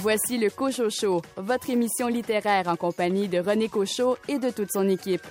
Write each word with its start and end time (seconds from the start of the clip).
Voici 0.00 0.38
le 0.38 0.48
Cocho 0.48 0.90
Show, 0.90 1.22
votre 1.36 1.70
émission 1.70 2.06
littéraire 2.06 2.68
en 2.68 2.76
compagnie 2.76 3.26
de 3.26 3.40
René 3.40 3.68
Cochot 3.68 4.16
et 4.28 4.38
de 4.38 4.50
toute 4.50 4.70
son 4.70 4.88
équipe. 4.88 5.26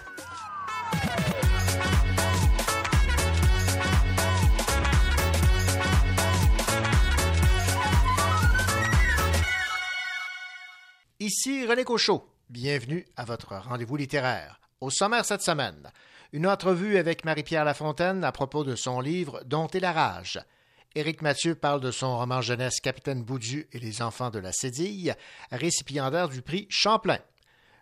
Ici 11.22 11.66
René 11.66 11.86
Cochot. 11.86 12.28
Bienvenue 12.50 13.06
à 13.16 13.24
votre 13.24 13.56
rendez-vous 13.56 13.96
littéraire. 13.96 14.60
Au 14.82 14.90
sommaire 14.90 15.24
cette 15.24 15.44
semaine, 15.44 15.90
une 16.34 16.46
entrevue 16.46 16.98
avec 16.98 17.24
Marie-Pierre 17.24 17.64
Lafontaine 17.64 18.26
à 18.26 18.34
propos 18.34 18.66
de 18.66 18.76
son 18.76 19.00
livre 19.00 19.42
Dont 19.46 19.70
la 19.80 19.94
rage. 19.94 20.42
Éric 20.96 21.22
Mathieu 21.22 21.56
parle 21.56 21.82
de 21.82 21.92
son 21.92 22.18
roman 22.18 22.42
jeunesse 22.42 22.80
Capitaine 22.80 23.24
Boudu 23.24 23.68
et 23.72 23.80
les 23.80 24.02
enfants 24.02 24.30
de 24.30 24.40
la 24.40 24.52
Cédille, 24.52 25.16
récipiendaire 25.52 26.30
du 26.30 26.42
prix 26.42 26.66
Champlain. 26.70 27.20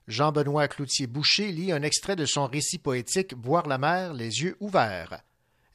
Jean-Benoît 0.07 0.67
Cloutier-Boucher 0.67 1.51
lit 1.51 1.71
un 1.71 1.81
extrait 1.81 2.15
de 2.15 2.25
son 2.25 2.45
récit 2.45 2.77
poétique 2.77 3.33
Boire 3.33 3.67
la 3.67 3.77
mer, 3.77 4.13
les 4.13 4.43
yeux 4.43 4.57
ouverts. 4.59 5.21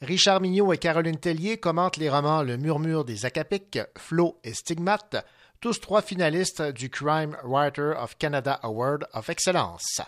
Richard 0.03 0.41
Mignot 0.41 0.73
et 0.73 0.79
Caroline 0.79 1.19
Tellier 1.19 1.59
commentent 1.59 1.97
les 1.97 2.09
romans 2.09 2.43
Le 2.43 2.57
murmure 2.57 3.05
des 3.05 3.27
Acapiques, 3.27 3.81
Flo 3.99 4.39
et 4.45 4.55
Stigmate, 4.55 5.27
tous 5.61 5.81
trois 5.81 6.01
finalistes 6.01 6.63
du 6.63 6.89
Crime 6.89 7.37
Writer 7.45 7.93
of 7.99 8.17
Canada 8.17 8.59
Award 8.63 9.07
of 9.13 9.29
Excellence. 9.29 10.01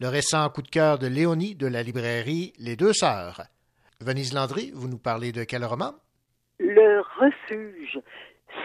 Le 0.00 0.08
récent 0.08 0.48
coup 0.50 0.62
de 0.62 0.68
cœur 0.68 0.98
de 0.98 1.06
Léonie 1.06 1.54
de 1.54 1.66
la 1.66 1.82
librairie 1.82 2.52
Les 2.58 2.74
Deux 2.74 2.92
Sœurs. 2.92 3.42
Venise 4.00 4.32
Landry, 4.32 4.72
vous 4.74 4.88
nous 4.88 4.98
parlez 4.98 5.30
de 5.30 5.44
quel 5.44 5.64
roman? 5.64 5.94
Le 6.62 7.00
Refuge, 7.18 7.98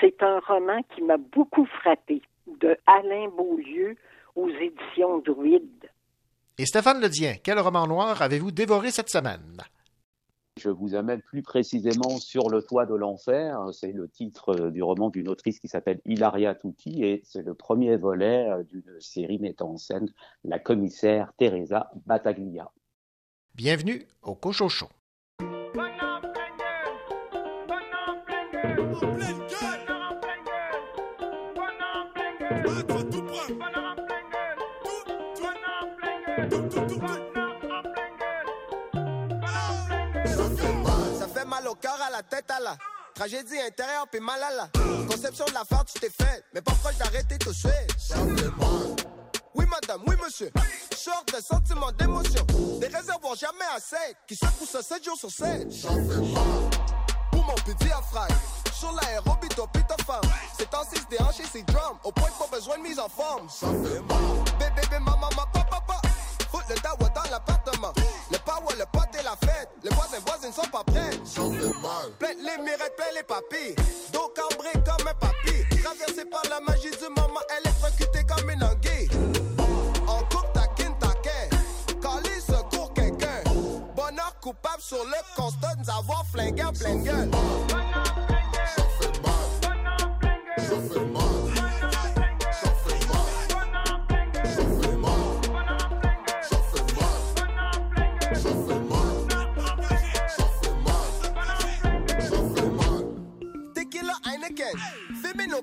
c'est 0.01 0.21
un 0.21 0.39
roman 0.39 0.81
qui 0.93 1.01
m'a 1.01 1.15
beaucoup 1.15 1.65
frappé, 1.65 2.21
de 2.59 2.77
Alain 2.85 3.29
Beaulieu 3.29 3.95
aux 4.35 4.49
éditions 4.49 5.19
Druide. 5.19 5.89
Et 6.57 6.65
Stéphane 6.65 6.99
Ledien, 6.99 7.35
quel 7.41 7.57
roman 7.57 7.87
noir 7.87 8.21
avez-vous 8.21 8.51
dévoré 8.51 8.91
cette 8.91 9.09
semaine? 9.09 9.61
Je 10.59 10.69
vous 10.69 10.93
amène 10.93 11.21
plus 11.21 11.41
précisément 11.41 12.17
sur 12.17 12.49
le 12.49 12.61
toit 12.61 12.85
de 12.85 12.95
l'enfer. 12.95 13.57
C'est 13.71 13.93
le 13.93 14.09
titre 14.09 14.69
du 14.69 14.83
roman 14.83 15.09
d'une 15.09 15.29
autrice 15.29 15.59
qui 15.59 15.69
s'appelle 15.69 16.01
Hilaria 16.03 16.53
Tutti 16.53 17.01
et 17.01 17.21
c'est 17.23 17.43
le 17.43 17.53
premier 17.53 17.95
volet 17.95 18.45
d'une 18.69 18.99
série 18.99 19.39
mettant 19.39 19.71
en 19.71 19.77
scène 19.77 20.09
la 20.43 20.59
commissaire 20.59 21.31
Teresa 21.37 21.91
Battaglia. 22.05 22.69
Bienvenue 23.53 24.05
au 24.21 24.35
Cochocho. 24.35 24.87
Au 41.67 41.75
cœur, 41.75 41.97
à 42.01 42.09
la 42.11 42.23
tête, 42.23 42.49
à 42.51 42.59
la 42.59 42.77
tragédie 43.13 43.59
intérieure, 43.59 44.07
puis 44.11 44.19
mal 44.19 44.41
à 44.43 44.51
la 44.51 44.69
conception 45.07 45.45
de 45.45 45.53
la 45.53 45.63
farce, 45.63 45.93
tu 45.93 45.99
t'es 45.99 46.09
fait. 46.09 46.43
Mais 46.53 46.61
proche 46.61 46.97
d'arrêter 46.97 47.37
tout 47.37 47.49
de 47.49 47.55
suite? 47.55 48.15
Oui, 49.53 49.65
madame, 49.67 50.01
oui, 50.07 50.15
monsieur. 50.23 50.51
Sorte 50.95 51.33
de 51.33 51.41
sentiments 51.41 51.91
d'émotion. 51.91 52.45
Des 52.79 52.87
réservoirs 52.87 53.35
jamais 53.35 53.65
assez. 53.75 54.15
Qui 54.27 54.35
secouent 54.35 54.65
ça 54.65 54.81
7 54.81 55.03
jours 55.05 55.17
sur 55.17 55.31
7. 55.31 55.67
Pour 57.31 57.43
mon 57.43 57.53
petit 57.55 57.75
diaphragme. 57.85 58.35
Sur 58.73 58.91
l'aérobie, 58.91 59.47
toi, 59.49 59.67
pita 59.71 59.95
femme. 60.05 60.29
C'est 60.57 60.73
en 60.73 60.83
6 60.83 61.07
déhanché, 61.09 61.43
c'est 61.51 61.63
drum. 61.63 61.97
Au 62.03 62.11
point 62.11 62.29
de 62.29 62.33
pas 62.33 62.47
besoin 62.57 62.77
de 62.77 62.83
mise 62.83 62.99
en 62.99 63.07
forme. 63.07 63.47
Bébé, 64.59 64.81
bébé, 64.81 64.99
maman, 64.99 65.29
papa, 65.29 65.65
papa. 65.69 66.01
Fout 66.51 66.63
le 66.69 66.75
tawa 66.75 67.09
dans 67.09 67.31
Le 68.31 68.37
power, 68.39 68.75
le 68.77 68.85
pote 68.91 69.09
et 69.19 69.23
la 69.23 69.35
fête. 69.35 69.69
Les 69.83 69.89
voisins, 69.91 70.17
voisines 70.25 70.53
sont 70.53 70.69
pas 70.69 70.83
prêts. 70.83 71.11
Plein 72.19 72.33
les 72.39 72.63
mirettes, 72.63 72.95
plein 72.95 73.11
les 73.15 73.23
papilles. 73.23 73.75
Dos 74.11 74.33
cambré 74.35 74.71
comme 74.73 75.07
un 75.07 75.13
papy. 75.13 75.81
Traversé 75.83 76.25
par 76.25 76.43
la 76.49 76.59
magie 76.61 76.91
du 76.91 77.09
moment, 77.09 77.41
électrocutée 77.61 78.25
comme 78.25 78.49
une 78.49 78.63
anguille. 78.63 79.09
En 80.07 80.19
coupe, 80.35 80.51
taquine, 80.53 80.97
taquin. 80.99 81.49
Cali 82.01 82.41
secours 82.41 82.93
quelqu'un. 82.93 83.43
Bonheur 83.95 84.35
coupable 84.41 84.81
sur 84.81 85.03
le 85.03 85.35
constat 85.35 85.75
nous 85.77 85.89
avoir 85.89 86.25
flingué 86.31 86.63
en 86.63 86.73
pleine 86.73 87.03
gueule. 87.03 87.31
Tequila 90.85 91.24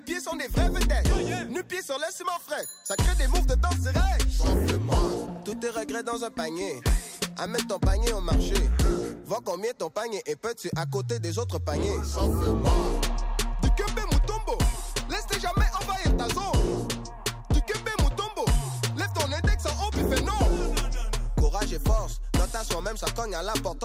pieds 0.02 0.20
sont 0.20 0.36
des 0.36 0.48
vrais 0.48 0.68
vedettes. 0.68 1.08
Nu 1.48 1.62
pieds 1.62 1.82
sur 1.82 1.96
le 1.98 2.04
ciment 2.12 2.38
frais. 2.46 2.64
Ça 2.84 2.96
crée 2.96 3.14
des 3.16 3.28
moves 3.28 3.46
de 3.46 3.54
danse 3.54 3.78
direct. 3.78 4.26
Tous 5.44 5.54
tes 5.54 5.70
regrets 5.70 6.02
dans 6.02 6.24
un 6.24 6.30
panier. 6.30 6.80
Amène 7.38 7.66
ton 7.66 7.78
panier 7.78 8.12
au 8.12 8.20
marché. 8.20 8.54
Vois 9.24 9.40
combien 9.44 9.72
ton 9.72 9.90
panier 9.90 10.22
est 10.26 10.36
petit 10.36 10.68
à 10.76 10.86
côté 10.86 11.18
des 11.18 11.38
autres 11.38 11.58
paniers. 11.58 11.98
Du 13.62 13.70
Kembe 13.70 14.00
Mutombo. 14.12 14.58
Laisse 15.08 15.40
jamais 15.40 15.66
envahir 15.80 16.16
ta 16.16 16.28
zone. 16.34 16.88
Du 17.50 17.60
Kembe 17.62 17.90
Mutombo. 18.00 18.44
Lève 18.96 19.12
ton 19.14 19.32
index 19.32 19.64
en 19.66 19.86
haut 19.86 19.90
puis 19.90 20.04
fais 20.10 20.22
non. 20.22 20.74
Courage 21.38 21.72
et 21.72 21.80
force. 21.80 22.20
Dans 22.34 22.46
ta 22.46 22.64
soi-même, 22.64 22.96
ça 22.96 23.06
cogne 23.14 23.34
à 23.34 23.42
la 23.42 23.52
porte. 23.54 23.82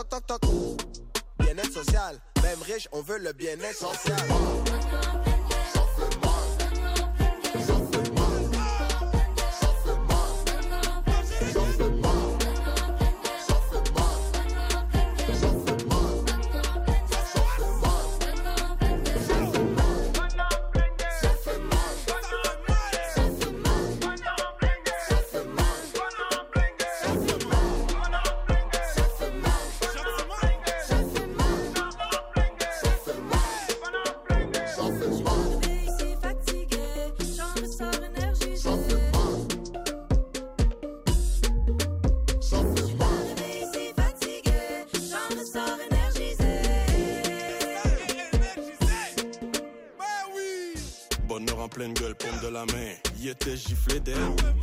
Bien-être 1.40 1.72
social. 1.72 2.20
Même 2.44 2.62
riche, 2.64 2.88
on 2.92 3.02
veut 3.02 3.20
le 3.20 3.34
bien-être 3.34 3.78
social. 3.78 4.18
La 52.52 52.66
main. 52.66 52.94
Y 53.20 53.30
était 53.30 53.56
giflé 53.56 54.00
d'air. 54.00 54.18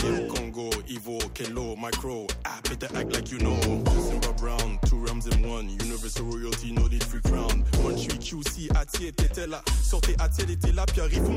Im 0.05 0.29
Congo, 0.29 0.71
Ivo, 0.89 1.19
Kelo, 1.35 1.77
Micro. 1.77 2.27
Ah, 2.45 2.61
better 2.69 2.89
act 2.97 3.15
like 3.15 3.31
you 3.31 3.39
know. 3.39 3.59
Simba 4.09 4.33
Brown, 4.39 4.79
two 4.87 4.97
rams 5.07 5.27
in 5.27 5.49
one. 5.49 5.69
Universal 5.69 6.25
royalty, 6.27 6.73
no 6.73 6.87
need 6.89 7.03
free 7.05 7.21
crown. 7.23 7.65
One 7.83 7.97
QC, 7.97 8.69
Atier, 8.77 9.13
t'étais 9.13 9.47
là. 9.47 9.63
Sortez 9.83 10.15
Atier, 10.21 10.45
était 10.51 10.73
là, 10.73 10.85
puis 10.87 11.01
arrive 11.01 11.29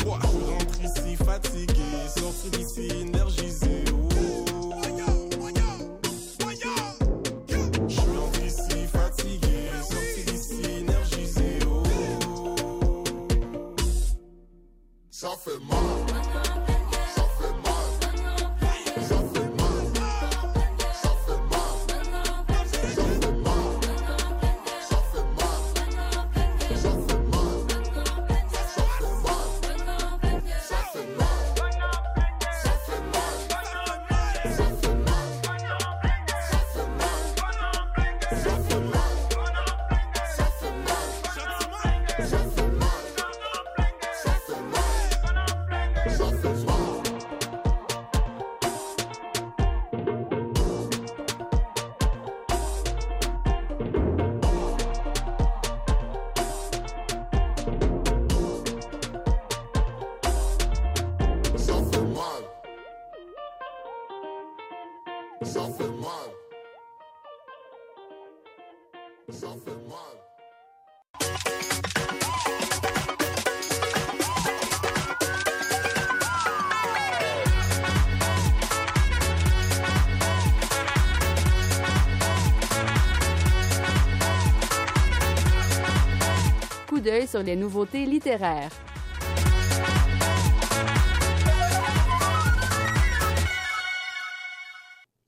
sur 87.25 87.41
les 87.41 87.55
nouveautés 87.55 88.05
littéraires. 88.05 88.71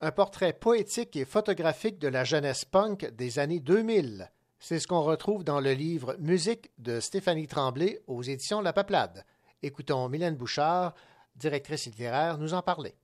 Un 0.01 0.11
portrait 0.11 0.53
poétique 0.53 1.15
et 1.15 1.25
photographique 1.25 1.99
de 1.99 2.07
la 2.07 2.23
jeunesse 2.23 2.65
punk 2.65 3.09
des 3.15 3.39
années 3.39 3.59
2000. 3.59 4.31
C'est 4.59 4.79
ce 4.79 4.87
qu'on 4.87 5.01
retrouve 5.01 5.43
dans 5.43 5.59
le 5.59 5.71
livre 5.71 6.15
Musique 6.19 6.69
de 6.77 6.99
Stéphanie 6.99 7.47
Tremblay 7.47 7.99
aux 8.07 8.21
éditions 8.21 8.61
La 8.61 8.73
Peuplade. 8.73 9.25
Écoutons 9.63 10.07
Mylène 10.07 10.35
Bouchard, 10.35 10.93
directrice 11.35 11.87
littéraire, 11.87 12.37
nous 12.37 12.53
en 12.53 12.61
parler. 12.61 12.95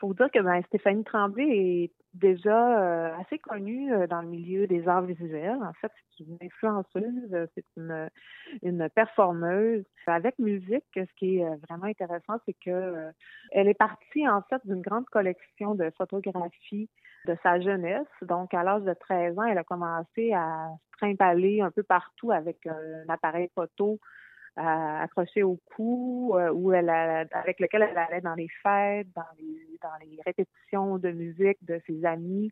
Faut 0.00 0.14
dire 0.14 0.30
que 0.30 0.40
ben, 0.40 0.62
Stéphanie 0.64 1.04
Tremblay 1.04 1.44
est 1.44 1.92
déjà 2.14 2.80
euh, 2.80 3.16
assez 3.20 3.38
connue 3.38 3.92
euh, 3.92 4.06
dans 4.06 4.22
le 4.22 4.28
milieu 4.28 4.66
des 4.66 4.86
arts 4.88 5.02
visuels. 5.02 5.58
En 5.62 5.72
fait, 5.74 5.92
c'est 6.16 6.24
une 6.24 6.38
influenceuse, 6.42 7.32
euh, 7.32 7.46
c'est 7.54 7.64
une, 7.76 8.08
une 8.62 8.88
performeuse. 8.90 9.84
Avec 10.06 10.38
musique, 10.38 10.86
ce 10.94 11.14
qui 11.16 11.38
est 11.38 11.56
vraiment 11.68 11.84
intéressant, 11.84 12.38
c'est 12.46 12.56
que 12.64 13.12
elle 13.52 13.68
est 13.68 13.74
partie 13.74 14.26
en 14.26 14.40
fait 14.42 14.60
d'une 14.64 14.80
grande 14.80 15.04
collection 15.06 15.74
de 15.74 15.90
photographies 15.98 16.88
de 17.26 17.36
sa 17.42 17.60
jeunesse. 17.60 18.06
Donc, 18.22 18.54
à 18.54 18.62
l'âge 18.62 18.84
de 18.84 18.94
13 18.94 19.38
ans, 19.38 19.44
elle 19.44 19.58
a 19.58 19.64
commencé 19.64 20.32
à 20.32 20.70
trimballer 20.96 21.60
un 21.60 21.70
peu 21.70 21.82
partout 21.82 22.32
avec 22.32 22.66
un 22.66 23.08
appareil 23.08 23.50
photo 23.54 23.98
euh, 24.58 25.02
accroché 25.02 25.42
au 25.42 25.58
cou, 25.74 26.34
euh, 26.34 26.50
où 26.50 26.72
elle 26.72 26.88
a- 26.88 27.24
avec 27.32 27.60
lequel 27.60 27.82
elle 27.82 27.98
allait 27.98 28.20
dans 28.20 28.34
les 28.34 28.48
fêtes, 28.62 29.08
dans 29.14 29.22
les, 29.38 29.78
dans 29.82 29.96
les 30.00 30.18
répétitions 30.26 30.98
de 30.98 31.10
musique 31.10 31.58
de 31.64 31.80
ses 31.86 32.04
amis, 32.04 32.50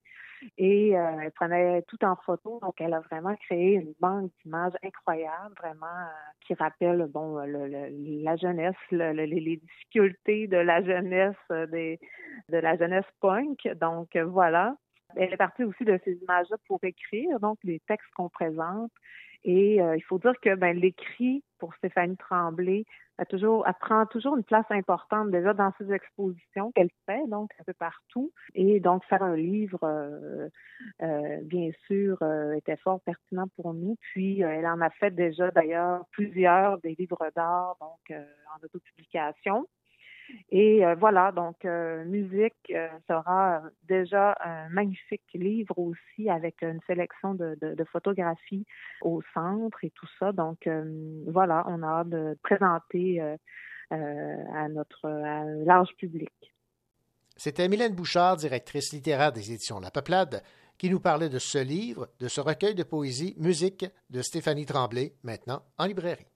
et 0.59 0.97
euh, 0.97 1.19
elle 1.23 1.33
prenait 1.33 1.83
tout 1.83 2.03
en 2.05 2.15
photo. 2.17 2.61
Donc, 2.63 2.81
elle 2.81 2.95
a 2.95 3.01
vraiment 3.01 3.35
créé 3.37 3.75
une 3.75 3.95
banque 4.01 4.31
d'images 4.45 4.75
incroyable, 4.85 5.55
vraiment 5.59 5.87
euh, 5.87 6.33
qui 6.47 6.55
rappelle 6.55 7.07
bon 7.09 7.39
le- 7.45 8.23
la 8.23 8.37
jeunesse, 8.37 8.77
le- 8.91 9.13
le- 9.13 9.25
les, 9.25 9.57
difficultés 9.57 10.47
de 10.47 10.59
la 10.59 10.83
jeunesse 10.83 11.37
des, 11.71 11.99
de 12.49 12.59
la 12.59 12.77
jeunesse 12.77 13.05
punk. 13.21 13.67
Donc 13.81 14.17
voilà. 14.17 14.77
Elle 15.15 15.33
est 15.33 15.37
partie 15.37 15.65
aussi 15.65 15.85
de 15.85 15.99
ces 16.05 16.15
images-là 16.23 16.57
pour 16.67 16.83
écrire, 16.83 17.39
donc 17.41 17.59
les 17.63 17.81
textes 17.81 18.11
qu'on 18.17 18.29
présente. 18.29 18.91
Et 19.45 19.81
euh, 19.81 19.97
il 19.97 20.03
faut 20.03 20.19
dire 20.19 20.35
que 20.43 20.55
ben, 20.57 20.77
l'écrit 20.77 21.45
pour 21.59 21.73
Stéphanie 21.77 22.17
Tremblay 22.17 22.85
a 23.19 23.25
toujours, 23.25 23.67
elle 23.67 23.75
prend 23.81 24.05
toujours 24.07 24.37
une 24.37 24.45
place 24.45 24.67
importante 24.71 25.31
déjà 25.31 25.55
dans 25.55 25.73
ses 25.79 25.93
expositions 25.93 26.73
qu'elle 26.73 26.91
fait, 27.07 27.27
donc 27.29 27.51
un 27.59 27.65
peu 27.65 27.73
partout. 27.75 28.33
Et 28.55 28.81
donc 28.81 29.05
faire 29.05 29.23
un 29.23 29.37
livre, 29.37 29.79
euh, 29.85 30.49
euh, 31.03 31.39
bien 31.43 31.71
sûr, 31.87 32.19
euh, 32.23 32.53
était 32.53 32.77
fort 32.77 33.01
pertinent 33.01 33.47
pour 33.57 33.73
nous. 33.73 33.97
Puis 34.13 34.43
euh, 34.43 34.51
elle 34.51 34.67
en 34.67 34.81
a 34.81 34.91
fait 34.91 35.13
déjà 35.13 35.51
d'ailleurs 35.51 36.05
plusieurs 36.11 36.79
des 36.79 36.95
livres 36.99 37.31
d'art, 37.35 37.77
donc 37.81 38.11
euh, 38.11 38.25
en 38.55 38.65
autopublication. 38.65 39.67
Et 40.51 40.85
euh, 40.85 40.95
voilà, 40.95 41.33
donc 41.33 41.65
euh, 41.65 42.05
musique 42.05 42.55
euh, 42.71 42.89
sera 43.09 43.63
déjà 43.89 44.37
un 44.41 44.69
magnifique 44.69 45.23
livre 45.35 45.79
aussi 45.79 46.29
avec 46.29 46.63
une 46.63 46.81
sélection 46.87 47.35
de, 47.35 47.57
photographies 47.93 48.67
au 49.01 49.23
centre 49.35 49.79
et 49.83 49.91
tout 49.91 50.09
ça. 50.19 50.33
Donc 50.33 50.69
voilà, 51.27 51.65
on 51.69 51.83
a 51.83 52.01
hâte 52.01 52.09
de 52.09 52.37
présenter 52.43 53.21
à 53.91 54.69
notre 54.69 55.09
large 55.65 55.95
public. 55.97 56.33
C'était 57.37 57.69
Mylène 57.69 57.95
Bouchard, 57.95 58.37
directrice 58.37 58.93
littéraire 58.93 59.33
des 59.33 59.53
éditions 59.53 59.79
La 59.79 59.91
Peuplade, 59.91 60.43
qui 60.79 60.91
nous 60.91 61.01
parlait 61.01 61.29
de 61.29 61.39
ce 61.39 61.59
livre, 61.59 62.09
de 62.19 62.29
ce 62.29 62.41
recueil 62.41 62.75
de 62.75 62.83
poésie 62.83 63.35
Musique 63.39 63.87
de 64.11 64.23
Stéphanie 64.23 64.67
Tremblay, 64.67 65.15
maintenant 65.23 65.63
en 65.79 65.87
librairie. 65.87 66.27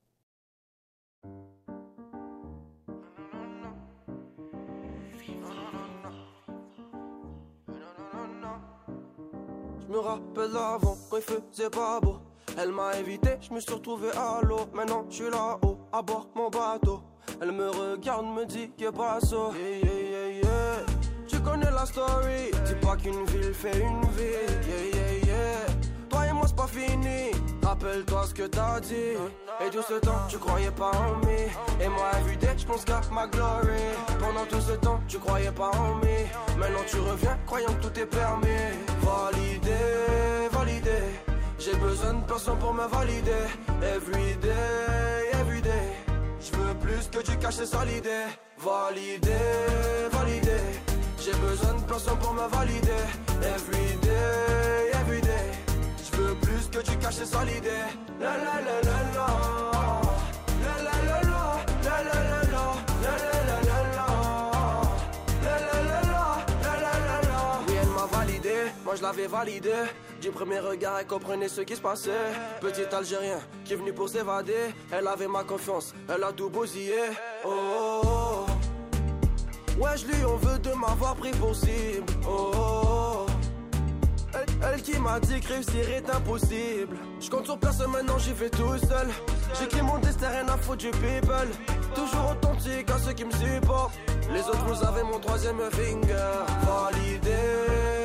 Me 9.91 9.99
rappelle 9.99 10.57
avant, 10.57 10.97
quand 11.11 11.17
il 11.17 11.23
faisait 11.23 11.71
pas 11.71 12.01
beau. 12.01 12.19
Elle 12.59 12.73
m'a 12.73 12.89
invité, 12.89 13.39
je 13.41 13.53
me 13.53 13.61
suis 13.61 13.73
retrouvé 13.73 14.09
à 14.13 14.41
l'eau. 14.43 14.67
Maintenant, 14.73 15.05
je 15.09 15.15
suis 15.15 15.31
là-haut, 15.31 15.79
à 15.93 16.03
bord 16.03 16.29
mon 16.35 16.49
bateau. 16.49 17.01
Elle 17.41 17.53
me 17.53 17.69
regarde, 17.71 18.27
me 18.27 18.45
dit 18.45 18.71
que 18.79 18.91
pas 18.91 19.21
ça. 19.21 19.37
Yeah, 19.55 19.79
yeah, 19.85 20.11
yeah, 20.11 20.43
yeah. 20.43 20.87
Tu 21.27 21.41
connais 21.41 21.71
la 21.71 21.87
story. 21.87 22.51
Dis 22.67 22.75
pas 22.87 22.97
qu'une 22.97 23.25
ville 23.27 23.55
fait 23.55 23.79
une 23.79 24.03
ville. 24.11 24.61
Yeah, 24.69 24.99
yeah, 24.99 25.27
yeah. 25.27 25.67
Toi 26.09 26.27
et 26.27 26.33
moi, 26.33 26.45
c'est 26.47 26.57
pas 26.57 26.67
fini. 26.67 27.31
Rappelle-toi 27.63 28.27
ce 28.27 28.35
que 28.35 28.47
t'as 28.47 28.81
dit. 28.81 29.17
Et 29.65 29.71
tout 29.71 29.83
ce 29.83 29.95
temps, 29.95 30.27
tu 30.29 30.39
croyais 30.39 30.71
pas 30.71 30.91
en 30.91 31.25
moi. 31.25 31.33
Et 31.81 31.89
moi, 31.89 32.11
everyday, 32.19 32.59
je 32.59 32.67
pense 32.67 32.85
qu'à 32.85 33.01
ma 33.13 33.27
glory. 33.27 33.79
Pendant 34.19 34.45
tout 34.47 34.61
ce 34.61 34.73
temps, 34.73 35.01
tu 35.07 35.19
croyais 35.19 35.53
pas 35.53 35.71
en 35.71 35.95
moi. 35.95 36.09
Maintenant, 36.59 36.85
tu 36.87 36.99
reviens, 36.99 37.39
croyant 37.47 37.73
que 37.75 37.87
tout 37.87 38.01
est 38.01 38.07
permis. 38.07 38.49
Validé. 39.03 39.60
J'ai 41.61 41.77
besoin 41.77 42.15
de 42.15 42.25
personne 42.25 42.59
pour 42.59 42.73
me 42.73 42.87
valider. 42.89 43.45
Everyday, 43.83 45.31
everyday. 45.35 45.93
Je 46.41 46.57
veux 46.57 46.75
plus 46.75 47.07
que 47.13 47.23
tu 47.23 47.37
caches 47.37 47.65
ça 47.65 47.85
l'idée. 47.85 48.25
Validé, 48.59 49.31
validé. 50.11 50.57
J'ai 51.19 51.33
besoin 51.33 51.75
de 51.75 51.83
personne 51.83 52.19
pour 52.19 52.33
me 52.33 52.49
valider. 52.49 53.05
Everyday, 53.43 54.91
everyday. 55.03 55.53
Je 56.03 56.17
veux 56.17 56.35
plus 56.37 56.71
que 56.71 56.79
tu 56.79 56.97
caches 56.97 57.25
ça 57.25 57.45
l'idée. 57.45 57.85
La 58.19 58.39
la 58.39 58.55
la 58.63 58.81
la 58.81 58.99
la. 59.15 59.21
La 59.65 59.70
moi 68.91 68.97
je 68.97 69.03
l'avais 69.03 69.29
validé. 69.29 69.73
Du 70.21 70.31
premier 70.31 70.59
regard, 70.59 70.99
elle 70.99 71.07
comprenait 71.07 71.49
ce 71.49 71.61
qui 71.61 71.77
se 71.77 71.81
passait. 71.81 72.11
Petit 72.61 72.93
Algérien 72.93 73.39
qui 73.65 73.75
est 73.75 73.77
venu 73.77 73.93
pour 73.93 74.09
s'évader. 74.09 74.75
Elle 74.91 75.07
avait 75.07 75.29
ma 75.29 75.45
confiance, 75.45 75.95
elle 76.09 76.25
a 76.25 76.33
tout 76.33 76.51
bousillé. 76.51 77.03
Oh, 77.45 77.51
oh, 77.53 78.01
oh. 78.05 78.47
Ouais, 79.81 79.97
je 79.97 80.07
lui 80.07 80.25
en 80.25 80.35
veux 80.37 80.59
de 80.59 80.73
m'avoir 80.73 81.15
pris 81.15 81.31
pour 81.31 81.55
cible. 81.55 82.13
Oh, 82.27 82.51
oh, 82.53 82.83
oh. 82.85 83.27
Elle, 84.35 84.73
elle 84.75 84.83
qui 84.83 84.99
m'a 84.99 85.21
dit 85.21 85.41
que 85.41 85.53
réussir 85.53 85.89
est 85.89 86.11
impossible. 86.11 86.97
Je 87.21 87.31
compte 87.31 87.45
sur 87.45 87.59
personne 87.59 87.93
maintenant, 87.93 88.19
j'y 88.19 88.33
vais 88.33 88.51
tout 88.51 88.77
seul. 88.79 89.07
J'écris 89.57 89.83
mon 89.83 89.99
destin, 89.99 90.31
rien 90.31 90.49
à 90.49 90.57
foutre 90.57 90.79
du 90.79 90.91
people. 90.91 91.49
Toujours 91.95 92.33
authentique 92.33 92.91
à 92.91 92.99
ceux 92.99 93.13
qui 93.13 93.25
me 93.25 93.31
supportent. 93.31 93.97
Les 94.33 94.43
autres, 94.43 94.65
vous 94.67 94.85
avez 94.85 95.05
mon 95.05 95.21
troisième 95.21 95.61
finger. 95.71 96.45
Validé. 96.67 98.00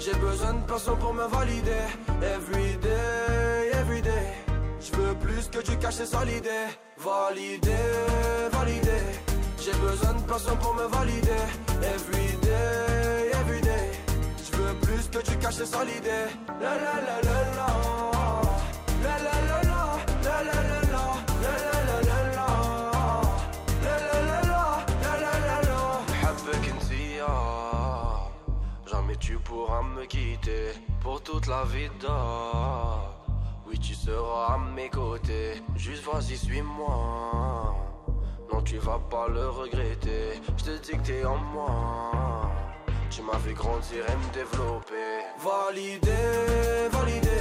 J'ai 0.00 0.14
besoin 0.14 0.54
de 0.54 0.62
personne 0.66 0.96
pour 0.98 1.12
me 1.12 1.26
valider. 1.26 1.84
Everyday, 2.22 3.70
everyday. 3.74 4.32
Je 4.80 4.96
veux 4.96 5.14
plus 5.14 5.46
que 5.48 5.58
tu 5.58 5.76
caches 5.76 6.04
ça 6.04 6.24
l'idée. 6.24 6.68
Validé, 6.96 7.76
validé. 8.50 8.98
J'ai 9.58 9.72
besoin 9.72 10.14
de 10.14 10.22
personne 10.22 10.56
pour 10.56 10.74
me 10.74 10.84
valider. 10.84 11.42
Everyday, 11.82 13.30
everyday. 13.42 13.90
Je 14.38 14.56
veux 14.56 14.74
plus 14.80 15.06
que 15.10 15.18
tu 15.18 15.36
caches 15.36 15.64
ça 15.64 15.84
l'idée. 15.84 16.28
La 16.62 16.74
la 16.76 16.94
la. 17.06 17.20
La 17.20 17.32
la 17.34 17.42
la 17.44 17.60
la. 17.60 18.42
La 19.04 19.18
la 19.18 19.34
la 19.48 19.62
la. 19.68 20.60
La 20.64 20.79
me 29.78 30.04
quitter 30.06 30.72
pour 31.00 31.22
toute 31.22 31.46
la 31.46 31.64
vida. 31.64 32.16
Oui, 33.66 33.78
tu 33.78 33.94
seras 33.94 34.54
à 34.54 34.58
mes 34.58 34.90
côtés. 34.90 35.62
Juste 35.76 36.04
vas-y, 36.04 36.36
suis-moi. 36.36 37.74
Non, 38.52 38.62
tu 38.62 38.78
vas 38.78 38.98
pas 38.98 39.28
le 39.28 39.48
regretter. 39.48 40.40
Je 40.58 40.64
te 40.64 40.70
dis 40.82 40.98
que 40.98 41.06
t'es 41.06 41.24
en 41.24 41.36
moi. 41.36 42.50
Tu 43.10 43.22
m'as 43.22 43.38
fait 43.38 43.54
grandir 43.54 44.04
et 44.08 44.16
me 44.16 44.34
développer. 44.34 45.10
Validé, 45.38 46.10
validé. 46.90 47.40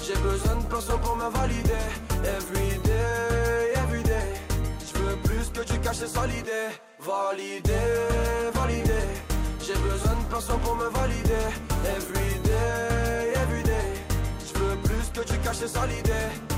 J'ai 0.00 0.16
besoin 0.16 0.56
de 0.56 0.66
personne 0.66 1.00
pour 1.00 1.16
me 1.16 1.28
valider. 1.30 1.84
Everyday, 2.24 3.72
everyday. 3.76 4.34
Je 4.80 4.98
veux 4.98 5.16
plus 5.16 5.50
que 5.50 5.64
tu 5.66 5.78
caches 5.80 6.06
ça 6.06 6.26
l'idée. 6.26 6.68
Validé, 7.00 7.72
validé. 8.52 9.31
J'ai 9.64 9.74
besoin 9.74 10.14
de 10.14 10.24
personne 10.28 10.58
pour 10.60 10.74
me 10.74 10.86
valider. 10.86 11.46
Everyday, 11.96 13.32
everyday. 13.42 13.94
Je 14.40 14.58
veux 14.58 14.76
plus 14.82 15.10
que 15.14 15.24
tu 15.24 15.38
caches 15.38 15.66
sales 15.66 15.92
idées. 15.92 16.51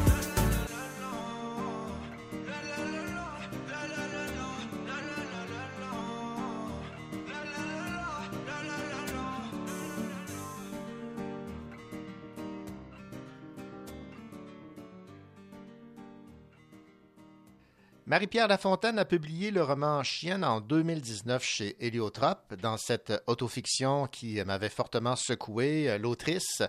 Marie-Pierre 18.07 18.49
Lafontaine 18.49 18.99
a 18.99 19.07
publié 19.07 19.51
le 19.51 19.63
roman 19.63 20.03
Chienne 20.03 20.45
en 20.45 20.61
2019 20.61 21.43
chez 21.43 21.75
Héliotrope. 21.81 22.55
Dans 22.61 22.77
cette 22.77 23.15
autofiction 23.27 24.09
qui 24.09 24.45
m'avait 24.45 24.69
fortement 24.69 25.17
secoué, 25.17 25.97
l'autrice 25.97 26.63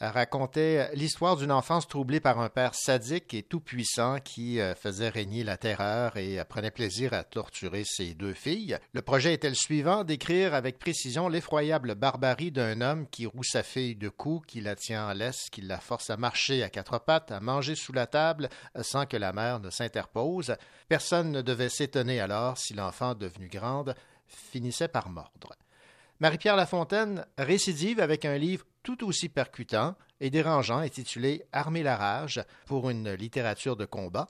racontait 0.00 0.90
l'histoire 0.94 1.36
d'une 1.36 1.52
enfance 1.52 1.86
troublée 1.86 2.20
par 2.20 2.40
un 2.40 2.48
père 2.48 2.74
sadique 2.74 3.34
et 3.34 3.42
tout-puissant 3.42 4.18
qui 4.20 4.60
euh, 4.60 4.74
faisait 4.74 5.08
régner 5.08 5.44
la 5.44 5.56
terreur 5.56 6.16
et 6.16 6.38
euh, 6.38 6.44
prenait 6.44 6.70
plaisir 6.70 7.12
à 7.12 7.24
torturer 7.24 7.84
ses 7.84 8.14
deux 8.14 8.34
filles. 8.34 8.78
Le 8.92 9.02
projet 9.02 9.34
était 9.34 9.48
le 9.48 9.54
suivant, 9.54 10.04
d'écrire 10.04 10.54
avec 10.54 10.78
précision 10.78 11.28
l'effroyable 11.28 11.94
barbarie 11.94 12.50
d'un 12.50 12.80
homme 12.80 13.06
qui 13.08 13.26
roue 13.26 13.44
sa 13.44 13.62
fille 13.62 13.96
de 13.96 14.08
coups, 14.08 14.46
qui 14.46 14.60
la 14.60 14.76
tient 14.76 15.08
en 15.08 15.12
laisse, 15.12 15.48
qui 15.50 15.62
la 15.62 15.78
force 15.78 16.10
à 16.10 16.16
marcher 16.16 16.62
à 16.62 16.70
quatre 16.70 16.98
pattes, 16.98 17.32
à 17.32 17.40
manger 17.40 17.74
sous 17.74 17.92
la 17.92 18.06
table 18.06 18.48
euh, 18.76 18.82
sans 18.82 19.06
que 19.06 19.16
la 19.16 19.32
mère 19.32 19.60
ne 19.60 19.70
s'interpose. 19.70 20.56
Personne 20.88 21.30
ne 21.30 21.42
devait 21.42 21.68
s'étonner 21.68 22.20
alors 22.20 22.58
si 22.58 22.74
l'enfant, 22.74 23.14
devenu 23.14 23.48
grande, 23.48 23.94
finissait 24.26 24.88
par 24.88 25.08
mordre. 25.08 25.52
Marie-Pierre 26.20 26.56
Lafontaine 26.56 27.26
récidive 27.36 27.98
avec 27.98 28.24
un 28.24 28.38
livre 28.38 28.64
tout 28.82 29.04
aussi 29.04 29.28
percutant 29.28 29.94
et 30.20 30.30
dérangeant 30.30 30.78
intitulé 30.78 31.44
Armer 31.52 31.82
la 31.82 31.96
rage 31.96 32.42
pour 32.66 32.90
une 32.90 33.12
littérature 33.12 33.76
de 33.76 33.84
combat. 33.84 34.28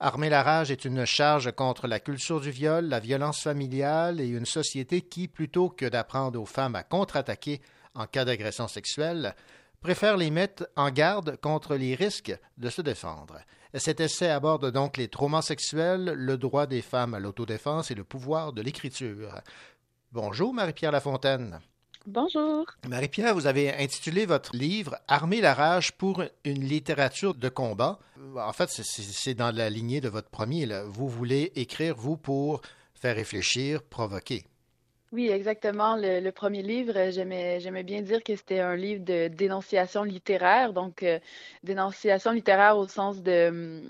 Armer 0.00 0.28
la 0.28 0.42
rage 0.42 0.70
est 0.70 0.84
une 0.84 1.04
charge 1.04 1.52
contre 1.52 1.86
la 1.86 2.00
culture 2.00 2.40
du 2.40 2.50
viol, 2.50 2.86
la 2.86 3.00
violence 3.00 3.42
familiale 3.42 4.20
et 4.20 4.28
une 4.28 4.46
société 4.46 5.02
qui, 5.02 5.28
plutôt 5.28 5.70
que 5.70 5.86
d'apprendre 5.86 6.40
aux 6.40 6.46
femmes 6.46 6.74
à 6.74 6.82
contre-attaquer 6.82 7.60
en 7.94 8.06
cas 8.06 8.24
d'agression 8.24 8.68
sexuelle, 8.68 9.34
préfère 9.80 10.16
les 10.16 10.30
mettre 10.30 10.68
en 10.76 10.90
garde 10.90 11.36
contre 11.40 11.76
les 11.76 11.94
risques 11.94 12.36
de 12.58 12.70
se 12.70 12.82
défendre. 12.82 13.38
Cet 13.74 14.00
essai 14.00 14.30
aborde 14.30 14.70
donc 14.70 14.96
les 14.96 15.08
traumas 15.08 15.42
sexuels, 15.42 16.04
le 16.04 16.38
droit 16.38 16.66
des 16.66 16.82
femmes 16.82 17.14
à 17.14 17.20
l'autodéfense 17.20 17.90
et 17.90 17.94
le 17.94 18.04
pouvoir 18.04 18.52
de 18.52 18.62
l'écriture. 18.62 19.40
Bonjour 20.12 20.54
Marie-Pierre 20.54 20.92
Lafontaine. 20.92 21.60
Bonjour. 22.06 22.66
Marie-Pierre, 22.86 23.34
vous 23.34 23.46
avez 23.46 23.72
intitulé 23.74 24.26
votre 24.26 24.54
livre 24.54 24.96
Armer 25.08 25.40
la 25.40 25.54
rage 25.54 25.92
pour 25.92 26.22
une 26.44 26.62
littérature 26.62 27.34
de 27.34 27.48
combat. 27.48 27.98
En 28.36 28.52
fait, 28.52 28.68
c'est- 28.68 29.34
dans 29.34 29.54
la 29.54 29.70
lignée 29.70 30.02
de 30.02 30.10
votre 30.10 30.28
premier. 30.28 30.66
là. 30.66 30.84
Vous 30.84 31.08
voulez 31.08 31.50
écrire, 31.56 31.94
vous, 31.96 32.16
pour 32.18 32.60
faire 32.94 33.16
réfléchir, 33.16 33.82
provoquer. 33.82 34.44
Oui, 35.12 35.28
exactement. 35.30 35.96
Le, 35.96 36.20
le 36.20 36.32
premier 36.32 36.62
livre, 36.62 37.10
j'aimais, 37.10 37.58
bien 37.84 38.02
dire 38.02 38.22
que 38.22 38.36
c'était 38.36 38.60
un 38.60 38.76
livre 38.76 39.02
de 39.04 39.28
dénonciation 39.28 40.02
littéraire. 40.02 40.72
Donc, 40.74 41.02
euh, 41.02 41.18
dénonciation 41.62 42.32
littéraire 42.32 42.76
au 42.76 42.86
sens 42.86 43.22
de, 43.22 43.82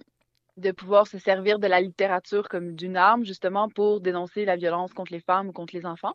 de 0.56 0.70
pouvoir 0.70 1.06
se 1.08 1.18
servir 1.18 1.58
de 1.58 1.66
la 1.66 1.80
littérature 1.80 2.48
comme 2.48 2.74
d'une 2.76 2.96
arme, 2.96 3.24
justement, 3.24 3.68
pour 3.68 4.00
dénoncer 4.00 4.44
la 4.44 4.56
violence 4.56 4.92
contre 4.92 5.12
les 5.12 5.20
femmes 5.20 5.48
ou 5.48 5.52
contre 5.52 5.74
les 5.74 5.86
enfants. 5.86 6.14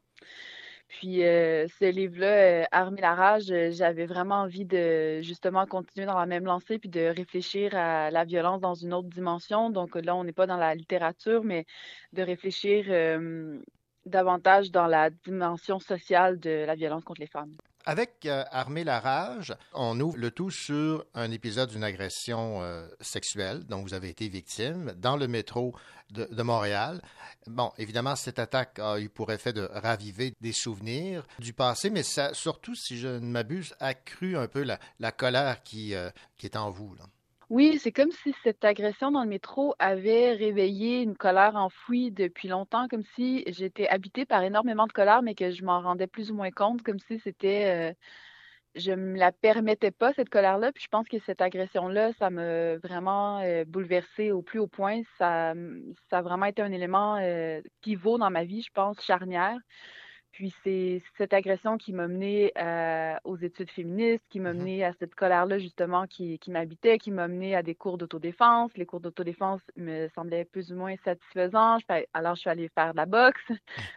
Puis, 0.90 1.24
euh, 1.24 1.68
ce 1.68 1.86
livre-là, 1.86 2.64
euh, 2.64 2.96
la 2.98 3.14
rage, 3.16 3.52
euh, 3.52 3.70
j'avais 3.72 4.08
vraiment 4.08 4.42
envie 4.42 4.66
de, 4.66 5.22
justement, 5.22 5.68
continuer 5.68 6.08
dans 6.08 6.18
la 6.18 6.26
même 6.26 6.46
lancée 6.46 6.80
puis 6.80 6.90
de 6.90 7.02
réfléchir 7.16 7.76
à 7.76 8.10
la 8.12 8.26
violence 8.26 8.60
dans 8.60 8.74
une 8.74 8.94
autre 8.94 9.08
dimension. 9.08 9.70
Donc, 9.70 9.96
là, 9.96 10.16
on 10.16 10.24
n'est 10.24 10.34
pas 10.34 10.48
dans 10.48 10.58
la 10.58 10.74
littérature, 10.74 11.44
mais 11.44 11.66
de 12.14 12.24
réfléchir 12.24 12.86
euh, 12.90 13.62
davantage 14.06 14.72
dans 14.72 14.88
la 14.88 15.12
dimension 15.12 15.80
sociale 15.80 16.40
de 16.40 16.66
la 16.66 16.76
violence 16.76 17.04
contre 17.04 17.22
les 17.22 17.28
femmes. 17.28 17.56
Avec 17.86 18.26
euh, 18.26 18.44
Armer 18.52 18.84
la 18.84 19.00
rage, 19.00 19.56
on 19.74 20.00
ouvre 20.00 20.18
le 20.18 20.32
tout 20.32 20.52
sur 20.52 21.06
un 21.14 21.32
épisode 21.32 21.70
d'une 21.70 21.84
agression 21.84 22.62
euh, 22.62 22.88
sexuelle 23.00 23.66
dont 23.66 23.82
vous 23.82 23.94
avez 23.94 24.10
été 24.10 24.28
victime 24.28 24.94
dans 24.98 25.16
le 25.16 25.28
métro 25.28 25.74
de, 26.12 26.44
Montréal. 26.44 27.02
Bon, 27.48 27.72
évidemment, 27.78 28.16
cette 28.16 28.40
attaque 28.40 28.80
a 28.80 29.00
eu 29.00 29.10
pour 29.10 29.32
effet 29.32 29.54
de 29.54 29.70
raviver 29.72 30.34
des 30.42 30.54
souvenirs 30.54 31.26
du 31.40 31.54
passé, 31.54 31.90
mais 31.90 32.04
ça, 32.04 32.34
surtout, 32.34 32.76
si 32.76 32.98
je 32.98 33.08
ne 33.08 33.28
m'abuse, 33.28 33.74
accru 33.80 34.38
un 34.38 34.48
peu 34.48 34.64
la, 34.64 35.12
colère 35.12 35.64
qui, 35.64 35.96
euh, 35.96 36.10
qui 36.38 36.48
est 36.48 36.58
en 36.58 36.72
vous. 36.72 36.96
Oui, 37.50 37.80
c'est 37.80 37.92
comme 37.92 38.12
si 38.12 38.34
cette 38.44 38.64
agression 38.64 39.12
dans 39.12 39.24
le 39.24 39.30
métro 39.30 39.74
avait 39.80 40.34
réveillé 40.34 41.02
une 41.02 41.18
colère 41.18 41.56
enfouie 41.56 42.12
depuis 42.12 42.48
longtemps, 42.48 42.88
comme 42.88 43.02
si 43.16 43.44
j'étais 43.48 43.88
habitée 43.88 44.26
par 44.28 44.44
énormément 44.44 44.86
de 44.86 44.92
colère, 44.92 45.24
mais 45.24 45.34
que 45.34 45.50
je 45.50 45.64
m'en 45.64 45.82
rendais 45.82 46.06
plus 46.06 46.30
ou 46.30 46.36
moins 46.36 46.52
compte, 46.52 46.84
comme 46.84 47.00
si 47.00 47.20
c'était, 47.20 47.92
euh, 47.92 47.94
je 48.76 48.92
me 48.94 49.18
la 49.18 49.32
permettais 49.32 49.92
pas, 49.92 50.14
cette 50.14 50.30
colère-là. 50.30 50.72
Puis 50.74 50.84
je 50.84 50.90
pense 50.90 51.08
que 51.08 51.20
cette 51.26 51.42
agression-là, 51.42 52.14
ça 52.20 52.30
m'a 52.30 52.78
vraiment 52.78 53.40
euh, 53.42 53.66
bouleversée 53.66 54.32
au 54.32 54.44
plus 54.44 54.60
haut 54.60 54.68
point. 54.68 55.02
Ça, 55.18 55.54
ça 56.10 56.20
a 56.20 56.22
vraiment 56.22 56.46
été 56.48 56.62
un 56.62 56.72
élément 56.72 57.18
euh, 57.18 57.62
pivot 57.82 58.18
dans 58.20 58.32
ma 58.32 58.44
vie, 58.46 58.62
je 58.64 58.72
pense, 58.74 59.02
charnière. 59.04 59.58
Puis 60.32 60.54
c'est 60.64 61.02
cette 61.18 61.34
agression 61.34 61.78
qui 61.78 61.92
m'a 61.92 62.08
menée 62.08 62.52
euh, 62.58 63.16
aux 63.24 63.38
études 63.38 63.70
féministes, 63.72 64.24
qui 64.30 64.40
m'a 64.40 64.54
menée 64.54 64.84
à 64.84 64.94
cette 65.00 65.16
colère-là 65.16 65.60
justement 65.60 66.08
qui, 66.08 66.40
qui 66.40 66.52
m'habitait, 66.52 66.98
qui 66.98 67.12
m'a 67.12 67.28
menée 67.28 67.56
à 67.56 67.64
des 67.64 67.76
cours 67.76 67.98
d'autodéfense. 67.98 68.72
Les 68.76 68.86
cours 68.86 69.00
d'autodéfense 69.00 69.62
me 69.76 70.08
semblaient 70.16 70.46
plus 70.46 70.72
ou 70.72 70.76
moins 70.76 70.96
satisfaisants. 71.04 71.78
Alors 72.14 72.36
je 72.36 72.42
suis 72.42 72.50
allée 72.50 72.70
faire 72.70 72.92
de 72.92 72.98
la 72.98 73.06
boxe. 73.06 73.42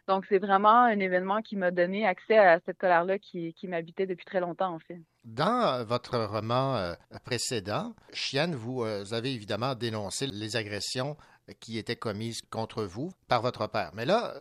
Donc 0.09 0.25
c'est 0.29 0.39
vraiment 0.39 0.83
un 0.85 0.99
événement 0.99 1.43
qui 1.43 1.57
m'a 1.57 1.71
donné 1.71 2.07
accès 2.07 2.39
à 2.39 2.61
cette 2.67 2.79
colère-là 2.79 3.19
qui, 3.19 3.53
qui 3.55 3.69
m'habitait 3.69 4.07
depuis 4.07 4.25
très 4.25 4.41
longtemps 4.41 4.75
en 4.75 4.79
fait. 4.79 5.01
Dans 5.25 5.75
euh, 5.75 5.85
votre 5.85 6.19
roman 6.19 6.77
euh, 6.77 6.95
précédent, 7.25 7.95
Chienne, 8.13 8.55
vous 8.55 8.83
avez 8.85 9.33
évidemment 9.33 9.75
dénoncé 9.75 10.27
les 10.27 10.57
agressions 10.57 11.17
qui 11.61 11.79
étaient 11.79 11.97
commises 11.97 12.41
contre 12.51 12.85
vous 12.85 13.11
par 13.29 13.43
votre 13.43 13.67
père. 13.69 13.91
Mais 13.95 14.05
là, 14.05 14.35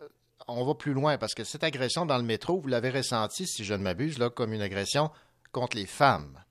on 0.48 0.64
va 0.64 0.74
plus 0.74 0.92
loin 0.92 1.18
parce 1.18 1.34
que 1.34 1.44
cette 1.44 1.64
agression 1.64 2.06
dans 2.06 2.18
le 2.18 2.24
métro, 2.24 2.60
vous 2.60 2.68
l'avez 2.68 2.90
ressentie, 2.90 3.46
si 3.46 3.64
je 3.64 3.74
ne 3.74 3.82
m'abuse, 3.82 4.18
comme 4.34 4.52
une 4.52 4.62
agression 4.62 5.10
contre 5.52 5.76
les 5.76 5.86
femmes. 5.86 6.42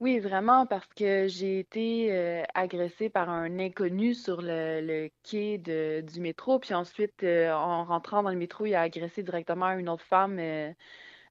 Oui, 0.00 0.20
vraiment, 0.20 0.64
parce 0.64 0.86
que 0.94 1.26
j'ai 1.26 1.58
été 1.58 2.12
euh, 2.12 2.44
agressée 2.54 3.08
par 3.08 3.28
un 3.30 3.58
inconnu 3.58 4.14
sur 4.14 4.40
le, 4.40 5.10
quai 5.24 5.58
du 5.58 6.20
métro. 6.20 6.60
Puis 6.60 6.72
ensuite, 6.72 7.24
euh, 7.24 7.50
en 7.52 7.84
rentrant 7.84 8.22
dans 8.22 8.30
le 8.30 8.36
métro, 8.36 8.64
il 8.66 8.76
a 8.76 8.82
agressé 8.82 9.24
directement 9.24 9.70
une 9.72 9.88
autre 9.88 10.04
femme 10.04 10.38
euh, 10.38 10.70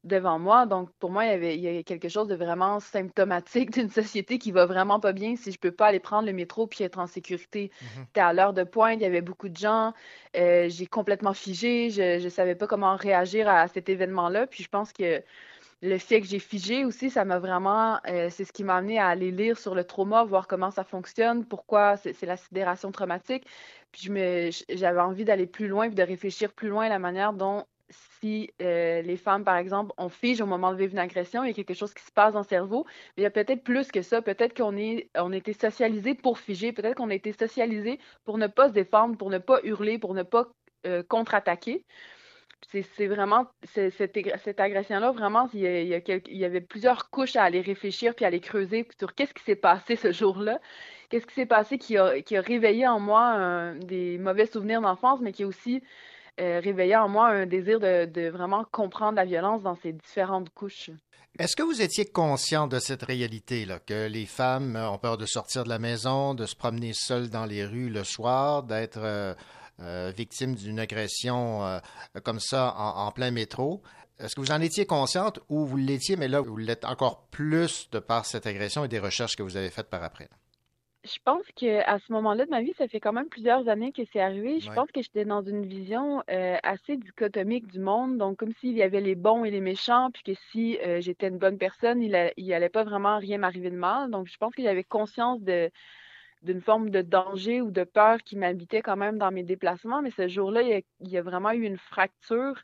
devant 0.04 0.40
moi. 0.40 0.66
Donc, 0.66 0.90
pour 1.00 1.12
moi, 1.12 1.26
il 1.26 1.30
y 1.30 1.34
avait, 1.34 1.58
il 1.58 1.62
y 1.62 1.78
a 1.78 1.84
quelque 1.84 2.10
chose 2.10 2.28
de 2.28 2.36
vraiment 2.36 2.80
symptomatique 2.80 3.72
d'une 3.72 3.90
société 3.90 4.40
qui 4.40 4.52
va 4.52 4.66
vraiment 4.66 5.00
pas 5.00 5.14
bien 5.14 5.36
si 5.36 5.52
je 5.52 5.60
peux 5.60 5.72
pas 5.72 5.88
aller 5.88 6.00
prendre 6.00 6.26
le 6.26 6.34
métro 6.34 6.68
puis 6.68 6.84
être 6.84 7.00
en 7.00 7.08
sécurité. 7.08 7.72
C'était 8.08 8.22
à 8.22 8.34
l'heure 8.34 8.54
de 8.54 8.64
pointe, 8.64 9.00
il 9.00 9.04
y 9.04 9.06
avait 9.06 9.22
beaucoup 9.22 9.50
de 9.50 9.58
gens. 9.58 9.94
Euh, 10.36 10.70
j'ai 10.70 10.88
complètement 10.88 11.34
figé. 11.34 11.90
Je, 11.90 12.20
je 12.20 12.30
savais 12.30 12.56
pas 12.56 12.68
comment 12.68 12.96
réagir 12.96 13.48
à 13.50 13.68
cet 13.68 13.90
événement-là. 13.90 14.48
Puis 14.48 14.64
je 14.64 14.70
pense 14.70 14.94
que 14.94 15.22
le 15.82 15.98
fait 15.98 16.22
que 16.22 16.28
j'ai 16.28 16.40
figé 16.40 16.86
aussi, 16.86 17.10
ça 17.10 17.24
m'a 17.24 17.40
vraiment, 17.40 18.00
euh, 18.08 18.30
c'est 18.32 18.46
ce 18.46 18.52
qui 18.52 18.64
m'a 18.64 18.78
amené 18.78 18.98
à 19.00 19.08
aller 19.08 19.32
lire 19.32 19.60
sur 19.60 19.76
le 19.76 19.84
trauma, 19.84 20.24
voir 20.24 20.48
comment 20.48 20.72
ça 20.72 20.84
fonctionne, 20.84 21.46
pourquoi 21.46 21.98
c'est 21.98 22.24
la 22.24 22.38
sidération 22.38 22.92
traumatique. 22.92 23.46
Puis 23.92 24.10
j'avais 24.70 25.00
envie 25.00 25.26
d'aller 25.26 25.48
plus 25.48 25.68
loin, 25.68 25.88
puis 25.88 25.96
de 25.96 26.04
réfléchir 26.04 26.52
plus 26.54 26.70
loin 26.70 26.86
à 26.86 26.90
la 26.90 27.00
manière 27.00 27.34
dont 27.34 27.66
si 27.90 28.52
euh, 28.62 29.02
les 29.02 29.18
femmes, 29.18 29.44
par 29.44 29.58
exemple, 29.58 29.94
on 29.98 30.10
fige 30.10 30.42
au 30.42 30.46
moment 30.46 30.72
de 30.72 30.78
vivre 30.78 30.94
une 30.94 31.00
agression, 31.00 31.44
il 31.44 31.48
y 31.48 31.52
a 31.52 31.54
quelque 31.54 31.74
chose 31.74 31.94
qui 31.94 32.04
se 32.04 32.12
passe 32.12 32.34
dans 32.34 32.42
le 32.42 32.46
cerveau, 32.46 32.86
mais 33.16 33.22
il 33.22 33.24
y 33.24 33.28
a 33.28 33.32
peut-être 33.32 33.64
plus 33.64 33.92
que 33.92 34.02
ça. 34.02 34.22
Peut-être 34.22 34.56
qu'on 34.56 34.76
a 34.78 35.36
été 35.36 35.54
socialisé 35.54 36.16
pour 36.16 36.40
figer, 36.40 36.72
peut-être 36.72 36.96
qu'on 36.96 37.10
a 37.10 37.16
été 37.16 37.32
socialisé 37.32 38.00
pour 38.26 38.38
ne 38.38 38.48
pas 38.48 38.70
se 38.70 38.74
défendre, 38.74 39.18
pour 39.18 39.30
ne 39.30 39.38
pas 39.38 39.60
hurler, 39.64 40.00
pour 40.00 40.14
ne 40.14 40.24
pas 40.24 40.48
euh, 40.86 41.04
contre-attaquer. 41.04 41.86
C'est 42.72 43.08
vraiment 43.08 43.48
cette, 43.64 44.60
agression-là, 44.60 45.12
vraiment, 45.12 45.48
il 45.54 45.62
y, 45.62 46.46
avait 46.46 46.62
plusieurs 46.62 47.10
couches 47.12 47.36
à 47.36 47.44
aller 47.44 47.62
réfléchir 47.62 48.16
puis 48.16 48.26
à 48.26 48.30
aller 48.30 48.42
creuser 48.42 48.88
sur 49.00 49.14
qu'est-ce 49.14 49.34
qui 49.34 49.44
s'est 49.44 49.56
passé 49.56 49.96
ce 49.96 50.12
jour-là, 50.12 50.60
qu'est-ce 51.10 51.28
qui 51.28 51.36
s'est 51.36 51.46
passé 51.46 51.78
qui 51.78 51.98
a, 51.98 52.12
réveillé 52.32 52.88
en 52.88 53.00
moi 53.00 53.22
un- 53.22 53.76
des 53.76 54.18
mauvais 54.18 54.48
souvenirs 54.48 54.82
d'enfance, 54.82 55.22
mais 55.22 55.32
qui 55.32 55.44
a 55.44 55.48
aussi 55.48 55.82
euh, 56.40 56.60
réveillé 56.64 56.96
en 56.96 57.10
moi 57.10 57.28
un 57.28 57.46
désir 57.46 57.80
de, 57.80 58.30
vraiment 58.30 58.66
comprendre 58.72 59.16
la 59.16 59.26
violence 59.26 59.64
dans 59.64 59.76
ses 59.76 59.94
différentes 59.94 60.50
couches. 60.52 60.92
Est-ce 61.40 61.56
que 61.56 61.62
vous 61.62 61.84
étiez 61.84 62.06
conscient 62.06 62.66
de 62.66 62.80
cette 62.80 63.04
réalité-là, 63.04 63.80
que 63.80 64.08
les 64.08 64.26
femmes 64.26 64.76
ont 64.76 64.98
peur 64.98 65.18
de 65.18 65.28
sortir 65.28 65.64
de 65.64 65.70
la 65.70 65.78
maison, 65.78 66.34
de 66.34 66.48
se 66.48 66.56
promener 66.56 66.94
seules 66.94 67.30
dans 67.30 67.46
les 67.46 67.64
rues 67.64 67.90
le 67.90 68.04
soir, 68.04 68.64
d'être 68.64 68.98
euh, 68.98 69.36
euh, 69.80 70.12
victime 70.18 70.56
d'une 70.56 70.80
agression 70.80 71.64
euh, 71.64 71.80
comme 72.24 72.40
ça 72.40 72.74
en, 72.76 73.06
en 73.06 73.12
plein 73.12 73.30
métro? 73.30 73.84
Est-ce 74.20 74.36
que 74.36 74.42
vous 74.42 74.52
en 74.52 74.62
étiez 74.62 74.88
consciente 74.88 75.40
ou 75.48 75.68
vous 75.68 75.78
l'étiez, 75.78 76.16
mais 76.16 76.28
là, 76.28 76.42
vous 76.42 76.58
l'êtes 76.58 76.86
encore 76.86 77.28
plus 77.28 77.88
de 77.92 78.00
par 78.00 78.26
cette 78.26 78.48
agression 78.48 78.84
et 78.84 78.88
des 78.88 78.98
recherches 78.98 79.36
que 79.36 79.44
vous 79.44 79.58
avez 79.58 79.70
faites 79.70 79.92
par 79.92 80.04
après? 80.04 80.30
Je 81.08 81.20
pense 81.24 81.46
que 81.56 81.80
à 81.90 82.00
ce 82.00 82.12
moment-là 82.12 82.46
de 82.46 82.50
ma 82.52 82.62
vie, 82.62 82.74
ça 82.78 82.88
fait 82.88 83.00
quand 83.00 83.14
même 83.14 83.30
plusieurs 83.30 83.70
années 83.70 83.92
que 83.94 84.04
c'est 84.12 84.20
arrivé. 84.20 84.60
Je 84.60 84.70
Ouais. 84.70 84.74
pense 84.74 84.92
que 84.92 85.02
j'étais 85.02 85.26
dans 85.26 85.42
une 85.42 85.66
vision 85.66 86.22
euh, 86.30 86.58
assez 86.64 86.98
dichotomique 86.98 87.68
du 87.68 87.80
monde, 87.80 88.18
donc 88.18 88.38
comme 88.38 88.54
s'il 88.54 88.74
y 88.74 88.84
avait 88.84 89.00
les 89.02 89.16
bons 89.16 89.46
et 89.46 89.52
les 89.52 89.62
méchants, 89.62 90.12
puis 90.12 90.24
que 90.24 90.34
si 90.52 90.78
euh, 90.80 91.00
j'étais 91.02 91.30
une 91.30 91.38
bonne 91.38 91.58
personne, 91.58 92.02
il, 92.04 92.34
il 92.38 92.54
allait 92.54 92.70
pas 92.70 92.84
vraiment 92.84 93.20
rien 93.20 93.38
m'arriver 93.38 93.72
de 93.72 93.78
mal. 93.78 94.12
Donc 94.12 94.28
je 94.28 94.38
pense 94.38 94.54
que 94.54 94.62
j'avais 94.64 94.84
conscience 94.84 95.42
de 95.42 95.72
d'une 96.44 96.62
forme 96.62 96.90
de 96.92 97.02
danger 97.02 97.62
ou 97.62 97.72
de 97.72 97.84
peur 97.84 98.20
qui 98.24 98.36
m'habitait 98.38 98.82
quand 98.82 98.98
même 98.98 99.18
dans 99.18 99.32
mes 99.32 99.44
déplacements, 99.44 100.02
mais 100.04 100.12
ce 100.12 100.28
jour-là, 100.28 100.62
il 100.64 100.84
y 101.10 101.18
a 101.18 101.22
vraiment 101.24 101.52
eu 101.52 101.64
une 101.64 101.78
fracture. 101.78 102.62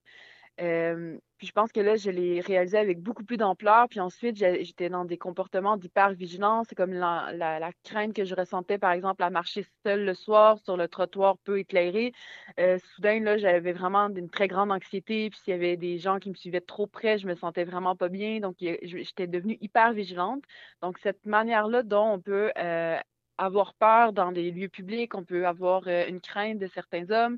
Euh, 0.62 1.18
puis 1.38 1.48
je 1.48 1.52
pense 1.52 1.72
que 1.72 1.80
là, 1.82 1.96
je 1.96 2.10
l'ai 2.10 2.40
réalisé 2.42 2.78
avec 2.78 3.02
beaucoup 3.02 3.24
plus 3.24 3.38
d'ampleur. 3.38 3.90
Puis 3.90 4.00
ensuite, 4.00 4.38
j'étais 4.38 4.90
dans 4.90 5.04
des 5.04 5.18
comportements 5.18 5.78
d'hypervigilance. 5.78 6.68
C'est 6.70 6.76
comme 6.76 6.94
la, 6.94 7.32
la, 7.34 7.72
crainte 7.84 8.14
que 8.14 8.24
je 8.24 8.36
ressentais, 8.36 8.78
par 8.78 8.92
exemple, 8.92 9.24
à 9.24 9.30
marcher 9.30 9.66
seule 9.86 10.06
le 10.06 10.14
soir 10.14 10.60
sur 10.60 10.78
le 10.78 10.88
trottoir 10.88 11.38
peu 11.40 11.60
éclairé. 11.60 12.14
Euh, 12.60 12.78
soudain, 12.96 13.20
là, 13.20 13.38
j'avais 13.38 13.74
vraiment 13.74 14.08
une 14.10 14.30
très 14.30 14.48
grande 14.48 14.72
anxiété. 14.72 15.30
Puis 15.30 15.40
s'il 15.44 15.52
y 15.52 15.56
avait 15.56 15.76
des 15.76 15.98
gens 15.98 16.20
qui 16.20 16.30
me 16.30 16.36
suivaient 16.36 16.62
trop 16.62 16.88
près, 16.88 17.18
je 17.18 17.28
me 17.28 17.36
sentais 17.36 17.64
vraiment 17.66 17.96
pas 17.96 18.10
bien. 18.10 18.40
Donc, 18.40 18.56
j'étais 18.60 19.28
devenue 19.28 19.58
hyper 19.60 19.94
vigilante. 19.94 20.44
Donc, 20.82 20.98
cette 21.00 21.26
manière-là 21.26 21.84
dont 21.84 22.14
on 22.14 22.20
peut 22.22 22.52
euh, 22.58 22.98
avoir 23.38 23.74
peur 23.74 24.14
dans 24.14 24.32
des 24.32 24.52
lieux 24.52 24.70
publics, 24.70 25.16
on 25.16 25.24
peut 25.24 25.48
avoir 25.48 25.88
euh, 25.88 26.08
une 26.08 26.22
crainte 26.22 26.60
de 26.60 26.68
certains 26.68 27.10
hommes. 27.12 27.38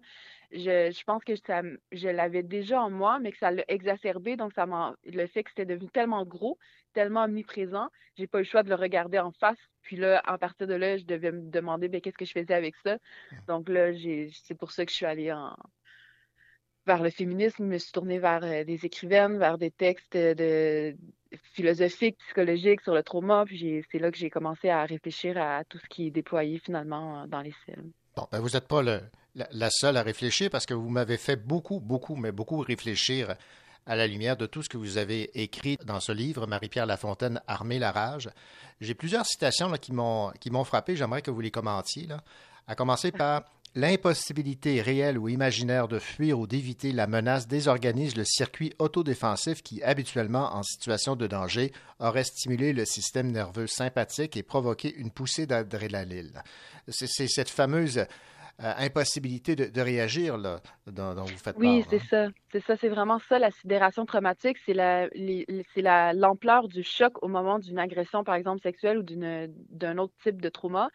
Je, 0.51 0.91
je 0.91 1.03
pense 1.03 1.23
que 1.23 1.35
ça, 1.35 1.61
je 1.91 2.07
l'avais 2.07 2.43
déjà 2.43 2.81
en 2.81 2.89
moi, 2.89 3.19
mais 3.19 3.31
que 3.31 3.37
ça 3.37 3.51
l'a 3.51 3.63
exacerbé. 3.67 4.37
Donc, 4.37 4.53
ça 4.53 4.65
m'a, 4.65 4.95
le 5.05 5.27
fait 5.27 5.43
que 5.43 5.49
c'était 5.49 5.65
devenu 5.65 5.89
tellement 5.89 6.25
gros, 6.25 6.57
tellement 6.93 7.23
omniprésent, 7.23 7.89
j'ai 8.17 8.27
pas 8.27 8.39
eu 8.39 8.41
le 8.41 8.47
choix 8.47 8.63
de 8.63 8.69
le 8.69 8.75
regarder 8.75 9.19
en 9.19 9.31
face. 9.31 9.57
Puis 9.81 9.97
là, 9.97 10.21
à 10.25 10.37
partir 10.37 10.67
de 10.67 10.73
là, 10.73 10.97
je 10.97 11.05
devais 11.05 11.31
me 11.31 11.49
demander 11.49 11.89
ben, 11.89 12.01
qu'est-ce 12.01 12.17
que 12.17 12.25
je 12.25 12.31
faisais 12.31 12.53
avec 12.53 12.75
ça? 12.83 12.97
Donc 13.47 13.69
là, 13.69 13.91
c'est 13.93 14.55
pour 14.55 14.71
ça 14.71 14.85
que 14.85 14.91
je 14.91 14.95
suis 14.95 15.05
allée 15.05 15.31
en, 15.31 15.55
vers 16.85 17.01
le 17.01 17.09
féminisme, 17.09 17.63
je 17.65 17.69
me 17.69 17.77
suis 17.77 17.91
tournée 17.91 18.19
vers 18.19 18.43
euh, 18.43 18.63
des 18.63 18.85
écrivaines, 18.85 19.37
vers 19.37 19.57
des 19.57 19.71
textes 19.71 20.15
de 20.15 20.95
philosophiques, 21.53 22.17
psychologiques 22.25 22.81
sur 22.81 22.93
le 22.93 23.03
trauma. 23.03 23.43
Puis 23.45 23.83
c'est 23.91 23.99
là 23.99 24.11
que 24.11 24.17
j'ai 24.17 24.29
commencé 24.29 24.69
à 24.69 24.83
réfléchir 24.85 25.37
à 25.37 25.63
tout 25.63 25.77
ce 25.77 25.87
qui 25.89 26.07
est 26.07 26.11
déployé 26.11 26.59
finalement 26.59 27.21
euh, 27.23 27.27
dans 27.27 27.41
les 27.41 27.53
films. 27.65 27.91
Bon, 28.15 28.27
ben 28.31 28.39
vous 28.39 28.49
n'êtes 28.49 28.67
pas 28.67 28.81
le- 28.81 29.01
la, 29.35 29.47
la 29.51 29.69
seule 29.69 29.97
à 29.97 30.01
réfléchir 30.03 30.49
parce 30.49 30.65
que 30.65 30.73
vous 30.73 30.89
m'avez 30.89 31.17
fait 31.17 31.35
beaucoup, 31.35 31.79
beaucoup, 31.79 32.15
mais 32.15 32.31
beaucoup 32.31 32.59
réfléchir 32.59 33.35
à 33.85 33.95
la 33.95 34.07
lumière 34.07 34.35
de 34.37 34.45
tout 34.47 34.63
ce 34.63 34.69
que 34.69 34.77
vous 34.77 34.97
avez 34.97 35.29
écrit 35.39 35.77
dans 35.85 35.99
ce 35.99 36.11
livre, 36.11 36.47
Marie-Pierre 36.47 36.85
Lafontaine, 36.87 37.39
Armer 37.45 37.77
la 37.77 37.91
rage. 37.91 38.29
J'ai 38.81 38.95
plusieurs 38.95 39.25
citations 39.25 39.69
là, 39.69 39.77
qui 39.77 39.91
m'ont 39.93 40.31
qui 40.39 40.49
m'ont 40.49 40.63
frappé. 40.63 40.95
J'aimerais 40.95 41.21
que 41.21 41.29
vous 41.31 41.41
les 41.41 41.51
commentiez. 41.51 42.07
Là. 42.07 42.21
À 42.67 42.73
commencer 42.75 43.11
par 43.11 43.43
L'impossibilité 43.77 44.81
réelle 44.81 45.17
ou 45.17 45.27
imaginaire 45.27 45.89
de 45.89 45.99
fuir 45.99 46.39
ou 46.39 46.47
d'éviter 46.47 46.93
la 46.93 47.07
menace 47.07 47.45
désorganise 47.45 48.15
le 48.15 48.23
circuit 48.23 48.73
autodéfensif 48.79 49.61
qui, 49.61 49.83
habituellement 49.83 50.55
en 50.55 50.63
situation 50.63 51.17
de 51.17 51.27
danger, 51.27 51.73
aurait 51.99 52.23
stimulé 52.23 52.71
le 52.71 52.85
système 52.85 53.31
nerveux 53.31 53.67
sympathique 53.67 54.37
et 54.37 54.43
provoqué 54.43 54.95
une 54.95 55.11
poussée 55.11 55.45
d'adrénaline. 55.45 56.41
C'est 56.87 57.27
cette 57.27 57.49
fameuse 57.49 57.97
euh, 57.97 58.73
impossibilité 58.77 59.57
de, 59.57 59.65
de 59.65 59.81
réagir 59.81 60.37
là, 60.37 60.61
dont, 60.87 61.13
dont 61.13 61.25
vous 61.25 61.37
faites 61.37 61.57
Oui, 61.57 61.83
c'est 61.89 61.97
hein. 61.97 62.07
ça. 62.09 62.27
C'est 62.53 62.63
ça, 62.63 62.77
c'est 62.79 62.87
vraiment 62.87 63.19
ça, 63.27 63.37
la 63.37 63.51
sidération 63.51 64.05
traumatique. 64.05 64.55
C'est 64.65 64.73
la, 64.73 66.13
l'ampleur 66.13 66.69
du 66.69 66.81
choc 66.81 67.21
au 67.21 67.27
moment 67.27 67.59
d'une 67.59 67.77
agression, 67.77 68.23
par 68.23 68.35
exemple, 68.35 68.61
sexuelle 68.61 68.99
ou 68.99 69.03
d'un 69.03 69.97
autre 69.97 70.13
type 70.23 70.41
de 70.41 70.47
trauma 70.47 70.89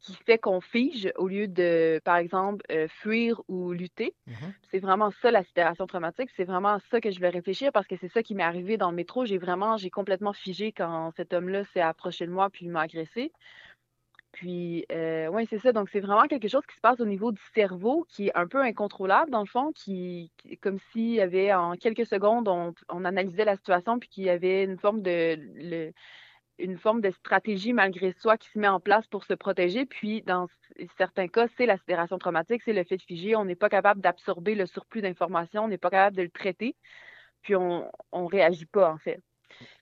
qui 0.00 0.14
fait 0.14 0.38
qu'on 0.38 0.60
fige 0.60 1.12
au 1.16 1.28
lieu 1.28 1.48
de, 1.48 2.00
par 2.04 2.16
exemple, 2.16 2.64
euh, 2.70 2.88
fuir 2.88 3.40
ou 3.48 3.72
lutter. 3.72 4.14
Mhm. 4.26 4.52
C'est 4.70 4.78
vraiment 4.78 5.10
ça, 5.22 5.30
la 5.30 5.42
sidération 5.44 5.86
traumatique. 5.86 6.30
C'est 6.36 6.44
vraiment 6.44 6.78
ça 6.90 7.00
que 7.00 7.10
je 7.10 7.20
vais 7.20 7.28
réfléchir 7.28 7.72
parce 7.72 7.86
que 7.86 7.96
c'est 8.00 8.08
ça 8.12 8.22
qui 8.22 8.34
m'est 8.34 8.42
arrivé 8.42 8.76
dans 8.76 8.90
le 8.90 8.96
métro. 8.96 9.24
J'ai 9.24 9.38
vraiment, 9.38 9.76
j'ai 9.76 9.90
complètement 9.90 10.32
figé 10.32 10.72
quand 10.72 11.12
cet 11.16 11.32
homme-là 11.32 11.64
s'est 11.72 11.80
approché 11.80 12.26
de 12.26 12.32
moi 12.32 12.50
puis 12.50 12.66
il 12.66 12.70
m'a 12.70 12.82
agressé. 12.82 13.32
Puis, 14.32 14.86
euh, 14.92 15.28
ouais, 15.28 15.46
c'est 15.50 15.58
ça. 15.58 15.72
Donc, 15.72 15.88
c'est 15.90 16.00
vraiment 16.00 16.26
quelque 16.28 16.48
chose 16.48 16.64
qui 16.66 16.76
se 16.76 16.80
passe 16.80 17.00
au 17.00 17.04
niveau 17.04 17.32
du 17.32 17.40
cerveau 17.52 18.06
qui 18.08 18.28
est 18.28 18.36
un 18.36 18.46
peu 18.46 18.58
incontrôlable, 18.62 19.30
dans 19.30 19.40
le 19.40 19.46
fond, 19.46 19.72
qui, 19.72 20.32
qui- 20.38 20.56
comme 20.58 20.78
s'il 20.92 21.10
y 21.14 21.20
avait 21.20 21.52
en 21.52 21.74
quelques 21.76 22.06
secondes, 22.06 22.46
on, 22.48 22.72
on 22.88 23.04
analysait 23.04 23.44
la 23.44 23.56
situation, 23.56 23.98
puis 23.98 24.08
qu'il 24.08 24.24
y 24.24 24.30
avait 24.30 24.62
une 24.64 24.78
forme 24.78 25.02
de, 25.02 25.36
le- 25.36 25.92
une 26.62 26.78
forme 26.78 27.00
de 27.00 27.10
stratégie 27.10 27.72
malgré 27.72 28.12
soi 28.12 28.36
qui 28.36 28.48
se 28.50 28.58
met 28.58 28.68
en 28.68 28.80
place 28.80 29.06
pour 29.06 29.24
se 29.24 29.34
protéger. 29.34 29.86
Puis, 29.86 30.22
dans 30.22 30.46
certains 30.96 31.28
cas, 31.28 31.46
c'est 31.56 31.66
la 31.66 31.76
sidération 31.78 32.18
traumatique, 32.18 32.62
c'est 32.64 32.72
le 32.72 32.84
fait 32.84 32.96
de 32.96 33.02
figer. 33.02 33.36
On 33.36 33.44
n'est 33.44 33.56
pas 33.56 33.68
capable 33.68 34.00
d'absorber 34.00 34.54
le 34.54 34.66
surplus 34.66 35.02
d'informations, 35.02 35.64
on 35.64 35.68
n'est 35.68 35.78
pas 35.78 35.90
capable 35.90 36.16
de 36.16 36.22
le 36.22 36.30
traiter, 36.30 36.76
puis 37.42 37.56
on, 37.56 37.90
on 38.12 38.26
réagit 38.26 38.66
pas, 38.66 38.92
en 38.92 38.98
fait. 38.98 39.20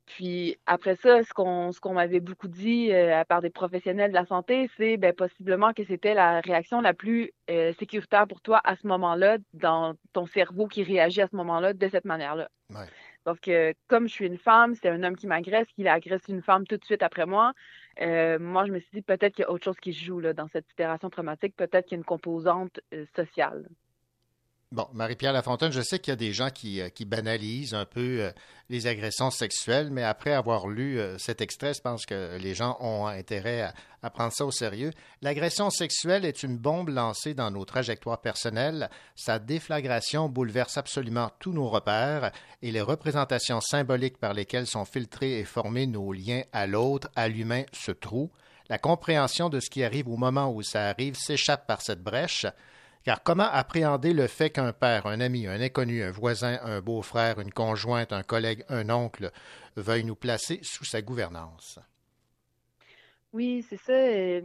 Puis 0.06 0.58
après 0.66 0.96
ça, 0.96 1.22
ce 1.22 1.32
qu'on 1.34 1.70
qu'on 1.80 1.92
m'avait 1.92 2.20
beaucoup 2.20 2.48
dit 2.48 2.90
euh, 2.92 3.14
à 3.14 3.24
part 3.24 3.42
des 3.42 3.50
professionnels 3.50 4.10
de 4.10 4.16
la 4.16 4.24
santé, 4.24 4.70
c'est 4.76 4.96
ben, 4.96 5.12
possiblement 5.12 5.72
que 5.72 5.84
c'était 5.84 6.14
la 6.14 6.40
réaction 6.40 6.80
la 6.80 6.94
plus 6.94 7.32
euh, 7.50 7.72
sécuritaire 7.78 8.26
pour 8.26 8.40
toi 8.40 8.60
à 8.64 8.76
ce 8.76 8.86
moment-là, 8.86 9.36
dans 9.52 9.94
ton 10.12 10.26
cerveau 10.26 10.66
qui 10.66 10.82
réagit 10.82 11.20
à 11.20 11.28
ce 11.28 11.36
moment-là 11.36 11.74
de 11.74 11.88
cette 11.88 12.06
manière-là. 12.06 12.48
Ouais. 12.70 12.86
Donc, 13.28 13.46
euh, 13.48 13.74
comme 13.88 14.08
je 14.08 14.14
suis 14.14 14.26
une 14.26 14.38
femme, 14.38 14.74
c'est 14.74 14.88
un 14.88 15.02
homme 15.02 15.14
qui 15.14 15.26
m'agresse, 15.26 15.66
qu'il 15.76 15.86
agresse 15.86 16.22
une 16.28 16.40
femme 16.42 16.66
tout 16.66 16.78
de 16.78 16.84
suite 16.84 17.02
après 17.02 17.26
moi. 17.26 17.52
euh, 18.00 18.38
moi, 18.38 18.64
je 18.64 18.72
me 18.72 18.78
suis 18.80 18.88
dit 18.94 19.02
peut-être 19.02 19.34
qu'il 19.34 19.42
y 19.42 19.46
a 19.46 19.50
autre 19.50 19.64
chose 19.64 19.76
qui 19.82 19.92
joue 19.92 20.22
dans 20.32 20.48
cette 20.48 20.66
sidération 20.70 21.10
traumatique, 21.10 21.54
peut-être 21.54 21.84
qu'il 21.86 21.96
y 21.96 21.98
a 21.98 22.00
une 22.00 22.04
composante 22.04 22.80
euh, 22.94 23.04
sociale. 23.14 23.68
Bon, 24.70 24.87
Marie-Pierre 24.92 25.33
Lafontaine, 25.33 25.72
je 25.72 25.81
sais 25.81 25.98
qu'il 25.98 26.11
y 26.11 26.12
a 26.12 26.16
des 26.16 26.35
gens 26.35 26.50
qui, 26.50 26.83
euh, 26.83 26.90
banalisent 27.07 27.72
un 27.72 27.87
peu 27.87 28.20
euh, 28.20 28.31
les 28.68 28.87
agressions 28.87 29.31
sexuelles, 29.31 29.88
mais 29.90 30.02
après 30.02 30.35
avoir 30.35 30.68
lu 30.68 31.00
euh, 31.00 31.16
cet 31.16 31.40
extrait, 31.40 31.72
je 31.72 31.81
pense 31.81 32.04
que 32.04 32.37
les 32.37 32.54
gens 32.54 32.76
ont 32.81 33.07
intérêt 33.07 33.72
à, 34.02 34.11
prendre 34.11 34.31
ça 34.31 34.44
au 34.44 34.50
sérieux. 34.50 34.90
L'agression 35.22 35.70
sexuelle 35.70 36.26
est 36.26 36.42
une 36.42 36.59
bombe 36.59 36.90
lancée 36.90 37.33
dans 37.33 37.50
nos 37.50 37.64
trajectoires 37.64 38.20
personnelles. 38.20 38.90
Sa 39.16 39.38
déflagration 39.38 40.28
bouleverse 40.28 40.76
absolument 40.76 41.31
tous 41.38 41.54
nos 41.54 41.70
repères 41.70 42.31
et 42.61 42.70
les 42.70 42.83
représentations 42.83 43.62
symboliques 43.62 44.18
par 44.18 44.35
lesquelles 44.35 44.66
sont 44.66 44.85
filtrés 44.85 45.38
et 45.38 45.44
formés 45.44 45.87
nos 45.87 46.12
liens 46.12 46.42
à 46.52 46.66
l'autre, 46.66 47.09
à 47.16 47.28
l'humain, 47.28 47.62
se. 47.72 47.92
La 48.68 48.76
compréhension 48.76 49.48
de 49.48 49.61
ce 49.61 49.70
qui 49.70 49.83
arrive 49.83 50.09
au 50.09 50.18
moment 50.18 50.52
où 50.52 50.62
ça 50.62 50.88
arrive 50.88 51.16
s'échappe 51.16 51.66
par 51.66 51.81
cette 51.81 52.02
brèche. 52.02 52.44
Car 53.04 53.22
comment 53.22 53.48
appréhender 53.50 54.12
le 54.12 54.26
fait 54.26 54.50
qu'un 54.50 54.72
père, 54.72 55.06
un 55.06 55.20
ami, 55.20 55.46
un 55.46 55.61
inconnu, 55.61 56.02
un 56.02 56.11
voisin, 56.11 56.58
un 56.62 56.80
beau-frère, 56.80 57.40
une 57.40 57.52
conjointe, 57.52 58.12
un 58.12 58.22
collègue, 58.22 58.64
un 58.68 58.90
oncle 58.90 59.30
veuille 59.76 60.04
nous 60.04 60.16
placer 60.16 60.61
sous 60.62 60.84
sa 60.84 61.00
gouvernance? 61.00 61.78
Oui, 63.32 63.64
c'est 63.68 63.76
ça. 63.76 63.92
euh, 63.92 64.40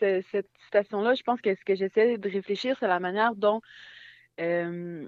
cette 0.00 0.48
situation-là, 0.64 1.14
je 1.14 1.22
pense 1.22 1.40
que 1.40 1.54
ce 1.54 1.64
que 1.64 1.74
j'essaie 1.74 2.18
de 2.18 2.28
réfléchir, 2.28 2.76
c'est 2.80 2.88
la 2.88 3.00
manière 3.00 3.34
dont 3.34 3.60
euh, 4.40 5.06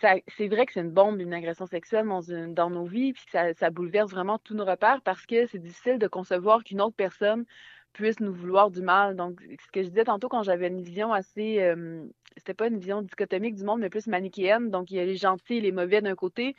c'est 0.00 0.48
vrai 0.48 0.66
que 0.66 0.72
c'est 0.72 0.80
une 0.80 0.90
bombe, 0.90 1.20
une 1.20 1.34
agression 1.34 1.66
sexuelle 1.66 2.06
dans, 2.54 2.70
nos 2.70 2.84
vies, 2.84 3.12
puis 3.12 3.24
ça, 3.30 3.52
ça 3.54 3.70
bouleverse 3.70 4.10
vraiment 4.10 4.38
tous 4.38 4.54
nos 4.54 4.64
repères 4.64 5.00
parce 5.02 5.26
que 5.26 5.46
c'est 5.46 5.58
difficile 5.58 5.98
de 5.98 6.06
concevoir 6.06 6.62
qu'une 6.62 6.80
autre 6.80 6.96
personne 6.96 7.44
puisse 7.92 8.20
nous 8.20 8.32
vouloir 8.32 8.70
du 8.70 8.82
mal. 8.82 9.16
Donc, 9.16 9.40
ce 9.40 9.70
que 9.72 9.82
je 9.82 9.88
disais 9.88 10.04
tantôt 10.04 10.28
quand 10.28 10.42
j'avais 10.42 10.68
une 10.68 10.80
vision 10.80 11.12
assez, 11.12 11.60
euh, 11.60 12.04
c'était 12.36 12.54
pas 12.54 12.68
une 12.68 12.78
vision 12.78 13.02
dichotomique 13.02 13.56
du 13.56 13.64
monde, 13.64 13.80
mais 13.80 13.90
plus 13.90 14.06
manichéenne. 14.06 14.70
Donc, 14.70 14.90
il 14.90 14.96
y 14.96 15.00
a 15.00 15.04
les 15.04 15.16
gentils 15.16 15.56
et 15.56 15.60
les 15.60 15.72
mauvais 15.72 16.00
d'un 16.00 16.14
côté, 16.14 16.54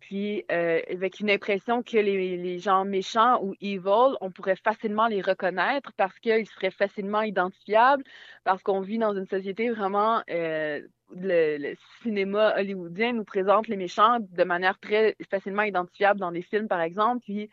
puis 0.00 0.44
euh, 0.50 0.80
avec 0.90 1.20
une 1.20 1.30
impression 1.30 1.82
que 1.82 1.96
les, 1.96 2.36
les 2.36 2.58
gens 2.58 2.84
méchants 2.84 3.42
ou 3.42 3.54
evil, 3.60 4.16
on 4.20 4.30
pourrait 4.30 4.56
facilement 4.56 5.06
les 5.06 5.22
reconnaître 5.22 5.92
parce 5.96 6.18
qu'ils 6.18 6.46
seraient 6.48 6.70
facilement 6.70 7.22
identifiables, 7.22 8.02
parce 8.44 8.62
qu'on 8.62 8.80
vit 8.80 8.98
dans 8.98 9.14
une 9.16 9.26
société 9.26 9.70
vraiment, 9.70 10.22
euh, 10.30 10.80
le, 11.14 11.58
le 11.58 11.74
cinéma 12.02 12.54
hollywoodien 12.58 13.12
nous 13.12 13.24
présente 13.24 13.68
les 13.68 13.76
méchants 13.76 14.18
de 14.20 14.44
manière 14.44 14.78
très 14.80 15.16
facilement 15.30 15.62
identifiable 15.62 16.18
dans 16.18 16.30
les 16.30 16.42
films, 16.42 16.68
par 16.68 16.80
exemple, 16.80 17.20
puis 17.22 17.48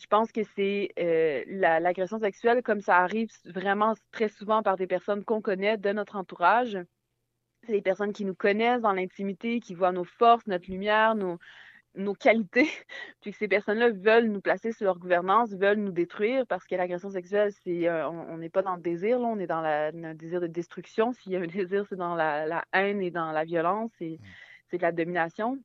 je 0.00 0.06
pense 0.06 0.32
que 0.32 0.42
c'est 0.56 0.90
euh, 0.98 1.44
la- 1.46 1.80
l'agression 1.80 2.18
sexuelle, 2.18 2.62
comme 2.62 2.80
ça 2.80 2.98
arrive 2.98 3.30
vraiment 3.44 3.94
très 4.12 4.28
souvent 4.28 4.62
par 4.62 4.76
des 4.76 4.86
personnes 4.86 5.24
qu'on 5.24 5.42
connaît 5.42 5.76
de 5.78 5.92
notre 5.92 6.16
entourage. 6.16 6.78
C'est 7.64 7.72
des 7.72 7.82
personnes 7.82 8.12
qui 8.12 8.24
nous 8.24 8.34
connaissent 8.34 8.82
dans 8.82 8.92
l'intimité, 8.92 9.60
qui 9.60 9.74
voient 9.74 9.92
nos 9.92 10.04
forces, 10.04 10.46
notre 10.46 10.70
lumière, 10.70 11.14
nos, 11.14 11.38
nos 11.94 12.14
qualités, 12.14 12.68
puis 13.20 13.32
que 13.32 13.38
ces 13.38 13.48
personnes-là 13.48 13.90
veulent 13.90 14.28
nous 14.30 14.40
placer 14.42 14.72
sous 14.72 14.84
leur 14.84 14.98
gouvernance, 14.98 15.52
veulent 15.54 15.78
nous 15.80 15.92
détruire, 15.92 16.46
parce 16.46 16.66
que 16.66 16.74
l'agression 16.76 17.10
sexuelle, 17.10 17.52
c'est 17.64 17.88
euh, 17.88 18.08
on 18.10 18.38
n'est 18.38 18.50
pas 18.50 18.62
dans 18.62 18.76
le 18.76 18.82
désir, 18.82 19.18
là, 19.20 19.26
on 19.26 19.38
est 19.40 19.46
dans 19.48 19.60
la, 19.62 19.88
un 19.88 20.14
désir 20.14 20.40
de 20.40 20.46
destruction. 20.48 21.12
S'il 21.14 21.32
y 21.32 21.36
a 21.36 21.40
un 21.40 21.46
désir, 21.46 21.86
c'est 21.88 21.96
dans 21.96 22.14
la, 22.16 22.46
la 22.46 22.64
haine 22.72 23.02
et 23.02 23.10
dans 23.10 23.32
la 23.32 23.44
violence, 23.44 23.92
et 24.00 24.20
c'est 24.70 24.78
de 24.78 24.82
la 24.82 24.92
domination. 24.92 25.58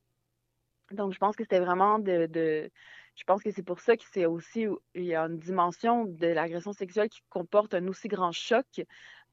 Donc, 0.92 1.14
je 1.14 1.18
pense 1.20 1.36
que 1.36 1.44
c'était 1.44 1.60
vraiment 1.60 2.00
de, 2.00 2.28
de- 2.28 2.70
Je 3.16 3.24
pense 3.24 3.42
que 3.42 3.52
c'est 3.52 3.64
pour 3.64 3.80
ça 3.80 3.96
que 3.98 4.04
c'est 4.12 4.26
aussi, 4.26 4.68
il 4.94 5.06
y 5.06 5.16
a 5.16 5.24
une 5.24 5.40
dimension 5.40 6.06
de 6.06 6.28
l'agression 6.28 6.74
sexuelle 6.74 7.10
qui 7.10 7.22
comporte 7.30 7.74
un 7.74 7.88
aussi 7.88 8.08
grand 8.08 8.32
choc 8.32 8.66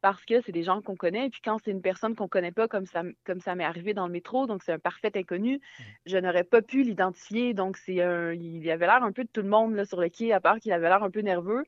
parce 0.03 0.25
que 0.25 0.41
c'est 0.41 0.53
des 0.53 0.65
gens 0.65 0.83
qu'on 0.83 0.97
connaît. 0.97 1.27
Et 1.27 1.31
puis 1.31 1.41
quand 1.43 1.59
c'est 1.65 1.71
une 1.71 1.81
personne 1.81 2.15
qu'on 2.17 2.29
connaît 2.29 2.53
pas, 2.53 2.69
comme 2.69 2.87
ça, 2.87 3.03
comme 3.25 3.41
ça 3.41 3.55
m'est 3.55 3.65
arrivé 3.65 3.95
dans 3.95 4.07
le 4.07 4.13
métro, 4.13 4.47
donc 4.47 4.63
c'est 4.65 4.73
un 4.73 4.79
parfait 4.79 5.17
inconnu, 5.17 5.61
je 6.07 6.19
n'aurais 6.19 6.45
pas 6.45 6.61
pu 6.61 6.83
l'identifier. 6.83 7.55
Donc, 7.55 7.77
c'est 7.77 8.03
un, 8.03 8.33
il 8.33 8.69
avait 8.71 8.87
l'air 8.87 9.05
un 9.05 9.13
peu 9.13 9.23
de 9.25 9.29
tout 9.33 9.43
le 9.43 9.49
monde 9.49 9.75
là, 9.75 9.85
sur 9.85 10.01
le 10.01 10.09
quai, 10.09 10.33
à 10.33 10.41
part 10.41 10.59
qu'il 10.59 10.73
avait 10.73 10.89
l'air 10.89 11.05
un 11.05 11.11
peu 11.11 11.21
nerveux. 11.21 11.65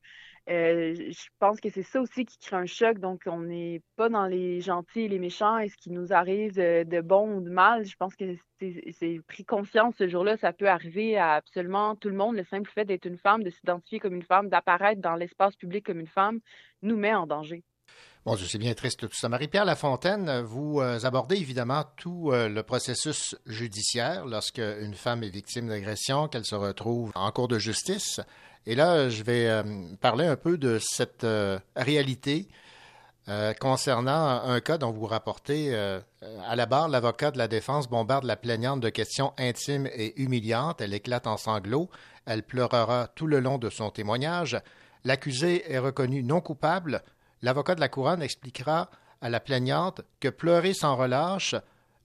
Euh, 0.47 0.93
je 0.95 1.27
pense 1.39 1.59
que 1.59 1.69
c'est 1.69 1.83
ça 1.83 1.99
aussi 1.99 2.25
qui 2.25 2.37
crée 2.37 2.55
un 2.55 2.65
choc. 2.65 2.99
Donc, 2.99 3.23
on 3.25 3.39
n'est 3.39 3.81
pas 3.95 4.09
dans 4.09 4.27
les 4.27 4.61
gentils 4.61 5.01
et 5.01 5.07
les 5.07 5.17
méchants 5.19 5.57
et 5.57 5.69
ce 5.69 5.75
qui 5.77 5.89
nous 5.89 6.13
arrive 6.13 6.53
de, 6.53 7.01
bon 7.01 7.37
ou 7.37 7.41
de 7.41 7.49
mal. 7.49 7.85
Je 7.85 7.95
pense 7.95 8.15
que 8.15 8.35
c'est 8.59 9.19
pris 9.27 9.43
conscience 9.45 9.95
ce 9.97 10.07
jour-là. 10.07 10.37
Ça 10.37 10.53
peut 10.53 10.69
arriver 10.69 11.17
à 11.17 11.33
absolument 11.33 11.95
tout 11.95 12.09
le 12.09 12.15
monde. 12.15 12.35
Le 12.35 12.43
simple 12.43 12.69
fait 12.69 12.85
d'être 12.85 13.05
une 13.05 13.17
femme, 13.17 13.43
de 13.43 13.49
s'identifier 13.49 13.99
comme 13.99 14.15
une 14.15 14.23
femme, 14.23 14.49
d'apparaître 14.49 15.01
dans 15.01 15.15
l'espace 15.15 15.55
public 15.55 15.85
comme 15.85 15.99
une 15.99 16.07
femme, 16.07 16.39
nous 16.83 16.97
met 16.97 17.13
en 17.13 17.25
danger. 17.25 17.63
Bon, 18.25 18.35
c'est 18.35 18.57
bien 18.57 18.73
triste 18.73 19.01
tout 19.01 19.15
ça. 19.15 19.29
Marie-Pierre 19.29 19.65
Lafontaine, 19.65 20.41
vous 20.41 20.79
euh, 20.81 20.99
abordez 21.03 21.35
évidemment 21.35 21.83
tout 21.95 22.31
euh, 22.31 22.49
le 22.49 22.63
processus 22.63 23.35
judiciaire 23.45 24.25
lorsque 24.25 24.57
une 24.57 24.95
femme 24.95 25.21
est 25.21 25.29
victime 25.29 25.67
d'agression, 25.67 26.27
qu'elle 26.27 26.43
se 26.43 26.55
retrouve 26.55 27.11
en 27.13 27.31
cours 27.31 27.47
de 27.47 27.59
justice. 27.59 28.19
Et 28.65 28.73
là, 28.73 29.09
je 29.09 29.21
vais 29.21 29.47
euh, 29.47 29.63
parler 30.01 30.25
un 30.25 30.37
peu 30.37 30.57
de 30.57 30.79
cette 30.81 31.23
euh, 31.23 31.59
réalité 31.75 32.47
euh, 33.27 33.53
concernant 33.53 34.41
un 34.43 34.59
cas 34.59 34.79
dont 34.79 34.91
vous 34.91 35.05
rapportez 35.05 35.75
euh, 35.75 35.99
à 36.47 36.55
la 36.55 36.65
barre, 36.65 36.89
l'avocat 36.89 37.29
de 37.29 37.37
la 37.37 37.47
défense 37.47 37.87
bombarde 37.87 38.23
la 38.23 38.35
plaignante 38.37 38.81
de 38.81 38.89
questions 38.89 39.33
intimes 39.37 39.87
et 39.93 40.19
humiliantes. 40.19 40.81
Elle 40.81 40.95
éclate 40.95 41.27
en 41.27 41.37
sanglots. 41.37 41.89
Elle 42.25 42.41
pleurera 42.41 43.07
tout 43.13 43.27
le 43.27 43.39
long 43.39 43.59
de 43.59 43.69
son 43.69 43.91
témoignage. 43.91 44.59
L'accusé 45.03 45.71
est 45.71 45.79
reconnu 45.79 46.23
non 46.23 46.41
coupable. 46.41 47.03
L'avocat 47.45 47.75
de 47.75 47.79
la 47.79 47.89
couronne 47.89 48.23
expliquera 48.23 48.89
à 49.21 49.29
la 49.29 49.39
plaignante 49.39 50.01
que 50.19 50.29
pleurer 50.29 50.73
sans 50.73 50.95
relâche 50.95 51.53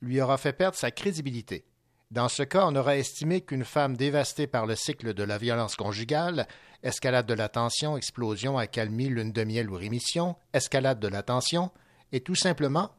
lui 0.02 0.20
aura 0.20 0.36
fait 0.36 0.52
perdre 0.52 0.76
sa 0.76 0.90
crédibilité. 0.90 1.64
Dans 2.10 2.28
ce 2.28 2.42
cas, 2.42 2.66
on 2.66 2.76
aura 2.76 2.98
estimé 2.98 3.40
qu'une 3.40 3.64
femme 3.64 3.96
dévastée 3.96 4.46
par 4.46 4.66
le 4.66 4.76
cycle 4.76 5.14
de 5.14 5.22
la 5.22 5.38
violence 5.38 5.76
conjugale, 5.76 6.46
escalade 6.82 7.24
de 7.24 7.32
la 7.32 7.48
tension, 7.48 7.96
explosion, 7.96 8.58
accalmie, 8.58 9.08
lune 9.08 9.32
de 9.32 9.44
miel 9.44 9.70
ou 9.70 9.76
rémission, 9.76 10.36
escalade 10.52 11.00
de 11.00 11.08
la 11.08 11.22
tension, 11.22 11.70
est 12.12 12.26
tout 12.26 12.34
simplement 12.34 12.90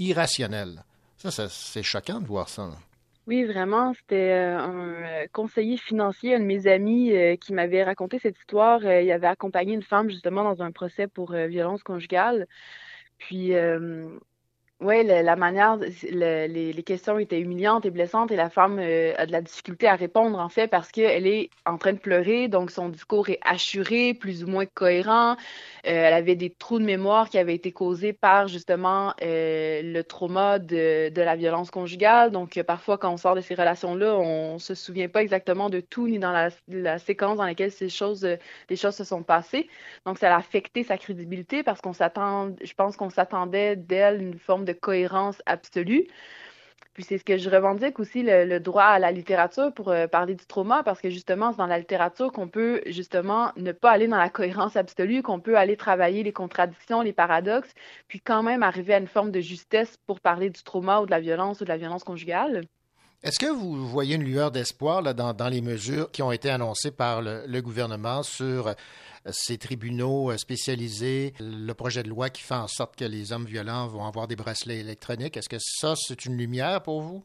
irrationnelle. 0.00 0.82
Ça, 1.16 1.30
ça 1.30 1.48
c'est 1.48 1.84
choquant 1.84 2.20
de 2.20 2.26
voir 2.26 2.48
ça. 2.48 2.70
Oui, 3.26 3.44
vraiment, 3.44 3.94
c'était 3.94 4.32
euh, 4.32 4.58
un 4.58 5.24
euh, 5.24 5.26
conseiller 5.32 5.78
financier, 5.78 6.34
un 6.34 6.40
de 6.40 6.44
mes 6.44 6.66
amis, 6.66 7.10
euh, 7.16 7.36
qui 7.36 7.54
m'avait 7.54 7.82
raconté 7.82 8.18
cette 8.18 8.36
histoire. 8.38 8.82
Il 8.84 9.10
avait 9.10 9.26
accompagné 9.26 9.72
une 9.72 9.82
femme 9.82 10.10
justement 10.10 10.44
dans 10.44 10.62
un 10.62 10.72
procès 10.72 11.06
pour 11.08 11.32
violence 11.32 11.82
conjugale. 11.82 12.46
Puis, 13.18 13.52
ouais, 14.84 15.02
la, 15.02 15.36
manière, 15.36 15.76
le- 15.76 16.46
les, 16.46 16.82
questions 16.82 17.18
étaient 17.18 17.40
humiliantes 17.40 17.86
et 17.86 17.90
blessantes 17.90 18.30
et 18.30 18.36
la 18.36 18.50
femme 18.50 18.78
euh, 18.78 19.14
a 19.16 19.26
de 19.26 19.32
la 19.32 19.40
difficulté 19.40 19.88
à 19.88 19.96
répondre 19.96 20.38
en 20.38 20.50
fait 20.50 20.68
parce 20.68 20.90
qu'elle 20.92 21.26
est 21.26 21.50
en 21.64 21.78
train 21.78 21.94
de 21.94 21.98
pleurer, 21.98 22.48
donc 22.48 22.70
son 22.70 22.90
discours 22.90 23.30
est 23.30 23.40
assuré, 23.42 24.12
plus 24.14 24.44
ou 24.44 24.48
moins 24.48 24.66
cohérent. 24.66 25.32
Euh, 25.32 25.36
elle 25.84 26.12
avait 26.12 26.36
des 26.36 26.50
trous 26.50 26.78
de 26.78 26.84
mémoire 26.84 27.30
qui 27.30 27.38
avaient 27.38 27.54
été 27.54 27.72
causés 27.72 28.12
par 28.12 28.48
justement 28.48 29.14
euh, 29.22 29.80
le 29.82 30.02
trauma 30.02 30.58
de, 30.58 31.10
la 31.14 31.36
violence 31.36 31.70
conjugale. 31.70 32.30
Donc, 32.30 32.60
parfois, 32.62 32.98
quand 32.98 33.12
on 33.12 33.16
sort 33.16 33.34
de 33.34 33.40
ces 33.40 33.54
relations-là, 33.54 34.14
on 34.14 34.58
se 34.58 34.74
souvient 34.74 35.08
pas 35.08 35.22
exactement 35.22 35.70
de 35.70 35.80
tout 35.80 36.06
ni 36.06 36.18
dans 36.18 36.32
la, 36.32 36.98
séquence 36.98 37.38
dans 37.38 37.44
laquelle 37.44 37.72
ces 37.72 37.88
choses, 37.88 38.26
les 38.68 38.76
choses 38.76 38.94
se 38.94 39.04
sont 39.04 39.22
passées. 39.22 39.68
Donc, 40.04 40.18
ça 40.18 40.34
a 40.34 40.38
affecté 40.38 40.84
sa 40.84 40.98
crédibilité 40.98 41.62
parce 41.62 41.80
qu'on 41.80 41.92
s'attend, 41.94 42.54
je 42.62 42.74
pense 42.74 42.96
qu'on 42.96 43.10
s'attendait 43.10 43.76
d'elle 43.76 44.20
une 44.22 44.38
forme 44.38 44.64
de 44.64 44.73
cohérence 44.74 45.40
absolue. 45.46 46.06
Puis 46.94 47.02
c'est 47.02 47.18
ce 47.18 47.24
que 47.24 47.36
je 47.36 47.50
revendique 47.50 47.98
aussi, 47.98 48.22
le, 48.22 48.58
droit 48.60 48.84
à 48.84 48.98
la 49.00 49.10
littérature 49.10 49.72
pour 49.74 49.88
euh, 49.88 50.06
parler 50.06 50.36
du 50.36 50.46
trauma, 50.46 50.84
parce 50.84 51.00
que 51.00 51.10
justement, 51.10 51.50
c'est 51.50 51.58
dans 51.58 51.66
la 51.66 51.80
littérature 51.80 52.30
qu'on 52.30 52.46
peut 52.46 52.82
justement 52.86 53.50
ne 53.56 53.72
pas 53.72 53.90
aller 53.90 54.06
dans 54.06 54.16
la 54.16 54.28
cohérence 54.28 54.76
absolue, 54.76 55.20
qu'on 55.20 55.40
peut 55.40 55.58
aller 55.58 55.76
travailler 55.76 56.22
les 56.22 56.32
contradictions, 56.32 57.02
les 57.02 57.12
paradoxes, 57.12 57.74
puis 58.06 58.20
quand 58.20 58.44
même 58.44 58.62
arriver 58.62 58.94
à 58.94 58.98
une 58.98 59.08
forme 59.08 59.32
de 59.32 59.40
justesse 59.40 59.96
pour 60.06 60.20
parler 60.20 60.50
du 60.50 60.62
trauma 60.62 61.00
ou 61.00 61.06
de 61.06 61.10
la 61.10 61.20
violence 61.20 61.60
ou 61.60 61.64
de 61.64 61.68
la 61.68 61.78
violence 61.78 62.04
conjugale. 62.04 62.62
Est-ce 63.24 63.40
que 63.40 63.50
vous 63.50 63.88
voyez 63.88 64.14
une 64.14 64.22
lueur 64.22 64.52
d'espoir 64.52 65.02
dans, 65.02 65.32
dans 65.32 65.48
les 65.48 65.62
mesures 65.62 66.12
qui 66.12 66.22
ont 66.22 66.30
été 66.30 66.48
annoncées 66.48 66.92
par 66.92 67.22
le, 67.22 67.42
le 67.48 67.62
gouvernement 67.62 68.22
sur 68.22 68.68
euh, 68.68 68.72
ces 69.30 69.58
tribunaux 69.58 70.30
euh, 70.30 70.36
spécialisés, 70.36 71.34
le 71.40 71.72
projet 71.72 72.02
de 72.02 72.08
loi 72.08 72.30
qui 72.30 72.42
fait 72.42 72.54
en 72.54 72.68
sorte 72.68 72.96
que 72.96 73.04
les 73.04 73.32
hommes 73.32 73.46
violents 73.46 73.86
vont 73.88 74.06
avoir 74.06 74.28
des 74.28 74.36
bracelets 74.36 74.80
électroniques? 74.80 75.36
Est-ce 75.36 75.48
que 75.48 75.58
ça, 75.58 75.94
c'est 75.96 76.24
une 76.24 76.36
lumière 76.36 76.82
pour 76.82 77.00
vous? 77.00 77.24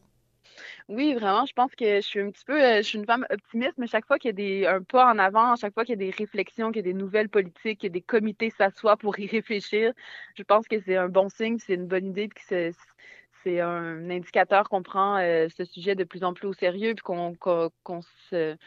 Oui, 0.88 1.14
vraiment, 1.14 1.46
je 1.46 1.54
pense 1.54 1.74
que 1.76 1.98
je 1.98 2.02
suis 2.02 2.20
un 2.20 2.32
petit 2.32 2.44
peu, 2.46 2.62
euh, 2.62 2.78
je 2.78 2.82
suis 2.84 2.98
une 2.98 3.06
femme 3.06 3.26
optimiste, 3.30 3.76
mais 3.78 3.88
chaque 3.88 4.06
fois 4.06 4.18
qu'il 4.18 4.30
y 4.30 4.34
a 4.34 4.34
des, 4.34 4.66
un 4.66 4.82
pas 4.82 5.12
en 5.12 5.20
avant, 5.20 5.56
chaque 5.56 5.74
fois 5.74 5.86
qu'il 5.86 5.94
y 5.94 6.04
a 6.04 6.06
des 6.06 6.16
réflexions, 6.16 6.72
qu'il 6.72 6.78
y 6.78 6.90
a 6.90 6.92
des 6.92 6.98
nouvelles 6.98 7.30
politiques, 7.30 7.80
qu'il 7.80 7.88
y 7.88 7.92
a 7.92 7.94
des 7.94 8.02
comités 8.02 8.50
s'assoient 8.50 8.98
pour 8.98 9.18
y 9.20 9.28
réfléchir, 9.28 9.94
je 10.36 10.44
pense 10.44 10.68
que 10.68 10.80
c'est 10.82 10.98
un 10.98 11.10
bon 11.10 11.30
signe, 11.30 11.60
c'est 11.60 11.76
une 11.76 11.88
bonne 11.88 12.08
idée, 12.08 12.28
puis 12.28 12.44
que 12.44 12.72
c'est, 13.44 13.60
un 13.62 14.10
indicateur 14.10 14.70
qu'on 14.70 14.84
prend 14.84 15.18
euh, 15.18 15.48
ce 15.56 15.64
sujet 15.64 15.96
de 15.96 16.04
plus 16.04 16.24
en 16.24 16.34
plus 16.34 16.48
au 16.48 16.54
sérieux, 16.54 16.94
puis 16.94 17.04
qu'on, 17.04 17.36
qu'on, 17.36 17.72
qu'on 17.84 18.02
se, 18.30 18.58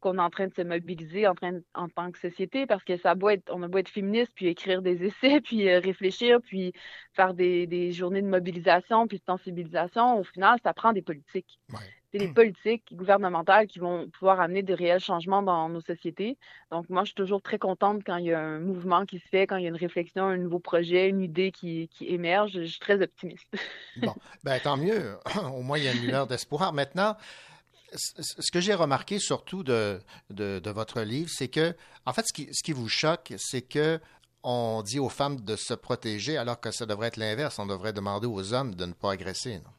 qu'on 0.00 0.16
est 0.16 0.20
en 0.20 0.30
train 0.30 0.48
de 0.48 0.54
se 0.54 0.62
mobiliser 0.62 1.26
en, 1.26 1.34
train 1.34 1.52
de- 1.52 1.64
en 1.74 1.88
tant 1.88 2.10
que 2.10 2.18
société, 2.18 2.66
parce 2.66 2.82
que 2.84 2.96
ça 2.96 3.14
beau 3.14 3.28
être, 3.28 3.50
on 3.52 3.62
a 3.62 3.68
beau 3.68 3.78
être 3.78 3.88
féministe, 3.88 4.32
puis 4.34 4.46
écrire 4.46 4.82
des 4.82 5.04
essais, 5.04 5.40
puis 5.44 5.68
euh, 5.68 5.80
réfléchir, 5.80 6.40
puis 6.42 6.72
faire 7.12 7.34
des, 7.34 7.66
des 7.66 7.92
journées 7.92 8.22
de 8.22 8.28
mobilisation, 8.28 9.06
puis 9.06 9.18
de 9.18 9.24
sensibilisation, 9.24 10.18
au 10.18 10.24
final, 10.24 10.58
ça 10.64 10.72
prend 10.74 10.92
des 10.92 11.02
politiques. 11.02 11.60
C'est 12.12 12.18
les 12.18 12.26
politiques 12.34 12.92
gouvernementales 12.92 13.68
qui 13.68 13.78
vont 13.78 14.08
pouvoir 14.10 14.40
amener 14.40 14.64
de 14.64 14.74
réels 14.74 14.98
changements 14.98 15.42
dans 15.42 15.68
nos 15.68 15.80
sociétés. 15.80 16.36
Donc, 16.72 16.88
moi, 16.88 17.02
je 17.02 17.10
suis 17.10 17.14
toujours 17.14 17.40
très 17.40 17.58
contente 17.58 18.02
quand 18.04 18.16
il 18.16 18.26
y 18.26 18.32
a 18.32 18.40
un 18.40 18.58
mouvement 18.58 19.06
qui 19.06 19.20
se 19.20 19.28
fait, 19.28 19.46
quand 19.46 19.56
il 19.58 19.62
y 19.62 19.66
a 19.66 19.68
une 19.68 19.76
réflexion, 19.76 20.24
un 20.24 20.36
nouveau 20.36 20.58
projet, 20.58 21.08
une 21.08 21.20
idée 21.20 21.52
qui, 21.52 21.86
qui 21.88 22.08
émerge. 22.08 22.50
Je 22.54 22.62
suis 22.64 22.80
très 22.80 23.00
optimiste. 23.00 23.56
Bon, 23.96 24.14
ben, 24.42 24.58
tant 24.58 24.76
mieux. 24.76 25.18
Au 25.54 25.62
moins, 25.62 25.78
il 25.78 25.84
y 25.84 25.88
a 25.88 25.92
une 25.92 26.02
lueur 26.04 26.26
d'espoir. 26.26 26.72
Maintenant, 26.72 27.16
ce 27.94 28.50
que 28.50 28.60
j'ai 28.60 28.74
remarqué 28.74 29.18
surtout 29.18 29.62
de, 29.62 30.00
de, 30.30 30.58
de 30.58 30.70
votre 30.70 31.00
livre, 31.02 31.30
c'est 31.32 31.48
que, 31.48 31.74
en 32.06 32.12
fait, 32.12 32.24
ce 32.26 32.32
qui, 32.32 32.48
ce 32.52 32.62
qui 32.62 32.72
vous 32.72 32.88
choque, 32.88 33.32
c'est 33.38 33.62
que 33.62 34.00
on 34.42 34.82
dit 34.82 34.98
aux 34.98 35.08
femmes 35.10 35.40
de 35.40 35.56
se 35.56 35.74
protéger 35.74 36.38
alors 36.38 36.60
que 36.60 36.70
ça 36.70 36.86
devrait 36.86 37.08
être 37.08 37.18
l'inverse. 37.18 37.58
On 37.58 37.66
devrait 37.66 37.92
demander 37.92 38.26
aux 38.26 38.54
hommes 38.54 38.74
de 38.74 38.86
ne 38.86 38.92
pas 38.92 39.12
agresser. 39.12 39.58
non? 39.58 39.70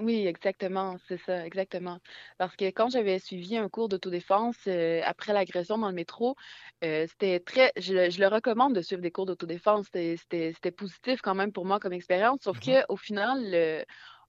Oui, 0.00 0.26
exactement, 0.26 0.96
c'est 1.06 1.18
ça, 1.18 1.46
exactement. 1.46 2.00
Parce 2.36 2.56
que 2.56 2.64
quand 2.64 2.88
j'avais 2.88 3.20
suivi 3.20 3.56
un 3.56 3.68
cours 3.68 3.88
d'autodéfense 3.88 4.56
euh, 4.66 5.00
après 5.04 5.32
l'agression 5.32 5.78
dans 5.78 5.86
le 5.88 5.94
métro, 5.94 6.34
euh, 6.82 7.06
c'était 7.08 7.38
très, 7.38 7.72
je, 7.76 7.94
le 7.94 8.10
je 8.10 8.18
le 8.18 8.26
recommande 8.26 8.74
de 8.74 8.82
suivre 8.82 9.00
des 9.00 9.12
cours 9.12 9.24
d'autodéfense. 9.26 9.86
C'était, 9.92 10.52
positif 10.76 11.20
quand 11.22 11.36
même 11.36 11.52
pour 11.52 11.64
moi 11.64 11.78
comme 11.78 11.92
expérience. 11.92 12.40
Sauf 12.42 12.58
que 12.58 12.84
au 12.88 12.96
final, 12.96 13.38
le- 13.44 13.84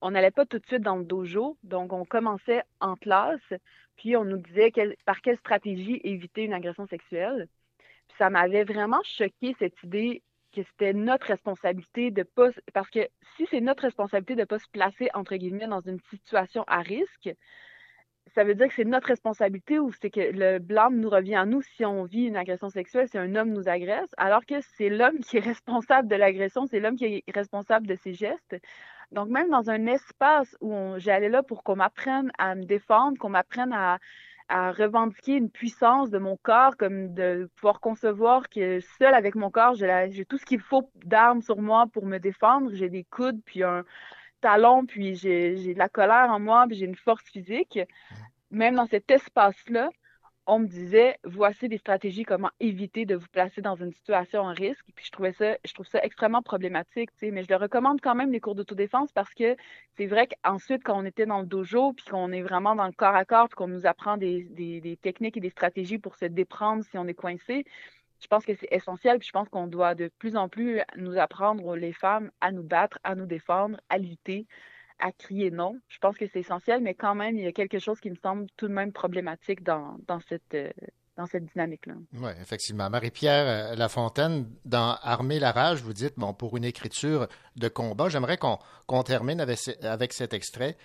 on 0.05 0.11
n'allait 0.11 0.29
pas 0.29 0.45
tout 0.45 0.59
de 0.59 0.65
suite 0.67 0.83
dans 0.83 0.97
le 0.97 1.03
dojo, 1.03 1.57
donc 1.63 1.91
on 1.91 2.05
commençait 2.05 2.61
en 2.79 2.95
classe, 2.95 3.41
puis 3.97 4.15
on 4.15 4.23
nous 4.23 4.37
disait 4.37 4.71
par 5.03 5.19
quelle 5.21 5.37
stratégie 5.39 5.99
éviter 6.03 6.43
une 6.43 6.53
agression 6.53 6.85
sexuelle. 6.85 7.47
Puis 8.07 8.17
ça 8.19 8.29
m'avait 8.29 8.65
vraiment 8.65 9.01
choqué 9.03 9.55
cette 9.57 9.81
idée 9.83 10.21
que 10.55 10.61
c'était 10.61 10.93
notre 10.93 11.25
responsabilité 11.25 12.11
de 12.11 12.21
pas 12.21 12.49
parce 12.71 12.89
que 12.91 12.99
si 13.35 13.47
c'est 13.49 13.61
notre 13.61 13.81
responsabilité 13.81 14.35
de 14.35 14.43
pas 14.43 14.59
se 14.59 14.69
placer 14.71 15.09
entre 15.15 15.35
guillemets 15.37 15.67
dans 15.67 15.81
une 15.81 15.99
situation 16.11 16.63
à 16.67 16.81
risque, 16.81 17.31
ça 18.33 18.43
veut 18.43 18.55
dire 18.55 18.67
que 18.67 18.73
c'est 18.73 18.85
notre 18.85 19.07
responsabilité 19.07 19.79
ou 19.79 19.91
c'est 19.91 20.09
que 20.09 20.19
le 20.19 20.59
blâme 20.59 20.99
nous 20.99 21.09
revient 21.09 21.35
à 21.35 21.45
nous 21.45 21.61
si 21.61 21.85
on 21.85 22.03
vit 22.03 22.25
une 22.25 22.37
agression 22.37 22.69
sexuelle, 22.69 23.07
si 23.07 23.17
un 23.17 23.35
homme 23.35 23.51
nous 23.51 23.69
agresse, 23.69 24.09
alors 24.17 24.45
que 24.45 24.55
c'est 24.77 24.89
l'homme 24.89 25.19
qui 25.19 25.37
est 25.37 25.41
responsable 25.41 26.07
de 26.07 26.15
l'agression, 26.15 26.65
c'est 26.65 26.79
l'homme 26.79 26.95
qui 26.95 27.05
est 27.05 27.23
responsable 27.33 27.87
de 27.87 27.95
ses 27.95 28.13
gestes. 28.13 28.55
Donc 29.11 29.29
même 29.29 29.49
dans 29.49 29.69
un 29.69 29.85
espace 29.85 30.57
où 30.61 30.73
j'allais 30.97 31.29
là 31.29 31.43
pour 31.43 31.63
qu'on 31.63 31.75
m'apprenne 31.75 32.31
à 32.37 32.55
me 32.55 32.63
défendre, 32.63 33.17
qu'on 33.17 33.29
m'apprenne 33.29 33.73
à 33.73 33.99
à 34.47 34.71
revendiquer 34.71 35.33
une 35.33 35.49
puissance 35.49 36.11
de 36.11 36.19
mon 36.19 36.37
corps, 36.37 36.77
comme 36.77 37.13
de 37.13 37.49
pouvoir 37.55 37.79
concevoir 37.79 38.47
que 38.49 38.79
seul 38.99 39.13
avec 39.13 39.35
mon 39.35 39.49
corps, 39.49 39.73
j'ai 39.75 40.25
tout 40.25 40.37
ce 40.37 40.45
qu'il 40.45 40.59
faut 40.59 40.89
d'armes 41.03 41.41
sur 41.41 41.61
moi 41.61 41.87
pour 41.91 42.05
me 42.05 42.19
défendre. 42.19 42.69
J'ai 42.73 42.89
des 42.89 43.03
coudes, 43.03 43.41
puis 43.43 43.63
un 43.63 43.83
puis 44.87 45.15
j'ai 45.15 45.73
de 45.73 45.79
la 45.79 45.89
colère 45.89 46.29
en 46.29 46.39
moi, 46.39 46.65
puis 46.67 46.77
j'ai 46.77 46.85
une 46.85 46.95
force 46.95 47.23
physique. 47.25 47.79
même 48.51 48.75
dans 48.75 48.87
cet 48.87 49.09
espace-là, 49.11 49.89
on 50.47 50.59
me 50.59 50.67
disait, 50.67 51.17
voici 51.23 51.67
des 51.67 51.77
stratégies 51.77 52.23
comment 52.23 52.51
éviter 52.59 53.05
de 53.05 53.15
vous 53.15 53.27
placer 53.31 53.61
dans 53.61 53.75
une 53.75 53.91
situation 53.91 54.41
en 54.41 54.53
risque. 54.53 54.85
Puis 54.95 55.05
je 55.05 55.11
trouvais 55.11 55.33
ça, 55.33 55.57
je 55.65 55.73
trouve 55.73 55.87
ça 55.87 55.99
extrêmement 56.03 56.43
problématique, 56.43 57.09
mais 57.21 57.43
je 57.43 57.49
le 57.49 57.55
recommande 57.55 57.99
quand 58.01 58.13
même 58.13 58.31
les 58.31 58.39
cours 58.39 58.53
d'autodéfense 58.53 59.11
parce 59.11 59.33
que 59.33 59.55
c'est 59.97 60.05
vrai 60.05 60.27
qu'ensuite, 60.27 60.83
quand 60.83 60.99
on 61.01 61.05
était 61.05 61.25
dans 61.25 61.39
le 61.39 61.47
dojo, 61.47 61.93
puis 61.93 62.05
qu'on 62.05 62.31
est 62.31 62.43
vraiment 62.43 62.75
dans 62.75 62.85
le 62.85 62.91
corps 62.91 63.15
à 63.15 63.25
corps, 63.25 63.49
puis 63.49 63.55
qu'on 63.55 63.67
nous 63.67 63.87
apprend 63.87 64.17
des, 64.17 64.43
des 64.43 64.97
techniques 65.01 65.37
et 65.37 65.41
des 65.41 65.49
stratégies 65.49 65.97
pour 65.97 66.15
se 66.15 66.25
déprendre 66.25 66.83
si 66.83 66.97
on 66.97 67.07
est 67.07 67.15
coincé, 67.15 67.65
je 68.21 68.27
pense 68.27 68.45
que 68.45 68.55
c'est 68.55 68.67
essentiel, 68.71 69.19
puis 69.19 69.27
je 69.27 69.31
pense 69.31 69.49
qu'on 69.49 69.67
doit 69.67 69.95
de 69.95 70.09
plus 70.19 70.35
en 70.35 70.49
plus 70.49 70.81
nous 70.95 71.17
apprendre, 71.17 71.75
les 71.75 71.93
femmes, 71.93 72.31
à 72.41 72.51
nous 72.51 72.63
battre, 72.63 72.99
à 73.03 73.15
nous 73.15 73.25
défendre, 73.25 73.77
à 73.89 73.97
lutter, 73.97 74.47
à 74.99 75.11
crier 75.11 75.51
non. 75.51 75.79
Je 75.89 75.97
pense 75.99 76.17
que 76.17 76.25
c'est 76.27 76.39
essentiel, 76.39 76.81
mais 76.81 76.93
quand 76.93 77.15
même, 77.15 77.37
il 77.37 77.43
y 77.43 77.47
a 77.47 77.51
quelque 77.51 77.79
chose 77.79 77.99
qui 77.99 78.09
me 78.09 78.15
semble 78.15 78.47
tout 78.57 78.67
de 78.67 78.73
même 78.73 78.91
problématique 78.91 79.63
dans, 79.63 79.97
euh, 80.53 80.71
cette 81.27 81.45
dynamique-là. 81.45 81.95
Oui, 82.13 82.31
effectivement. 82.41 82.89
Marie-Pierre 82.89 83.73
euh, 83.73 83.75
Lafontaine, 83.75 84.49
dans 84.63 84.97
Armer 85.01 85.39
la 85.39 85.51
rage, 85.51 85.81
vous 85.81 85.93
dites, 85.93 86.13
bon, 86.17 86.33
pour 86.33 86.57
une 86.57 86.65
écriture 86.65 87.27
de 87.55 87.67
combat, 87.67 88.09
j'aimerais 88.09 88.37
qu'on 88.37 89.03
termine 89.03 89.39
avec 89.39 90.13
cet 90.13 90.33
extrait. 90.33 90.77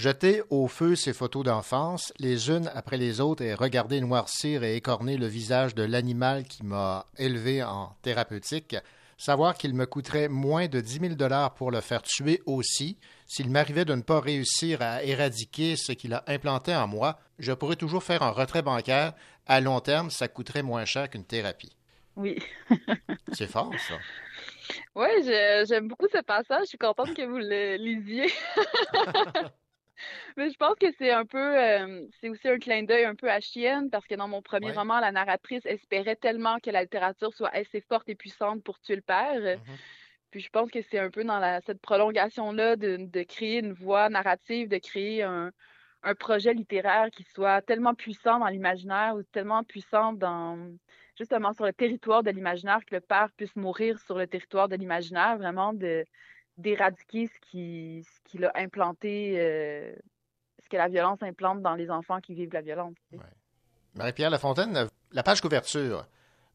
Jeter 0.00 0.42
au 0.48 0.66
feu 0.66 0.96
ces 0.96 1.12
photos 1.12 1.44
d'enfance, 1.44 2.10
les 2.18 2.48
unes 2.48 2.70
après 2.74 2.96
les 2.96 3.20
autres, 3.20 3.42
et 3.42 3.52
regarder 3.52 4.00
noircir 4.00 4.64
et 4.64 4.74
écorner 4.74 5.18
le 5.18 5.26
visage 5.26 5.74
de 5.74 5.82
l'animal 5.82 6.44
qui 6.44 6.64
m'a 6.64 7.04
élevé 7.18 7.62
en 7.62 7.94
thérapeutique, 8.00 8.76
savoir 9.18 9.58
qu'il 9.58 9.74
me 9.74 9.84
coûterait 9.84 10.30
moins 10.30 10.68
de 10.68 10.80
10 10.80 11.00
000 11.00 11.14
dollars 11.16 11.52
pour 11.52 11.70
le 11.70 11.82
faire 11.82 12.00
tuer 12.00 12.40
aussi, 12.46 12.96
s'il 13.26 13.50
m'arrivait 13.50 13.84
de 13.84 13.94
ne 13.94 14.00
pas 14.00 14.20
réussir 14.20 14.80
à 14.80 15.04
éradiquer 15.04 15.76
ce 15.76 15.92
qu'il 15.92 16.14
a 16.14 16.24
implanté 16.28 16.74
en 16.74 16.88
moi, 16.88 17.18
je 17.38 17.52
pourrais 17.52 17.76
toujours 17.76 18.02
faire 18.02 18.22
un 18.22 18.30
retrait 18.30 18.62
bancaire. 18.62 19.12
À 19.46 19.60
long 19.60 19.80
terme, 19.80 20.08
ça 20.08 20.28
coûterait 20.28 20.62
moins 20.62 20.86
cher 20.86 21.10
qu'une 21.10 21.26
thérapie. 21.26 21.76
Oui. 22.16 22.38
C'est 23.34 23.50
fort, 23.50 23.70
ça. 23.86 23.96
Oui, 24.94 25.08
j'aime 25.68 25.88
beaucoup 25.88 26.08
ce 26.10 26.22
passage. 26.22 26.62
Je 26.62 26.68
suis 26.68 26.78
contente 26.78 27.12
que 27.14 27.26
vous 27.26 27.36
le 27.36 27.76
lisiez. 27.76 28.32
Mais 30.36 30.50
je 30.50 30.56
pense 30.56 30.76
que 30.80 30.90
c'est 30.92 31.10
un 31.10 31.24
peu, 31.26 31.38
euh, 31.60 32.06
c'est 32.20 32.28
aussi 32.28 32.48
un 32.48 32.58
clin 32.58 32.82
d'œil 32.84 33.04
un 33.04 33.14
peu 33.14 33.30
à 33.30 33.40
Chienne, 33.40 33.90
parce 33.90 34.06
que 34.06 34.14
dans 34.14 34.28
mon 34.28 34.42
premier 34.42 34.70
Ouais. 34.70 34.72
roman, 34.72 35.00
la 35.00 35.12
narratrice 35.12 35.66
espérait 35.66 36.16
tellement 36.16 36.58
que 36.60 36.70
la 36.70 36.82
littérature 36.82 37.32
soit 37.34 37.50
assez 37.54 37.80
forte 37.80 38.08
et 38.08 38.14
puissante 38.14 38.62
pour 38.64 38.80
tuer 38.80 38.96
le 38.96 39.02
père. 39.02 39.58
Puis 40.30 40.40
je 40.40 40.50
pense 40.50 40.70
que 40.70 40.82
c'est 40.82 40.98
un 40.98 41.10
peu 41.10 41.24
dans 41.24 41.38
la, 41.40 41.60
cette 41.62 41.80
prolongation-là 41.80 42.76
de, 42.76 42.96
de 43.00 43.22
créer 43.24 43.58
une 43.60 43.72
voie 43.72 44.08
narrative, 44.08 44.68
de 44.68 44.78
créer 44.78 45.22
un, 45.22 45.50
un 46.02 46.14
projet 46.14 46.54
littéraire 46.54 47.10
qui 47.10 47.24
soit 47.24 47.62
tellement 47.62 47.94
puissant 47.94 48.38
dans 48.38 48.46
l'imaginaire 48.48 49.14
ou 49.16 49.22
tellement 49.24 49.64
puissant 49.64 50.12
dans 50.12 50.72
justement 51.18 51.52
sur 51.52 51.66
le 51.66 51.72
territoire 51.72 52.22
de 52.22 52.30
l'imaginaire 52.30 52.80
que 52.86 52.94
le 52.94 53.00
père 53.00 53.30
puisse 53.36 53.56
mourir 53.56 53.98
sur 53.98 54.16
le 54.18 54.26
territoire 54.26 54.68
de 54.68 54.76
l'imaginaire, 54.76 55.36
vraiment 55.38 55.72
de 55.74 56.04
d'éradiquer 56.60 57.26
ce 57.26 57.50
qui 57.50 58.04
ce 58.04 58.30
qu'il 58.30 58.44
a 58.44 58.52
implanté, 58.54 59.34
euh, 59.38 59.92
ce 60.62 60.68
que 60.68 60.76
la 60.76 60.88
violence 60.88 61.22
implante 61.22 61.62
dans 61.62 61.74
les 61.74 61.90
enfants 61.90 62.20
qui 62.20 62.34
vivent 62.34 62.52
la 62.52 62.62
violence. 62.62 62.94
tu 63.10 63.18
sais. 63.18 63.24
Marie-Pierre 63.96 64.30
Lafontaine, 64.30 64.88
la 65.12 65.22
page 65.22 65.40
couverture 65.40 66.06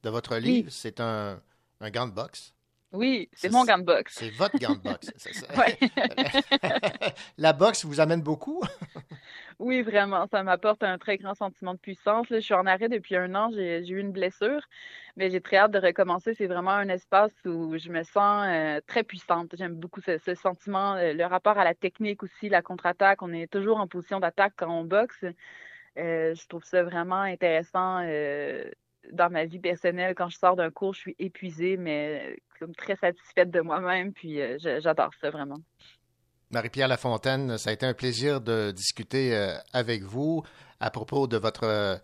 de 0.04 0.10
votre 0.10 0.38
livre, 0.38 0.70
c'est 0.72 1.02
un, 1.02 1.42
un 1.82 1.90
gant 1.90 2.08
de 2.08 2.14
boxe. 2.14 2.55
Oui, 2.96 3.30
c'est 3.34 3.52
mon 3.52 3.64
gant 3.64 3.78
de 3.78 3.84
boxe. 3.84 4.16
C'est 4.18 4.30
votre 4.32 4.58
gant 4.58 4.74
de 4.74 4.80
boxe. 4.80 5.12
C'est 5.18 5.34
ça. 5.34 5.48
Ouais. 5.58 5.78
la 7.38 7.54
boxe 7.54 7.86
vous 7.86 8.00
amène 8.00 8.22
beaucoup? 8.22 8.62
Oui, 9.58 9.84
vraiment, 9.84 10.28
ça 10.28 10.44
m'apporte 10.44 10.84
un 10.84 10.98
très 10.98 11.18
grand 11.18 11.34
sentiment 11.34 11.74
de 11.74 11.80
puissance. 11.80 12.30
Là, 12.30 12.40
je 12.40 12.44
suis 12.44 12.54
en 12.54 12.66
arrêt 12.66 12.90
depuis 12.90 13.16
un 13.16 13.34
an, 13.36 13.50
j'ai 13.54 13.88
eu 13.88 14.02
une 14.02 14.12
blessure, 14.12 14.60
mais 15.16 15.30
j'ai 15.30 15.40
très 15.40 15.56
hâte 15.56 15.72
de 15.72 15.80
recommencer. 15.80 16.34
C'est 16.34 16.48
vraiment 16.48 16.72
un 16.72 16.90
espace 16.90 17.32
où 17.46 17.78
je 17.78 17.90
me 17.90 18.04
sens 18.04 18.46
euh, 18.50 18.82
très 18.86 19.04
puissante. 19.04 19.56
J'aime 19.58 19.76
beaucoup 19.76 20.02
ce, 20.02 20.18
ce 20.18 20.36
sentiment, 20.36 20.96
euh, 20.96 21.14
le 21.14 21.24
rapport 21.26 21.58
à 21.58 21.64
la 21.64 21.74
technique 21.74 22.22
aussi, 22.22 22.50
la 22.50 22.62
contre-attaque. 22.62 23.22
On 23.22 23.32
est 23.32 23.50
toujours 23.50 23.80
en 23.80 23.88
position 23.88 24.20
d'attaque 24.20 24.56
quand 24.58 24.70
on 24.70 24.84
boxe. 24.84 25.24
Euh, 25.98 26.36
je 26.36 26.48
trouve 26.48 26.64
ça 26.66 26.84
vraiment 26.84 27.22
intéressant 27.22 28.02
euh, 28.04 28.66
dans 29.12 29.30
ma 29.30 29.46
vie 29.46 29.60
personnelle. 29.60 30.16
Quand 30.16 30.30
je 30.30 30.38
sors 30.38 30.56
d'un 30.56 30.72
cours, 30.72 30.94
je 30.94 31.00
suis 31.00 31.16
épuisée, 31.20 31.78
mais 31.78 32.22
euh, 32.24 32.36
comme 32.60 32.76
très 32.76 32.96
satisfaite 32.96 33.52
de 33.52 33.62
moi-même, 33.62 34.14
puis 34.14 34.42
euh, 34.42 34.58
j'adore 34.60 35.12
ça 35.22 35.30
vraiment. 35.30 35.60
Marie-Pierre 36.52 36.88
Lafontaine, 36.88 37.58
ça 37.58 37.72
a 37.72 37.74
été 37.74 37.86
un 37.86 37.94
plaisir 37.94 38.42
de 38.42 38.72
discuter 38.72 39.36
euh, 39.36 39.56
avec 39.74 40.04
vous 40.04 40.44
à 40.80 40.92
propos 40.92 41.28
de 41.28 41.38
votre 41.38 42.00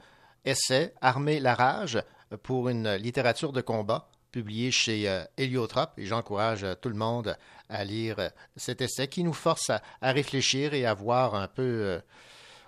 essai 0.45 0.93
Armer 1.01 1.39
la 1.39 1.53
rage 1.53 2.01
pour 2.41 2.69
une 2.69 2.95
littérature 2.95 3.51
de 3.51 3.61
combat 3.61 4.09
publié 4.31 4.71
chez 4.71 5.23
Héliotrope 5.37 5.91
et 5.97 6.05
j'encourage 6.05 6.65
tout 6.81 6.87
le 6.87 6.95
monde 6.95 7.37
à 7.67 7.83
lire 7.83 8.31
cet 8.55 8.81
essai 8.81 9.09
qui 9.09 9.25
nous 9.25 9.33
force 9.33 9.69
à, 9.69 9.81
à 9.99 10.13
réfléchir 10.13 10.73
et 10.73 10.85
à 10.85 10.93
voir 10.93 11.35
un 11.35 11.49
peu 11.49 12.01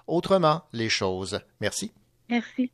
autrement 0.05 0.63
les 0.73 0.89
choses. 0.89 1.39
Merci. 1.61 1.93
Merci. 2.29 2.69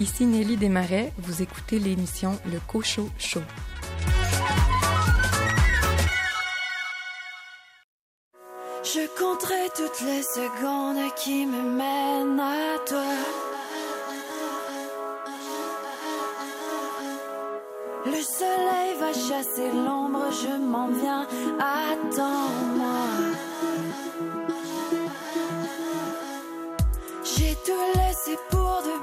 Ici 0.00 0.24
Nelly 0.24 0.56
Desmarais, 0.56 1.12
vous 1.18 1.42
écoutez 1.42 1.78
l'émission 1.78 2.38
Le 2.50 2.58
Cochot 2.66 3.10
Show. 3.18 3.42
Je 8.82 9.06
compterai 9.18 9.68
toutes 9.76 10.00
les 10.00 10.22
secondes 10.22 11.14
qui 11.16 11.44
me 11.44 11.62
mènent 11.76 12.40
à 12.40 12.78
toi. 12.88 13.04
Le 18.06 18.22
soleil 18.22 18.94
va 18.98 19.12
chasser 19.12 19.70
l'ombre, 19.70 20.30
je 20.32 20.56
m'en 20.64 20.88
viens, 20.88 21.26
attends-moi. 21.58 23.04
J'ai 27.22 27.54
tout 27.66 27.98
laissé 27.98 28.38
pour 28.48 28.82
de 28.82 28.99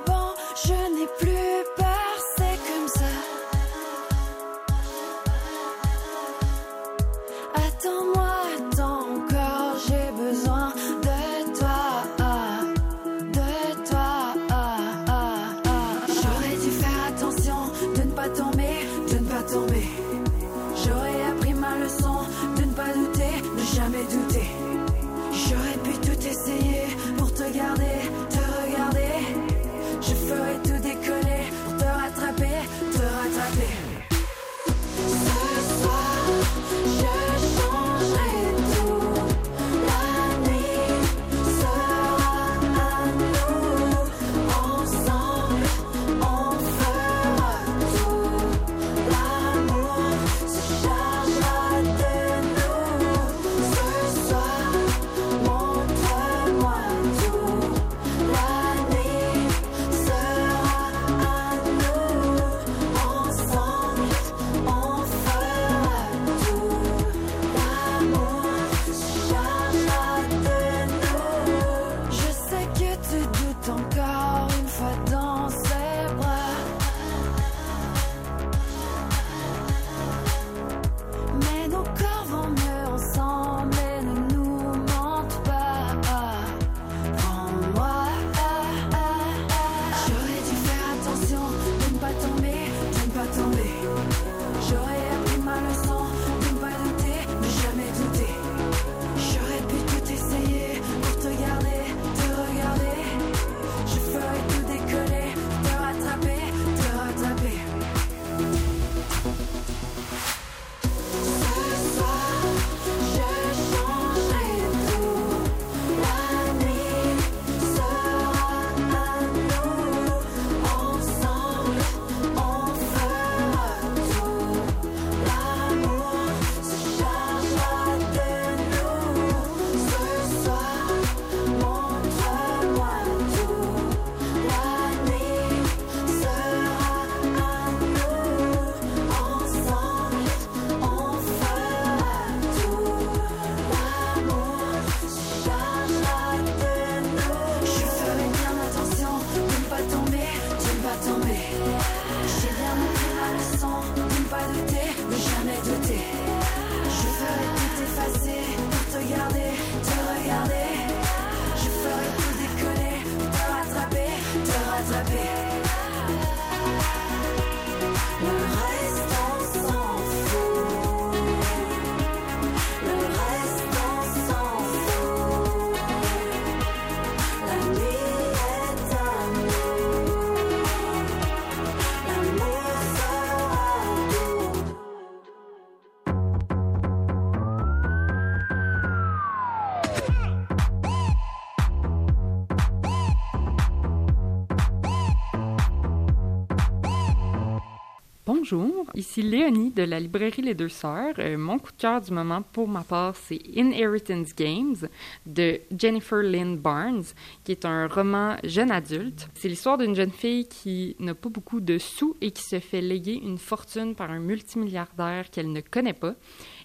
Bonjour, 198.50 198.86
ici 198.96 199.24
Léonie 199.24 199.72
de 199.72 199.84
la 199.84 200.00
librairie 200.00 200.42
Les 200.42 200.54
Deux 200.54 200.70
Sœurs. 200.70 201.16
Euh, 201.20 201.38
mon 201.38 201.60
coup 201.60 201.74
de 201.74 201.82
cœur 201.82 202.00
du 202.00 202.14
moment 202.14 202.42
pour 202.42 202.70
ma 202.70 202.82
part, 202.82 203.14
c'est 203.18 203.42
Inheritance 203.54 204.34
Games 204.34 204.88
de 205.26 205.60
Jennifer 205.78 206.24
Lynn 206.24 206.56
Barnes, 206.56 207.04
qui 207.44 207.52
est 207.52 207.66
un 207.66 207.88
roman 207.88 208.38
jeune 208.46 208.72
adulte. 208.72 209.28
C'est 209.34 209.50
l'histoire 209.50 209.78
d'une 209.78 209.96
jeune 209.96 210.12
fille 210.12 210.48
qui 210.48 210.96
n'a 211.00 211.14
pas 211.14 211.28
beaucoup 211.28 211.60
de 211.60 211.78
sous 211.78 212.16
et 212.22 212.32
qui 212.32 212.42
se 212.42 212.62
fait 212.62 212.80
léguer 212.80 213.20
une 213.22 213.38
fortune 213.38 213.96
par 213.96 214.12
un 214.12 214.20
multimilliardaire 214.20 215.30
qu'elle 215.30 215.52
ne 215.52 215.60
connaît 215.60 215.92
pas. 215.92 216.16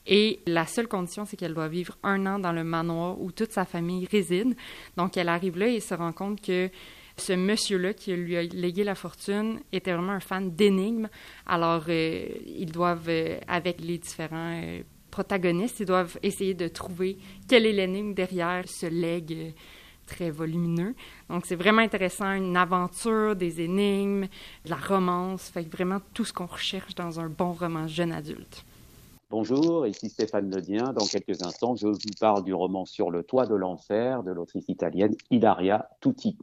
Et 0.07 0.38
la 0.47 0.66
seule 0.66 0.87
condition, 0.87 1.25
c'est 1.25 1.37
qu'elle 1.37 1.55
doit 1.55 1.68
vivre 1.68 1.97
un 2.05 2.27
an 2.27 2.38
dans 2.38 2.53
le 2.53 2.62
manoir 2.62 3.21
où 3.21 3.33
toute 3.33 3.51
sa 3.51 3.64
famille 3.64 4.07
réside. 4.07 4.55
Donc, 4.97 5.16
elle 5.16 5.29
arrive 5.29 5.59
là 5.59 5.66
et 5.66 5.81
se 5.81 5.95
rend 5.95 6.12
compte 6.12 6.40
que 6.40 6.71
ce 7.16 7.33
monsieur-là 7.33 7.94
qui 7.94 8.14
lui 8.14 8.37
a 8.37 8.42
légué 8.42 8.85
la 8.85 8.94
fortune 8.94 9.61
était 9.72 9.92
vraiment 9.92 10.12
un 10.12 10.20
fan 10.20 10.55
d'énigmes. 10.55 11.09
Alors, 11.46 11.85
euh, 11.88 12.27
ils 12.46 12.70
doivent, 12.70 13.09
euh, 13.09 13.38
avec 13.48 13.81
les 13.81 13.98
différents 13.98 14.61
euh, 14.62 14.83
protagonistes, 15.11 15.81
ils 15.81 15.87
doivent 15.87 16.18
essayer 16.22 16.55
de 16.55 16.68
trouver 16.68 17.18
quelle 17.48 17.66
est 17.66 17.72
l'énigme 17.72 18.14
derrière 18.14 18.64
ce 18.66 18.87
legs 18.87 19.55
très 20.07 20.31
volumineux. 20.31 20.94
Donc, 21.29 21.46
c'est 21.46 21.55
vraiment 21.55 21.83
intéressant, 21.83 22.33
une 22.33 22.57
aventure, 22.57 23.37
des 23.37 23.61
énigmes, 23.61 24.27
de 24.64 24.70
la 24.70 24.77
romance, 24.77 25.48
fait 25.48 25.68
vraiment 25.68 26.01
tout 26.12 26.25
ce 26.25 26.33
qu'on 26.33 26.46
recherche 26.46 26.94
dans 26.94 27.20
un 27.20 27.29
bon 27.29 27.53
roman 27.53 27.87
jeune 27.87 28.12
adulte. 28.12 28.64
Bonjour, 29.31 29.87
ici 29.87 30.11
Stéphane 30.11 30.55
Ledien. 30.55 30.92
Dans 30.92 31.07
quelques 31.07 31.42
instants, 31.42 31.75
je 31.75 31.87
vous 31.87 31.98
parle 32.20 32.44
du 32.44 32.53
roman 32.53 32.85
Sur 32.85 33.11
le 33.11 33.22
toit 33.22 33.46
de 33.46 33.55
l'enfer 33.55 34.22
de 34.22 34.31
l'autrice 34.31 34.68
italienne 34.68 35.14
Ilaria 35.31 35.88
Tutti. 36.03 36.37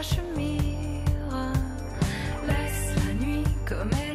Cachemire. 0.00 0.74
Laisse 2.46 2.94
la 3.06 3.12
nuit 3.14 3.44
comme 3.66 3.90
elle 3.92 4.09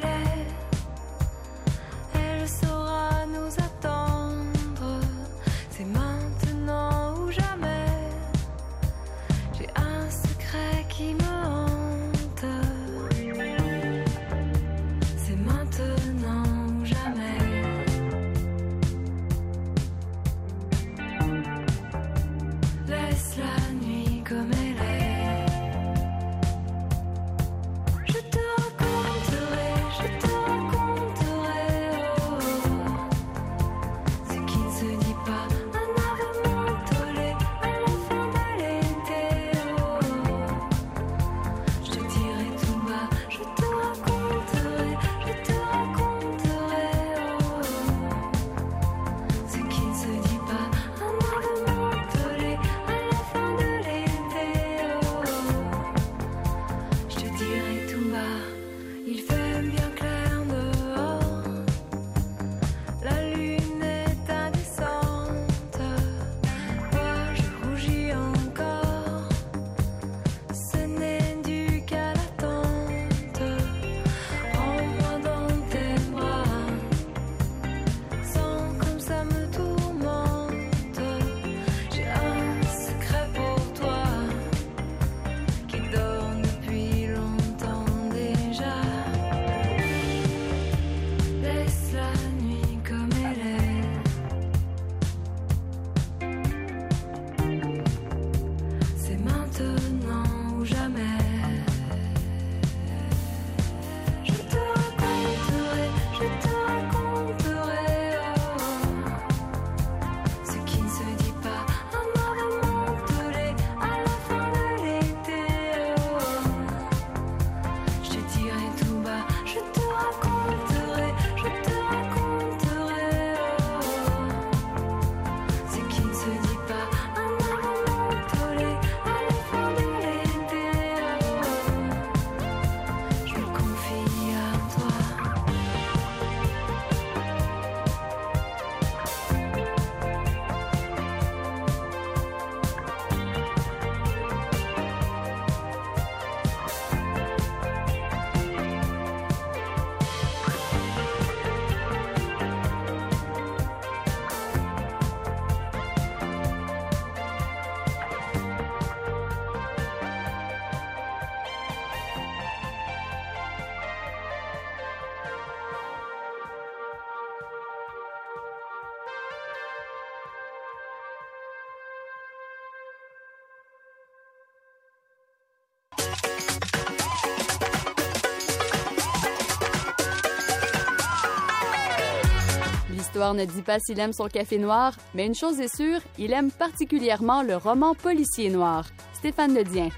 L'auteur 183.25 183.33
ne 183.33 183.51
dit 183.51 183.63
pas 183.63 183.79
s'il 183.79 183.99
aime 183.99 184.13
son 184.13 184.27
café 184.27 184.59
noir, 184.59 184.93
mais 185.15 185.25
une 185.25 185.33
chose 185.33 185.59
est 185.59 185.75
sûre, 185.75 185.99
il 186.19 186.31
aime 186.31 186.51
particulièrement 186.51 187.41
le 187.41 187.57
roman 187.57 187.95
policier 187.95 188.51
noir. 188.51 188.85
Stéphane 189.13 189.55
Ledien. 189.55 189.89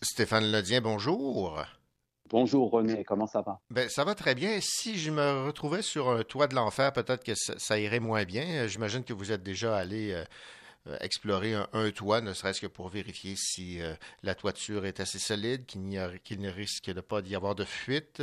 Stéphane 0.00 0.52
Ledien, 0.52 0.80
bonjour. 0.80 1.64
Bonjour 2.30 2.70
René, 2.70 3.02
comment 3.02 3.26
ça 3.26 3.42
va? 3.42 3.58
Ben, 3.70 3.88
ça 3.88 4.04
va 4.04 4.14
très 4.14 4.36
bien. 4.36 4.60
Si 4.60 4.98
je 4.98 5.10
me 5.10 5.46
retrouvais 5.46 5.82
sur 5.82 6.10
un 6.10 6.22
toit 6.22 6.46
de 6.46 6.54
l'enfer, 6.54 6.92
peut-être 6.92 7.24
que 7.24 7.34
ça, 7.34 7.54
ça 7.58 7.80
irait 7.80 7.98
moins 7.98 8.22
bien. 8.22 8.68
J'imagine 8.68 9.02
que 9.02 9.12
vous 9.12 9.32
êtes 9.32 9.42
déjà 9.42 9.76
allé 9.76 10.12
euh, 10.12 10.22
euh, 10.22 10.24
explorer 11.00 11.54
un, 11.54 11.90
toit, 11.90 12.20
ne 12.20 12.32
serait-ce 12.32 12.60
que 12.60 12.66
pour 12.66 12.88
vérifier 12.88 13.34
si 13.36 13.80
euh, 13.80 13.94
la 14.22 14.34
toiture 14.34 14.84
est 14.86 15.00
assez 15.00 15.18
solide, 15.18 15.66
qu'il 15.66 15.88
ne 16.40 16.50
risque 16.50 16.92
pas 17.00 17.22
d'y 17.22 17.36
avoir 17.36 17.54
de 17.54 17.64
fuite. 17.64 18.22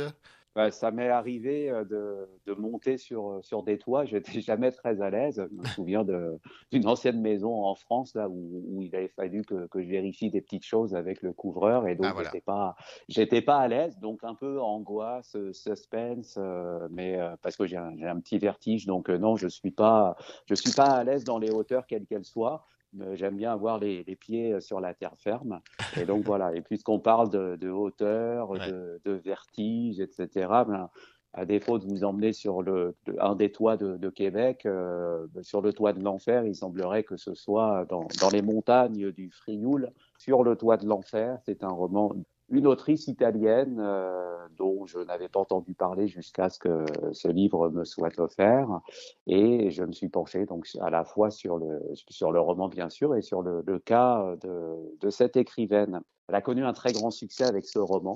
Bah, 0.56 0.72
ça 0.72 0.90
m'est 0.90 1.08
arrivé 1.08 1.70
euh, 1.70 1.84
de, 1.84 2.28
de 2.46 2.54
monter 2.54 2.96
sur, 2.96 3.38
sur 3.42 3.62
des 3.62 3.78
toits. 3.78 4.04
J'étais 4.04 4.40
jamais 4.40 4.72
très 4.72 5.00
à 5.00 5.08
l'aise. 5.08 5.46
Je 5.48 5.56
me 5.56 5.64
souviens 5.64 6.04
d'une 6.04 6.86
ancienne 6.88 7.20
maison 7.20 7.64
en 7.64 7.74
France 7.76 8.14
là 8.16 8.28
où, 8.28 8.64
où 8.68 8.82
il 8.82 8.94
avait 8.96 9.08
fallu 9.08 9.42
que, 9.42 9.66
que 9.68 9.80
je 9.80 9.88
vérifie 9.88 10.28
des 10.30 10.40
petites 10.40 10.64
choses 10.64 10.94
avec 10.94 11.22
le 11.22 11.32
couvreur 11.32 11.86
et 11.86 11.94
donc 11.94 12.06
Ah, 12.08 12.12
voilà. 12.14 12.28
j'étais 12.30 12.40
pas 12.40 12.74
j'étais 13.08 13.42
pas 13.42 13.58
à 13.58 13.68
l'aise. 13.68 13.98
Donc 14.00 14.24
un 14.24 14.34
peu 14.34 14.60
angoisse, 14.60 15.36
suspense, 15.52 16.36
euh, 16.38 16.88
mais 16.90 17.18
euh, 17.20 17.36
parce 17.42 17.56
que 17.56 17.66
j'ai 17.66 17.76
un, 17.76 17.96
j'ai 17.96 18.06
un 18.08 18.18
petit 18.18 18.38
vertige. 18.38 18.86
Donc 18.86 19.08
euh, 19.08 19.18
non, 19.18 19.36
je 19.36 19.46
suis 19.46 19.70
pas 19.70 20.16
je 20.46 20.54
suis 20.56 20.72
pas 20.72 20.90
à 20.90 21.04
l'aise 21.04 21.22
dans 21.24 21.38
les 21.38 21.50
hauteurs 21.50 21.86
quelles 21.86 22.06
qu'elles 22.06 22.24
soient. 22.24 22.66
Mais 22.92 23.16
J'aime 23.16 23.36
bien 23.36 23.52
avoir 23.52 23.78
les, 23.78 24.04
les 24.04 24.16
pieds 24.16 24.60
sur 24.60 24.80
la 24.80 24.94
terre 24.94 25.14
ferme. 25.16 25.60
Et 26.00 26.04
donc 26.04 26.24
voilà. 26.24 26.54
Et 26.54 26.60
puisqu'on 26.60 26.98
parle 26.98 27.30
de, 27.30 27.56
de 27.56 27.70
hauteur, 27.70 28.52
de, 28.54 29.00
de 29.04 29.12
vertige, 29.12 30.00
etc., 30.00 30.28
ben, 30.66 30.88
à 31.32 31.44
défaut 31.44 31.78
de 31.78 31.84
vous 31.84 32.02
emmener 32.02 32.32
sur 32.32 32.62
le, 32.62 32.96
un 33.20 33.36
des 33.36 33.52
toits 33.52 33.76
de, 33.76 33.96
de 33.96 34.10
Québec, 34.10 34.66
euh, 34.66 35.26
sur 35.42 35.60
le 35.60 35.72
toit 35.72 35.92
de 35.92 36.02
l'enfer, 36.02 36.44
il 36.44 36.56
semblerait 36.56 37.04
que 37.04 37.16
ce 37.16 37.34
soit 37.34 37.84
dans, 37.88 38.08
dans 38.20 38.30
les 38.30 38.42
montagnes 38.42 39.12
du 39.12 39.30
Frioul, 39.30 39.92
sur 40.18 40.42
le 40.42 40.56
toit 40.56 40.76
de 40.76 40.86
l'enfer. 40.86 41.38
C'est 41.44 41.62
un 41.62 41.70
roman, 41.70 42.12
une 42.50 42.66
autrice 42.66 43.06
italienne 43.06 43.78
euh, 43.80 44.36
dont 44.56 44.84
je 44.84 44.98
n'avais 44.98 45.28
pas 45.28 45.40
entendu 45.40 45.74
parler 45.74 46.08
jusqu'à 46.08 46.50
ce 46.50 46.58
que 46.58 46.84
ce 47.12 47.28
livre 47.28 47.68
me 47.70 47.84
soit 47.84 48.18
offert. 48.18 48.80
Et 49.26 49.70
je 49.70 49.84
me 49.84 49.92
suis 49.92 50.08
penché 50.08 50.46
donc 50.46 50.66
à 50.80 50.90
la 50.90 51.04
fois 51.04 51.30
sur 51.30 51.58
le, 51.58 51.80
sur 52.08 52.32
le 52.32 52.40
roman, 52.40 52.68
bien 52.68 52.90
sûr, 52.90 53.14
et 53.14 53.22
sur 53.22 53.42
le, 53.42 53.78
cas 53.78 54.36
de, 54.42 54.96
de 55.00 55.10
cette 55.10 55.36
écrivaine. 55.36 56.00
Elle 56.28 56.34
a 56.34 56.42
connu 56.42 56.64
un 56.64 56.72
très 56.72 56.92
grand 56.92 57.10
succès 57.10 57.44
avec 57.44 57.66
ce 57.66 57.78
roman. 57.78 58.14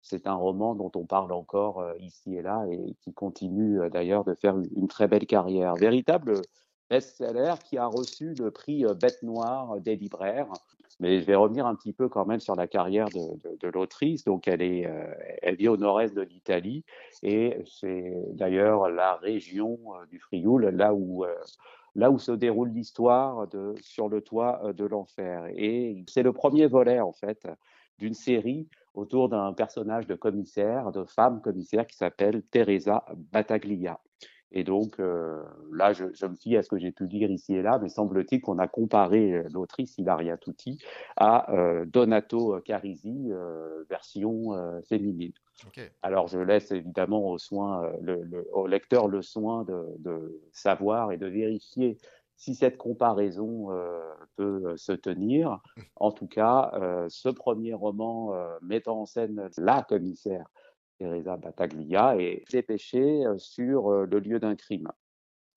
C'est 0.00 0.26
un 0.26 0.34
roman 0.34 0.74
dont 0.74 0.90
on 0.96 1.06
parle 1.06 1.32
encore 1.32 1.80
euh, 1.80 1.94
ici 2.00 2.34
et 2.34 2.42
là 2.42 2.64
et 2.70 2.94
qui 3.00 3.12
continue 3.12 3.80
euh, 3.80 3.88
d'ailleurs 3.88 4.24
de 4.24 4.34
faire 4.34 4.56
une, 4.58 4.88
très 4.88 5.06
belle 5.06 5.26
carrière. 5.26 5.74
Véritable 5.74 6.42
best-seller 6.90 7.54
qui 7.64 7.78
a 7.78 7.86
reçu 7.86 8.34
le 8.34 8.50
prix 8.50 8.84
Bête 9.00 9.22
Noire 9.22 9.80
des 9.80 9.96
libraires. 9.96 10.52
Mais 11.00 11.20
je 11.20 11.24
vais 11.26 11.34
revenir 11.34 11.66
un 11.66 11.74
petit 11.74 11.92
peu 11.92 12.08
quand 12.08 12.26
même 12.26 12.40
sur 12.40 12.54
la 12.54 12.66
carrière 12.66 13.08
de, 13.08 13.68
l'autrice. 13.68 14.24
Donc, 14.24 14.48
elle, 14.48 14.62
est, 14.62 14.86
euh, 14.86 15.14
elle 15.42 15.56
vit 15.56 15.68
au 15.68 15.76
nord-est 15.76 16.14
de 16.14 16.22
l'Italie 16.22 16.84
et 17.22 17.58
c'est 17.66 18.12
d'ailleurs 18.32 18.88
la 18.90 19.16
région 19.16 19.78
euh, 19.88 20.06
du 20.06 20.18
Frioul, 20.18 20.66
là 20.68 20.94
où, 20.94 21.24
euh, 21.24 21.34
là 21.94 22.10
où 22.10 22.18
se 22.18 22.32
déroule 22.32 22.70
l'histoire 22.70 23.48
de 23.48 23.74
sur 23.80 24.08
le 24.08 24.20
toit 24.20 24.72
de 24.72 24.84
l'enfer. 24.84 25.46
Et 25.56 26.04
c'est 26.08 26.22
le 26.22 26.32
premier 26.32 26.66
volet, 26.66 27.00
en 27.00 27.12
fait, 27.12 27.46
d'une 27.98 28.14
série 28.14 28.68
autour 28.94 29.28
d'un 29.28 29.52
personnage 29.52 30.06
de 30.06 30.14
commissaire, 30.14 30.92
de 30.92 31.04
femme 31.04 31.40
commissaire 31.40 31.86
qui 31.86 31.96
s'appelle 31.96 32.42
Teresa 32.50 33.04
Battaglia. 33.32 33.98
Et 34.52 34.64
donc 34.64 35.00
euh, 35.00 35.42
là, 35.72 35.92
je, 35.92 36.04
je 36.12 36.26
me 36.26 36.36
fie 36.36 36.56
à 36.56 36.62
ce 36.62 36.68
que 36.68 36.78
j'ai 36.78 36.92
pu 36.92 37.06
lire 37.06 37.30
ici 37.30 37.54
et 37.54 37.62
là, 37.62 37.78
mais 37.80 37.88
semble-t-il 37.88 38.40
qu'on 38.42 38.58
a 38.58 38.68
comparé 38.68 39.32
euh, 39.32 39.48
l'autrice 39.52 39.96
Ilaria 39.98 40.36
Tutti 40.36 40.78
à 41.16 41.50
euh, 41.54 41.86
Donato 41.86 42.60
Carisi, 42.60 43.28
euh, 43.30 43.84
version 43.88 44.52
féminine. 44.88 45.32
Alors 46.02 46.26
je 46.28 46.38
laisse 46.38 46.70
évidemment 46.72 47.28
au, 47.30 47.38
soin, 47.38 47.90
le, 48.02 48.22
le- 48.22 48.46
au 48.52 48.66
lecteur 48.66 49.08
le 49.08 49.22
soin 49.22 49.64
de, 49.64 49.86
de 49.98 50.40
savoir 50.52 51.12
et 51.12 51.16
de 51.16 51.26
vérifier 51.26 51.98
si 52.36 52.54
cette 52.54 52.76
comparaison 52.76 53.68
peut 54.36 54.76
se 54.76 54.92
tenir. 54.92 55.60
En 55.96 56.10
tout 56.10 56.26
cas, 56.26 56.72
ce 57.08 57.28
premier 57.28 57.74
roman 57.74 58.34
mettant 58.60 59.02
en 59.02 59.06
scène 59.06 59.48
la 59.58 59.82
commissaire 59.82 60.46
Teresa 61.02 61.36
Battaglia 61.36 62.16
est 62.16 62.44
dépêché 62.52 63.26
euh, 63.26 63.36
sur 63.36 63.90
euh, 63.90 64.06
le 64.06 64.20
lieu 64.20 64.38
d'un 64.38 64.54
crime. 64.54 64.88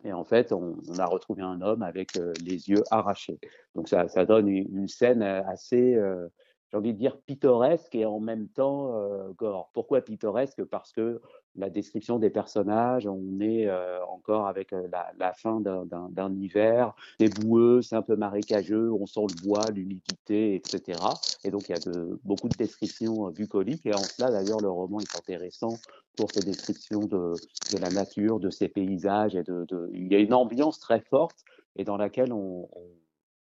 Et 0.03 0.11
en 0.11 0.23
fait, 0.23 0.51
on, 0.51 0.77
a 0.97 1.05
retrouvé 1.05 1.43
un 1.43 1.61
homme 1.61 1.83
avec 1.83 2.17
euh, 2.17 2.33
les 2.43 2.69
yeux 2.69 2.83
arrachés. 2.89 3.39
Donc 3.75 3.89
ça, 3.89 4.05
donne 4.25 4.47
une, 4.47 4.87
scène 4.87 5.21
assez, 5.21 5.99
j'ai 6.69 6.77
envie 6.77 6.93
de 6.93 6.97
dire, 6.97 7.17
pittoresque 7.21 7.95
et 7.95 8.05
en 8.05 8.19
même 8.19 8.47
temps 8.49 8.93
gore. 9.35 9.71
Pourquoi 9.73 10.01
pittoresque? 10.01 10.63
Parce 10.65 10.91
que 10.91 11.21
la 11.55 11.69
description 11.69 12.19
des 12.19 12.29
personnages, 12.29 13.07
on 13.07 13.39
est 13.39 13.67
euh, 13.67 14.03
encore 14.05 14.47
avec 14.47 14.73
euh, 14.73 14.87
la, 14.91 15.11
la 15.17 15.33
fin 15.33 15.61
d'un- 15.61 15.85
hiver, 16.35 16.93
c'est 17.19 17.29
boueux, 17.29 17.81
c'est 17.81 17.95
un 17.95 18.01
peu 18.01 18.15
marécageux, 18.15 18.91
on 18.91 19.05
sent 19.05 19.21
le 19.27 19.33
bois, 19.33 19.71
l'humidité, 19.71 20.55
etc. 20.55 21.21
Et 21.43 21.51
donc 21.51 21.69
il 21.69 21.73
y 21.73 21.75
a 21.75 21.79
de, 21.79 22.19
beaucoup 22.23 22.49
de 22.49 22.55
descriptions 22.55 23.27
euh, 23.27 23.31
bucoliques. 23.31 23.85
Et 23.85 23.93
en 23.93 24.07
cela, 24.07 24.31
d'ailleurs, 24.31 24.61
le 24.61 24.69
roman 24.69 25.01
est 25.01 25.15
intéressant 25.15 25.81
pour 26.17 26.29
ses 26.31 26.43
descriptions 26.43 27.07
de, 27.07 27.41
de 27.69 27.77
la 27.77 27.91
nature, 27.91 28.39
de 28.39 28.49
ses 28.49 28.67
paysages. 28.69 29.35
Et 29.35 29.43
de, 29.43 29.65
de- 29.65 29.89
Il 29.93 30.11
y 30.11 30.15
a 30.15 30.19
une 30.19 30.33
ambiance 30.33 30.79
très 30.79 31.01
forte 31.01 31.43
et 31.75 31.83
dans 31.83 31.97
laquelle 31.97 32.33
on, 32.33 32.67
on, 32.71 32.81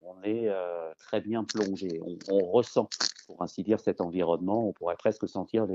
on 0.05 0.21
est 0.23 0.49
euh, 0.49 0.91
très 0.97 1.21
bien 1.21 1.43
plongé. 1.43 2.01
On, 2.29 2.39
ressent, 2.39 2.89
pour 3.27 3.41
ainsi 3.41 3.63
dire, 3.63 3.79
cet 3.79 4.01
environnement. 4.01 4.67
On 4.67 4.73
pourrait 4.73 4.95
presque 4.95 5.27
sentir 5.27 5.65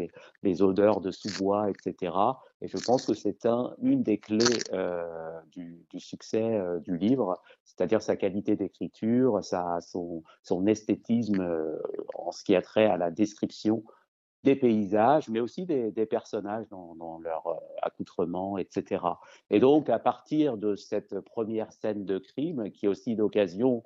les, 0.42 0.62
odeurs 0.62 1.00
de 1.00 1.10
sous-bois, 1.10 1.70
etc. 1.70 2.12
Et 2.60 2.68
je 2.68 2.76
pense 2.78 3.06
que 3.06 3.14
c'est 3.14 3.46
un, 3.46 3.74
une 3.80 4.02
des 4.02 4.18
clés 4.18 4.44
euh, 4.72 5.40
du, 5.52 5.84
succès 5.98 6.42
euh, 6.42 6.78
du 6.80 6.96
livre, 6.96 7.40
c'est-à-dire 7.64 8.02
sa 8.02 8.16
qualité 8.16 8.56
d'écriture, 8.56 9.40
son, 9.80 10.22
son 10.42 10.66
esthétisme 10.66 11.78
en 12.14 12.32
ce 12.32 12.44
qui 12.44 12.54
a 12.54 12.62
trait 12.62 12.86
à 12.86 12.96
la 12.96 13.10
description 13.10 13.84
des 14.44 14.54
paysages, 14.54 15.28
mais 15.28 15.40
aussi 15.40 15.66
des, 15.66 15.90
personnages 16.06 16.68
dans, 16.68 16.94
dans 16.94 17.18
leur 17.18 17.60
accoutrement, 17.82 18.56
etc. 18.56 19.04
Et 19.50 19.58
donc, 19.58 19.88
à 19.88 19.98
partir 19.98 20.56
de 20.56 20.76
cette 20.76 21.20
première 21.20 21.72
scène 21.72 22.04
de 22.04 22.18
crime, 22.18 22.70
qui 22.70 22.86
est 22.86 22.88
aussi 22.88 23.16
l'occasion 23.16 23.82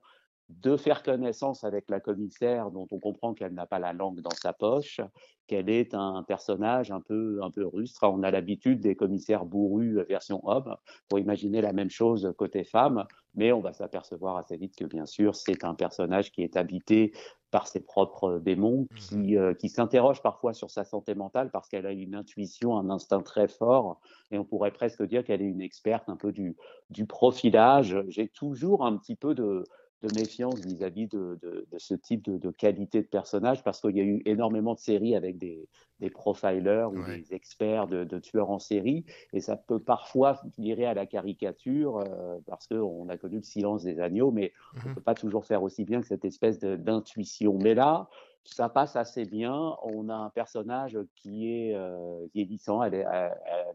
de 0.60 0.76
faire 0.76 1.02
connaissance 1.02 1.64
avec 1.64 1.88
la 1.88 2.00
commissaire 2.00 2.70
dont 2.70 2.86
on 2.90 2.98
comprend 2.98 3.34
qu'elle 3.34 3.54
n'a 3.54 3.66
pas 3.66 3.78
la 3.78 3.92
langue 3.92 4.20
dans 4.20 4.30
sa 4.30 4.52
poche, 4.52 5.00
qu'elle 5.46 5.70
est 5.70 5.94
un 5.94 6.22
personnage 6.22 6.90
un 6.90 7.00
peu, 7.00 7.40
un 7.42 7.50
peu 7.50 7.66
rustre. 7.66 8.04
On 8.04 8.22
a 8.22 8.30
l'habitude 8.30 8.80
des 8.80 8.94
commissaires 8.94 9.44
bourrus 9.44 9.98
euh, 9.98 10.04
version 10.04 10.40
homme 10.44 10.76
pour 11.08 11.18
imaginer 11.18 11.60
la 11.60 11.72
même 11.72 11.90
chose 11.90 12.32
côté 12.36 12.64
femme, 12.64 13.04
mais 13.34 13.52
on 13.52 13.60
va 13.60 13.72
s'apercevoir 13.72 14.36
assez 14.36 14.56
vite 14.56 14.76
que 14.76 14.84
bien 14.84 15.06
sûr 15.06 15.34
c'est 15.34 15.64
un 15.64 15.74
personnage 15.74 16.32
qui 16.32 16.42
est 16.42 16.56
habité 16.56 17.12
par 17.50 17.68
ses 17.68 17.80
propres 17.80 18.38
démons, 18.38 18.86
qui, 18.96 19.36
euh, 19.36 19.52
qui 19.52 19.68
s'interroge 19.68 20.22
parfois 20.22 20.54
sur 20.54 20.70
sa 20.70 20.84
santé 20.84 21.14
mentale 21.14 21.50
parce 21.50 21.68
qu'elle 21.68 21.84
a 21.84 21.92
une 21.92 22.14
intuition, 22.14 22.78
un 22.78 22.88
instinct 22.88 23.20
très 23.20 23.46
fort, 23.46 24.00
et 24.30 24.38
on 24.38 24.44
pourrait 24.44 24.70
presque 24.70 25.02
dire 25.02 25.22
qu'elle 25.22 25.42
est 25.42 25.46
une 25.46 25.60
experte 25.60 26.08
un 26.08 26.16
peu 26.16 26.32
du, 26.32 26.56
du 26.88 27.04
profilage. 27.04 28.02
J'ai 28.08 28.28
toujours 28.28 28.86
un 28.86 28.96
petit 28.96 29.16
peu 29.16 29.34
de, 29.34 29.64
de 30.02 30.10
méfiance 30.20 30.60
vis-à-vis 30.60 31.06
de, 31.08 31.38
de, 31.42 31.66
de 31.70 31.78
ce 31.78 31.94
type 31.94 32.24
de, 32.24 32.36
de 32.36 32.50
qualité 32.50 33.02
de 33.02 33.06
personnage 33.06 33.62
parce 33.62 33.80
qu'il 33.80 33.96
y 33.96 34.00
a 34.00 34.04
eu 34.04 34.22
énormément 34.24 34.74
de 34.74 34.78
séries 34.78 35.14
avec 35.14 35.38
des, 35.38 35.68
des 36.00 36.10
profilers 36.10 36.88
ou 36.92 37.04
des 37.04 37.32
experts 37.32 37.86
de, 37.86 38.18
tueurs 38.18 38.50
en 38.50 38.58
série 38.58 39.04
et 39.32 39.40
ça 39.40 39.56
peut 39.56 39.78
parfois 39.78 40.40
virer 40.58 40.84
à 40.84 40.94
la 40.94 41.06
caricature 41.06 41.98
euh, 41.98 42.38
parce 42.46 42.66
qu'on 42.66 43.08
a 43.08 43.16
connu 43.16 43.36
le 43.36 43.42
silence 43.42 43.84
des 43.84 44.00
agneaux 44.00 44.30
mais 44.30 44.52
on 44.84 44.90
ne 44.90 44.94
peut 44.94 45.00
pas 45.00 45.14
toujours 45.14 45.46
faire 45.46 45.62
aussi 45.62 45.84
bien 45.84 46.00
que 46.00 46.06
cette 46.06 46.24
espèce 46.24 46.58
d'intuition. 46.58 47.58
Mais 47.58 47.74
là, 47.74 48.08
ça 48.44 48.68
passe 48.68 48.96
assez 48.96 49.24
bien. 49.24 49.76
On 49.82 50.08
a 50.08 50.14
un 50.14 50.30
personnage 50.30 50.98
qui 51.16 51.52
est 51.52 51.74
euh, 51.74 52.26
vieillissant. 52.34 52.82
Elle, 52.82 53.06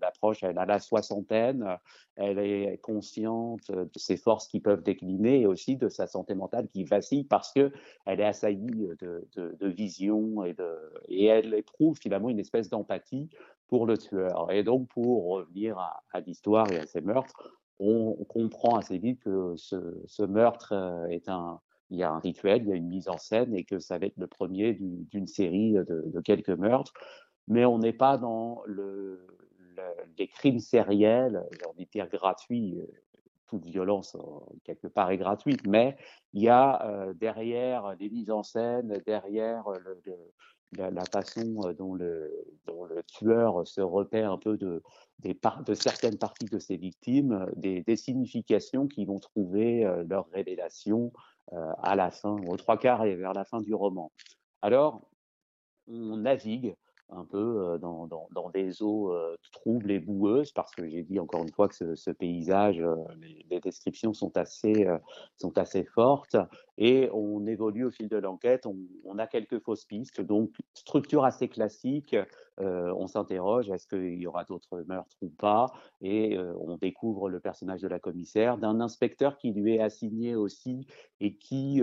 approche, 0.01 0.43
elle 0.43 0.57
a 0.57 0.65
la 0.65 0.80
soixantaine. 0.80 1.78
Elle 2.15 2.39
est 2.39 2.78
consciente 2.82 3.72
de 3.72 3.89
ses 3.95 4.18
forces 4.18 4.47
qui 4.47 4.59
peuvent 4.59 4.84
décliner 4.84 5.41
et 5.41 5.45
aussi 5.45 5.78
de 5.78 5.89
sa 5.89 6.07
santé 6.07 6.36
mentale 6.36 6.68
qui 6.68 6.84
vacille 6.84 7.24
parce 7.24 7.53
que 7.53 7.72
elle 8.05 8.20
est 8.20 8.26
assaillie 8.26 8.89
de, 8.99 9.68
visions 9.68 10.43
et, 10.45 10.55
elle 11.26 11.53
éprouve 11.53 11.97
finalement 11.97 12.30
une 12.30 12.39
espèce 12.39 12.70
d'empathie 12.70 13.30
pour 13.68 13.86
le 13.86 13.97
tueur. 13.97 14.51
Et 14.51 14.63
donc, 14.63 14.88
pour 14.89 15.28
revenir 15.28 15.78
à, 15.78 16.20
l'histoire 16.22 16.72
et 16.72 16.80
à 16.80 16.86
ces 16.86 17.01
meurtres, 17.01 17.53
on 17.80 18.13
comprend 18.28 18.78
assez 18.78 18.97
vite 18.97 19.20
que 19.20 19.53
ce, 19.55 20.01
ce 20.07 20.24
meurtre 20.24 20.74
euh, 20.74 21.05
est 21.07 21.30
un, 21.30 21.59
il 21.89 21.97
y 21.97 22.03
a 22.03 22.11
un 22.11 22.19
rituel, 22.19 22.63
il 22.63 22.69
y 22.69 22.71
a 22.71 22.75
une 22.75 22.88
mise 22.88 23.09
en 23.09 23.17
scène 23.17 23.53
et 23.55 23.63
que 23.63 23.79
ça 23.79 23.97
va 23.97 24.07
être 24.07 24.17
le 24.17 24.27
premier 24.27 24.73
d'une 24.73 25.27
série 25.27 25.73
de, 25.73 26.21
quelques 26.21 26.49
meurtres. 26.49 26.93
Mais 27.47 27.65
on 27.65 27.79
n'est 27.79 27.93
pas 27.93 28.17
dans 28.17 28.61
le, 28.65 29.25
le, 29.75 29.83
les 30.17 30.27
crimes 30.27 30.59
sériels, 30.59 31.45
envie 31.67 31.85
de 31.85 31.91
dire 31.91 32.09
gratuits. 32.09 32.81
Toute 33.47 33.65
violence, 33.65 34.17
quelque 34.65 34.88
part, 34.88 35.09
est 35.09 35.17
gratuite, 35.17 35.65
mais 35.65 35.95
il 36.33 36.41
y 36.43 36.49
a 36.49 36.85
euh, 36.85 37.13
derrière 37.13 37.95
des 37.95 38.09
mises 38.09 38.29
en 38.29 38.43
scène, 38.43 39.01
derrière 39.05 39.69
le, 39.69 40.01
la, 40.73 40.91
la, 40.91 41.05
façon 41.05 41.61
dont 41.77 41.93
le, 41.93 42.29
dont 42.65 42.83
le, 42.83 43.01
tueur 43.03 43.65
se 43.65 43.79
repère 43.79 44.33
un 44.33 44.38
peu 44.38 44.57
de, 44.57 44.83
des 45.19 45.39
de 45.65 45.73
certaines 45.73 46.17
parties 46.17 46.47
de 46.47 46.59
ses 46.59 46.75
victimes, 46.75 47.49
des, 47.55 47.83
des 47.83 47.95
significations 47.95 48.88
qui 48.88 49.05
vont 49.05 49.19
trouver 49.19 49.85
euh, 49.85 50.03
leur 50.09 50.27
révélation 50.31 51.13
euh, 51.15 51.36
à 51.52 51.95
la 51.95 52.12
fin, 52.12 52.38
aux 52.48 52.58
trois 52.58 52.78
quarts 52.78 53.06
et 53.06 53.16
vers 53.16 53.34
la 53.34 53.45
fin 53.45 53.62
du 53.62 53.74
roman. 53.74 54.12
Alors, 54.62 55.02
on 55.88 56.18
navigue 56.18 56.76
un 57.10 57.24
peu 57.24 57.78
dans, 57.80 58.08
dans, 58.08 58.28
dans 58.32 58.50
des 58.50 58.82
eaux 58.82 59.14
euh, 59.14 59.38
troubles 59.52 59.91
et 59.91 60.00
boueuses, 60.00 60.52
parce 60.52 60.74
que 60.76 60.88
j'ai 60.88 61.04
dit 61.04 61.20
encore 61.20 61.43
une 61.43 61.52
fois 61.52 61.70
que 61.70 61.95
ce, 61.95 62.12
paysage, 62.12 62.82
euh, 62.82 62.95
les, 63.50 63.60
descriptions 63.60 64.14
sont 64.14 64.36
assez, 64.38 64.86
euh, 64.86 64.98
sont 65.38 65.58
assez 65.58 65.86
fortes, 65.86 66.36
et 66.78 67.10
on 67.14 67.45
évolue 67.48 67.86
au 67.86 67.91
fil 67.91 68.10
de 68.10 68.18
l'enquête, 68.18 68.66
on, 68.66 69.18
a 69.20 69.28
quelques 69.28 69.60
fausses 69.60 69.86
pistes, 69.86 70.22
donc 70.22 70.52
structure 70.74 71.24
assez 71.24 71.48
classique, 71.48 72.16
on 72.60 73.08
s'interroge, 73.08 73.70
est-ce 73.70 73.88
qu'il 73.88 74.20
y 74.20 74.28
aura 74.28 74.43
d'autres 74.43 74.84
meurtres 74.88 75.16
ou 75.22 75.30
pas, 75.30 75.72
et 76.01 76.38
on 76.60 76.78
découvre 76.78 77.30
le 77.30 77.39
personnage 77.39 77.82
de 77.82 77.88
la 77.88 77.99
commissaire, 77.99 78.58
d'un 78.58 78.80
inspecteur 78.82 79.38
qui 79.38 79.51
lui 79.51 79.76
est 79.76 79.82
assigné 79.82 80.36
aussi, 80.36 80.88
et 81.20 81.36
qui, 81.36 81.82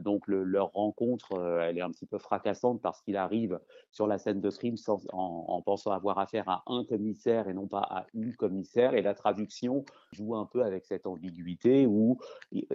donc 0.00 0.26
le, 0.26 0.44
leur 0.44 0.72
rencontre, 0.72 1.38
elle 1.60 1.78
est 1.78 1.82
un 1.82 1.90
petit 1.90 2.06
peu 2.06 2.18
fracassante 2.18 2.80
parce 2.80 3.02
qu'il 3.02 3.16
arrive 3.16 3.58
sur 3.90 4.06
la 4.06 4.18
scène 4.18 4.40
de 4.40 4.50
crime 4.50 4.76
en, 4.88 5.44
en, 5.48 5.62
pensant 5.62 5.90
avoir 5.90 6.18
affaire 6.18 6.48
à 6.48 6.62
un 6.66 6.84
commissaire 6.84 7.48
et 7.48 7.54
non 7.54 7.66
pas 7.66 7.86
à 7.90 8.06
une 8.14 8.34
commissaire. 8.34 8.94
Et 8.94 9.02
la 9.02 9.14
traduction 9.14 9.84
joue 10.12 10.34
un 10.36 10.46
peu 10.46 10.62
avec 10.62 10.84
cette 10.84 11.06
ambiguïté 11.06 11.86
où 11.86 12.18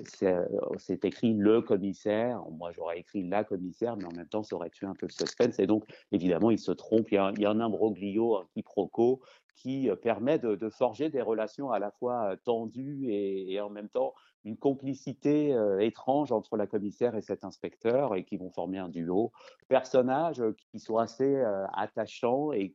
c'est 0.04 1.06
écrit 1.06 1.34
le 1.34 1.62
commissaire. 1.62 2.42
Moi, 2.52 2.72
j'aurais 2.72 3.00
écrit 3.00 3.28
la 3.28 3.44
commissaire, 3.44 3.96
mais 3.98 4.06
en 4.06 4.12
même 4.12 4.28
temps, 4.28 4.44
ça 4.44 4.56
aurait 4.56 4.70
tué 4.70 4.88
un 4.88 4.94
peu 4.94 5.08
le 5.08 5.12
suspense. 5.12 5.60
Et 5.60 5.68
donc, 5.68 5.86
évidemment, 6.12 6.52
il 6.52 6.60
se 6.60 6.72
trompe. 6.72 7.12
Il 7.12 7.16
y 7.16 7.41
a, 7.41 7.41
y 7.42 7.46
a 7.46 7.52
un 7.52 7.60
imbroglio, 7.60 8.38
un 8.38 8.48
quiproquo 8.54 9.22
qui 9.56 9.90
permet 10.02 10.40
de, 10.40 10.70
forger 10.70 11.10
des 11.10 11.22
relations 11.22 11.72
à 11.72 11.78
la 11.78 11.92
fois 11.92 12.36
tendues 12.46 13.12
et, 13.12 13.60
en 13.62 13.70
même 13.70 13.90
temps 13.90 14.14
une 14.44 14.58
complicité 14.58 15.56
étrange 15.80 16.32
entre 16.32 16.58
la 16.58 16.66
commissaire 16.66 17.16
et 17.16 17.22
cet 17.22 17.44
inspecteur 17.44 18.16
et 18.16 18.24
qui 18.24 18.38
vont 18.38 18.50
former 18.50 18.80
un 18.80 18.90
duo. 18.90 19.32
Personnages 19.68 20.42
qui 20.72 20.80
sont 20.80 20.98
assez 20.98 21.44
attachants 21.74 22.52
et 22.54 22.74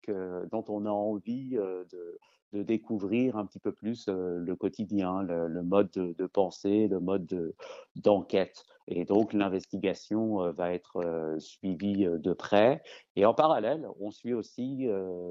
dont 0.53 0.65
on 0.69 0.87
a 0.87 0.91
envie 0.91 1.57
de, 1.57 2.19
de, 2.57 2.63
découvrir 2.63 3.37
un 3.37 3.47
petit 3.47 3.59
peu 3.59 3.73
plus 3.73 4.09
le 4.09 4.55
quotidien, 4.55 5.23
le, 5.23 5.63
mode 5.63 5.91
de, 5.91 6.27
pensée, 6.27 6.89
le 6.89 7.01
mode 7.01 7.55
d'enquête. 7.97 8.65
Et 8.89 9.05
donc 9.05 9.33
l'investigation 9.33 10.43
euh, 10.43 10.53
va 10.53 10.73
être 10.73 10.99
euh, 10.99 11.39
suivie 11.41 12.07
euh, 12.07 12.19
de 12.19 12.33
près. 12.33 12.83
Et 13.17 13.25
en 13.25 13.35
parallèle, 13.35 13.89
on 13.99 14.11
suit 14.11 14.35
aussi 14.35 14.87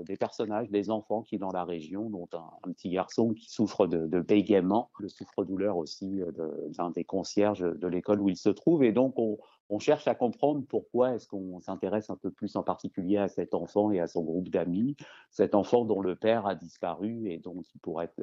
des 0.05 0.17
personnages, 0.17 0.69
des 0.71 0.89
enfants 0.89 1.21
qui 1.21 1.37
dans 1.37 1.51
la 1.51 1.63
région, 1.63 2.09
dont 2.09 2.27
un, 2.33 2.49
un 2.63 2.71
petit 2.71 2.89
garçon 2.89 3.33
qui 3.33 3.47
souffre 3.51 3.85
de, 3.85 4.07
de 4.07 4.19
bégaiement, 4.21 4.89
le 4.99 5.07
souffre-douleur 5.07 5.77
aussi 5.77 6.19
d'un 6.75 6.89
des 6.89 7.03
concierges 7.03 7.59
de 7.59 7.87
l'école 7.87 8.21
où 8.21 8.29
il 8.29 8.37
se 8.37 8.49
trouve. 8.49 8.83
Et 8.83 8.91
donc 8.91 9.13
on, 9.17 9.37
on 9.69 9.79
cherche 9.79 10.07
à 10.07 10.15
comprendre 10.15 10.63
pourquoi 10.67 11.15
est-ce 11.15 11.27
qu'on 11.27 11.59
s'intéresse 11.59 12.09
un 12.09 12.15
peu 12.15 12.31
plus 12.31 12.55
en 12.55 12.63
particulier 12.63 13.17
à 13.17 13.27
cet 13.27 13.53
enfant 13.53 13.91
et 13.91 13.99
à 13.99 14.07
son 14.07 14.23
groupe 14.23 14.49
d'amis, 14.49 14.95
cet 15.29 15.55
enfant 15.55 15.85
dont 15.85 16.01
le 16.01 16.15
père 16.15 16.45
a 16.45 16.55
disparu 16.55 17.29
et 17.29 17.39
dont 17.39 17.61
être, 18.01 18.13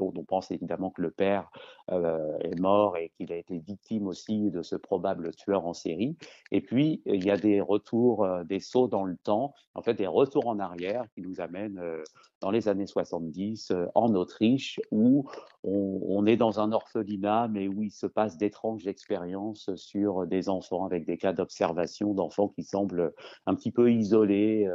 on 0.00 0.24
pense 0.24 0.50
évidemment 0.50 0.90
que 0.90 1.02
le 1.02 1.10
père 1.10 1.50
euh, 1.90 2.38
est 2.40 2.58
mort 2.58 2.96
et 2.96 3.10
qu'il 3.16 3.32
a 3.32 3.36
été 3.36 3.58
victime 3.58 4.06
aussi 4.06 4.50
de 4.50 4.62
ce 4.62 4.76
probable 4.76 5.34
tueur 5.34 5.66
en 5.66 5.74
série. 5.74 6.16
Et 6.50 6.60
puis, 6.60 7.02
il 7.06 7.24
y 7.24 7.30
a 7.30 7.36
des 7.36 7.60
retours, 7.60 8.24
euh, 8.24 8.44
des 8.44 8.60
sauts 8.60 8.88
dans 8.88 9.04
le 9.04 9.16
temps, 9.16 9.54
en 9.74 9.82
fait, 9.82 9.94
des 9.94 10.06
retours 10.06 10.46
en 10.46 10.58
arrière 10.58 11.04
qui 11.14 11.20
nous 11.20 11.40
amènent 11.40 11.78
euh, 11.78 12.02
dans 12.46 12.52
les 12.52 12.68
années 12.68 12.86
70 12.86 13.72
euh, 13.72 13.86
en 13.96 14.14
Autriche, 14.14 14.78
où 14.92 15.28
on, 15.64 16.24
est 16.26 16.36
dans 16.36 16.60
un 16.60 16.70
orphelinat, 16.70 17.48
mais 17.48 17.66
où 17.66 17.82
il 17.82 17.90
se 17.90 18.06
passe 18.06 18.36
d'étranges 18.36 18.86
expériences 18.86 19.74
sur 19.74 20.28
des 20.28 20.48
enfants 20.48 20.84
avec 20.84 21.06
des 21.06 21.18
cas 21.18 21.32
d'observation 21.32 22.14
d'enfants 22.14 22.46
qui 22.46 22.62
semblent 22.62 23.12
un 23.46 23.56
petit 23.56 23.72
peu 23.72 23.90
isolés. 23.90 24.70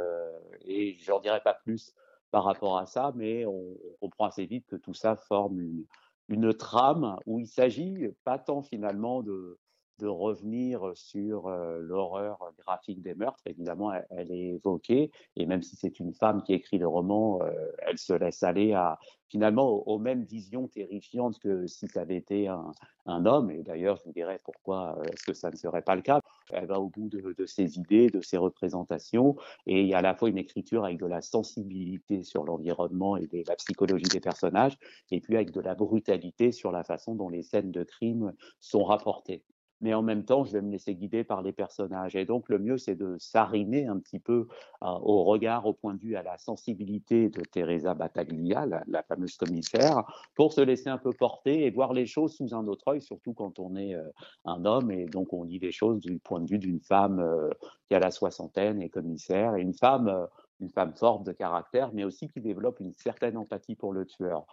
et 0.66 0.98
j'en 0.98 1.18
dirai 1.20 1.40
pas 1.40 1.54
plus 1.54 1.94
par 2.30 2.44
rapport 2.44 2.76
à 2.76 2.84
ça, 2.84 3.14
mais 3.16 3.46
on, 3.46 3.74
on 3.80 3.94
comprend 4.02 4.26
assez 4.26 4.44
vite 4.44 4.66
que 4.66 4.76
tout 4.76 4.92
ça 4.92 5.16
forme 5.16 5.58
une, 5.58 5.86
une 6.28 6.52
trame 6.52 7.16
où 7.24 7.38
il 7.38 7.46
s'agit 7.46 8.08
pas 8.24 8.38
tant 8.38 8.60
finalement 8.60 9.22
de, 9.22 9.58
de 10.02 10.08
revenir 10.08 10.90
sur 10.94 11.48
l'horreur 11.48 12.52
graphique 12.58 13.02
des 13.02 13.14
meurtres. 13.14 13.42
Évidemment, 13.46 13.92
elle, 14.10 14.32
est 14.32 14.56
évoquée, 14.56 15.12
et 15.36 15.46
même 15.46 15.62
si 15.62 15.76
c'est 15.76 16.00
une 16.00 16.12
femme 16.12 16.42
qui 16.42 16.54
écrit 16.54 16.78
le 16.78 16.88
roman, 16.88 17.38
elle 17.86 17.98
se 17.98 18.12
laisse 18.12 18.42
aller 18.42 18.72
à 18.72 18.98
finalement 19.32 19.88
aux, 19.88 19.98
mêmes 19.98 20.24
visions 20.24 20.68
terrifiantes 20.68 21.38
que 21.38 21.66
si 21.66 21.88
ça 21.88 22.02
avait 22.02 22.16
été 22.16 22.48
un, 22.48 22.72
homme. 23.06 23.50
Et 23.50 23.62
d'ailleurs, 23.62 23.96
je 23.96 24.04
vous 24.04 24.12
dirais 24.12 24.38
pourquoi 24.44 24.98
est-ce 25.10 25.24
que 25.24 25.32
ça 25.32 25.50
ne 25.50 25.56
serait 25.56 25.80
pas 25.80 25.96
le 25.96 26.02
cas? 26.02 26.20
Elle 26.50 26.66
va 26.66 26.78
au 26.78 26.90
bout 26.90 27.08
de, 27.08 27.46
ses 27.46 27.78
idées, 27.78 28.10
de 28.10 28.20
ses 28.20 28.36
représentations, 28.36 29.36
et 29.66 29.80
il 29.80 29.88
y 29.88 29.94
a 29.94 29.98
à 29.98 30.02
la 30.02 30.14
fois 30.14 30.28
une 30.28 30.36
écriture 30.36 30.84
avec 30.84 30.98
de 30.98 31.06
la 31.06 31.22
sensibilité 31.22 32.24
sur 32.24 32.44
l'environnement 32.44 33.16
et 33.16 33.44
la 33.48 33.56
psychologie 33.56 34.10
des 34.12 34.20
personnages, 34.20 34.76
et 35.10 35.20
puis 35.20 35.34
avec 35.36 35.50
de 35.50 35.60
la 35.62 35.74
brutalité 35.74 36.52
sur 36.52 36.70
la 36.70 36.84
façon 36.84 37.14
dont 37.14 37.30
les 37.30 37.42
scènes 37.42 37.72
de 37.72 37.84
crime 37.84 38.34
sont 38.60 38.84
rapportées 38.84 39.42
mais 39.82 39.94
en 39.94 40.02
même 40.02 40.24
temps, 40.24 40.44
je 40.44 40.52
vais 40.52 40.62
me 40.62 40.70
laisser 40.70 40.94
guider 40.94 41.24
par 41.24 41.42
les 41.42 41.52
personnages. 41.52 42.14
Et 42.14 42.24
donc, 42.24 42.48
le 42.48 42.58
mieux, 42.58 42.78
c'est 42.78 42.94
de 42.94 43.16
s'arrimer 43.18 43.86
un 43.86 43.98
petit 43.98 44.20
peu 44.20 44.46
euh, 44.82 44.86
au 44.86 45.24
regard, 45.24 45.66
au 45.66 45.72
point 45.72 45.94
de 45.94 46.00
vue, 46.00 46.14
à 46.14 46.22
la 46.22 46.38
sensibilité 46.38 47.28
de 47.28 47.42
Teresa 47.42 47.92
Battaglia, 47.92 48.64
la, 48.86 49.02
fameuse 49.02 49.36
commissaire, 49.36 50.04
pour 50.36 50.52
se 50.52 50.60
laisser 50.60 50.88
un 50.88 50.98
peu 50.98 51.12
porter 51.12 51.66
et 51.66 51.70
voir 51.70 51.92
les 51.92 52.06
choses 52.06 52.36
sous 52.36 52.54
un 52.54 52.66
autre 52.68 52.88
œil, 52.88 53.02
surtout 53.02 53.34
quand 53.34 53.58
on 53.58 53.74
est 53.74 53.94
euh, 53.94 54.08
un 54.44 54.64
homme 54.64 54.92
et 54.92 55.06
donc 55.06 55.32
on 55.32 55.42
lit 55.42 55.58
les 55.58 55.72
choses 55.72 56.00
du 56.00 56.18
point 56.20 56.40
de 56.40 56.48
vue 56.48 56.58
d'une 56.58 56.80
femme 56.80 57.18
euh, 57.18 57.50
qui 57.88 57.94
a 57.96 57.98
la 57.98 58.12
soixantaine 58.12 58.80
et 58.80 58.88
commissaire, 58.88 59.56
et 59.56 59.62
une 59.62 59.74
femme 59.74 60.28
une 60.60 60.70
femme 60.70 60.94
forte 60.94 61.24
de 61.24 61.32
caractère, 61.32 61.92
mais 61.92 62.04
aussi 62.04 62.28
qui 62.28 62.40
développe 62.40 62.80
une 62.80 62.92
certaine 62.92 63.36
empathie 63.36 63.74
pour 63.74 63.92
le 63.92 64.06
tueur. 64.06 64.46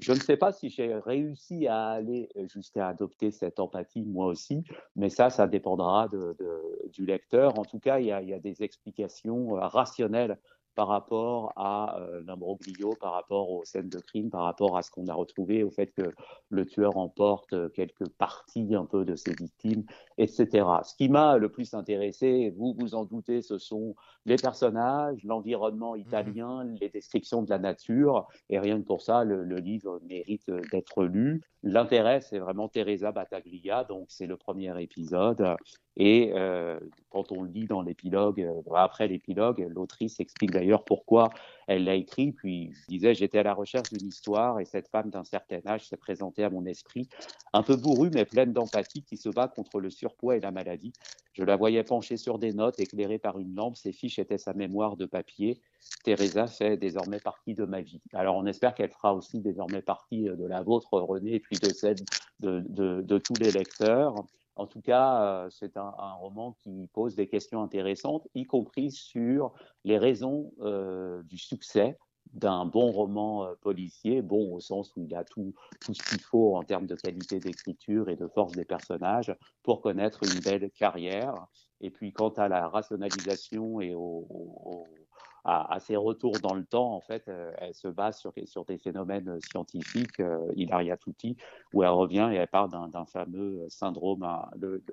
Je 0.00 0.12
ne 0.12 0.18
sais 0.18 0.36
pas 0.36 0.52
si 0.52 0.68
j'ai 0.68 0.94
réussi 0.94 1.66
à 1.66 1.88
aller 1.88 2.28
jusqu'à 2.52 2.88
adopter 2.88 3.30
cette 3.30 3.58
empathie 3.60 4.02
moi 4.02 4.26
aussi, 4.26 4.64
mais 4.96 5.08
ça, 5.08 5.30
ça 5.30 5.46
dépendra 5.46 6.08
du 6.92 7.06
lecteur. 7.06 7.58
En 7.58 7.64
tout 7.64 7.78
cas, 7.78 7.98
il 7.98 8.06
y 8.06 8.12
a, 8.12 8.20
il 8.22 8.28
y 8.28 8.34
a 8.34 8.38
des 8.38 8.62
explications 8.62 9.56
euh, 9.56 9.66
rationnelles 9.66 10.38
par 10.74 10.88
rapport 10.88 11.52
à 11.56 11.98
euh, 12.00 12.22
l'imbroglio, 12.26 12.94
par 13.00 13.12
rapport 13.12 13.50
aux 13.50 13.64
scènes 13.64 13.88
de 13.88 13.98
crime, 13.98 14.30
par 14.30 14.42
rapport 14.42 14.76
à 14.76 14.82
ce 14.82 14.90
qu'on 14.90 15.06
a 15.08 15.14
retrouvé, 15.14 15.62
au 15.62 15.70
fait 15.70 15.92
que 15.92 16.12
le 16.50 16.66
tueur 16.66 16.96
emporte 16.96 17.52
euh, 17.52 17.68
quelques 17.68 18.08
parties 18.08 18.74
un 18.74 18.84
peu 18.84 19.04
de 19.04 19.16
ses 19.16 19.32
victimes, 19.32 19.84
etc. 20.18 20.66
Ce 20.84 20.94
qui 20.94 21.08
m'a 21.08 21.38
le 21.38 21.48
plus 21.48 21.74
intéressé, 21.74 22.52
vous 22.56 22.74
vous 22.78 22.94
en 22.94 23.04
doutez, 23.04 23.42
ce 23.42 23.58
sont 23.58 23.94
les 24.26 24.36
personnages, 24.36 25.22
l'environnement 25.24 25.94
italien, 25.96 26.64
mmh. 26.64 26.76
les 26.80 26.88
descriptions 26.88 27.42
de 27.42 27.50
la 27.50 27.58
nature, 27.58 28.28
et 28.50 28.58
rien 28.58 28.80
que 28.80 28.86
pour 28.86 29.02
ça, 29.02 29.24
le, 29.24 29.44
le 29.44 29.56
livre 29.56 30.00
mérite 30.08 30.50
d'être 30.70 31.04
lu. 31.04 31.42
L'intérêt, 31.62 32.20
c'est 32.20 32.38
vraiment 32.38 32.68
Teresa 32.68 33.12
Battaglia, 33.12 33.84
donc 33.84 34.06
c'est 34.08 34.26
le 34.26 34.36
premier 34.36 34.82
épisode. 34.82 35.56
Et 35.96 36.32
euh, 36.34 36.80
quand 37.10 37.30
on 37.30 37.44
lit 37.44 37.66
dans 37.66 37.80
l'épilogue, 37.80 38.40
euh, 38.40 38.74
après 38.74 39.06
l'épilogue, 39.06 39.64
l'autrice 39.70 40.18
explique 40.18 40.50
d'ailleurs 40.50 40.84
pourquoi 40.84 41.30
elle 41.68 41.84
l'a 41.84 41.94
écrit. 41.94 42.32
Puis 42.32 42.72
je 42.72 42.86
disais, 42.88 43.14
j'étais 43.14 43.38
à 43.38 43.42
la 43.44 43.54
recherche 43.54 43.90
d'une 43.90 44.08
histoire 44.08 44.58
et 44.58 44.64
cette 44.64 44.88
femme 44.88 45.10
d'un 45.10 45.22
certain 45.22 45.60
âge 45.66 45.86
s'est 45.86 45.96
présentée 45.96 46.42
à 46.42 46.50
mon 46.50 46.66
esprit, 46.66 47.08
un 47.52 47.62
peu 47.62 47.76
bourrue 47.76 48.10
mais 48.12 48.24
pleine 48.24 48.52
d'empathie, 48.52 49.04
qui 49.04 49.16
se 49.16 49.28
bat 49.28 49.46
contre 49.46 49.78
le 49.78 49.90
surpoids 49.90 50.36
et 50.36 50.40
la 50.40 50.50
maladie. 50.50 50.92
Je 51.32 51.44
la 51.44 51.56
voyais 51.56 51.84
penchée 51.84 52.16
sur 52.16 52.38
des 52.38 52.52
notes, 52.52 52.80
éclairée 52.80 53.18
par 53.18 53.38
une 53.38 53.54
lampe. 53.54 53.76
Ses 53.76 53.92
fiches 53.92 54.18
étaient 54.18 54.38
sa 54.38 54.52
mémoire 54.52 54.96
de 54.96 55.06
papier. 55.06 55.60
Teresa 56.02 56.46
fait 56.46 56.76
désormais 56.76 57.20
partie 57.20 57.54
de 57.54 57.64
ma 57.64 57.80
vie. 57.80 58.00
Alors 58.12 58.36
on 58.36 58.46
espère 58.46 58.74
qu'elle 58.74 58.90
fera 58.90 59.14
aussi 59.14 59.40
désormais 59.40 59.82
partie 59.82 60.24
de 60.24 60.46
la 60.46 60.62
vôtre, 60.62 60.98
René, 60.98 61.34
et 61.34 61.40
puis 61.40 61.56
de 61.58 61.68
celle 61.68 61.96
de, 62.40 62.64
de, 62.68 63.00
de 63.02 63.18
tous 63.18 63.34
les 63.40 63.52
lecteurs. 63.52 64.24
En 64.56 64.66
tout 64.66 64.80
cas, 64.80 65.22
euh, 65.22 65.50
c'est 65.50 65.76
un, 65.76 65.94
un, 65.98 66.12
roman 66.12 66.52
qui 66.62 66.88
pose 66.92 67.16
des 67.16 67.26
questions 67.26 67.62
intéressantes, 67.62 68.28
y 68.34 68.44
compris 68.44 68.90
sur 68.92 69.52
les 69.84 69.98
raisons 69.98 70.52
euh, 70.60 71.22
du 71.24 71.38
succès 71.38 71.98
d'un 72.32 72.64
bon 72.64 72.90
roman 72.90 73.44
euh, 73.44 73.54
policier, 73.60 74.22
bon 74.22 74.54
au 74.54 74.60
sens 74.60 74.92
où 74.96 75.02
il 75.02 75.14
a 75.14 75.24
tout, 75.24 75.54
tout 75.80 75.94
ce 75.94 76.02
qu'il 76.02 76.20
faut 76.20 76.56
en 76.56 76.62
termes 76.62 76.86
de 76.86 76.94
qualité 76.94 77.38
d'écriture 77.38 78.08
et 78.08 78.16
de 78.16 78.26
force 78.28 78.52
des 78.52 78.64
personnages 78.64 79.34
pour 79.62 79.80
connaître 79.80 80.20
une 80.22 80.40
belle 80.40 80.70
carrière. 80.70 81.34
Et 81.80 81.90
puis 81.90 82.12
quant 82.12 82.30
à 82.30 82.48
la 82.48 82.68
rationalisation 82.68 83.80
et 83.80 83.94
au, 83.94 84.26
au, 84.30 84.86
à, 85.44 85.78
ses 85.78 85.96
retours 85.96 86.40
dans 86.42 86.54
le 86.54 86.64
temps, 86.64 86.94
en 86.94 87.00
fait, 87.00 87.28
euh, 87.28 87.52
elle 87.58 87.74
se 87.74 87.88
base 87.88 88.18
sur, 88.18 88.64
des 88.64 88.78
phénomènes 88.78 89.38
scientifiques, 89.42 90.20
euh, 90.20 90.50
Hilaria 90.56 90.96
Tutti, 90.96 91.36
où 91.74 91.82
elle 91.82 91.90
revient 91.90 92.30
et 92.32 92.36
elle 92.36 92.48
parle 92.48 92.70
d'un 92.90 93.04
fameux 93.04 93.66
syndrome, 93.68 94.22
hein, 94.22 94.48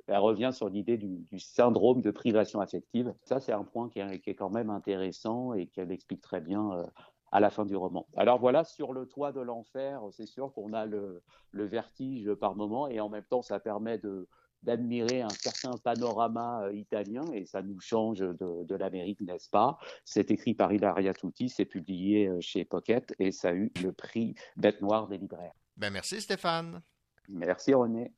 elle 0.07 0.17
revient 0.17 0.49
sur 0.51 0.67
l'idée 0.67 0.97
du, 0.97 1.39
syndrome 1.39 2.01
de 2.01 2.11
privation 2.11 2.59
affective. 2.59 3.13
Ça, 3.23 3.39
c'est 3.39 3.53
un 3.53 3.63
point 3.63 3.89
qui 3.89 3.99
est, 3.99 4.35
quand 4.35 4.49
même 4.49 4.69
intéressant 4.69 5.53
et 5.53 5.67
qu'elle 5.67 5.91
explique 5.91 6.21
très 6.21 6.41
bien 6.41 6.71
euh, 6.73 6.85
à 7.31 7.39
la 7.39 7.49
fin 7.49 7.65
du 7.65 7.77
roman. 7.77 8.05
Alors 8.17 8.39
voilà, 8.39 8.65
sur 8.65 8.91
le 8.91 9.05
toit 9.05 9.31
de 9.31 9.39
l'enfer, 9.39 10.01
c'est 10.11 10.25
sûr 10.25 10.51
qu'on 10.51 10.73
a 10.73 10.85
le, 10.85 11.23
vertige 11.53 12.33
par 12.33 12.55
moment 12.55 12.89
et 12.89 12.99
en 12.99 13.07
même 13.07 13.23
temps, 13.23 13.41
ça 13.41 13.61
permet 13.61 13.97
de 13.99 14.27
d'admirer 14.63 15.21
un 15.21 15.29
certain 15.29 15.71
panorama 15.83 16.63
euh, 16.63 16.73
italien 16.73 17.23
et 17.33 17.45
ça 17.45 17.61
nous 17.61 17.79
change 17.79 18.19
de, 18.19 18.63
de 18.63 18.75
l'Amérique, 18.75 19.21
n'est-ce 19.21 19.49
pas? 19.49 19.77
C'est 20.05 20.31
écrit 20.31 20.53
par 20.53 20.71
Ilaria 20.71 21.13
Tutti, 21.13 21.49
c'est 21.49 21.65
publié 21.65 22.27
euh, 22.27 22.37
chez 22.41 22.65
Pocket 22.65 23.13
et 23.19 23.31
ça 23.31 23.49
a 23.49 23.53
eu 23.53 23.71
le 23.83 23.91
prix 23.91 24.35
Bête 24.55 24.81
Noire 24.81 25.07
des 25.07 25.17
libraires. 25.17 25.53
Ben 25.77 25.91
merci 25.91 26.21
Stéphane. 26.21 26.81
Merci 27.27 27.73
René. 27.73 28.11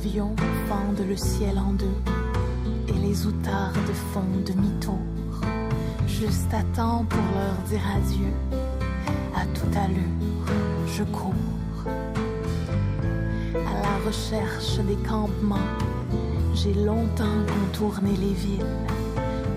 Avions 0.00 0.34
fendent 0.66 1.06
le 1.06 1.16
ciel 1.16 1.58
en 1.58 1.72
deux 1.72 1.98
et 2.88 3.06
les 3.06 3.26
outardes 3.26 3.92
font 4.12 4.24
demi-tour, 4.46 4.98
juste 6.06 6.54
à 6.54 6.62
temps 6.74 7.04
pour 7.06 7.20
leur 7.34 7.56
dire 7.68 7.82
adieu. 7.96 8.32
À 9.36 9.44
toute 9.54 9.76
allure, 9.76 10.46
je 10.86 11.04
cours 11.04 11.34
à 13.54 13.82
la 13.82 14.06
recherche 14.06 14.78
des 14.78 14.96
campements. 15.06 15.68
J'ai 16.54 16.72
longtemps 16.72 17.44
contourné 17.46 18.12
les 18.12 18.32
villes, 18.32 18.66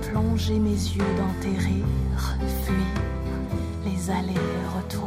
plongé 0.01 0.59
mes 0.59 0.71
yeux 0.71 1.13
dans 1.17 1.41
tes 1.41 1.57
rires, 1.57 2.37
fuir 2.65 2.75
les 3.85 4.09
allers-retours. 4.09 5.02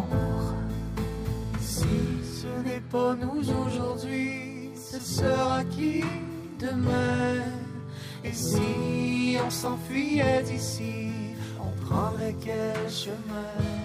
Qui 5.77 6.03
demain 6.59 7.45
Et 8.25 8.33
si 8.33 9.37
on 9.45 9.51
s'enfuyait 9.51 10.43
d'ici, 10.43 11.11
on 11.61 11.71
prendrait 11.85 12.35
quel 12.43 12.91
chemin? 12.91 13.76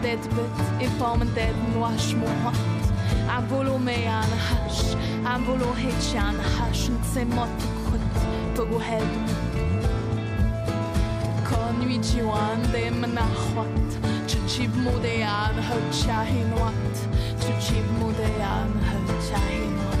בודד 0.00 0.18
פעם 0.98 1.22
דד 1.22 1.52
נואש 1.74 2.14
מוהט 2.14 2.56
אמבולו 3.36 3.78
מי 3.78 4.08
הנחש 4.08 4.94
אמבולו 5.34 5.74
היט 5.76 6.00
שהנחש 6.00 6.88
נצמות 6.88 7.48
תקחות 7.58 8.00
פגוהד 8.54 9.30
کنوی 11.50 11.98
جوان 11.98 12.62
ده 12.72 12.90
منخوت 12.90 13.90
چو 14.26 14.38
چیب 14.46 14.76
موده 14.76 15.08
یان 15.08 15.56
هر 15.68 15.82
چاهی 16.00 16.44
نوات 16.44 16.96
چو 17.40 17.52
چیب 17.66 17.86
موده 18.00 18.28
یان 18.42 18.70
هر 18.88 19.04
چاهی 19.28 19.66
نوات 19.76 19.99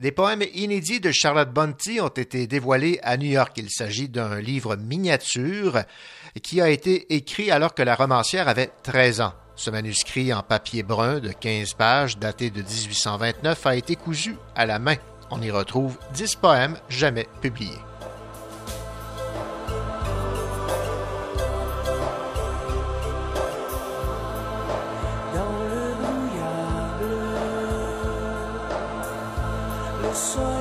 Des 0.00 0.12
poèmes 0.12 0.44
inédits 0.54 1.00
de 1.00 1.12
Charlotte 1.12 1.52
Bonty 1.52 2.00
ont 2.00 2.08
été 2.08 2.46
dévoilés 2.46 2.98
à 3.02 3.18
New 3.18 3.28
York. 3.28 3.52
Il 3.56 3.68
s'agit 3.68 4.08
d'un 4.08 4.40
livre 4.40 4.76
miniature 4.76 5.80
qui 6.42 6.62
a 6.62 6.70
été 6.70 7.14
écrit 7.14 7.50
alors 7.50 7.74
que 7.74 7.82
la 7.82 7.96
romancière 7.96 8.48
avait 8.48 8.70
13 8.82 9.20
ans. 9.20 9.34
Ce 9.56 9.68
manuscrit 9.68 10.32
en 10.32 10.42
papier 10.42 10.82
brun 10.82 11.20
de 11.20 11.28
15 11.28 11.74
pages, 11.74 12.16
daté 12.16 12.48
de 12.48 12.62
1829, 12.62 13.66
a 13.66 13.76
été 13.76 13.94
cousu 13.94 14.36
à 14.56 14.64
la 14.64 14.78
main. 14.78 14.96
On 15.30 15.42
y 15.42 15.50
retrouve 15.50 15.98
10 16.14 16.36
poèmes 16.36 16.78
jamais 16.88 17.26
publiés. 17.42 17.76
算 30.12 30.59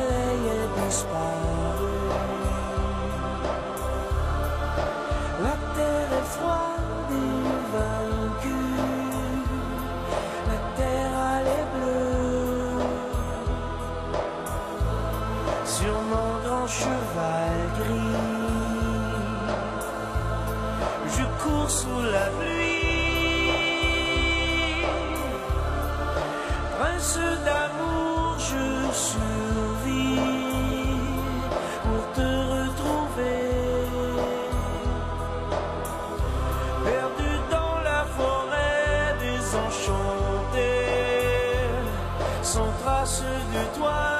toi. 43.75 44.18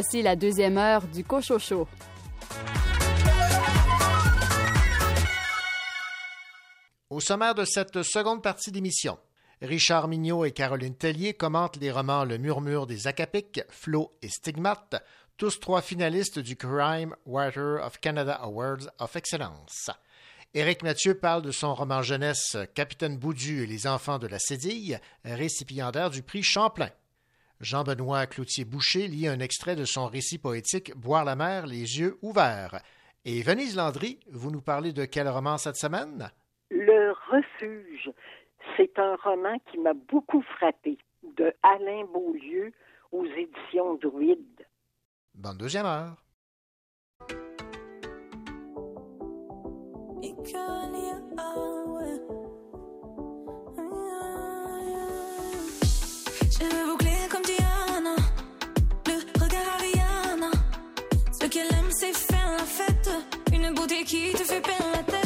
Voici 0.00 0.22
la 0.22 0.36
deuxième 0.36 0.78
heure 0.78 1.08
du 1.08 1.24
Cochocho. 1.24 1.88
Au 7.10 7.18
sommaire 7.18 7.56
de 7.56 7.64
cette 7.64 8.04
seconde 8.04 8.40
partie 8.40 8.70
d'émission, 8.70 9.18
Richard 9.60 10.06
Mignot 10.06 10.44
et 10.44 10.52
Caroline 10.52 10.94
Tellier 10.94 11.34
commentent 11.34 11.78
les 11.78 11.90
romans 11.90 12.24
Le 12.24 12.38
Murmure 12.38 12.86
des 12.86 13.08
Acapiques, 13.08 13.60
Flo 13.70 14.16
et 14.22 14.28
Stigmate, 14.28 15.02
tous 15.36 15.58
trois 15.58 15.82
finalistes 15.82 16.38
du 16.38 16.54
Crime 16.54 17.16
Writer 17.26 17.78
of 17.82 17.98
Canada 17.98 18.34
Awards 18.34 18.88
of 19.00 19.16
Excellence. 19.16 19.90
Éric 20.54 20.84
Mathieu 20.84 21.18
parle 21.18 21.42
de 21.42 21.50
son 21.50 21.74
roman 21.74 22.02
jeunesse 22.02 22.56
Capitaine 22.76 23.18
Boudu 23.18 23.64
et 23.64 23.66
les 23.66 23.88
enfants 23.88 24.20
de 24.20 24.28
la 24.28 24.38
Cédille, 24.38 25.00
récipiendaire 25.24 26.10
du 26.10 26.22
prix 26.22 26.44
Champlain. 26.44 26.90
Jean-Benoît 27.60 28.26
Cloutier-Boucher 28.26 29.08
lit 29.08 29.28
un 29.28 29.40
extrait 29.40 29.76
de 29.76 29.84
son 29.84 30.06
récit 30.06 30.38
poétique 30.38 30.94
Boire 30.96 31.24
la 31.24 31.36
mer, 31.36 31.66
les 31.66 31.98
yeux 31.98 32.16
ouverts. 32.22 32.80
Et 33.24 33.42
Venise 33.42 33.76
Landry, 33.76 34.20
vous 34.30 34.50
nous 34.50 34.60
parlez 34.60 34.92
de 34.92 35.04
quel 35.04 35.28
roman 35.28 35.58
cette 35.58 35.76
semaine? 35.76 36.30
Le 36.70 37.12
refuge. 37.30 38.10
C'est 38.76 38.98
un 38.98 39.16
roman 39.16 39.58
qui 39.70 39.78
m'a 39.78 39.94
beaucoup 39.94 40.42
frappé, 40.42 40.98
de 41.36 41.52
Alain 41.62 42.04
Beaulieu 42.12 42.72
aux 43.10 43.24
éditions 43.24 43.94
Druide. 43.94 44.66
Bonne 45.34 45.58
deuxième 45.58 45.86
heure. 45.86 46.16
Qui 64.08 64.32
te 64.32 64.42
fait 64.42 64.62
perdre 64.62 64.90
la 64.94 65.02
tête. 65.02 65.17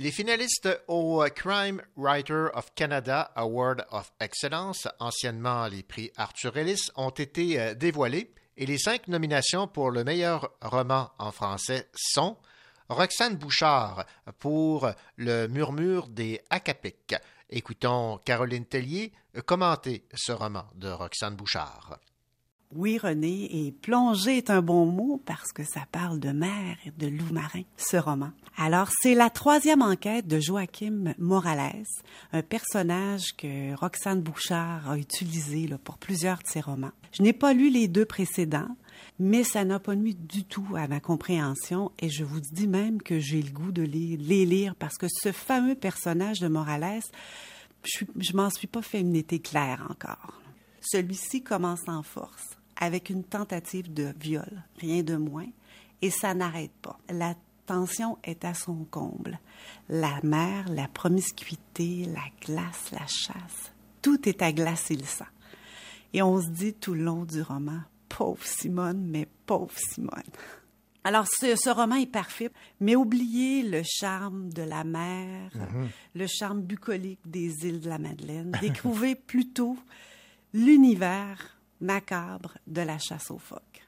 Les 0.00 0.12
finalistes 0.12 0.68
au 0.86 1.24
Crime 1.34 1.82
Writer 1.96 2.46
of 2.54 2.72
Canada 2.76 3.32
Award 3.34 3.84
of 3.90 4.12
Excellence, 4.20 4.86
anciennement 5.00 5.66
les 5.66 5.82
prix 5.82 6.12
Arthur 6.16 6.56
Ellis, 6.56 6.86
ont 6.94 7.10
été 7.10 7.60
euh, 7.60 7.74
dévoilés 7.74 8.32
et 8.56 8.64
les 8.64 8.78
cinq 8.78 9.08
nominations 9.08 9.66
pour 9.66 9.90
le 9.90 10.04
meilleur 10.04 10.52
roman 10.62 11.10
en 11.18 11.32
français 11.32 11.88
sont 11.96 12.36
Roxane 12.88 13.34
Bouchard 13.34 14.06
pour 14.38 14.88
Le 15.16 15.48
Murmure 15.48 16.06
des 16.06 16.42
Acapiques. 16.48 17.16
Écoutons 17.50 18.18
Caroline 18.24 18.66
Tellier 18.66 19.12
commenter 19.46 20.04
ce 20.14 20.30
roman 20.30 20.66
de 20.76 20.90
Roxane 20.90 21.34
Bouchard. 21.34 21.98
Oui, 22.74 22.98
René, 22.98 23.48
et 23.50 23.72
plonger 23.72 24.36
est 24.36 24.50
un 24.50 24.60
bon 24.60 24.84
mot 24.84 25.22
parce 25.24 25.52
que 25.52 25.64
ça 25.64 25.86
parle 25.90 26.20
de 26.20 26.32
mer 26.32 26.76
et 26.84 26.90
de 26.90 27.06
loup 27.06 27.32
marin, 27.32 27.62
ce 27.78 27.96
roman. 27.96 28.30
Alors, 28.58 28.90
c'est 29.00 29.14
la 29.14 29.30
troisième 29.30 29.80
enquête 29.80 30.26
de 30.26 30.38
Joachim 30.38 31.14
Morales, 31.16 31.86
un 32.34 32.42
personnage 32.42 33.34
que 33.38 33.74
Roxane 33.74 34.20
Bouchard 34.20 34.90
a 34.90 34.98
utilisé 34.98 35.66
là, 35.66 35.78
pour 35.78 35.96
plusieurs 35.96 36.38
de 36.38 36.46
ses 36.46 36.60
romans. 36.60 36.90
Je 37.12 37.22
n'ai 37.22 37.32
pas 37.32 37.54
lu 37.54 37.70
les 37.70 37.88
deux 37.88 38.04
précédents, 38.04 38.76
mais 39.18 39.44
ça 39.44 39.64
n'a 39.64 39.78
pas 39.78 39.96
nuit 39.96 40.14
du 40.14 40.44
tout 40.44 40.68
à 40.76 40.88
ma 40.88 41.00
compréhension 41.00 41.90
et 42.00 42.10
je 42.10 42.22
vous 42.22 42.40
dis 42.40 42.68
même 42.68 43.00
que 43.00 43.18
j'ai 43.18 43.40
le 43.40 43.50
goût 43.50 43.72
de 43.72 43.82
les, 43.82 44.18
lire 44.18 44.74
parce 44.74 44.98
que 44.98 45.06
ce 45.08 45.32
fameux 45.32 45.74
personnage 45.74 46.40
de 46.40 46.48
Morales, 46.48 47.00
je, 47.82 48.04
je 48.18 48.36
m'en 48.36 48.50
suis 48.50 48.66
pas 48.66 48.82
fait 48.82 49.00
une 49.00 49.16
été 49.16 49.38
claire 49.38 49.86
encore. 49.88 50.34
Celui-ci 50.82 51.42
commence 51.42 51.88
en 51.88 52.02
force 52.02 52.57
avec 52.78 53.10
une 53.10 53.24
tentative 53.24 53.92
de 53.92 54.12
viol, 54.20 54.62
rien 54.80 55.02
de 55.02 55.16
moins, 55.16 55.46
et 56.00 56.10
ça 56.10 56.32
n'arrête 56.34 56.72
pas. 56.80 56.98
La 57.10 57.34
tension 57.66 58.16
est 58.24 58.44
à 58.44 58.54
son 58.54 58.84
comble. 58.90 59.38
La 59.88 60.20
mer, 60.22 60.66
la 60.70 60.88
promiscuité, 60.88 62.06
la 62.06 62.22
glace, 62.46 62.90
la 62.92 63.06
chasse, 63.06 63.72
tout 64.00 64.28
est 64.28 64.40
à 64.42 64.52
glacer 64.52 64.96
le 64.96 65.04
sang. 65.04 65.26
Et 66.14 66.22
on 66.22 66.40
se 66.40 66.48
dit 66.48 66.72
tout 66.72 66.94
le 66.94 67.02
long 67.02 67.24
du 67.24 67.42
roman, 67.42 67.80
pauvre 68.08 68.42
Simone, 68.46 69.04
mais 69.10 69.26
pauvre 69.44 69.76
Simone. 69.76 70.22
Alors, 71.04 71.26
ce, 71.26 71.54
ce 71.56 71.70
roman 71.70 71.96
est 71.96 72.06
parfait, 72.10 72.50
mais 72.80 72.96
oubliez 72.96 73.62
le 73.62 73.82
charme 73.84 74.50
de 74.52 74.62
la 74.62 74.84
mer, 74.84 75.50
Mhm. 75.54 75.88
le 76.14 76.26
charme 76.26 76.62
bucolique 76.62 77.20
des 77.26 77.66
îles 77.66 77.80
de 77.80 77.88
la 77.88 77.98
Madeleine. 77.98 78.52
Découvrez 78.60 79.14
plutôt 79.26 79.76
l'univers 80.54 81.57
macabre 81.80 82.58
de 82.66 82.82
la 82.82 82.98
chasse 82.98 83.30
aux 83.30 83.38
phoques. 83.38 83.82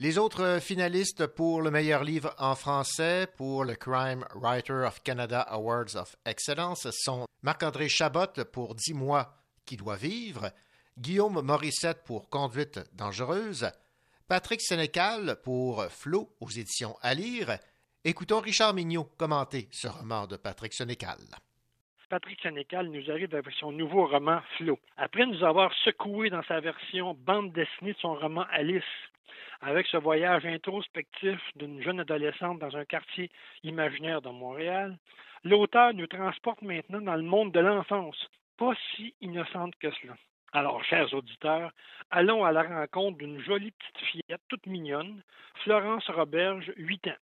Les 0.00 0.16
autres 0.16 0.60
finalistes 0.60 1.26
pour 1.26 1.60
le 1.60 1.72
meilleur 1.72 2.04
livre 2.04 2.32
en 2.38 2.54
français 2.54 3.26
pour 3.36 3.64
le 3.64 3.74
Crime 3.74 4.24
Writer 4.36 4.84
of 4.86 5.02
Canada 5.02 5.40
Awards 5.40 5.96
of 5.96 6.14
Excellence 6.24 6.86
sont 6.92 7.26
Marc-André 7.42 7.88
Chabot 7.88 8.44
pour 8.52 8.76
Dis-moi 8.76 9.34
qui 9.64 9.76
doit 9.76 9.96
vivre, 9.96 10.52
Guillaume 10.96 11.42
Morissette 11.42 12.04
pour 12.04 12.28
Conduite 12.28 12.78
dangereuse, 12.92 13.68
Patrick 14.28 14.60
Sénécal 14.60 15.40
pour 15.42 15.84
Flo 15.86 16.32
aux 16.40 16.50
éditions 16.50 16.96
à 17.02 17.14
lire. 17.14 17.58
Écoutons 18.04 18.40
Richard 18.40 18.74
Mignot 18.74 19.10
commenter 19.16 19.68
ce 19.72 19.88
roman 19.88 20.28
de 20.28 20.36
Patrick 20.36 20.74
Sénécal. 20.74 21.18
Patrick 22.08 22.40
Sénécal 22.40 22.86
nous 22.88 23.10
arrive 23.10 23.34
avec 23.34 23.52
son 23.54 23.70
nouveau 23.70 24.06
roman 24.06 24.40
Flo. 24.56 24.78
Après 24.96 25.26
nous 25.26 25.44
avoir 25.44 25.72
secoué 25.84 26.30
dans 26.30 26.42
sa 26.44 26.58
version 26.58 27.12
bande 27.12 27.52
dessinée 27.52 27.92
de 27.92 27.98
son 27.98 28.14
roman 28.14 28.46
Alice, 28.50 28.82
avec 29.60 29.86
ce 29.86 29.98
voyage 29.98 30.46
introspectif 30.46 31.38
d'une 31.56 31.82
jeune 31.82 32.00
adolescente 32.00 32.60
dans 32.60 32.74
un 32.76 32.86
quartier 32.86 33.30
imaginaire 33.62 34.22
de 34.22 34.30
Montréal, 34.30 34.96
l'auteur 35.44 35.92
nous 35.92 36.06
transporte 36.06 36.62
maintenant 36.62 37.02
dans 37.02 37.16
le 37.16 37.22
monde 37.22 37.52
de 37.52 37.60
l'enfance, 37.60 38.30
pas 38.56 38.72
si 38.94 39.14
innocente 39.20 39.74
que 39.78 39.90
cela. 40.00 40.14
Alors, 40.54 40.82
chers 40.84 41.12
auditeurs, 41.12 41.72
allons 42.10 42.42
à 42.42 42.52
la 42.52 42.62
rencontre 42.62 43.18
d'une 43.18 43.40
jolie 43.42 43.72
petite 43.72 44.06
fillette 44.06 44.42
toute 44.48 44.64
mignonne, 44.64 45.22
Florence 45.62 46.08
Roberge, 46.08 46.72
8 46.78 47.08
ans. 47.08 47.20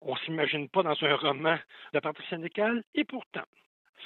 On 0.00 0.16
s'imagine 0.16 0.68
pas 0.68 0.82
dans 0.82 0.96
un 1.04 1.14
roman 1.14 1.56
de 1.92 2.00
Patrick 2.00 2.28
Sénécal, 2.28 2.82
et 2.96 3.04
pourtant. 3.04 3.44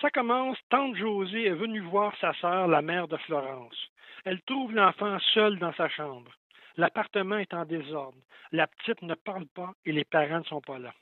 Ça 0.01 0.11
commence, 0.11 0.59
tante 0.69 0.95
Josée 0.95 1.47
est 1.47 1.55
venue 1.55 1.81
voir 1.81 2.17
sa 2.21 2.33
sœur, 2.35 2.69
la 2.69 2.83
mère 2.83 3.09
de 3.09 3.17
Florence. 3.17 3.77
Elle 4.25 4.41
trouve 4.43 4.73
l'enfant 4.73 5.19
seul 5.35 5.59
dans 5.59 5.73
sa 5.73 5.89
chambre. 5.89 6.31
L'appartement 6.77 7.39
est 7.39 7.53
en 7.53 7.65
désordre. 7.65 8.19
La 8.53 8.69
petite 8.69 9.03
ne 9.03 9.15
parle 9.15 9.47
pas 9.47 9.73
et 9.85 9.91
les 9.91 10.05
parents 10.05 10.39
ne 10.39 10.45
sont 10.45 10.61
pas 10.61 10.79
là. 10.79 10.93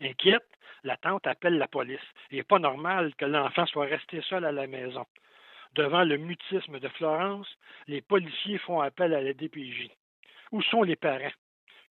Inquiète, 0.00 0.46
la 0.84 0.96
tante 0.96 1.26
appelle 1.26 1.58
la 1.58 1.66
police. 1.66 1.98
Il 2.30 2.36
n'est 2.36 2.44
pas 2.44 2.60
normal 2.60 3.16
que 3.16 3.24
l'enfant 3.24 3.66
soit 3.66 3.86
resté 3.86 4.20
seul 4.22 4.44
à 4.44 4.52
la 4.52 4.68
maison. 4.68 5.06
Devant 5.74 6.04
le 6.04 6.16
mutisme 6.16 6.78
de 6.78 6.88
Florence, 6.88 7.48
les 7.88 8.00
policiers 8.00 8.58
font 8.58 8.80
appel 8.80 9.12
à 9.12 9.22
la 9.22 9.32
DPJ. 9.32 9.90
Où 10.52 10.62
sont 10.62 10.84
les 10.84 10.96
parents? 10.96 11.34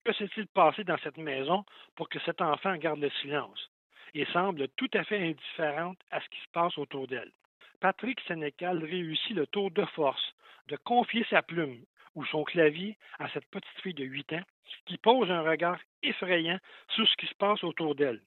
Que 0.06 0.14
s'est-il 0.14 0.47
passé 0.47 0.86
dans 0.86 0.97
cette 0.99 1.18
maison 1.18 1.66
pour 1.95 2.08
que 2.08 2.20
cet 2.20 2.41
enfant 2.41 2.78
garde 2.78 3.01
le 3.01 3.10
silence? 3.22 3.70
Et 4.16 4.26
semble 4.34 4.68
tout 4.70 4.89
à 4.93 5.03
fait 5.03 5.22
indifférente 5.22 5.99
à 6.09 6.20
ce 6.22 6.30
qui 6.30 6.39
se 6.39 6.49
passe 6.51 6.78
autour 6.78 7.07
d'elle? 7.07 7.32
Patrick 7.80 8.20
Sénécal 8.22 8.84
réussit 8.84 9.36
le 9.36 9.45
tour 9.47 9.70
de 9.70 9.86
force 9.86 10.34
de 10.70 10.78
confier 10.78 11.26
sa 11.30 11.43
plume 11.43 11.84
ou 12.16 12.26
son 12.26 12.43
clavier 12.43 12.97
à 13.20 13.30
cette 13.30 13.45
petite 13.51 13.80
fille 13.84 13.93
de 13.93 14.05
8 14.05 14.34
ans 14.34 14.43
qui 14.86 14.97
pose 14.97 15.30
un 15.30 15.41
regard 15.41 15.80
effrayant 16.01 16.57
sur 16.89 17.07
ce 17.07 17.16
qui 17.18 17.28
se 17.28 17.36
passe 17.36 17.63
autour 17.63 17.93
d'elle. 17.93 18.22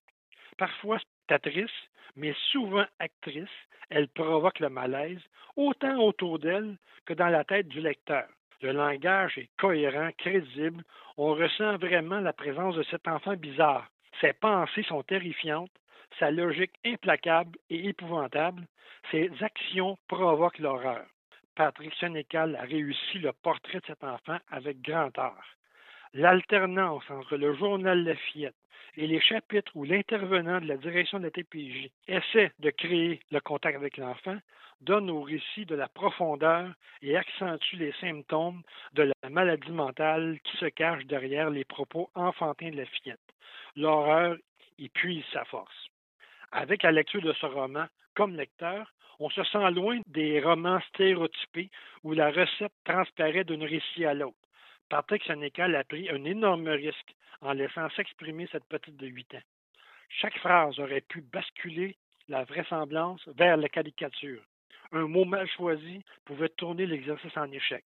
Parfois 0.57 0.99
spectatrice, 0.99 1.71
mais 2.17 2.35
souvent 2.53 2.85
actrice, 2.99 3.49
elle 3.91 4.09
provoque 4.09 4.61
le 4.61 4.69
malaise, 4.69 5.21
autant 5.57 5.97
autour 5.99 6.39
d'elle 6.39 6.77
que 7.07 7.15
dans 7.15 7.29
la 7.29 7.45
tête 7.45 7.69
du 7.69 7.81
lecteur. 7.81 8.27
Le 8.61 8.73
langage 8.73 9.39
est 9.39 9.51
cohérent, 9.57 10.11
crédible, 10.19 10.83
on 11.17 11.35
ressent 11.35 11.77
vraiment 11.79 12.21
la 12.21 12.33
présence 12.33 12.75
de 12.75 12.83
cet 12.85 13.07
enfant 13.09 13.35
bizarre. 13.35 13.89
Ses 14.21 14.33
pensées 14.33 14.83
sont 14.85 15.03
terrifiantes, 15.03 15.71
sa 16.19 16.31
logique 16.31 16.75
implacable 16.85 17.59
et 17.71 17.89
épouvantable, 17.89 18.67
ses 19.11 19.31
actions 19.41 19.97
provoquent 20.09 20.59
l'horreur. 20.59 21.07
Patrick 21.55 21.95
Sénécal 21.95 22.57
a 22.57 22.63
réussi 22.63 23.19
le 23.19 23.33
portrait 23.33 23.81
de 23.81 23.87
cet 23.87 24.05
enfant 24.05 24.39
avec 24.51 24.81
grand 24.81 25.17
art. 25.19 25.58
L'alternance 26.15 27.05
entre 27.11 27.37
le 27.37 27.55
journal 27.55 28.03
La 28.03 28.17
Fillette 28.17 28.55
et 28.97 29.07
les 29.07 29.21
chapitres 29.21 29.71
où 29.75 29.85
l'intervenant 29.85 30.61
de 30.61 30.67
la 30.67 30.79
direction 30.79 31.19
de 31.19 31.25
la 31.25 31.31
TPJ 31.31 31.91
essaie 32.07 32.51
de 32.59 32.71
créer 32.71 33.21
le 33.31 33.41
contact 33.41 33.77
avec 33.77 33.99
l'enfant 33.99 34.39
donne 34.81 35.11
au 35.11 35.23
récit 35.23 35.67
de 35.67 35.75
la 35.75 35.89
profondeur 35.89 36.73
et 37.03 37.17
accentue 37.17 37.77
les 37.77 37.93
symptômes 38.01 38.63
de 38.95 39.13
la 39.23 39.31
maladie 39.31 39.71
mentale 39.71 40.39
qui 40.45 40.57
se 40.57 40.67
cache 40.67 41.05
derrière 41.05 41.51
les 41.51 41.65
propos 41.65 42.11
enfantins 42.15 42.71
de 42.71 42.77
la. 42.77 43.15
L'horreur 43.77 44.37
y 44.79 44.89
puise 44.89 45.25
sa 45.33 45.45
force. 45.45 45.89
Avec 46.53 46.83
la 46.83 46.93
lecture 46.93 47.23
de 47.23 47.33
ce 47.35 47.47
roman, 47.47 47.87
comme 48.15 48.35
lecteur, 48.35 48.93
on 49.19 49.29
se 49.31 49.43
sent 49.45 49.71
loin 49.73 50.01
des 50.07 50.41
romans 50.41 50.81
stéréotypés 50.89 51.71
où 52.03 52.13
la 52.13 52.31
recette 52.31 52.73
transparaît 52.85 53.45
d'un 53.45 53.65
récit 53.65 54.05
à 54.05 54.15
l'autre. 54.15 54.37
Patrick 54.89 55.23
Sénécal 55.25 55.75
a 55.77 55.85
pris 55.85 56.09
un 56.09 56.25
énorme 56.25 56.69
risque 56.69 57.15
en 57.43 57.53
laissant 57.53 57.91
s'exprimer 57.91 58.49
cette 58.51 58.65
petite 58.65 58.97
de 58.97 59.07
8 59.07 59.35
ans. 59.35 59.43
Chaque 60.09 60.39
phrase 60.39 60.79
aurait 60.79 61.03
pu 61.03 61.21
basculer 61.21 61.97
la 62.29 62.45
vraisemblance 62.45 63.27
vers 63.37 63.59
la 63.59 63.69
caricature. 63.69 64.43
Un 64.93 65.07
mot 65.07 65.27
mal 65.27 65.47
choisi 65.49 66.03
pouvait 66.25 66.49
tourner 66.49 66.87
l'exercice 66.87 67.37
en 67.37 67.51
échec. 67.53 67.85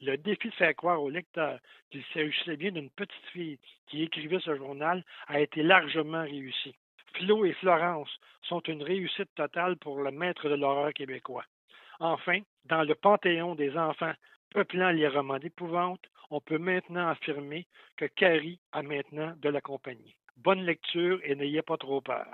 Le 0.00 0.16
défi 0.16 0.48
de 0.50 0.54
faire 0.54 0.76
croire 0.76 1.02
au 1.02 1.10
lecteur 1.10 1.58
qu'il 1.90 2.04
s'agissait 2.12 2.56
bien 2.56 2.70
d'une 2.70 2.90
petite 2.90 3.26
fille 3.32 3.58
qui 3.88 4.02
écrivait 4.02 4.40
ce 4.40 4.54
journal 4.56 5.02
a 5.26 5.40
été 5.40 5.62
largement 5.62 6.22
réussi. 6.22 6.76
Flo 7.14 7.44
et 7.44 7.54
Florence 7.54 8.20
sont 8.42 8.60
une 8.60 8.82
réussite 8.82 9.34
totale 9.34 9.76
pour 9.78 10.00
le 10.00 10.10
maître 10.10 10.48
de 10.48 10.54
l'horreur 10.54 10.92
québécois. 10.92 11.44
Enfin, 11.98 12.40
dans 12.66 12.82
le 12.82 12.94
panthéon 12.94 13.54
des 13.54 13.76
enfants 13.76 14.12
peuplant 14.50 14.90
les 14.90 15.08
romans 15.08 15.38
d'épouvante, 15.38 16.00
on 16.30 16.40
peut 16.40 16.58
maintenant 16.58 17.08
affirmer 17.08 17.66
que 17.96 18.06
Carrie 18.06 18.58
a 18.72 18.82
maintenant 18.82 19.34
de 19.40 19.48
la 19.48 19.60
compagnie. 19.60 20.16
Bonne 20.36 20.62
lecture 20.62 21.20
et 21.24 21.34
n'ayez 21.34 21.62
pas 21.62 21.76
trop 21.76 22.00
peur. 22.00 22.26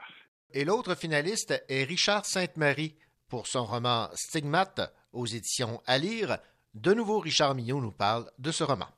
Et 0.54 0.64
l'autre 0.64 0.94
finaliste 0.96 1.64
est 1.68 1.84
Richard 1.84 2.26
Sainte-Marie 2.26 2.96
pour 3.28 3.46
son 3.46 3.64
roman 3.64 4.08
Stigmate 4.12 4.80
aux 5.12 5.26
éditions 5.26 5.80
à 5.86 5.98
lire. 5.98 6.38
De 6.74 6.92
nouveau, 6.92 7.18
Richard 7.18 7.54
Millot 7.54 7.80
nous 7.80 7.92
parle 7.92 8.24
de 8.38 8.50
ce 8.50 8.64
roman. 8.64 8.88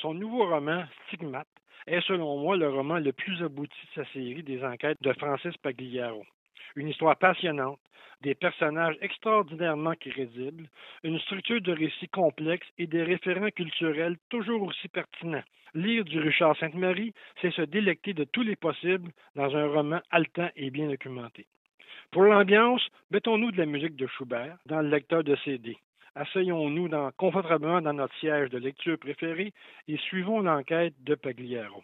Son 0.00 0.14
nouveau 0.14 0.48
roman, 0.48 0.84
Stigmate, 1.06 1.48
est 1.86 2.00
selon 2.06 2.38
moi 2.38 2.56
le 2.56 2.68
roman 2.68 2.98
le 2.98 3.12
plus 3.12 3.42
abouti 3.42 3.74
de 3.96 4.02
sa 4.02 4.12
série 4.12 4.42
des 4.42 4.62
enquêtes 4.62 5.02
de 5.02 5.12
Francis 5.14 5.56
Pagliaro. 5.58 6.24
Une 6.78 6.90
histoire 6.90 7.16
passionnante, 7.16 7.80
des 8.22 8.36
personnages 8.36 8.96
extraordinairement 9.00 9.96
crédibles, 9.96 10.68
une 11.02 11.18
structure 11.18 11.60
de 11.60 11.72
récit 11.72 12.06
complexe 12.06 12.68
et 12.78 12.86
des 12.86 13.02
référents 13.02 13.50
culturels 13.50 14.16
toujours 14.28 14.62
aussi 14.62 14.86
pertinents. 14.86 15.42
Lire 15.74 16.04
du 16.04 16.20
Richard 16.20 16.56
Sainte-Marie, 16.56 17.12
c'est 17.42 17.50
se 17.50 17.62
délecter 17.62 18.14
de 18.14 18.22
tous 18.22 18.42
les 18.42 18.54
possibles 18.54 19.10
dans 19.34 19.56
un 19.56 19.66
roman 19.66 19.98
haletant 20.12 20.50
et 20.54 20.70
bien 20.70 20.86
documenté. 20.88 21.48
Pour 22.12 22.22
l'ambiance, 22.22 22.86
mettons-nous 23.10 23.50
de 23.50 23.58
la 23.58 23.66
musique 23.66 23.96
de 23.96 24.06
Schubert 24.06 24.56
dans 24.66 24.80
le 24.80 24.88
lecteur 24.88 25.24
de 25.24 25.34
CD. 25.44 25.76
Asseyons-nous 26.14 26.90
confortablement 27.16 27.80
dans 27.80 27.92
notre 27.92 28.14
siège 28.20 28.50
de 28.50 28.58
lecture 28.58 29.00
préféré 29.00 29.52
et 29.88 29.96
suivons 29.96 30.42
l'enquête 30.42 30.94
de 31.02 31.16
Pagliaro. 31.16 31.82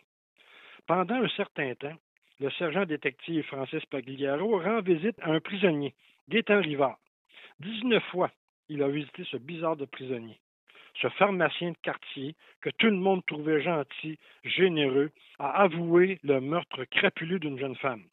Pendant 0.87 1.17
un 1.17 1.29
certain 1.31 1.75
temps, 1.75 1.97
le 2.41 2.51
sergent 2.51 2.85
détective 2.85 3.45
Francis 3.45 3.85
Pagliaro 3.87 4.61
rend 4.61 4.81
visite 4.81 5.17
à 5.21 5.31
un 5.31 5.41
prisonnier, 5.41 5.95
Gaétan 6.29 6.61
Rivard. 6.61 6.99
Dix-neuf 7.61 8.03
fois, 8.11 8.31
il 8.69 8.83
a 8.83 8.89
visité 8.89 9.25
ce 9.31 9.37
bizarre 9.37 9.77
de 9.77 9.85
prisonnier. 9.85 10.39
Ce 11.01 11.09
pharmacien 11.11 11.71
de 11.71 11.77
quartier, 11.83 12.35
que 12.61 12.71
tout 12.71 12.87
le 12.87 12.97
monde 12.97 13.25
trouvait 13.27 13.63
gentil, 13.63 14.19
généreux, 14.45 15.11
a 15.39 15.63
avoué 15.63 16.19
le 16.23 16.41
meurtre 16.41 16.85
crapuleux 16.85 17.39
d'une 17.39 17.59
jeune 17.59 17.77
femme. 17.77 18.05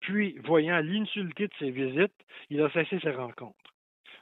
Puis, 0.00 0.38
voyant 0.44 0.80
l'inutilité 0.80 1.48
de 1.48 1.54
ses 1.58 1.70
visites, 1.70 2.14
il 2.48 2.62
a 2.62 2.70
cessé 2.70 2.98
ses 3.00 3.10
rencontres. 3.10 3.56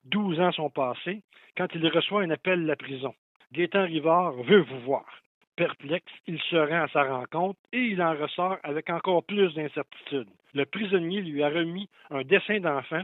Douze 0.05 0.41
ans 0.41 0.53
sont 0.53 0.70
passés 0.70 1.22
quand 1.57 1.68
il 1.74 1.86
reçoit 1.89 2.22
un 2.22 2.30
appel 2.30 2.62
de 2.62 2.66
la 2.66 2.76
prison. 2.76 3.14
Gaétan 3.53 3.84
Rivard 3.84 4.32
veut 4.43 4.62
vous 4.62 4.80
voir. 4.80 5.07
Perplexe, 5.59 6.12
il 6.28 6.40
se 6.42 6.54
rend 6.54 6.84
à 6.84 6.88
sa 6.88 7.02
rencontre 7.02 7.59
et 7.72 7.80
il 7.80 8.00
en 8.00 8.14
ressort 8.14 8.59
avec 8.62 8.90
encore 8.90 9.24
plus 9.24 9.52
d'incertitude. 9.54 10.28
Le 10.54 10.64
prisonnier 10.64 11.20
lui 11.20 11.42
a 11.42 11.48
remis 11.48 11.88
un 12.11 12.22
dessin 12.22 12.61
d'enfant 12.61 13.02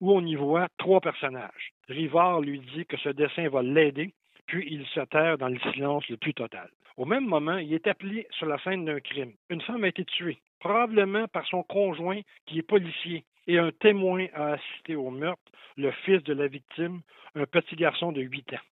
où 0.00 0.12
on 0.12 0.24
y 0.24 0.36
voit 0.36 0.68
trois 0.78 1.00
personnages. 1.00 1.72
Rivard 1.88 2.40
lui 2.40 2.60
dit 2.60 2.86
que 2.86 2.96
ce 2.98 3.08
dessin 3.08 3.48
va 3.48 3.64
l'aider, 3.64 4.14
puis 4.46 4.64
il 4.70 4.86
se 4.86 5.00
terre 5.06 5.38
dans 5.38 5.48
le 5.48 5.58
silence 5.72 6.08
le 6.08 6.16
plus 6.16 6.34
total. 6.34 6.70
Au 6.96 7.04
même 7.04 7.26
moment, 7.26 7.58
il 7.58 7.74
est 7.74 7.88
appelé 7.88 8.28
sur 8.30 8.46
la 8.46 8.62
scène 8.62 8.84
d'un 8.84 9.00
crime. 9.00 9.32
Une 9.50 9.62
femme 9.62 9.82
a 9.82 9.88
été 9.88 10.04
tuée, 10.04 10.38
probablement 10.60 11.26
par 11.26 11.44
son 11.48 11.64
conjoint 11.64 12.20
qui 12.46 12.60
est 12.60 12.62
policier, 12.62 13.24
et 13.48 13.58
un 13.58 13.72
témoin 13.72 14.26
a 14.34 14.52
assisté 14.52 14.94
au 14.94 15.10
meurtre, 15.10 15.42
le 15.76 15.90
fils 15.90 16.22
de 16.22 16.34
la 16.34 16.46
victime, 16.46 17.00
un 17.34 17.46
petit 17.46 17.74
garçon 17.74 18.12
de 18.12 18.20
8 18.20 18.52
ans. 18.52 18.66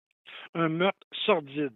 Un 0.54 0.68
meurtre 0.68 1.06
sordide, 1.24 1.72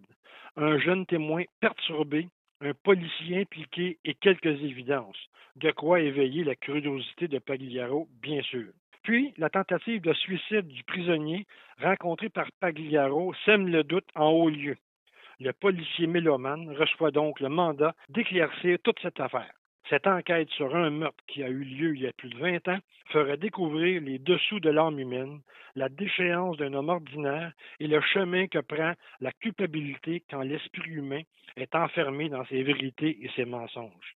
un 0.56 0.78
jeune 0.78 1.06
témoin 1.06 1.44
perturbé, 1.60 2.28
un 2.60 2.72
policier 2.74 3.40
impliqué 3.40 3.98
et 4.04 4.14
quelques 4.14 4.46
évidences, 4.46 5.18
de 5.56 5.70
quoi 5.70 6.00
éveiller 6.00 6.44
la 6.44 6.56
curiosité 6.56 7.28
de 7.28 7.38
Pagliaro, 7.38 8.08
bien 8.22 8.42
sûr. 8.42 8.68
Puis, 9.02 9.32
la 9.38 9.48
tentative 9.48 10.02
de 10.02 10.12
suicide 10.12 10.68
du 10.68 10.84
prisonnier 10.84 11.46
rencontré 11.80 12.28
par 12.28 12.48
Pagliaro 12.60 13.32
sème 13.44 13.68
le 13.68 13.82
doute 13.82 14.08
en 14.14 14.28
haut 14.28 14.50
lieu. 14.50 14.76
Le 15.38 15.52
policier 15.52 16.06
mélomane 16.06 16.70
reçoit 16.76 17.10
donc 17.10 17.40
le 17.40 17.48
mandat 17.48 17.94
d'éclaircir 18.10 18.78
toute 18.84 19.00
cette 19.00 19.20
affaire. 19.20 19.50
Cette 19.88 20.06
enquête 20.06 20.50
sur 20.50 20.74
un 20.76 20.90
meurtre 20.90 21.24
qui 21.26 21.42
a 21.42 21.48
eu 21.48 21.64
lieu 21.64 21.96
il 21.96 22.02
y 22.02 22.06
a 22.06 22.12
plus 22.12 22.28
de 22.28 22.38
20 22.38 22.68
ans 22.68 22.78
fera 23.06 23.36
découvrir 23.36 24.00
les 24.02 24.18
dessous 24.18 24.60
de 24.60 24.70
l'âme 24.70 24.98
humaine, 24.98 25.40
la 25.74 25.88
déchéance 25.88 26.56
d'un 26.58 26.74
homme 26.74 26.90
ordinaire 26.90 27.52
et 27.80 27.86
le 27.86 28.00
chemin 28.00 28.46
que 28.46 28.58
prend 28.58 28.92
la 29.20 29.32
culpabilité 29.32 30.22
quand 30.30 30.42
l'esprit 30.42 30.90
humain 30.90 31.22
est 31.56 31.74
enfermé 31.74 32.28
dans 32.28 32.44
ses 32.46 32.62
vérités 32.62 33.18
et 33.22 33.30
ses 33.34 33.44
mensonges. 33.44 34.16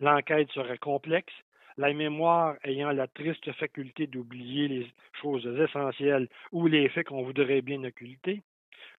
L'enquête 0.00 0.50
sera 0.50 0.76
complexe, 0.76 1.32
la 1.76 1.92
mémoire 1.92 2.56
ayant 2.64 2.90
la 2.90 3.06
triste 3.06 3.50
faculté 3.52 4.06
d'oublier 4.06 4.68
les 4.68 4.86
choses 5.20 5.46
essentielles 5.46 6.28
ou 6.50 6.66
les 6.66 6.88
faits 6.88 7.06
qu'on 7.06 7.22
voudrait 7.22 7.62
bien 7.62 7.82
occulter. 7.84 8.42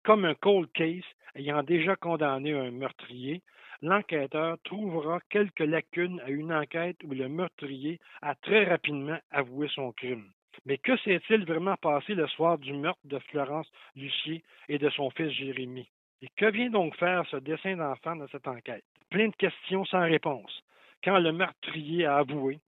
Comme 0.03 0.26
un 0.26 0.36
cold 0.36 0.72
case 0.74 1.03
ayant 1.36 1.64
déjà 1.64 1.95
condamné 1.95 2.53
un 2.53 2.72
meurtrier, 2.72 3.41
l'enquêteur 3.84 4.57
trouvera 4.63 5.19
quelques 5.29 5.59
lacunes 5.59 6.21
à 6.21 6.29
une 6.29 6.53
enquête 6.53 6.97
où 7.03 7.11
le 7.11 7.27
meurtrier 7.27 7.99
a 8.21 8.34
très 8.34 8.63
rapidement 8.63 9.19
avoué 9.29 9.67
son 9.67 9.91
crime. 9.91 10.31
Mais 10.65 10.77
que 10.77 10.95
s'est-il 10.97 11.45
vraiment 11.45 11.75
passé 11.75 12.15
le 12.15 12.27
soir 12.27 12.57
du 12.57 12.71
meurtre 12.71 13.01
de 13.03 13.19
Florence 13.19 13.69
Lucier 13.95 14.41
et 14.69 14.77
de 14.77 14.89
son 14.89 15.09
fils 15.09 15.31
Jérémy? 15.31 15.89
Et 16.21 16.29
que 16.38 16.49
vient 16.49 16.69
donc 16.69 16.95
faire 16.95 17.25
ce 17.29 17.36
dessin 17.36 17.75
d'enfant 17.75 18.15
dans 18.15 18.27
cette 18.29 18.47
enquête? 18.47 18.86
Plein 19.09 19.27
de 19.27 19.36
questions 19.36 19.84
sans 19.84 20.03
réponse. 20.03 20.63
Quand 21.03 21.19
le 21.19 21.34
meurtrier 21.34 22.05
a 22.05 22.17
avoué, 22.17 22.59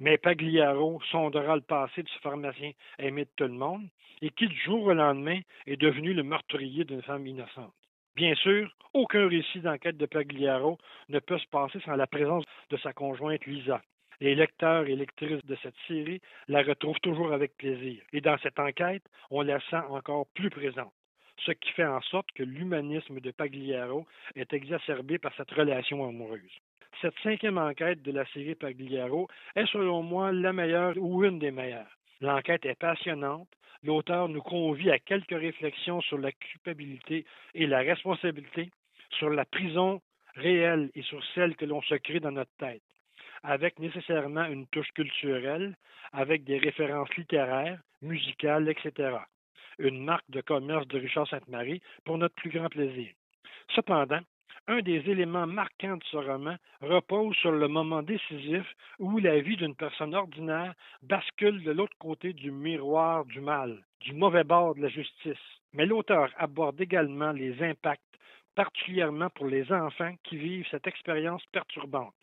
mais 0.00 0.16
Pagliaro 0.16 1.02
sondera 1.10 1.56
le 1.56 1.62
passé 1.62 2.02
ce 2.06 2.18
pharmacien 2.20 2.70
aimé 2.98 3.26
de 3.26 3.30
tout 3.36 3.44
le 3.44 3.50
monde 3.50 3.86
et 4.22 4.30
qui, 4.30 4.46
du 4.46 4.58
jour 4.58 4.84
au 4.84 4.94
lendemain, 4.94 5.40
est 5.66 5.76
devenu 5.76 6.14
le 6.14 6.22
meurtrier 6.22 6.84
d'une 6.84 7.02
femme 7.02 7.26
innocente. 7.26 7.74
Bien 8.14 8.34
sûr, 8.34 8.70
aucun 8.92 9.26
récit 9.26 9.60
d'enquête 9.60 9.96
de 9.96 10.04
Pagliaro 10.04 10.76
ne 11.08 11.18
peut 11.18 11.38
se 11.38 11.46
passer 11.46 11.80
sans 11.80 11.96
la 11.96 12.06
présence 12.06 12.44
de 12.68 12.76
sa 12.76 12.92
conjointe 12.92 13.46
Lisa. 13.46 13.80
Les 14.20 14.34
lecteurs 14.34 14.86
et 14.86 14.94
lectrices 14.96 15.44
de 15.46 15.56
cette 15.62 15.74
série 15.88 16.20
la 16.46 16.62
retrouvent 16.62 17.00
toujours 17.00 17.32
avec 17.32 17.56
plaisir. 17.56 18.02
Et 18.12 18.20
dans 18.20 18.36
cette 18.42 18.58
enquête, 18.58 19.02
on 19.30 19.40
la 19.40 19.60
sent 19.60 19.82
encore 19.88 20.26
plus 20.34 20.50
présente. 20.50 20.92
Ce 21.38 21.52
qui 21.52 21.72
fait 21.72 21.86
en 21.86 22.02
sorte 22.02 22.30
que 22.32 22.42
l'humanisme 22.42 23.18
de 23.18 23.30
Pagliaro 23.30 24.06
est 24.36 24.52
exacerbé 24.52 25.18
par 25.18 25.34
cette 25.34 25.50
relation 25.50 26.06
amoureuse. 26.06 26.60
Cette 27.00 27.18
cinquième 27.22 27.58
enquête 27.58 28.02
de 28.02 28.12
la 28.12 28.26
série 28.26 28.54
Pagliaro 28.54 29.26
est 29.56 29.66
selon 29.66 30.02
moi 30.02 30.32
la 30.32 30.52
meilleure 30.52 30.94
ou 30.98 31.24
une 31.24 31.38
des 31.38 31.50
meilleures. 31.50 31.98
L'enquête 32.22 32.64
est 32.66 32.78
passionnante, 32.78 33.48
l'auteur 33.82 34.28
nous 34.28 34.42
convie 34.42 34.92
à 34.92 35.00
quelques 35.00 35.36
réflexions 35.36 36.00
sur 36.02 36.18
la 36.18 36.30
culpabilité 36.30 37.26
et 37.52 37.66
la 37.66 37.80
responsabilité, 37.80 38.70
sur 39.10 39.28
la 39.28 39.44
prison 39.44 40.00
réelle 40.36 40.92
et 40.94 41.02
sur 41.02 41.20
celle 41.34 41.56
que 41.56 41.64
l'on 41.64 41.82
se 41.82 41.96
crée 41.96 42.20
dans 42.20 42.30
notre 42.30 42.54
tête, 42.58 42.84
avec 43.42 43.80
nécessairement 43.80 44.44
une 44.44 44.68
touche 44.68 44.92
culturelle, 44.92 45.76
avec 46.12 46.44
des 46.44 46.58
références 46.58 47.12
littéraires, 47.16 47.80
musicales, 48.02 48.68
etc. 48.68 49.16
Une 49.80 50.04
marque 50.04 50.30
de 50.30 50.42
commerce 50.42 50.86
de 50.86 51.00
Richard 51.00 51.26
Sainte-Marie 51.26 51.82
pour 52.04 52.18
notre 52.18 52.36
plus 52.36 52.50
grand 52.50 52.68
plaisir. 52.68 53.10
Cependant, 53.74 54.20
un 54.68 54.80
des 54.80 55.10
éléments 55.10 55.46
marquants 55.46 55.96
de 55.96 56.04
ce 56.04 56.16
roman 56.16 56.56
repose 56.80 57.34
sur 57.36 57.50
le 57.50 57.66
moment 57.66 58.02
décisif 58.02 58.64
où 59.00 59.18
la 59.18 59.40
vie 59.40 59.56
d'une 59.56 59.74
personne 59.74 60.14
ordinaire 60.14 60.74
bascule 61.02 61.64
de 61.64 61.72
l'autre 61.72 61.96
côté 61.98 62.32
du 62.32 62.52
miroir 62.52 63.24
du 63.24 63.40
mal, 63.40 63.82
du 64.00 64.12
mauvais 64.12 64.44
bord 64.44 64.76
de 64.76 64.82
la 64.82 64.88
justice. 64.88 65.36
Mais 65.72 65.84
l'auteur 65.84 66.30
aborde 66.36 66.80
également 66.80 67.32
les 67.32 67.60
impacts, 67.62 68.02
particulièrement 68.54 69.30
pour 69.30 69.46
les 69.46 69.72
enfants 69.72 70.14
qui 70.22 70.36
vivent 70.36 70.66
cette 70.70 70.86
expérience 70.86 71.44
perturbante. 71.46 72.14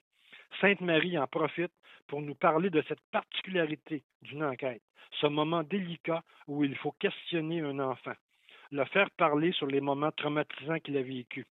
Sainte-Marie 0.61 1.18
en 1.18 1.28
profite 1.28 1.74
pour 2.07 2.22
nous 2.22 2.36
parler 2.36 2.70
de 2.70 2.84
cette 2.88 3.02
particularité 3.11 4.03
d'une 4.22 4.44
enquête, 4.44 4.82
ce 5.20 5.28
moment 5.28 5.64
délicat 5.64 6.24
où 6.48 6.64
il 6.64 6.76
faut 6.76 6.94
questionner 6.94 7.60
un 7.61 7.80
enfant, 7.80 8.16
le 8.72 8.86
faire 8.86 9.11
parler 9.11 9.52
sur 9.52 9.68
les 9.68 9.82
moments 9.82 10.11
traumatisants 10.11 10.80
qu'il 10.80 10.98
a 10.98 11.02
vécus. 11.02 11.45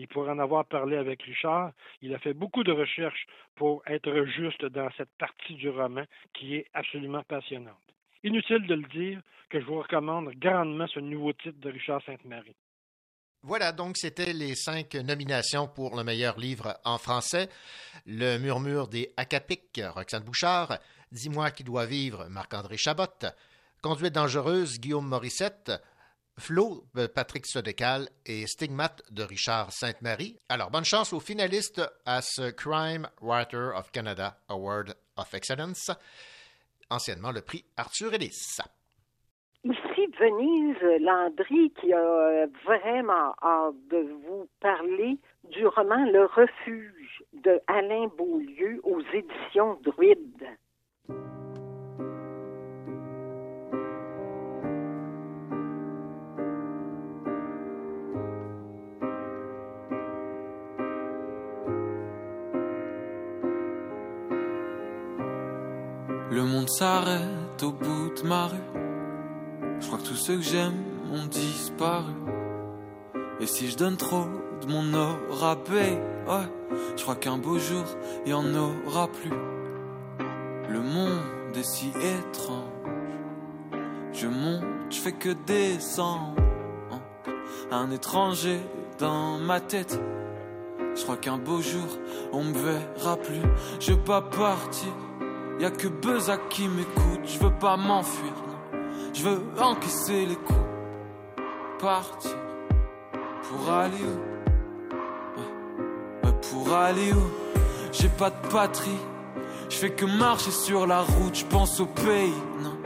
Et 0.00 0.06
pour 0.06 0.28
en 0.28 0.38
avoir 0.38 0.64
parlé 0.64 0.96
avec 0.96 1.24
Richard, 1.24 1.72
il 2.02 2.14
a 2.14 2.20
fait 2.20 2.32
beaucoup 2.32 2.62
de 2.62 2.70
recherches 2.70 3.26
pour 3.56 3.82
être 3.88 4.26
juste 4.26 4.64
dans 4.64 4.88
cette 4.96 5.10
partie 5.18 5.54
du 5.54 5.68
roman 5.70 6.04
qui 6.34 6.54
est 6.54 6.66
absolument 6.72 7.24
passionnante. 7.24 7.74
Inutile 8.22 8.64
de 8.68 8.74
le 8.74 8.86
dire 8.88 9.20
que 9.50 9.60
je 9.60 9.66
vous 9.66 9.80
recommande 9.80 10.30
grandement 10.36 10.86
ce 10.86 11.00
nouveau 11.00 11.32
titre 11.32 11.58
de 11.58 11.70
Richard 11.70 12.00
Sainte-Marie. 12.04 12.54
Voilà, 13.42 13.72
donc 13.72 13.96
c'était 13.96 14.32
les 14.32 14.54
cinq 14.54 14.94
nominations 14.94 15.66
pour 15.66 15.96
le 15.96 16.04
meilleur 16.04 16.38
livre 16.38 16.78
en 16.84 16.98
français. 16.98 17.48
Le 18.06 18.38
murmure 18.38 18.86
des 18.86 19.12
Acapiques, 19.16 19.80
Roxane 19.82 20.22
Bouchard. 20.22 20.78
Dis-moi 21.10 21.50
qui 21.50 21.64
doit 21.64 21.86
vivre, 21.86 22.28
Marc-André 22.28 22.76
Chabot. 22.76 23.06
Conduite 23.82 24.14
dangereuse, 24.14 24.78
Guillaume 24.78 25.08
Morissette. 25.08 25.72
Flo, 26.38 26.84
Patrick 27.14 27.46
Sodecal 27.46 28.08
et 28.24 28.46
Stigmate 28.46 29.02
de 29.10 29.22
Richard 29.22 29.72
Sainte-Marie. 29.72 30.38
Alors, 30.48 30.70
bonne 30.70 30.84
chance 30.84 31.12
aux 31.12 31.20
finalistes 31.20 31.82
à 32.06 32.20
ce 32.22 32.50
Crime 32.50 33.08
Writer 33.20 33.70
of 33.76 33.90
Canada 33.90 34.36
Award 34.48 34.94
of 35.16 35.34
Excellence, 35.34 35.90
anciennement 36.90 37.32
le 37.32 37.42
prix 37.42 37.64
Arthur 37.76 38.14
Ellis. 38.14 38.58
Ici 39.64 40.06
Venise 40.18 41.00
Landry 41.00 41.72
qui 41.80 41.92
a 41.92 42.46
vraiment 42.64 43.34
hâte 43.42 43.74
de 43.90 44.08
vous 44.24 44.48
parler 44.60 45.18
du 45.44 45.66
roman 45.66 46.04
Le 46.10 46.24
Refuge 46.26 47.24
de 47.32 47.60
Alain 47.66 48.06
Beaulieu 48.16 48.80
aux 48.84 49.00
éditions 49.12 49.78
Druide. 49.82 50.46
S'arrête 66.68 67.62
au 67.62 67.72
bout 67.72 68.12
de 68.20 68.26
ma 68.26 68.46
rue. 68.46 68.56
Je 69.80 69.86
crois 69.86 69.98
que 69.98 70.04
tous 70.04 70.16
ceux 70.16 70.36
que 70.36 70.42
j'aime 70.42 70.74
ont 71.12 71.26
disparu. 71.26 72.12
Et 73.40 73.46
si 73.46 73.68
je 73.68 73.76
donne 73.76 73.96
trop 73.96 74.26
de 74.60 74.66
mon 74.66 74.92
à 75.42 75.56
paix, 75.56 76.00
ouais, 76.28 76.76
je 76.96 77.02
crois 77.02 77.16
qu'un 77.16 77.38
beau 77.38 77.58
jour, 77.58 77.84
il 78.26 78.30
y 78.30 78.34
en 78.34 78.54
aura 78.54 79.08
plus. 79.08 79.32
Le 80.68 80.80
monde 80.80 81.56
est 81.56 81.62
si 81.62 81.88
étrange. 81.88 82.64
Je 84.12 84.26
monte, 84.26 84.64
je 84.90 84.98
fais 84.98 85.12
que 85.12 85.30
descendre. 85.46 86.34
Un 87.70 87.90
étranger 87.90 88.60
dans 88.98 89.38
ma 89.38 89.60
tête. 89.60 90.00
Je 90.96 91.02
crois 91.02 91.16
qu'un 91.16 91.38
beau 91.38 91.60
jour, 91.60 91.86
on 92.32 92.44
me 92.44 92.54
verra 92.54 93.16
plus. 93.16 93.42
Je 93.78 93.92
veux 93.92 94.00
pas 94.00 94.22
partir. 94.22 94.92
Y 95.60 95.64
a 95.64 95.70
que 95.70 95.88
Beza 95.88 96.36
qui 96.50 96.68
m'écoute, 96.68 97.24
je 97.24 97.38
veux 97.40 97.52
pas 97.52 97.76
m'enfuir. 97.76 98.32
Je 99.12 99.22
veux 99.24 99.40
encaisser 99.60 100.26
les 100.26 100.36
coups, 100.36 100.58
partir 101.80 102.36
pour 103.42 103.72
aller 103.72 103.96
où? 103.96 104.18
Ouais, 106.26 106.32
Pour 106.50 106.72
aller 106.74 107.12
où? 107.12 107.26
J'ai 107.90 108.08
pas 108.08 108.30
de 108.30 108.48
patrie, 108.48 109.00
je 109.68 109.76
fais 109.76 109.90
que 109.90 110.04
marcher 110.04 110.52
sur 110.52 110.86
la 110.86 111.00
route, 111.00 111.34
je 111.34 111.44
pense 111.46 111.80
au 111.80 111.86
pays, 111.86 112.32
non. 112.62 112.76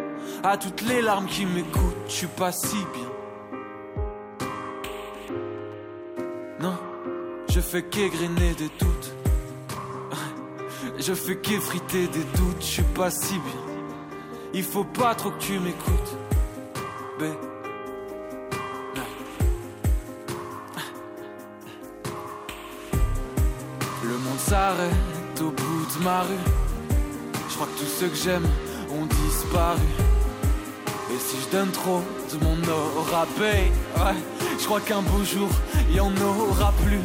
À 0.42 0.56
toutes 0.56 0.80
les 0.82 1.02
larmes 1.02 1.26
qui 1.26 1.44
m'écoutent, 1.44 2.04
je 2.06 2.12
suis 2.12 2.26
pas 2.28 2.52
si 2.52 2.76
bien. 2.94 3.10
Non, 6.60 6.78
je 7.50 7.60
fais 7.60 7.82
qu'égriner 7.82 8.54
des 8.54 8.70
doutes. 8.78 9.14
Je 10.98 11.14
fais 11.14 11.36
qu'effriter 11.36 12.08
des 12.08 12.24
doutes, 12.36 12.60
je 12.60 12.66
suis 12.66 12.82
pas 12.82 13.10
si 13.10 13.34
bien. 13.34 13.62
Il 14.54 14.64
faut 14.64 14.84
pas 14.84 15.14
trop 15.14 15.30
que 15.30 15.40
tu 15.40 15.58
m'écoutes. 15.58 16.16
B. 17.18 17.22
Le 24.04 24.18
monde 24.18 24.38
s'arrête 24.38 25.40
au 25.40 25.50
bout 25.50 25.86
de 25.98 26.04
ma 26.04 26.22
rue. 26.22 26.34
Je 27.48 27.54
crois 27.54 27.66
que 27.66 27.78
tous 27.80 27.90
ceux 28.00 28.08
que 28.08 28.16
j'aime 28.16 28.46
ont 28.90 29.06
disparu. 29.06 29.80
Et 31.12 31.18
si 31.18 31.36
je 31.42 31.56
donne 31.56 31.70
trop 31.70 32.02
de 32.32 32.44
mon 32.44 32.56
à 33.14 33.26
paix, 33.38 33.70
ouais, 33.96 34.16
je 34.58 34.64
crois 34.64 34.80
qu'un 34.80 35.02
beau 35.02 35.22
jour, 35.24 35.48
il 35.88 35.96
y 35.96 36.00
en 36.00 36.12
aura 36.16 36.72
plus. 36.84 37.02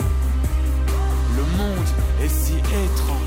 Le 1.35 1.43
monde 1.57 1.87
est 2.23 2.29
si 2.29 2.53
étrange. 2.57 3.26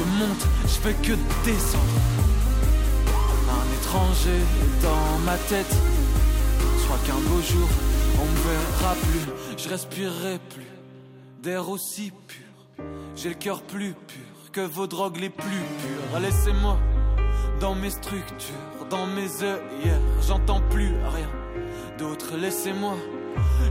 Je 0.00 0.04
monte, 0.18 0.46
je 0.62 0.80
fais 0.80 0.94
que 0.94 1.12
descendre. 1.44 1.84
Un 3.50 3.78
étranger 3.78 4.40
dans 4.82 5.18
ma 5.26 5.36
tête. 5.36 5.76
Crois 6.84 6.96
qu'un 7.06 7.20
beau 7.28 7.42
jour, 7.42 7.68
on 8.18 8.24
me 8.24 8.38
verra 8.48 8.94
plus. 8.94 9.58
Je 9.58 9.68
respirerai 9.68 10.38
plus 10.54 10.66
d'air 11.42 11.68
aussi 11.68 12.12
pur. 12.26 12.86
J'ai 13.14 13.28
le 13.28 13.34
cœur 13.34 13.60
plus 13.60 13.92
pur 13.92 14.52
que 14.52 14.62
vos 14.62 14.86
drogues 14.86 15.18
les 15.18 15.28
plus 15.28 15.44
pures. 15.82 16.20
Laissez-moi 16.20 16.78
dans 17.60 17.74
mes 17.74 17.90
structures, 17.90 18.86
dans 18.88 19.06
mes 19.06 19.42
œillères, 19.42 20.00
j'entends 20.26 20.62
plus 20.70 20.94
rien 21.14 21.28
d'autre. 21.98 22.38
Laissez-moi, 22.38 22.96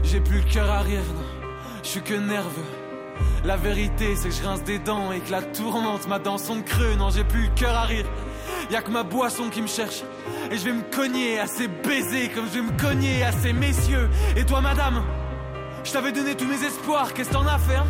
j'ai 0.04 0.20
plus 0.20 0.42
le 0.42 0.48
cœur 0.48 0.70
à 0.70 0.82
rire, 0.82 1.02
non, 1.12 1.48
je 1.82 1.88
suis 1.88 2.02
que 2.02 2.14
nerveux. 2.14 2.79
La 3.44 3.56
vérité, 3.56 4.16
c'est 4.16 4.28
que 4.28 4.34
je 4.34 4.42
rince 4.42 4.62
des 4.64 4.78
dents 4.78 5.12
et 5.12 5.20
que 5.20 5.30
la 5.30 5.40
tourmente 5.40 6.06
m'a 6.08 6.18
dans 6.18 6.36
son 6.36 6.60
creux. 6.60 6.94
Non, 6.98 7.10
j'ai 7.10 7.24
plus 7.24 7.44
le 7.44 7.54
cœur 7.54 7.74
à 7.74 7.82
rire. 7.82 8.04
Y 8.70 8.76
a 8.76 8.82
que 8.82 8.90
ma 8.90 9.02
boisson 9.02 9.48
qui 9.48 9.62
me 9.62 9.66
cherche. 9.66 10.02
Et 10.50 10.58
je 10.58 10.64
vais 10.64 10.72
me 10.72 10.82
cogner 10.94 11.38
à 11.38 11.46
ces 11.46 11.66
baisers 11.66 12.30
comme 12.34 12.46
je 12.46 12.60
vais 12.60 12.62
me 12.62 12.78
cogner 12.78 13.22
à 13.22 13.32
ces 13.32 13.52
messieurs. 13.52 14.10
Et 14.36 14.44
toi, 14.44 14.60
madame, 14.60 15.02
je 15.84 15.92
t'avais 15.92 16.12
donné 16.12 16.34
tous 16.34 16.46
mes 16.46 16.62
espoirs. 16.64 17.14
Qu'est-ce 17.14 17.30
t'en 17.30 17.46
as 17.46 17.58
fait 17.58 17.76
hein 17.76 17.86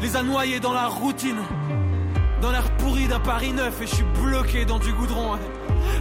Les 0.00 0.16
a 0.16 0.22
noyés 0.22 0.58
dans 0.58 0.72
la 0.72 0.86
routine. 0.86 1.38
Dans 2.40 2.50
l'air 2.50 2.68
pourri 2.78 3.06
d'un 3.06 3.20
Paris 3.20 3.52
neuf. 3.52 3.80
Et 3.82 3.86
je 3.86 3.94
suis 3.94 4.04
bloqué 4.22 4.64
dans 4.64 4.78
du 4.78 4.92
goudron. 4.92 5.38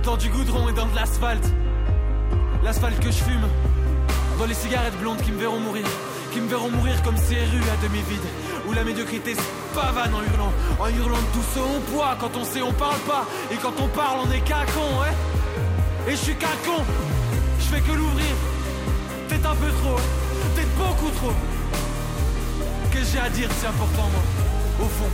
Dans 0.03 0.15
du 0.15 0.29
goudron 0.29 0.69
et 0.69 0.73
dans 0.73 0.87
de 0.87 0.95
l'asphalte. 0.95 1.51
L'asphalte 2.63 2.99
que 2.99 3.11
je 3.11 3.23
fume. 3.23 3.47
Dans 4.39 4.45
les 4.45 4.53
cigarettes 4.53 4.97
blondes 4.99 5.21
qui 5.21 5.31
me 5.31 5.37
verront 5.37 5.59
mourir. 5.59 5.85
Qui 6.31 6.39
me 6.39 6.47
verront 6.47 6.69
mourir 6.69 7.01
comme 7.03 7.17
ces 7.17 7.35
rues 7.35 7.69
à 7.73 7.83
demi 7.83 7.99
vides. 8.09 8.29
Où 8.67 8.73
la 8.73 8.83
médiocrité 8.83 9.35
se 9.35 9.41
pavane 9.75 10.13
en 10.13 10.21
hurlant. 10.21 10.53
En 10.79 10.87
hurlant 10.87 11.17
de 11.17 11.31
tout 11.33 11.45
ce 11.53 11.59
on 11.59 11.79
poids. 11.91 12.15
Quand 12.19 12.31
on 12.37 12.45
sait, 12.45 12.61
on 12.61 12.71
parle 12.73 12.99
pas. 12.99 13.25
Et 13.51 13.55
quand 13.57 13.73
on 13.79 13.87
parle, 13.87 14.19
on 14.25 14.31
est 14.31 14.39
qu'un 14.41 14.65
con, 14.73 15.01
ouais. 15.01 15.13
Et 16.07 16.11
je 16.11 16.17
suis 16.17 16.35
qu'un 16.35 16.47
con. 16.65 16.83
Je 17.59 17.65
fais 17.65 17.81
que 17.81 17.91
l'ouvrir. 17.91 18.33
Peut-être 19.27 19.49
un 19.49 19.55
peu 19.55 19.71
trop. 19.81 19.97
Peut-être 20.55 20.75
beaucoup 20.77 21.11
trop. 21.17 21.33
Que 22.91 22.99
j'ai 23.03 23.19
à 23.19 23.29
dire, 23.29 23.49
c'est 23.59 23.67
important, 23.67 24.09
moi. 24.11 24.23
Au 24.85 24.89
fond. 24.89 25.09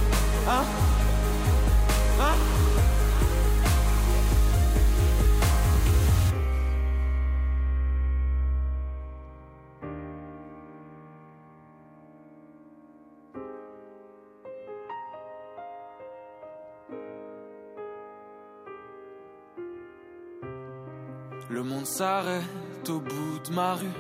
Hein? 0.50 0.64
Hein? 2.22 2.57
S'arrête 21.88 22.90
au 22.90 23.00
bout 23.00 23.40
de 23.48 23.54
ma 23.54 23.76
rue. 23.76 23.98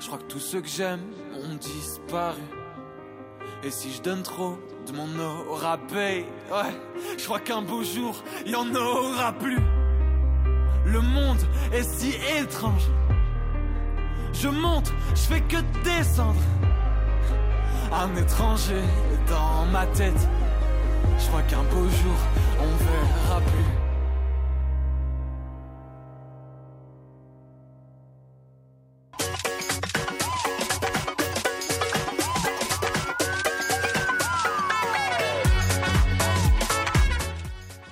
Je 0.00 0.06
crois 0.06 0.18
que 0.18 0.24
tous 0.24 0.40
ceux 0.40 0.60
que 0.60 0.68
j'aime 0.68 1.00
ont 1.32 1.54
disparu. 1.54 2.42
Et 3.62 3.70
si 3.70 3.92
je 3.92 4.02
donne 4.02 4.22
trop 4.22 4.58
de 4.86 4.92
mon 4.92 5.08
aura 5.48 5.78
paye, 5.78 6.24
ouais, 6.50 6.74
je 7.16 7.24
crois 7.24 7.38
qu'un 7.38 7.62
beau 7.62 7.84
jour, 7.84 8.22
il 8.44 8.56
en 8.56 8.74
aura 8.74 9.32
plus. 9.32 9.60
Le 10.84 11.00
monde 11.00 11.40
est 11.72 11.84
si 11.84 12.14
étrange. 12.38 12.88
Je 14.32 14.48
monte, 14.48 14.92
je 15.14 15.22
fais 15.22 15.42
que 15.42 15.60
descendre. 15.84 16.40
Un 17.92 18.14
étranger 18.16 18.82
dans 19.28 19.66
ma 19.66 19.86
tête. 19.86 20.28
Je 21.18 21.26
crois 21.28 21.42
qu'un 21.42 21.62
beau 21.62 21.88
jour, 21.88 22.18
on 22.60 22.84
verra 22.84 23.40
plus. 23.40 23.79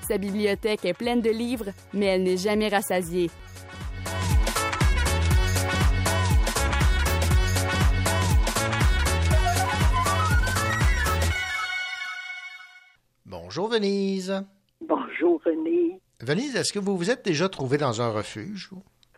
Sa 0.09 0.16
bibliothèque 0.16 0.86
est 0.86 0.94
pleine 0.94 1.20
de 1.20 1.28
livres, 1.28 1.66
mais 1.93 2.06
elle 2.06 2.22
n'est 2.22 2.39
jamais 2.39 2.68
rassasiée. 2.68 3.28
Bonjour 13.26 13.68
Venise. 13.68 14.43
Bonjour 14.80 15.40
René. 15.44 16.01
Venise, 16.20 16.56
est-ce 16.56 16.72
que 16.72 16.78
vous 16.78 16.97
vous 16.97 17.10
êtes 17.10 17.24
déjà 17.24 17.48
trouvé 17.48 17.76
dans 17.78 18.01
un 18.01 18.10
refuge? 18.10 18.70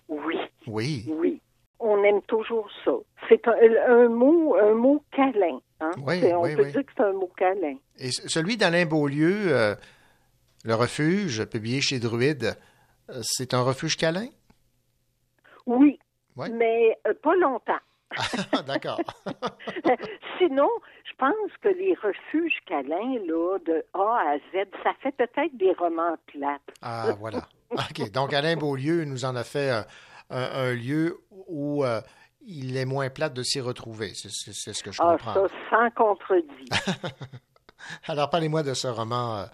Oui, 0.09 0.37
Oui. 0.67 1.05
oui. 1.09 1.41
On 1.79 2.03
aime 2.05 2.21
toujours 2.23 2.69
ça. 2.85 2.91
C'est 3.29 3.47
un, 3.49 3.55
un 3.89 4.09
mot, 4.09 4.55
un 4.61 4.75
mot 4.75 5.03
câlin. 5.13 5.61
Hein? 5.81 5.93
Oui, 6.07 6.21
on 6.35 6.43
oui, 6.43 6.55
peut 6.55 6.65
oui. 6.65 6.73
dire 6.73 6.85
que 6.85 6.93
c'est 6.95 7.03
un 7.03 7.13
mot 7.13 7.31
câlin. 7.37 7.77
Et 7.99 8.11
celui 8.11 8.59
d'Alain 8.59 8.85
Beaulieu, 8.85 9.35
euh, 9.49 9.75
Le 10.65 10.75
refuge, 10.75 11.45
publié 11.47 11.81
chez 11.81 11.99
Druide, 11.99 12.57
euh, 13.11 13.21
c'est 13.23 13.55
un 13.55 13.63
refuge 13.63 13.97
câlin? 13.97 14.29
Oui, 15.67 15.99
Ouais. 16.37 16.49
mais 16.51 16.99
euh, 17.07 17.15
pas 17.23 17.35
longtemps. 17.37 17.79
Ah, 18.53 18.63
D'accord. 18.63 19.01
Sinon, 20.39 20.69
je 21.05 21.13
pense 21.19 21.53
que 21.63 21.69
les 21.69 21.95
refuges 21.95 22.59
câlins, 22.67 23.19
là, 23.27 23.59
de 23.67 23.85
A 23.95 24.33
à 24.33 24.39
Z, 24.53 24.69
ça 24.83 24.93
fait 25.01 25.13
peut-être 25.13 25.57
des 25.57 25.73
romans 25.73 26.17
plates. 26.27 26.61
Ah, 26.83 27.15
voilà. 27.19 27.47
OK. 27.71 28.11
Donc, 28.11 28.33
Alain 28.33 28.57
Beaulieu 28.57 29.05
nous 29.05 29.25
en 29.25 29.37
a 29.37 29.45
fait 29.45 29.71
euh, 29.71 29.83
un, 30.31 30.43
un 30.69 30.73
lieu 30.75 31.21
où 31.31 31.85
euh, 31.85 32.01
il 32.43 32.77
est 32.77 32.85
moins 32.85 33.09
plate 33.11 33.33
de 33.35 33.43
s'y 33.43 33.61
retrouver. 33.61 34.13
C'est 34.15 34.73
ce 34.73 34.83
que 34.83 34.91
je 34.93 34.99
Ah, 35.01 35.13
comprends. 35.13 35.35
ça, 35.35 35.47
sans 35.71 35.91
contredit. 35.91 36.69
Alors, 38.09 38.29
parlez-moi 38.31 38.63
de 38.63 38.75
ce 38.75 38.89
roman 38.89 39.39
euh, 39.39 39.45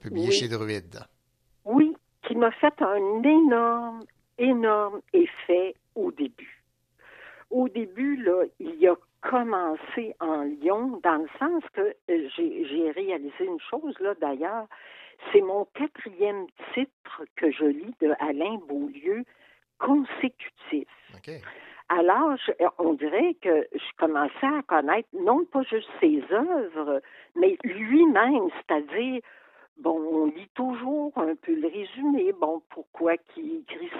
publié 0.00 0.28
Oui. 0.28 0.32
chez 0.32 0.48
Druide. 0.48 1.00
Oui, 1.64 1.94
qui 2.26 2.34
m'a 2.36 2.50
fait 2.52 2.80
un 2.82 3.22
énorme, 3.22 4.04
énorme 4.38 5.00
effet 5.12 5.74
au 5.94 6.10
début. 6.12 6.62
Au 7.50 7.68
début, 7.68 8.16
là, 8.16 8.44
il 8.60 8.86
a 8.88 8.94
commencé 9.20 10.14
en 10.20 10.42
Lyon, 10.42 11.00
dans 11.04 11.16
le 11.18 11.28
sens 11.38 11.62
que 11.74 11.80
euh, 12.10 12.28
j'ai 12.36 12.90
réalisé 12.92 13.44
une 13.44 13.60
chose, 13.70 13.94
là, 14.00 14.14
d'ailleurs, 14.20 14.66
c'est 15.32 15.40
mon 15.42 15.66
quatrième 15.74 16.46
titre 16.74 17.22
que 17.36 17.50
je 17.52 17.64
lis 17.64 17.94
de 18.00 18.12
Alain 18.18 18.58
Beaulieu 18.68 19.24
consécutif. 19.78 20.88
Alors, 21.88 22.36
je- 22.46 22.52
on 22.78 22.94
dirait 22.94 23.34
que 23.42 23.66
je 23.72 23.96
commençais 23.98 24.46
à 24.46 24.62
connaître 24.66 25.08
non 25.12 25.44
pas 25.44 25.62
juste 25.64 25.88
ses 26.00 26.22
œuvres, 26.32 27.00
mais 27.36 27.56
lui-même, 27.64 28.48
c'est-à-dire 28.56 29.20
Bon, 29.82 29.98
on 30.12 30.26
lit 30.26 30.48
toujours 30.54 31.12
un 31.16 31.34
peu 31.34 31.54
le 31.54 31.66
résumé. 31.66 32.32
Bon, 32.32 32.62
pourquoi 32.70 33.16
qu'il 33.16 33.56
écrit 33.62 33.90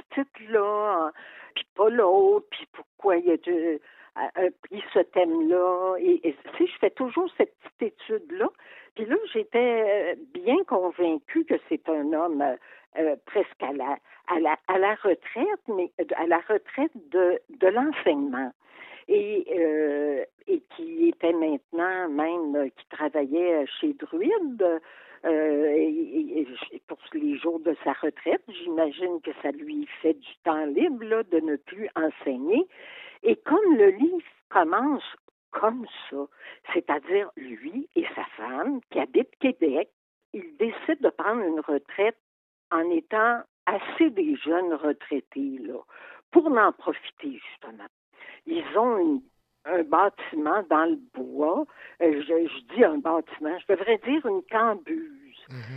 hein, 1.09 1.13
puis 1.57 1.67
pas 1.75 1.89
l'autre, 1.91 2.47
puis 2.51 2.67
pourquoi 2.73 3.17
il 3.17 3.31
a 3.33 3.37
de- 3.39 3.81
a- 4.15 4.31
a 4.41 4.51
pris 4.63 4.83
ce 4.95 5.01
thème-là? 5.01 5.97
Et, 5.99 6.21
sais, 6.57 6.67
je 6.67 6.79
fais 6.79 6.91
toujours 6.91 7.29
cette 7.37 7.53
petite 7.59 7.95
étude-là. 7.95 8.49
Puis 8.95 9.07
là, 9.07 9.17
j'étais 9.33 10.15
euh, 10.15 10.15
bien 10.35 10.63
convaincue 10.69 11.45
que 11.45 11.55
c'est 11.69 11.89
un 11.89 12.13
homme 12.13 12.43
euh, 12.43 12.57
euh, 12.99 13.17
presque 13.27 13.61
à 13.63 13.73
la, 13.73 13.97
à, 14.29 14.39
la, 14.39 14.57
à 14.69 14.79
la 14.79 14.95
retraite, 14.95 15.63
mais 15.67 15.91
à 16.15 16.27
la 16.27 16.39
retraite 16.49 16.93
de, 17.11 17.41
de 17.51 17.67
l'enseignement. 17.67 18.53
Et, 19.09 19.45
et 20.47 20.61
qui 20.77 21.09
était 21.09 21.33
maintenant 21.33 22.09
même, 22.09 22.71
qui 22.71 22.87
travaillait 22.89 23.67
chez 23.81 23.95
Druide, 23.95 24.81
et- 25.24 26.47
et 26.73 26.82
pour 26.86 26.99
les 27.12 27.36
jours 27.39 27.61
de 27.61 27.77
sa 27.85 27.93
retraite, 27.93 28.43
j'imagine 28.49 29.20
que 29.23 29.31
ça 29.43 29.51
lui 29.53 29.86
fait 30.01 30.15
du 30.15 30.35
temps 30.44 30.66
libre 30.66 31.05
là, 31.05 31.23
de 31.23 31.40
ne 31.40 31.57
plus 31.57 31.89
enseigner. 31.94 32.66
Et 33.23 33.36
comme 33.36 33.77
le 33.77 33.90
livre 33.90 34.27
commence 34.49 35.05
comme 35.53 35.86
ça, 36.11 36.27
c'est-à-dire 36.73 37.31
lui 37.36 37.89
et 37.94 38.05
sa 38.15 38.24
femme 38.36 38.81
qui 38.90 38.99
habitent 38.99 39.36
Québec, 39.39 39.90
ils 40.32 40.57
décident 40.57 41.09
de 41.09 41.11
prendre 41.11 41.43
une 41.43 41.61
retraite 41.61 42.19
en 42.70 42.89
étant 42.90 43.43
assez 43.66 44.11
des 44.11 44.35
jeunes 44.36 44.73
retraités 44.74 45.59
là, 45.61 45.78
pour 46.31 46.47
en 46.47 46.73
profiter 46.73 47.39
justement. 47.51 47.86
Ils 48.47 48.65
ont 48.77 48.99
une- 48.99 49.23
un 49.64 49.82
bâtiment 49.82 50.62
dans 50.68 50.84
le 50.86 50.98
bois. 51.14 51.64
Euh, 52.01 52.20
je, 52.22 52.48
je 52.48 52.74
dis 52.74 52.84
un 52.84 52.98
bâtiment, 52.98 53.56
je 53.59 53.74
devrais 53.74 53.98
dire 53.98 54.24
une 54.26 54.43
cambuse. 54.51 55.22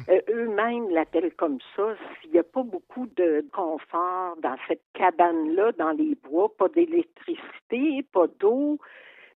Euh, 0.09 0.21
Eux-mêmes 0.29 0.89
l'appellent 0.89 1.33
comme 1.35 1.59
ça. 1.75 1.95
S'il 2.21 2.31
n'y 2.31 2.39
a 2.39 2.43
pas 2.43 2.63
beaucoup 2.63 3.07
de 3.15 3.45
confort 3.51 4.35
dans 4.37 4.55
cette 4.67 4.83
cabane-là, 4.93 5.73
dans 5.73 5.91
les 5.91 6.15
bois, 6.15 6.49
pas 6.57 6.69
d'électricité, 6.69 8.03
pas 8.13 8.27
d'eau, 8.39 8.77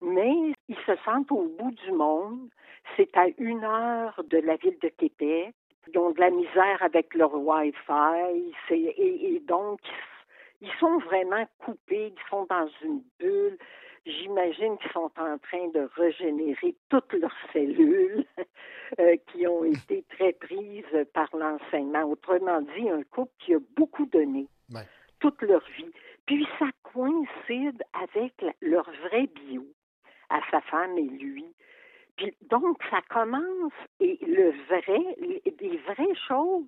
mais 0.02 0.34
ils 0.68 0.76
se 0.86 0.94
sentent 1.04 1.32
au 1.32 1.48
bout 1.58 1.70
du 1.70 1.92
monde. 1.92 2.48
C'est 2.96 3.16
à 3.16 3.26
une 3.38 3.64
heure 3.64 4.22
de 4.28 4.38
la 4.38 4.56
ville 4.56 4.78
de 4.80 4.88
Québec. 4.88 5.54
Ils 5.88 5.98
ont 5.98 6.10
de 6.10 6.20
la 6.20 6.30
misère 6.30 6.82
avec 6.82 7.14
leur 7.14 7.34
Wi-Fi. 7.34 8.52
Et 8.70 9.40
donc, 9.46 9.80
ils 10.60 10.72
sont 10.78 10.98
vraiment 10.98 11.46
coupés. 11.58 12.12
Ils 12.14 12.28
sont 12.30 12.46
dans 12.50 12.68
une 12.82 13.02
bulle. 13.18 13.56
J'imagine 14.06 14.78
qu'ils 14.78 14.92
sont 14.92 15.10
en 15.18 15.36
train 15.38 15.68
de 15.74 15.88
régénérer 15.96 16.76
toutes 16.88 17.12
leurs 17.14 17.36
cellules 17.52 18.24
euh, 19.00 19.16
qui 19.26 19.46
ont 19.48 19.64
été 19.64 20.04
très 20.10 20.32
prises 20.32 21.06
par 21.12 21.28
l'enseignement. 21.36 22.04
Autrement 22.04 22.60
dit, 22.60 22.88
un 22.88 23.02
couple 23.02 23.32
qui 23.40 23.54
a 23.54 23.58
beaucoup 23.76 24.06
donné 24.06 24.46
toute 25.18 25.42
leur 25.42 25.64
vie. 25.76 25.90
Puis 26.26 26.46
ça 26.58 26.66
coïncide 26.92 27.82
avec 28.00 28.32
leur 28.62 28.88
vrai 29.02 29.26
bio 29.26 29.66
à 30.30 30.40
sa 30.50 30.60
femme 30.60 30.96
et 30.98 31.02
lui. 31.02 31.44
Puis 32.16 32.36
donc, 32.48 32.78
ça 32.90 33.00
commence 33.10 33.72
et 34.00 34.18
le 34.24 34.52
vrai, 34.68 35.00
les 35.60 35.76
vraies 35.78 36.14
choses 36.28 36.66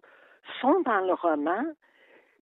sont 0.61 0.81
dans 0.81 1.01
le 1.01 1.15
roman, 1.15 1.65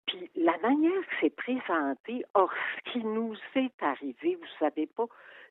puis 0.07 0.31
la 0.37 0.57
manière 0.59 1.01
que 1.01 1.15
c'est 1.21 1.37
présenté, 1.37 2.25
or, 2.35 2.51
ce 2.77 2.93
qui 2.93 3.05
nous 3.05 3.37
est 3.55 3.83
arrivé, 3.83 4.37
vous 4.37 4.59
savez 4.59 4.87
pas, 4.87 5.07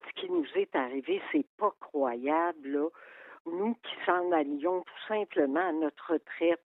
ce 0.08 0.22
qui 0.22 0.30
nous 0.30 0.48
est 0.56 0.76
arrivé, 0.76 1.22
c'est 1.32 1.48
pas 1.58 1.74
croyable, 1.80 2.70
là. 2.70 2.88
Nous 3.46 3.76
qui 3.76 3.96
s'en 4.06 4.32
allions 4.32 4.82
tout 4.82 5.08
simplement 5.08 5.68
à 5.68 5.72
notre 5.72 6.14
retraite, 6.14 6.64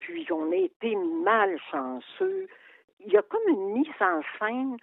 puis 0.00 0.26
on 0.32 0.50
a 0.50 0.56
été 0.56 0.96
malchanceux. 0.96 2.48
Il 3.00 3.12
y 3.12 3.16
a 3.16 3.22
comme 3.22 3.48
une 3.48 3.72
mise 3.74 3.88
en 4.00 4.20
scène 4.38 4.76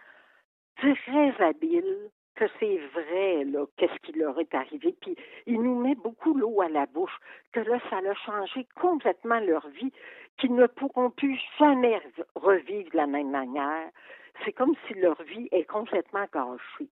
très 0.78 1.44
habile 1.44 2.10
que 2.36 2.46
c'est 2.60 2.78
vrai, 2.94 3.46
qu'est-ce 3.78 4.00
qui 4.04 4.14
leur 4.14 4.40
est 4.40 4.54
arrivé. 4.54 4.96
Puis 5.02 5.16
il 5.46 5.62
nous 5.62 5.80
met 5.80 5.96
beaucoup 5.96 6.34
l'eau 6.34 6.62
à 6.62 6.70
la 6.70 6.86
bouche, 6.86 7.18
que 7.54 7.62
là, 7.62 7.80
ça 7.90 7.98
a 7.98 8.14
changé 8.14 8.68
complètement 8.80 9.40
leur 9.40 9.68
vie, 9.70 9.92
qu'ils 10.38 10.56
ne 10.56 10.68
pourront 10.68 11.10
plus 11.10 11.40
jamais 11.60 12.02
revivre 12.36 12.92
de 12.92 12.98
la 12.98 13.08
même 13.08 13.32
manière. 13.32 13.90
C'est 14.44 14.52
comme 14.52 14.76
si 14.88 14.94
leur 14.96 15.22
vie 15.24 15.48
est 15.52 15.64
complètement 15.64 16.26
gâchée. 16.34 16.90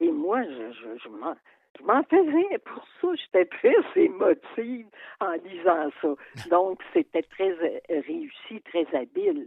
Et 0.00 0.12
moi, 0.12 0.42
je, 0.42 0.72
je, 0.72 0.98
je 1.02 1.08
m'en 1.08 1.34
je 1.78 1.84
m'en 1.84 2.02
faisais 2.04 2.58
pour 2.64 2.84
ça, 3.00 3.08
j'étais 3.14 3.44
très 3.46 3.74
émotive 4.02 4.86
en 5.20 5.32
lisant 5.32 5.90
ça. 6.00 6.14
Donc, 6.48 6.80
c'était 6.92 7.22
très 7.22 7.50
euh, 7.50 7.80
réussi, 7.88 8.60
très 8.62 8.86
habile, 8.96 9.46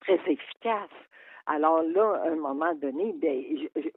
très 0.00 0.20
efficace. 0.26 0.90
Alors 1.50 1.82
là, 1.82 2.20
à 2.24 2.28
un 2.28 2.36
moment 2.36 2.74
donné, 2.74 3.14
ben, 3.14 3.42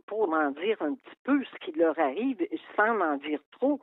pour 0.06 0.30
m'en 0.30 0.52
dire 0.52 0.82
un 0.82 0.94
petit 0.94 1.16
peu 1.26 1.44
ce 1.44 1.66
qui 1.66 1.78
leur 1.78 2.00
arrive, 2.00 2.38
sans 2.78 2.94
m'en 2.94 3.18
dire 3.18 3.42
trop, 3.52 3.82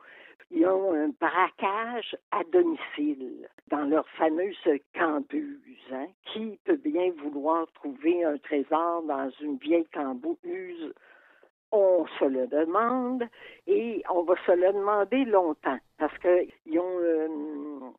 ils 0.49 0.65
ont 0.65 0.91
un 0.93 1.09
braquage 1.21 2.17
à 2.31 2.43
domicile 2.51 3.47
dans 3.67 3.83
leur 3.83 4.09
fameuse 4.09 4.57
cambuse. 4.95 5.53
Hein. 5.93 6.07
Qui 6.25 6.57
peut 6.65 6.77
bien 6.77 7.11
vouloir 7.11 7.67
trouver 7.73 8.23
un 8.23 8.39
trésor 8.39 9.03
dans 9.03 9.29
une 9.39 9.57
vieille 9.57 9.87
cambuse? 9.93 10.91
On 11.71 12.07
se 12.17 12.25
le 12.25 12.47
demande 12.47 13.23
et 13.67 14.01
on 14.11 14.23
va 14.23 14.33
se 14.47 14.51
le 14.51 14.73
demander 14.73 15.25
longtemps 15.25 15.77
parce 15.99 16.17
qu'ils 16.17 16.79
ont 16.79 16.99
euh, 16.99 17.27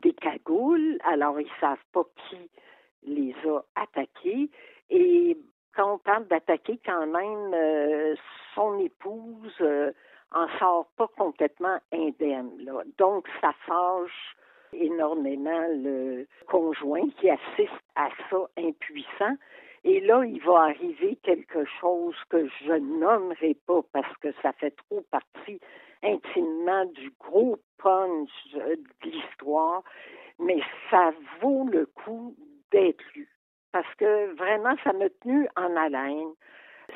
des 0.03 0.15
cagoules, 0.15 0.99
alors 1.05 1.41
ils 1.41 1.51
savent 1.61 1.79
pas 1.93 2.03
qui 2.29 2.51
les 3.05 3.33
a 3.47 3.63
attaqués 3.77 4.51
et 4.91 5.37
quand 5.75 5.95
on 5.95 5.99
parle 5.99 6.27
d'attaquer 6.27 6.79
quand 6.85 7.07
même 7.07 7.55
euh, 7.55 8.15
son 8.55 8.79
épouse 8.79 9.55
euh, 9.61 9.93
en 10.33 10.47
sort 10.59 10.87
pas 10.97 11.09
complètement 11.17 11.79
indemne. 11.93 12.51
Donc, 12.99 13.29
ça 13.41 13.53
fâche 13.67 14.37
énormément 14.73 15.67
le 15.69 16.27
conjoint 16.47 17.09
qui 17.19 17.31
assiste 17.31 17.83
à 17.97 18.09
ça 18.29 18.39
impuissant. 18.57 19.37
Et 19.83 20.01
là, 20.01 20.23
il 20.25 20.41
va 20.43 20.65
arriver 20.65 21.17
quelque 21.23 21.65
chose 21.81 22.15
que 22.29 22.47
je 22.65 22.73
nommerai 22.75 23.57
pas 23.67 23.81
parce 23.93 24.17
que 24.19 24.29
ça 24.43 24.53
fait 24.53 24.75
trop 24.89 25.01
partie 25.11 25.61
intimement 26.03 26.85
du 26.87 27.13
gros 27.19 27.59
punch 27.79 28.31
de 28.53 28.79
l'histoire, 29.05 29.83
mais 30.39 30.61
ça 30.91 31.13
vaut 31.41 31.65
le 31.65 31.87
coup 31.87 32.35
d'être 32.71 33.03
lu 33.15 33.29
parce 33.73 33.95
que 33.97 34.35
vraiment, 34.35 34.75
ça 34.85 34.93
m'a 34.93 35.09
tenu 35.23 35.49
en 35.57 35.77
haleine. 35.77 36.33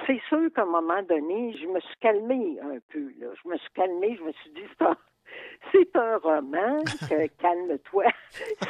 C'est 0.06 0.20
sûr 0.28 0.52
qu'à 0.54 0.62
un 0.62 0.66
moment 0.66 1.02
donné, 1.02 1.56
je 1.56 1.66
me 1.66 1.80
suis 1.80 1.96
calmée 2.00 2.58
un 2.60 2.78
peu. 2.92 3.12
Là. 3.20 3.28
Je 3.42 3.48
me 3.48 3.56
suis 3.56 3.70
calmée, 3.74 4.16
je 4.16 4.24
me 4.24 4.32
suis 4.32 4.50
dit, 4.50 4.66
c'est 5.72 5.96
un, 5.96 6.16
roman, 6.18 6.82
calme-toi. 7.38 8.04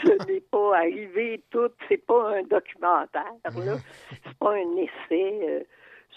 Ce 0.05 0.26
n'est 0.26 0.40
pas 0.40 0.76
arrivé 0.76 1.43
tout, 1.51 1.70
c'est 1.89 2.05
pas 2.05 2.36
un 2.36 2.43
documentaire, 2.43 3.35
là. 3.44 3.76
C'est 4.24 4.39
pas 4.39 4.52
un 4.52 4.76
essai 4.76 5.48
euh, 5.48 5.60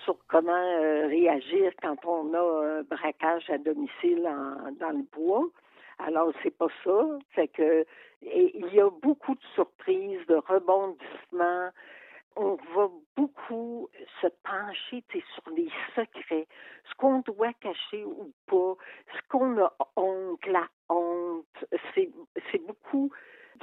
sur 0.04 0.18
comment 0.28 0.52
euh, 0.52 1.08
réagir 1.08 1.72
quand 1.82 1.98
on 2.06 2.34
a 2.34 2.80
un 2.80 2.84
braquage 2.84 3.50
à 3.50 3.58
domicile 3.58 4.30
dans 4.80 4.90
le 4.90 5.06
bois. 5.16 5.48
Alors, 6.00 6.32
c'est 6.44 6.56
pas 6.56 6.68
ça. 6.84 7.20
Fait 7.32 7.48
que 7.48 7.86
il 8.22 8.74
y 8.74 8.80
a 8.80 8.90
beaucoup 8.90 9.36
de 9.36 9.44
surprises, 9.56 10.26
de 10.28 10.36
rebondissements. 10.36 11.70
On 12.36 12.56
va 12.76 12.90
beaucoup 13.16 13.90
se 14.22 14.28
pencher 14.44 15.04
sur 15.34 15.50
les 15.56 15.70
secrets, 15.96 16.48
ce 16.88 16.96
qu'on 16.96 17.20
doit 17.20 17.54
cacher 17.54 18.06
ou 18.06 18.32
pas, 18.46 18.76
ce 19.12 19.22
qu'on 19.28 19.58
a 19.60 19.74
honte, 19.96 20.46
la 20.46 20.68
honte. 20.90 21.66
C'est 21.96 22.66
beaucoup 22.68 23.12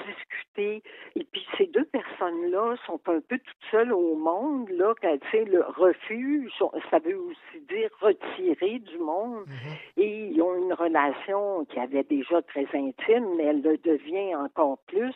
discuter. 0.07 0.83
Et 1.17 1.25
puis 1.25 1.47
ces 1.57 1.67
deux 1.67 1.85
personnes-là 1.85 2.77
sont 2.87 3.01
un 3.07 3.21
peu 3.21 3.39
toutes 3.39 3.71
seules 3.71 3.93
au 3.93 4.15
monde, 4.15 4.69
là, 4.71 4.95
tu 5.01 5.09
sais, 5.31 5.45
le 5.45 5.63
refuge, 5.63 6.51
ça 6.91 6.99
veut 6.99 7.19
aussi 7.19 7.61
dire 7.69 7.91
retirer 8.01 8.79
du 8.79 8.99
monde. 8.99 9.45
Mm-hmm. 9.47 10.03
Et 10.03 10.27
ils 10.29 10.43
ont 10.43 10.55
une 10.57 10.73
relation 10.73 11.65
qui 11.67 11.79
avait 11.79 12.05
déjà 12.05 12.43
très 12.43 12.67
intime, 12.75 13.37
mais 13.37 13.45
elle 13.45 13.63
le 13.63 13.79
devient 13.79 14.35
encore 14.35 14.79
plus. 14.87 15.15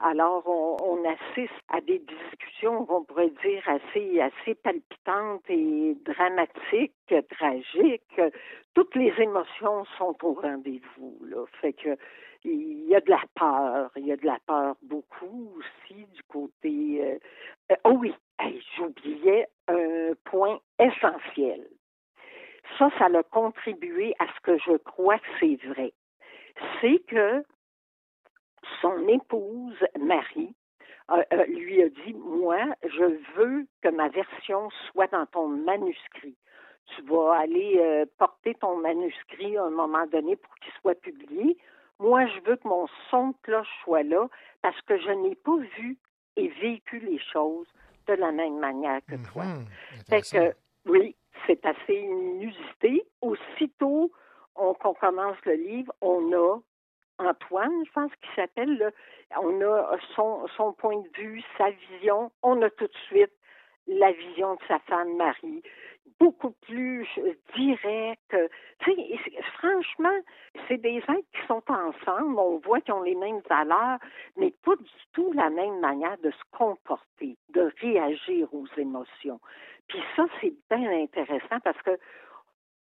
Alors, 0.00 0.46
on, 0.46 1.02
assiste 1.04 1.52
à 1.68 1.80
des 1.80 1.98
discussions, 1.98 2.86
on 2.88 3.02
pourrait 3.02 3.32
dire, 3.44 3.62
assez, 3.66 4.20
assez 4.20 4.54
palpitantes 4.54 5.42
et 5.48 5.96
dramatiques, 6.04 7.14
tragiques. 7.30 8.20
Toutes 8.74 8.94
les 8.94 9.12
émotions 9.18 9.84
sont 9.96 10.16
au 10.22 10.34
rendez-vous, 10.34 11.18
là. 11.24 11.44
Fait 11.60 11.72
que 11.72 11.96
il 12.44 12.86
y 12.88 12.94
a 12.94 13.00
de 13.00 13.10
la 13.10 13.22
peur, 13.34 13.90
il 13.96 14.06
y 14.06 14.12
a 14.12 14.16
de 14.16 14.26
la 14.26 14.38
peur 14.46 14.76
beaucoup 14.82 15.52
aussi 15.58 16.06
du 16.06 16.22
côté. 16.24 16.98
Euh, 17.02 17.18
euh, 17.72 17.76
oh 17.84 17.96
oui, 17.98 18.14
j'oubliais 18.76 19.48
un 19.66 20.12
point 20.24 20.60
essentiel. 20.78 21.66
Ça, 22.78 22.90
ça 22.98 23.06
a 23.06 23.22
contribué 23.24 24.14
à 24.18 24.26
ce 24.26 24.40
que 24.42 24.58
je 24.58 24.76
crois 24.76 25.18
que 25.18 25.26
c'est 25.40 25.58
vrai. 25.68 25.92
C'est 26.80 27.02
que 27.06 27.44
son 28.82 29.08
épouse, 29.08 29.78
Marie, 29.98 30.54
euh, 31.10 31.44
lui 31.46 31.82
a 31.82 31.88
dit, 31.88 32.14
moi, 32.14 32.58
je 32.84 33.18
veux 33.36 33.66
que 33.82 33.88
ma 33.88 34.08
version 34.08 34.68
soit 34.90 35.10
dans 35.10 35.26
ton 35.26 35.48
manuscrit. 35.48 36.36
Tu 36.96 37.02
vas 37.02 37.34
aller 37.40 38.04
porter 38.18 38.54
ton 38.54 38.76
manuscrit 38.76 39.58
à 39.58 39.64
un 39.64 39.70
moment 39.70 40.06
donné 40.06 40.36
pour 40.36 40.54
qu'il 40.56 40.72
soit 40.80 40.98
publié. 40.98 41.58
Moi, 42.00 42.26
je 42.26 42.40
veux 42.48 42.56
que 42.56 42.68
mon 42.68 42.86
son 43.10 43.28
de 43.28 43.34
cloche 43.42 43.68
soit 43.84 44.02
là 44.02 44.28
parce 44.62 44.80
que 44.82 44.98
je 44.98 45.10
n'ai 45.10 45.34
pas 45.34 45.56
vu 45.78 45.96
et 46.36 46.48
vécu 46.60 47.00
les 47.00 47.18
choses 47.32 47.66
de 48.06 48.14
la 48.14 48.32
même 48.32 48.58
manière 48.58 49.00
que 49.06 49.16
toi. 49.32 49.44
Mhm. 49.44 49.66
fait 50.08 50.22
que, 50.22 50.56
oui, 50.86 51.14
c'est 51.46 51.64
assez 51.66 51.94
inusité. 51.94 53.04
Aussitôt 53.20 54.12
qu'on 54.54 54.94
commence 54.94 55.36
le 55.44 55.54
livre, 55.54 55.92
on 56.00 56.32
a 56.32 56.60
Antoine, 57.18 57.84
je 57.84 57.90
pense 57.92 58.12
qu'il 58.20 58.30
s'appelle, 58.36 58.92
on 59.36 59.60
a 59.60 59.98
son, 60.14 60.46
son 60.56 60.72
point 60.72 60.96
de 60.96 61.20
vue, 61.20 61.42
sa 61.56 61.70
vision. 61.70 62.30
On 62.42 62.62
a 62.62 62.70
tout 62.70 62.86
de 62.86 62.96
suite 63.08 63.32
la 63.88 64.12
vision 64.12 64.54
de 64.54 64.60
sa 64.68 64.78
femme 64.80 65.16
Marie, 65.16 65.62
beaucoup 66.20 66.54
plus 66.62 67.06
direct. 67.56 68.36
franchement, 69.58 70.18
c'est 70.66 70.78
des 70.78 70.96
êtres 70.96 71.30
qui 71.32 71.46
sont 71.46 71.62
ensemble, 71.68 72.38
on 72.38 72.58
voit 72.58 72.80
qu'ils 72.80 72.94
ont 72.94 73.02
les 73.02 73.14
mêmes 73.14 73.40
valeurs, 73.48 73.98
mais 74.36 74.52
pas 74.64 74.76
du 74.76 74.90
tout 75.12 75.32
la 75.32 75.50
même 75.50 75.80
manière 75.80 76.18
de 76.18 76.30
se 76.30 76.56
comporter, 76.56 77.36
de 77.50 77.72
réagir 77.80 78.52
aux 78.52 78.66
émotions. 78.76 79.40
Puis 79.88 80.00
ça, 80.16 80.26
c'est 80.40 80.54
bien 80.70 81.02
intéressant 81.02 81.60
parce 81.62 81.80
que 81.82 81.98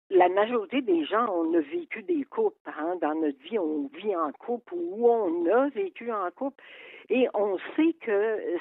la 0.09 0.29
majorité 0.29 0.81
des 0.81 1.05
gens, 1.05 1.27
on 1.29 1.53
a 1.53 1.59
vécu 1.59 2.03
des 2.03 2.23
couples. 2.25 2.57
Hein? 2.65 2.97
Dans 3.01 3.15
notre 3.15 3.39
vie, 3.39 3.57
on 3.57 3.89
vit 3.93 4.15
en 4.15 4.31
couple 4.31 4.73
ou 4.75 5.09
on 5.09 5.45
a 5.47 5.69
vécu 5.69 6.11
en 6.11 6.29
couple. 6.31 6.61
Et 7.09 7.27
on 7.33 7.57
sait 7.75 7.93
que 8.01 8.57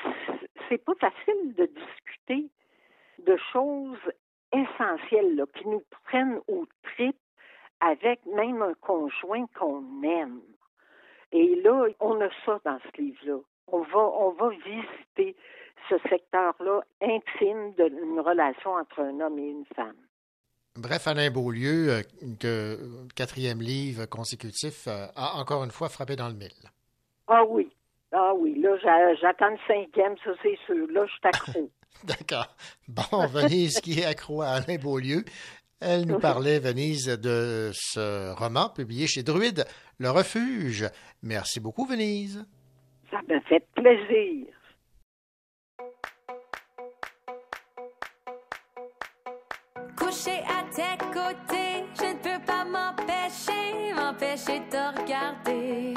c'est 0.68 0.82
pas 0.84 0.94
facile 0.94 1.54
de 1.54 1.66
discuter 1.66 2.48
de 3.18 3.36
choses 3.52 3.98
essentielles 4.52 5.44
qui 5.56 5.66
nous 5.68 5.82
prennent 6.04 6.40
au 6.48 6.66
trip 6.82 7.16
avec 7.80 8.20
même 8.26 8.62
un 8.62 8.74
conjoint 8.80 9.46
qu'on 9.58 9.82
aime. 10.04 10.40
Et 11.32 11.60
là, 11.62 11.86
on 12.00 12.20
a 12.20 12.28
ça 12.44 12.60
dans 12.64 12.78
ce 12.78 13.00
livre-là. 13.00 13.38
On 13.68 13.80
va, 13.82 13.98
on 13.98 14.30
va 14.32 14.50
visiter 14.50 15.34
ce 15.88 15.96
secteur-là 16.08 16.80
intime 17.00 17.72
d'une 17.74 18.20
relation 18.20 18.72
entre 18.74 19.00
un 19.00 19.18
homme 19.20 19.38
et 19.38 19.48
une 19.50 19.64
femme. 19.74 19.96
Bref, 20.76 21.06
Alain 21.06 21.30
Beaulieu, 21.30 21.88
euh, 21.90 22.02
que 22.40 22.78
quatrième 23.14 23.60
livre 23.60 24.06
consécutif, 24.06 24.86
euh, 24.86 25.06
a 25.16 25.38
encore 25.40 25.64
une 25.64 25.70
fois 25.70 25.88
frappé 25.88 26.16
dans 26.16 26.28
le 26.28 26.34
mille. 26.34 26.48
Ah 27.26 27.44
oui. 27.44 27.70
Ah 28.12 28.32
oui, 28.34 28.58
là, 28.60 28.76
j'a- 28.78 29.14
j'attends 29.14 29.50
le 29.50 29.58
cinquième, 29.66 30.16
ça 30.18 30.32
c'est 30.42 30.58
sûr. 30.66 30.86
Là, 30.90 31.06
je 31.06 31.28
accro. 31.28 31.70
D'accord. 32.04 32.54
Bon, 32.88 33.26
Venise 33.26 33.80
qui 33.80 34.00
est 34.00 34.04
accro 34.04 34.42
à 34.42 34.48
Alain 34.48 34.76
Beaulieu. 34.76 35.24
Elle 35.80 36.06
nous 36.06 36.20
parlait, 36.20 36.60
Venise, 36.60 37.06
de 37.06 37.72
ce 37.74 38.32
roman 38.34 38.68
publié 38.68 39.08
chez 39.08 39.24
Druide, 39.24 39.66
Le 39.98 40.10
Refuge. 40.10 40.88
Merci 41.22 41.58
beaucoup, 41.58 41.86
Venise. 41.86 42.44
Ça 43.10 43.18
me 43.28 43.40
fait 43.40 43.66
plaisir. 43.74 44.46
Couché 49.96 50.40
à 50.48 50.62
tes 50.72 50.98
côtés, 51.12 51.84
je 51.98 52.12
ne 52.12 52.18
peux 52.22 52.44
pas 52.44 52.64
m'empêcher, 52.64 53.92
m'empêcher 53.94 54.60
de 54.60 54.70
te 54.70 55.00
regarder. 55.00 55.94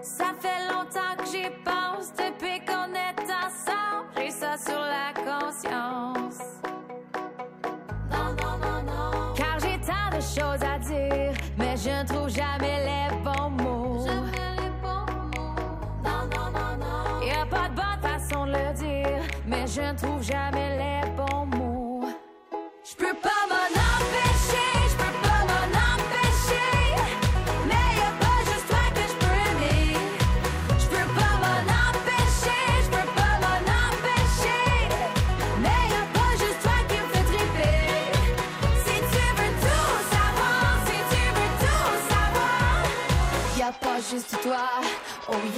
Ça 0.00 0.32
fait 0.40 0.72
longtemps 0.72 1.16
que 1.18 1.26
j'y 1.26 1.50
pense, 1.64 2.12
depuis 2.14 2.64
qu'on 2.64 2.94
est 2.94 3.17
ça 4.48 4.70
sur 4.70 4.80
la 4.80 5.12
conscience. 5.14 6.40
Non, 8.10 8.28
non, 8.40 8.58
non, 8.64 8.82
non. 8.86 9.34
Car 9.34 9.58
j'ai 9.60 9.78
tant 9.80 10.08
de 10.16 10.20
choses 10.20 10.62
à 10.62 10.78
dire, 10.78 11.32
mais 11.58 11.76
je 11.76 11.90
ne 11.90 12.06
trouve 12.06 12.28
jamais 12.28 12.78
les 12.88 13.16
bons 13.24 13.50
mots. 13.50 14.06
Jamais 14.06 14.50
les 14.56 14.70
bons 14.82 15.12
mots. 15.34 15.54
Non, 16.04 16.22
non, 16.34 16.46
non, 16.56 16.72
non. 16.80 17.26
Y 17.26 17.30
a 17.30 17.46
pas 17.46 17.68
de 17.68 17.74
bonne 17.74 18.00
façon 18.02 18.46
de 18.46 18.52
le 18.52 18.72
dire, 18.74 19.22
mais 19.46 19.66
je 19.66 19.82
ne 19.82 19.96
trouve 19.96 20.22
jamais 20.22 20.78
les 20.78 20.87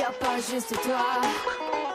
y 0.00 0.02
a 0.02 0.12
pas 0.12 0.36
juste 0.36 0.74
toi. 0.82 1.89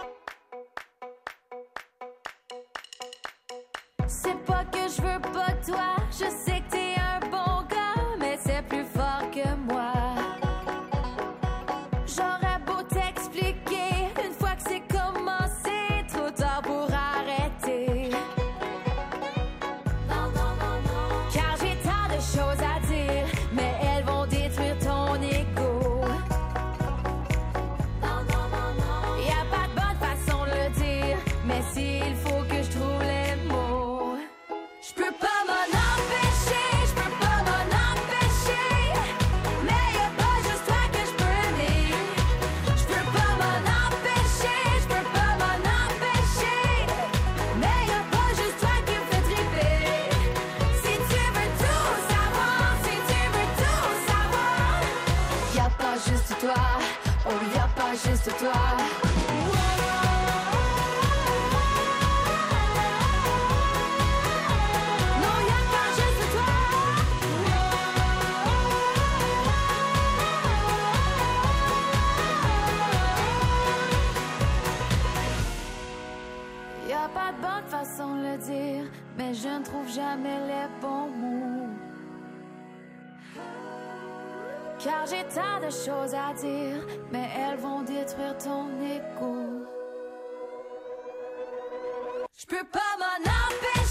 A 58.28 58.32
pas 77.10 77.32
de 77.32 77.42
bonne 77.42 77.66
façon 77.68 78.16
de 78.16 78.22
le 78.24 78.38
dire, 78.38 78.86
mais 79.18 79.34
je 79.34 79.48
ne 79.48 79.64
trouve 79.64 79.90
jamais 79.94 80.40
les 80.48 80.65
J'ai 85.08 85.24
tant 85.26 85.60
de 85.60 85.70
choses 85.70 86.16
à 86.16 86.34
dire, 86.34 86.84
mais 87.12 87.30
elles 87.38 87.60
vont 87.60 87.84
détruire 87.84 88.36
ton 88.40 88.66
écho. 88.82 89.36
Je 92.36 92.46
peux 92.48 92.66
pas 92.72 92.80
m'en 92.98 93.22
empêcher, 93.22 93.85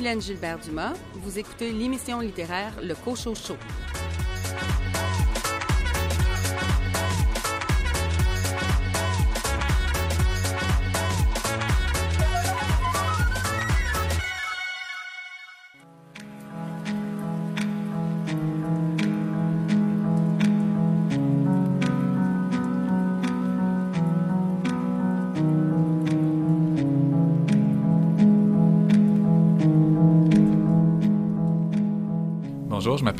Mylène 0.00 0.22
Gilbert-Dumas. 0.22 0.94
Vous 1.12 1.38
écoutez 1.38 1.72
l'émission 1.72 2.20
littéraire 2.20 2.72
Le 2.82 2.94
Cochot 2.94 3.34
Show. 3.34 3.56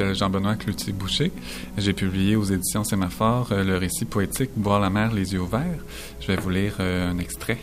M'appelle 0.01 0.17
Jean-Benoît 0.17 0.57
Cloutier-Boucher. 0.57 1.31
J'ai 1.77 1.93
publié 1.93 2.35
aux 2.35 2.45
éditions 2.45 2.85
Sémaphore 2.85 3.49
euh, 3.53 3.65
le 3.65 3.77
récit 3.77 4.07
poétique 4.07 4.51
Boire 4.57 4.81
la 4.81 4.89
mer 4.89 5.13
les 5.13 5.35
yeux 5.35 5.41
ouverts. 5.41 5.85
Je 6.21 6.29
vais 6.29 6.37
vous 6.37 6.49
lire 6.49 6.77
euh, 6.81 7.11
un 7.11 7.19
extrait. 7.19 7.59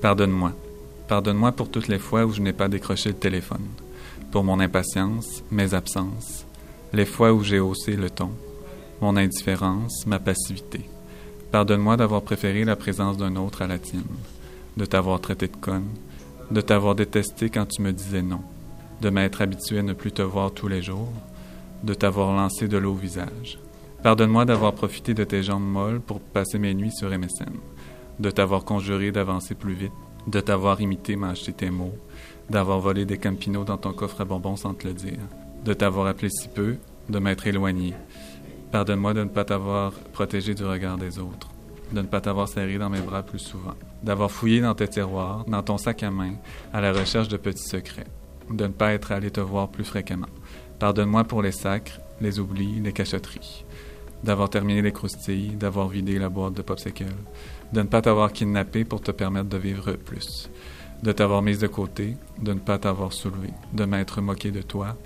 Pardonne-moi. 0.00 0.52
Pardonne-moi 1.08 1.50
pour 1.52 1.70
toutes 1.70 1.88
les 1.88 1.98
fois 1.98 2.26
où 2.26 2.32
je 2.32 2.40
n'ai 2.40 2.52
pas 2.52 2.68
décroché 2.68 3.08
le 3.08 3.16
téléphone. 3.16 3.66
Pour 4.30 4.44
mon 4.44 4.60
impatience, 4.60 5.42
mes 5.50 5.74
absences, 5.74 6.46
les 6.92 7.06
fois 7.06 7.32
où 7.32 7.42
j'ai 7.42 7.58
haussé 7.58 7.96
le 7.96 8.10
ton, 8.10 8.30
mon 9.00 9.16
indifférence, 9.16 10.06
ma 10.06 10.20
passivité. 10.20 10.82
Pardonne-moi 11.50 11.96
d'avoir 11.96 12.22
préféré 12.22 12.64
la 12.64 12.76
présence 12.76 13.16
d'un 13.16 13.34
autre 13.34 13.62
à 13.62 13.66
la 13.66 13.78
tienne, 13.78 14.04
de 14.76 14.84
t'avoir 14.84 15.20
traité 15.20 15.48
de 15.48 15.56
conne, 15.56 15.88
de 16.52 16.60
t'avoir 16.60 16.94
détesté 16.94 17.50
quand 17.50 17.66
tu 17.66 17.82
me 17.82 17.92
disais 17.92 18.22
non 18.22 18.42
de 19.00 19.10
m'être 19.10 19.42
habitué 19.42 19.78
à 19.78 19.82
ne 19.82 19.92
plus 19.92 20.12
te 20.12 20.22
voir 20.22 20.52
tous 20.52 20.68
les 20.68 20.82
jours, 20.82 21.12
de 21.82 21.94
t'avoir 21.94 22.34
lancé 22.34 22.68
de 22.68 22.76
l'eau 22.76 22.92
au 22.92 22.96
visage. 22.96 23.58
Pardonne-moi 24.02 24.44
d'avoir 24.44 24.74
profité 24.74 25.14
de 25.14 25.24
tes 25.24 25.42
jambes 25.42 25.66
molles 25.66 26.00
pour 26.00 26.20
passer 26.20 26.58
mes 26.58 26.74
nuits 26.74 26.92
sur 26.92 27.10
MSN, 27.10 27.54
de 28.18 28.30
t'avoir 28.30 28.64
conjuré 28.64 29.12
d'avancer 29.12 29.54
plus 29.54 29.74
vite, 29.74 29.92
de 30.26 30.40
t'avoir 30.40 30.80
imité 30.80 31.16
mâcher 31.16 31.52
tes 31.52 31.70
mots, 31.70 31.94
d'avoir 32.50 32.80
volé 32.80 33.04
des 33.04 33.18
Campino 33.18 33.64
dans 33.64 33.76
ton 33.76 33.92
coffre 33.92 34.20
à 34.20 34.24
bonbons 34.24 34.56
sans 34.56 34.74
te 34.74 34.86
le 34.86 34.94
dire, 34.94 35.18
de 35.64 35.72
t'avoir 35.72 36.06
appelé 36.06 36.30
si 36.30 36.48
peu, 36.48 36.76
de 37.08 37.18
m'être 37.18 37.46
éloigné. 37.46 37.94
Pardonne-moi 38.70 39.14
de 39.14 39.24
ne 39.24 39.28
pas 39.28 39.44
t'avoir 39.44 39.92
protégé 40.12 40.54
du 40.54 40.64
regard 40.64 40.98
des 40.98 41.18
autres, 41.18 41.48
de 41.92 42.00
ne 42.00 42.06
pas 42.06 42.20
t'avoir 42.20 42.48
serré 42.48 42.78
dans 42.78 42.90
mes 42.90 43.00
bras 43.00 43.22
plus 43.22 43.38
souvent, 43.38 43.74
d'avoir 44.02 44.30
fouillé 44.30 44.60
dans 44.60 44.74
tes 44.74 44.88
tiroirs, 44.88 45.44
dans 45.48 45.62
ton 45.62 45.78
sac 45.78 46.02
à 46.02 46.10
main, 46.10 46.34
à 46.72 46.80
la 46.80 46.92
recherche 46.92 47.28
de 47.28 47.36
petits 47.36 47.68
secrets, 47.68 48.06
de 48.50 48.66
ne 48.66 48.72
pas 48.72 48.92
être 48.92 49.12
allé 49.12 49.30
te 49.30 49.40
voir 49.40 49.68
plus 49.68 49.84
fréquemment. 49.84 50.28
Pardonne-moi 50.78 51.24
pour 51.24 51.42
les 51.42 51.52
sacres, 51.52 52.00
les 52.20 52.38
oublis, 52.38 52.80
les 52.80 52.92
cachotteries, 52.92 53.64
d'avoir 54.22 54.50
terminé 54.50 54.82
les 54.82 54.92
croustilles, 54.92 55.56
d'avoir 55.56 55.88
vidé 55.88 56.18
la 56.18 56.28
boîte 56.28 56.54
de 56.54 56.62
popsicle, 56.62 57.06
de 57.72 57.82
ne 57.82 57.86
pas 57.86 58.02
t'avoir 58.02 58.32
kidnappé 58.32 58.84
pour 58.84 59.00
te 59.00 59.10
permettre 59.10 59.48
de 59.48 59.58
vivre 59.58 59.92
plus, 59.92 60.50
de 61.02 61.12
t'avoir 61.12 61.42
mise 61.42 61.58
de 61.58 61.66
côté, 61.66 62.16
de 62.40 62.52
ne 62.52 62.60
pas 62.60 62.78
t'avoir 62.78 63.12
soulevé, 63.12 63.50
de 63.72 63.84
m'être 63.84 64.20
moqué 64.20 64.50
de 64.50 64.62
toi, 64.62 64.96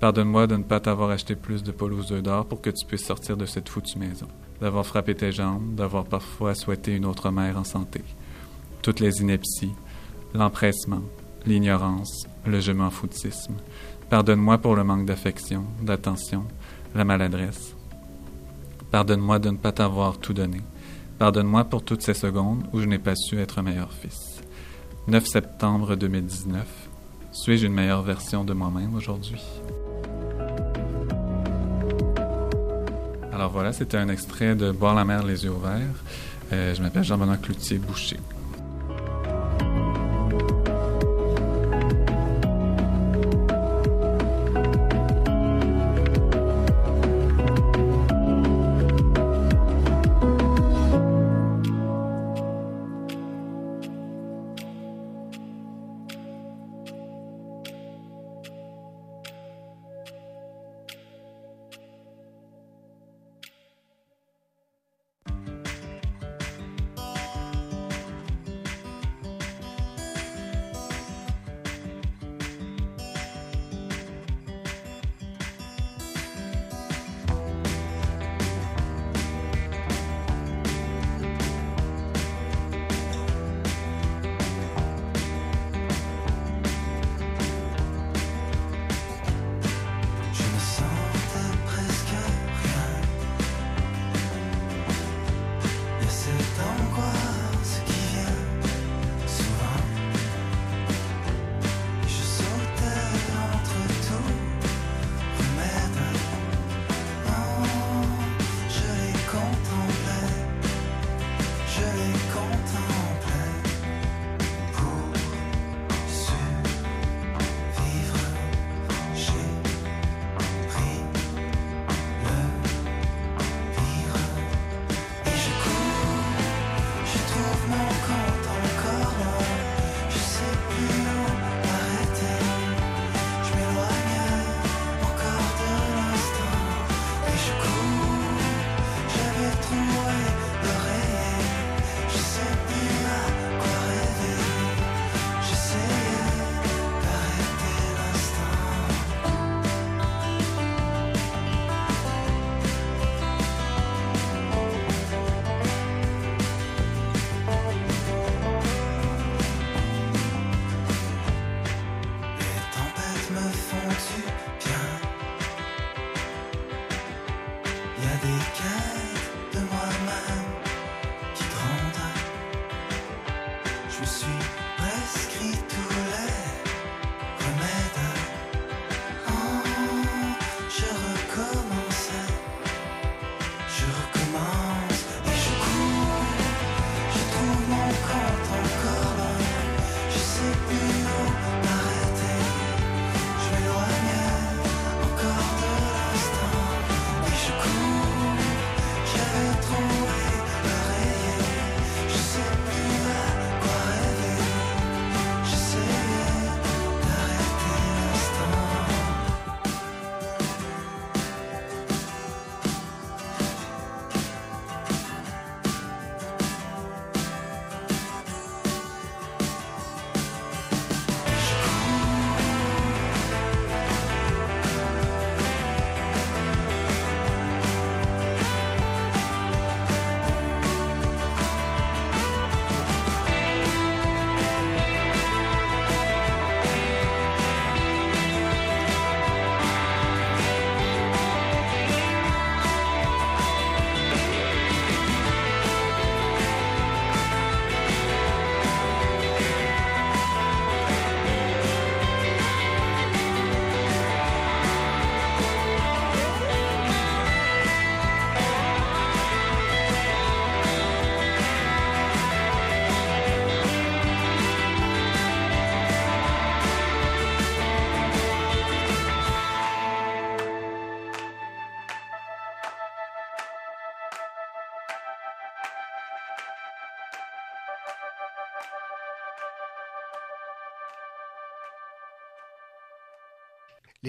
Pardonne-moi 0.00 0.46
de 0.46 0.56
ne 0.56 0.62
pas 0.62 0.80
t'avoir 0.80 1.08
acheté 1.08 1.34
plus 1.34 1.62
de 1.62 1.72
polos 1.72 2.10
aux 2.10 2.20
d'or 2.20 2.44
pour 2.44 2.60
que 2.60 2.68
tu 2.68 2.84
puisses 2.84 3.06
sortir 3.06 3.38
de 3.38 3.46
cette 3.46 3.70
foutue 3.70 3.98
maison, 3.98 4.26
d'avoir 4.60 4.84
frappé 4.84 5.14
tes 5.14 5.32
jambes, 5.32 5.74
d'avoir 5.74 6.04
parfois 6.04 6.54
souhaité 6.54 6.94
une 6.94 7.06
autre 7.06 7.30
mère 7.30 7.56
en 7.58 7.64
santé. 7.64 8.02
Toutes 8.82 9.00
les 9.00 9.22
inepties, 9.22 9.72
l'empressement, 10.34 11.02
l'ignorance, 11.46 12.26
le 12.46 12.60
je 12.60 12.72
m'en 12.72 12.90
foutisme. 12.90 13.54
Pardonne-moi 14.10 14.58
pour 14.58 14.76
le 14.76 14.84
manque 14.84 15.06
d'affection, 15.06 15.64
d'attention, 15.82 16.44
la 16.94 17.04
maladresse. 17.04 17.74
Pardonne-moi 18.90 19.38
de 19.38 19.50
ne 19.50 19.56
pas 19.56 19.72
t'avoir 19.72 20.18
tout 20.18 20.34
donné. 20.34 20.60
Pardonne-moi 21.18 21.64
pour 21.64 21.82
toutes 21.84 22.02
ces 22.02 22.14
secondes 22.14 22.64
où 22.72 22.80
je 22.80 22.86
n'ai 22.86 22.98
pas 22.98 23.16
su 23.16 23.38
être 23.38 23.58
un 23.58 23.62
meilleur 23.62 23.92
fils. 23.92 24.40
9 25.08 25.26
septembre 25.26 25.96
2019. 25.96 26.66
Suis-je 27.32 27.66
une 27.66 27.72
meilleure 27.72 28.02
version 28.02 28.44
de 28.44 28.52
moi-même 28.52 28.94
aujourd'hui? 28.94 29.42
Alors 33.32 33.50
voilà, 33.50 33.72
c'était 33.72 33.96
un 33.96 34.08
extrait 34.08 34.54
de 34.54 34.70
Boire 34.70 34.94
la 34.94 35.04
mer 35.04 35.24
les 35.24 35.44
yeux 35.44 35.50
ouverts. 35.50 36.04
Euh, 36.52 36.74
je 36.74 36.80
m'appelle 36.80 37.02
Jean-Benoît 37.02 37.36
Cloutier-Boucher. 37.36 38.18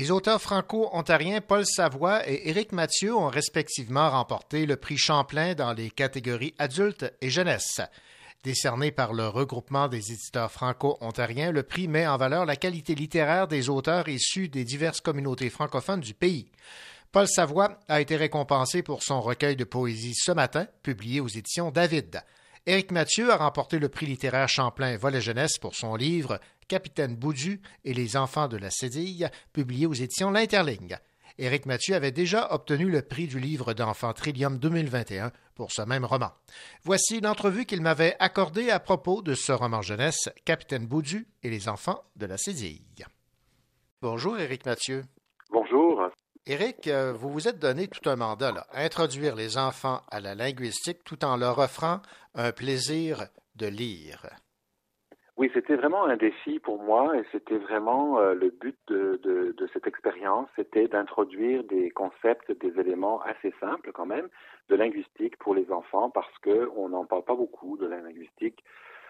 Les 0.06 0.12
auteurs 0.12 0.40
franco-ontariens 0.40 1.42
Paul 1.42 1.66
Savoie 1.66 2.30
et 2.30 2.48
Éric 2.50 2.74
Mathieu 2.74 3.16
ont 3.16 3.28
respectivement 3.28 4.12
remporté 4.12 4.68
le 4.68 4.76
prix 4.76 4.98
Champlain 4.98 5.56
dans 5.56 5.74
les 5.74 5.90
catégories 5.90 6.54
adultes 6.60 7.12
et 7.22 7.32
jeunesse. 7.32 7.82
Décerné 8.44 8.92
par 8.92 9.14
le 9.14 9.28
regroupement 9.28 9.88
des 9.88 10.12
éditeurs 10.12 10.52
franco-ontariens, 10.52 11.52
le 11.52 11.64
prix 11.64 11.88
met 11.88 12.06
en 12.06 12.18
valeur 12.18 12.46
la 12.46 12.56
qualité 12.56 12.94
littéraire 12.94 13.48
des 13.48 13.68
auteurs 13.68 14.08
issus 14.08 14.48
des 14.48 14.64
diverses 14.64 15.02
communautés 15.02 15.50
francophones 15.50 16.02
du 16.02 16.14
pays. 16.14 16.52
Paul 17.12 17.28
Savoie 17.28 17.80
a 17.88 18.00
été 18.00 18.16
récompensé 18.16 18.84
pour 18.84 19.02
son 19.02 19.22
recueil 19.22 19.56
de 19.56 19.64
poésie 19.64 20.14
Ce 20.14 20.32
matin, 20.32 20.68
publié 20.84 21.20
aux 21.20 21.30
éditions 21.30 21.72
David. 21.72 22.22
Éric 22.68 22.92
Mathieu 22.92 23.32
a 23.32 23.38
remporté 23.38 23.78
le 23.78 23.90
prix 23.90 24.08
littéraire 24.08 24.50
Champlain 24.50 24.98
Volet 24.98 25.22
Jeunesse 25.22 25.60
pour 25.60 25.76
son 25.76 25.96
livre 25.96 26.40
Capitaine 26.68 27.16
Boudu 27.16 27.62
et 27.84 27.94
les 27.94 28.18
enfants 28.18 28.48
de 28.48 28.58
la 28.58 28.72
Cédille, 28.72 29.30
publié 29.54 29.86
aux 29.86 29.94
éditions 29.94 30.32
L'Interligne. 30.32 30.98
Éric 31.38 31.68
Mathieu 31.68 31.94
avait 31.94 32.12
déjà 32.12 32.52
obtenu 32.52 32.90
le 32.90 33.04
prix 33.04 33.28
du 33.28 33.40
livre 33.40 33.76
d'enfant 33.76 34.14
Trillium 34.14 34.58
2021 34.58 35.32
pour 35.54 35.72
ce 35.72 35.84
même 35.84 36.06
roman. 36.06 36.32
Voici 36.84 37.22
l'entrevue 37.22 37.68
qu'il 37.68 37.82
m'avait 37.82 38.16
accordée 38.20 38.72
à 38.72 38.80
propos 38.80 39.22
de 39.22 39.36
ce 39.36 39.52
roman 39.52 39.84
jeunesse, 39.84 40.30
Capitaine 40.44 40.88
Boudu 40.88 41.28
et 41.44 41.52
les 41.52 41.70
enfants 41.70 42.04
de 42.16 42.26
la 42.26 42.40
Cédille. 42.40 43.06
Bonjour 44.02 44.40
Éric 44.40 44.66
Mathieu. 44.66 45.04
Éric, 46.48 46.88
euh, 46.88 47.12
vous 47.12 47.30
vous 47.30 47.48
êtes 47.48 47.58
donné 47.58 47.88
tout 47.88 48.08
un 48.08 48.18
mandat, 48.18 48.68
introduire 48.72 49.36
les 49.36 49.58
enfants 49.58 50.02
à 50.12 50.20
la 50.20 50.36
linguistique 50.36 51.04
tout 51.04 51.26
en 51.26 51.38
leur 51.38 51.58
offrant 51.58 52.02
un 52.36 52.52
plaisir 52.52 53.24
de 53.56 53.66
lire. 53.66 54.28
Oui, 55.38 55.50
c'était 55.56 55.76
vraiment 55.76 56.06
un 56.06 56.18
défi 56.18 56.60
pour 56.60 56.84
moi 56.84 57.18
et 57.18 57.24
c'était 57.32 57.58
vraiment 57.58 58.20
euh, 58.20 58.36
le 58.36 58.52
but 58.52 58.78
de, 58.90 59.56
cette 59.74 59.88
expérience, 59.88 60.48
c'était 60.56 60.88
d'introduire 60.88 61.64
des 61.64 61.90
concepts, 61.90 62.52
des 62.52 62.80
éléments 62.80 63.24
assez 63.24 63.52
simples 63.60 63.92
quand 63.92 64.06
même 64.06 64.30
de 64.70 64.76
linguistique 64.76 65.38
pour 65.38 65.56
les 65.56 65.72
enfants 65.72 66.12
parce 66.12 66.38
que 66.44 66.70
on 66.78 66.90
n'en 66.90 67.06
parle 67.06 67.24
pas 67.24 67.36
beaucoup 67.36 67.76
de 67.78 67.88
la 67.88 68.02
linguistique. 68.02 68.64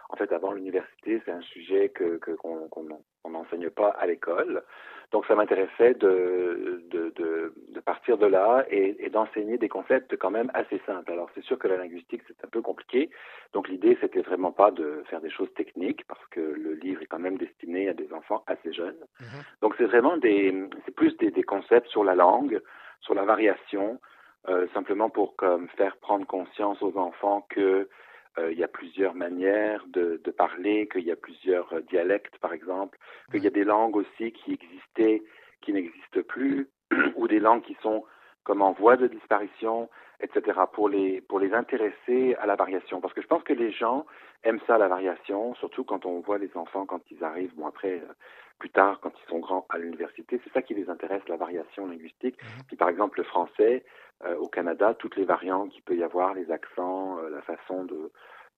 En 0.09 0.15
fait, 0.15 0.31
avant 0.31 0.51
l'université, 0.51 1.21
c'est 1.25 1.31
un 1.31 1.41
sujet 1.41 1.89
que 1.89 2.17
qu'on 2.35 2.67
qu'on 2.69 3.29
n'enseigne 3.29 3.69
pas 3.69 3.89
à 3.89 4.05
l'école. 4.05 4.63
Donc, 5.11 5.25
ça 5.27 5.35
m'intéressait 5.35 5.93
de, 5.93 6.83
de, 6.89 7.11
de, 7.15 7.53
de, 7.69 7.79
partir 7.79 8.17
de 8.17 8.25
là 8.25 8.65
et, 8.69 8.95
et 8.99 9.09
d'enseigner 9.09 9.57
des 9.57 9.69
concepts 9.69 10.17
quand 10.17 10.31
même 10.31 10.49
assez 10.53 10.81
simples. 10.85 11.11
Alors, 11.11 11.29
c'est 11.35 11.43
sûr 11.43 11.59
que 11.59 11.67
la 11.67 11.77
linguistique, 11.77 12.21
c'est 12.27 12.43
un 12.43 12.47
peu 12.49 12.61
compliqué. 12.61 13.09
Donc, 13.53 13.69
l'idée, 13.69 13.97
c'était 14.01 14.21
vraiment 14.21 14.51
pas 14.51 14.71
de 14.71 15.03
faire 15.09 15.21
des 15.21 15.29
choses 15.29 15.53
techniques 15.53 16.05
parce 16.07 16.25
que 16.31 16.39
le 16.39 16.73
livre 16.73 17.01
est 17.01 17.05
quand 17.05 17.19
même 17.19 17.37
destiné 17.37 17.87
à 17.87 17.93
des 17.93 18.11
enfants 18.13 18.43
assez 18.47 18.73
jeunes. 18.73 18.97
Donc, 19.61 19.75
c'est 19.77 19.85
vraiment 19.85 20.17
des, 20.17 20.53
c'est 20.85 20.95
plus 20.95 21.15
des, 21.17 21.31
des 21.31 21.43
concepts 21.43 21.89
sur 21.89 22.03
la 22.03 22.15
langue, 22.15 22.59
sur 23.01 23.13
la 23.13 23.25
variation, 23.25 23.99
euh, 24.49 24.67
simplement 24.73 25.09
pour 25.09 25.35
comme 25.35 25.67
faire 25.69 25.97
prendre 25.97 26.25
conscience 26.25 26.81
aux 26.81 26.97
enfants 26.97 27.45
que 27.49 27.87
euh, 28.37 28.51
il 28.51 28.59
y 28.59 28.63
a 28.63 28.67
plusieurs 28.67 29.15
manières 29.15 29.85
de, 29.87 30.21
de 30.23 30.31
parler, 30.31 30.87
qu'il 30.91 31.05
y 31.05 31.11
a 31.11 31.15
plusieurs 31.15 31.71
euh, 31.73 31.81
dialectes, 31.81 32.37
par 32.39 32.53
exemple, 32.53 32.97
qu'il 33.31 33.43
y 33.43 33.47
a 33.47 33.51
des 33.51 33.63
langues 33.63 33.95
aussi 33.95 34.31
qui 34.31 34.53
existaient, 34.53 35.23
qui 35.61 35.73
n'existent 35.73 36.23
plus, 36.27 36.69
ou 37.15 37.27
des 37.27 37.39
langues 37.39 37.63
qui 37.63 37.77
sont 37.81 38.03
comme 38.45 38.61
en 38.61 38.71
voie 38.71 38.95
de 38.95 39.07
disparition, 39.07 39.89
etc., 40.21 40.57
pour 40.71 40.87
les, 40.87 41.19
pour 41.19 41.39
les 41.39 41.53
intéresser 41.53 42.35
à 42.35 42.45
la 42.45 42.55
variation. 42.55 43.01
Parce 43.01 43.13
que 43.13 43.21
je 43.21 43.27
pense 43.27 43.43
que 43.43 43.53
les 43.53 43.71
gens 43.71 44.05
aiment 44.43 44.61
ça, 44.65 44.77
la 44.77 44.87
variation, 44.87 45.53
surtout 45.55 45.83
quand 45.83 46.05
on 46.05 46.21
voit 46.21 46.37
les 46.37 46.55
enfants 46.55 46.85
quand 46.85 47.01
ils 47.11 47.23
arrivent, 47.23 47.53
bon 47.55 47.67
après, 47.67 47.95
euh, 47.95 48.13
plus 48.59 48.69
tard, 48.69 48.99
quand 49.01 49.11
ils 49.21 49.29
sont 49.29 49.39
grands 49.39 49.65
à 49.69 49.77
l'université, 49.77 50.39
c'est 50.43 50.53
ça 50.53 50.61
qui 50.61 50.73
les 50.73 50.89
intéresse, 50.89 51.27
la 51.27 51.35
variation 51.35 51.87
linguistique. 51.87 52.37
Puis 52.67 52.77
par 52.77 52.87
exemple, 52.87 53.19
le 53.19 53.25
français, 53.25 53.83
euh, 54.23 54.35
au 54.37 54.47
Canada, 54.47 54.93
toutes 54.93 55.17
les 55.17 55.25
variantes 55.25 55.71
qu'il 55.71 55.83
peut 55.83 55.95
y 55.95 56.03
avoir, 56.03 56.33
les 56.33 56.49
accents, 56.51 57.17
euh, 57.17 57.29
la 57.29 57.41
façon 57.41 57.83
de, 57.83 58.11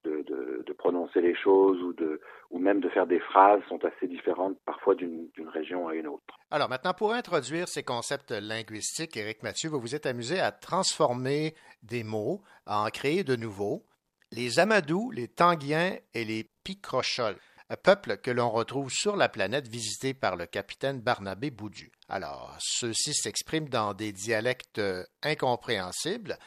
de, 0.07 0.73
prononcer 0.73 1.21
les 1.21 1.35
choses 1.35 1.81
ou, 1.81 1.93
de, 1.93 2.21
ou 2.51 2.59
même 2.59 2.79
de 2.79 2.89
faire 2.89 3.07
des 3.07 3.19
phrases 3.19 3.61
sont 3.67 3.84
assez 3.84 4.07
différentes 4.07 4.57
parfois 4.65 4.95
d'une 4.95 5.29
région 5.51 5.88
à 5.88 5.95
une 5.95 6.07
autre. 6.07 6.38
Alors 6.51 6.69
maintenant, 6.69 6.93
pour 6.93 7.13
introduire 7.13 7.67
ces 7.67 7.84
concepts 7.84 8.31
linguistiques, 8.31 9.17
Éric 9.17 9.43
Mathieu, 9.43 9.69
vous 9.69 9.79
vous 9.79 9.95
êtes 9.95 10.05
amusé 10.05 10.39
à 10.39 10.51
transformer 10.51 11.55
des 11.84 12.03
mots, 12.03 12.41
à 12.65 12.81
en 12.84 12.89
créer 12.89 13.23
de 13.23 13.35
nouveaux. 13.35 13.84
Les 14.31 14.59
Amadous, 14.59 15.11
les 15.11 15.27
Tanguiens 15.27 15.95
et 16.13 16.25
les 16.25 16.49
Picrochols, 16.63 17.38
un 17.69 17.75
peuple 17.75 18.17
que 18.17 18.31
l'on 18.31 18.49
retrouve 18.49 18.89
sur 18.89 19.15
la 19.15 19.29
planète 19.29 19.67
visité 19.67 20.13
par 20.13 20.35
le 20.35 20.45
capitaine 20.45 21.01
Barnabé 21.01 21.51
Boudu. 21.51 21.91
Alors, 22.09 22.55
ceux-ci 22.59 23.13
s'expriment 23.13 23.69
dans 23.69 23.93
des 23.93 24.11
dialectes 24.11 24.81
incompréhensibles. 25.23 26.38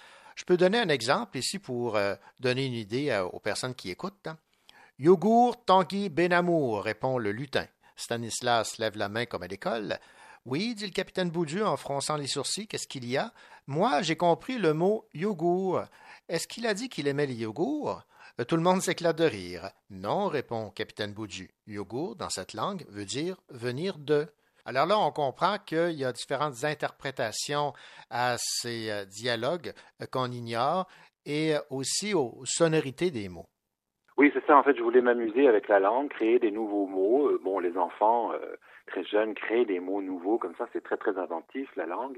Je 0.41 0.47
peux 0.47 0.57
donner 0.57 0.79
un 0.79 0.89
exemple 0.89 1.37
ici 1.37 1.59
pour 1.59 1.97
euh, 1.97 2.15
donner 2.41 2.65
une 2.65 2.73
idée 2.73 3.11
euh, 3.11 3.25
aux 3.25 3.41
personnes 3.41 3.75
qui 3.75 3.91
écoutent. 3.91 4.27
Hein. 4.27 4.39
Yogourt, 4.99 5.67
Tanguy, 5.67 6.09
Benamour, 6.09 6.83
répond 6.83 7.19
le 7.19 7.31
lutin. 7.31 7.67
Stanislas 7.95 8.79
lève 8.79 8.97
la 8.97 9.11
main 9.11 9.27
comme 9.27 9.43
à 9.43 9.49
l'école. 9.49 9.99
Oui, 10.47 10.75
dit 10.75 10.87
le 10.87 10.93
capitaine 10.93 11.29
Boudu 11.29 11.63
en 11.63 11.77
fronçant 11.77 12.17
les 12.17 12.27
sourcils, 12.27 12.67
qu'est-ce 12.67 12.89
qu'il 12.89 13.07
y 13.07 13.19
a? 13.19 13.35
Moi, 13.67 14.01
j'ai 14.01 14.17
compris 14.17 14.57
le 14.57 14.73
mot 14.73 15.07
yogourt. 15.13 15.83
Est-ce 16.27 16.49
qu'il 16.49 16.67
a 16.67 16.73
dit 16.73 16.89
qu'il 16.89 17.07
aimait 17.07 17.27
les 17.27 17.35
yogourts? 17.35 18.03
Euh, 18.41 18.45
tout 18.45 18.57
le 18.57 18.63
monde 18.63 18.81
s'éclate 18.81 19.19
de 19.19 19.25
rire. 19.25 19.71
Non, 19.91 20.29
répond 20.29 20.71
capitaine 20.71 21.13
Boudu. 21.13 21.51
Yogourt, 21.67 22.17
dans 22.17 22.31
cette 22.31 22.55
langue, 22.55 22.87
veut 22.89 23.05
dire 23.05 23.37
venir 23.51 23.99
de. 23.99 24.27
Alors 24.71 24.87
là, 24.87 24.95
on 25.01 25.11
comprend 25.11 25.57
qu'il 25.67 25.99
y 25.99 26.05
a 26.05 26.13
différentes 26.13 26.63
interprétations 26.63 27.73
à 28.09 28.37
ces 28.39 28.89
euh, 28.89 29.05
dialogues 29.05 29.73
euh, 30.01 30.07
qu'on 30.09 30.31
ignore 30.31 30.87
et 31.27 31.55
aussi 31.71 32.15
aux 32.15 32.43
sonorités 32.45 33.11
des 33.11 33.29
mots. 33.29 33.49
Oui, 34.17 34.31
c'est 34.33 34.47
ça. 34.47 34.57
En 34.57 34.63
fait, 34.63 34.77
je 34.77 34.83
voulais 34.85 35.01
m'amuser 35.01 35.49
avec 35.49 35.67
la 35.67 35.81
langue, 35.81 36.09
créer 36.09 36.39
des 36.39 36.53
nouveaux 36.53 36.87
mots. 36.87 37.37
Bon, 37.43 37.59
les 37.59 37.77
enfants 37.77 38.31
très 38.87 39.03
jeunes 39.03 39.35
créent 39.35 39.65
des 39.65 39.81
mots 39.81 40.03
nouveaux, 40.03 40.39
comme 40.39 40.55
ça, 40.57 40.69
c'est 40.73 40.85
très, 40.85 40.97
très 40.97 41.19
inventif, 41.19 41.69
la 41.75 41.87
langue. 41.87 42.17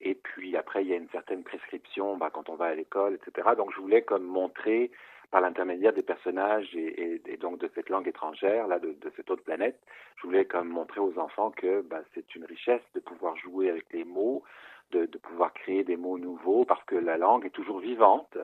Et 0.00 0.14
puis 0.14 0.56
après, 0.56 0.84
il 0.84 0.90
y 0.90 0.92
a 0.92 0.96
une 0.96 1.08
certaine 1.08 1.42
prescription 1.42 2.16
bah, 2.16 2.30
quand 2.32 2.48
on 2.48 2.54
va 2.54 2.66
à 2.66 2.74
l'école, 2.76 3.14
etc. 3.14 3.48
Donc, 3.56 3.72
je 3.74 3.80
voulais 3.80 4.02
comme 4.02 4.24
montrer 4.24 4.92
par 5.30 5.40
l'intermédiaire 5.40 5.92
des 5.92 6.02
personnages 6.02 6.74
et, 6.74 7.02
et, 7.02 7.22
et, 7.26 7.36
donc 7.36 7.58
de 7.58 7.70
cette 7.74 7.90
langue 7.90 8.08
étrangère, 8.08 8.66
là, 8.66 8.78
de, 8.78 8.92
de, 8.92 9.12
cette 9.16 9.30
autre 9.30 9.42
planète, 9.42 9.78
je 10.16 10.22
voulais 10.22 10.46
comme 10.46 10.68
montrer 10.68 11.00
aux 11.00 11.18
enfants 11.18 11.50
que 11.50 11.82
bah, 11.82 12.00
c'est 12.14 12.34
une 12.34 12.44
richesse 12.44 12.82
de 12.94 13.00
pouvoir 13.00 13.36
jouer 13.36 13.70
avec 13.70 13.84
les 13.92 14.04
mots, 14.04 14.42
de, 14.90 15.06
de, 15.06 15.18
pouvoir 15.18 15.52
créer 15.52 15.84
des 15.84 15.96
mots 15.96 16.18
nouveaux, 16.18 16.64
parce 16.64 16.82
que 16.84 16.96
la 16.96 17.18
langue 17.18 17.44
est 17.44 17.50
toujours 17.50 17.78
vivante. 17.78 18.38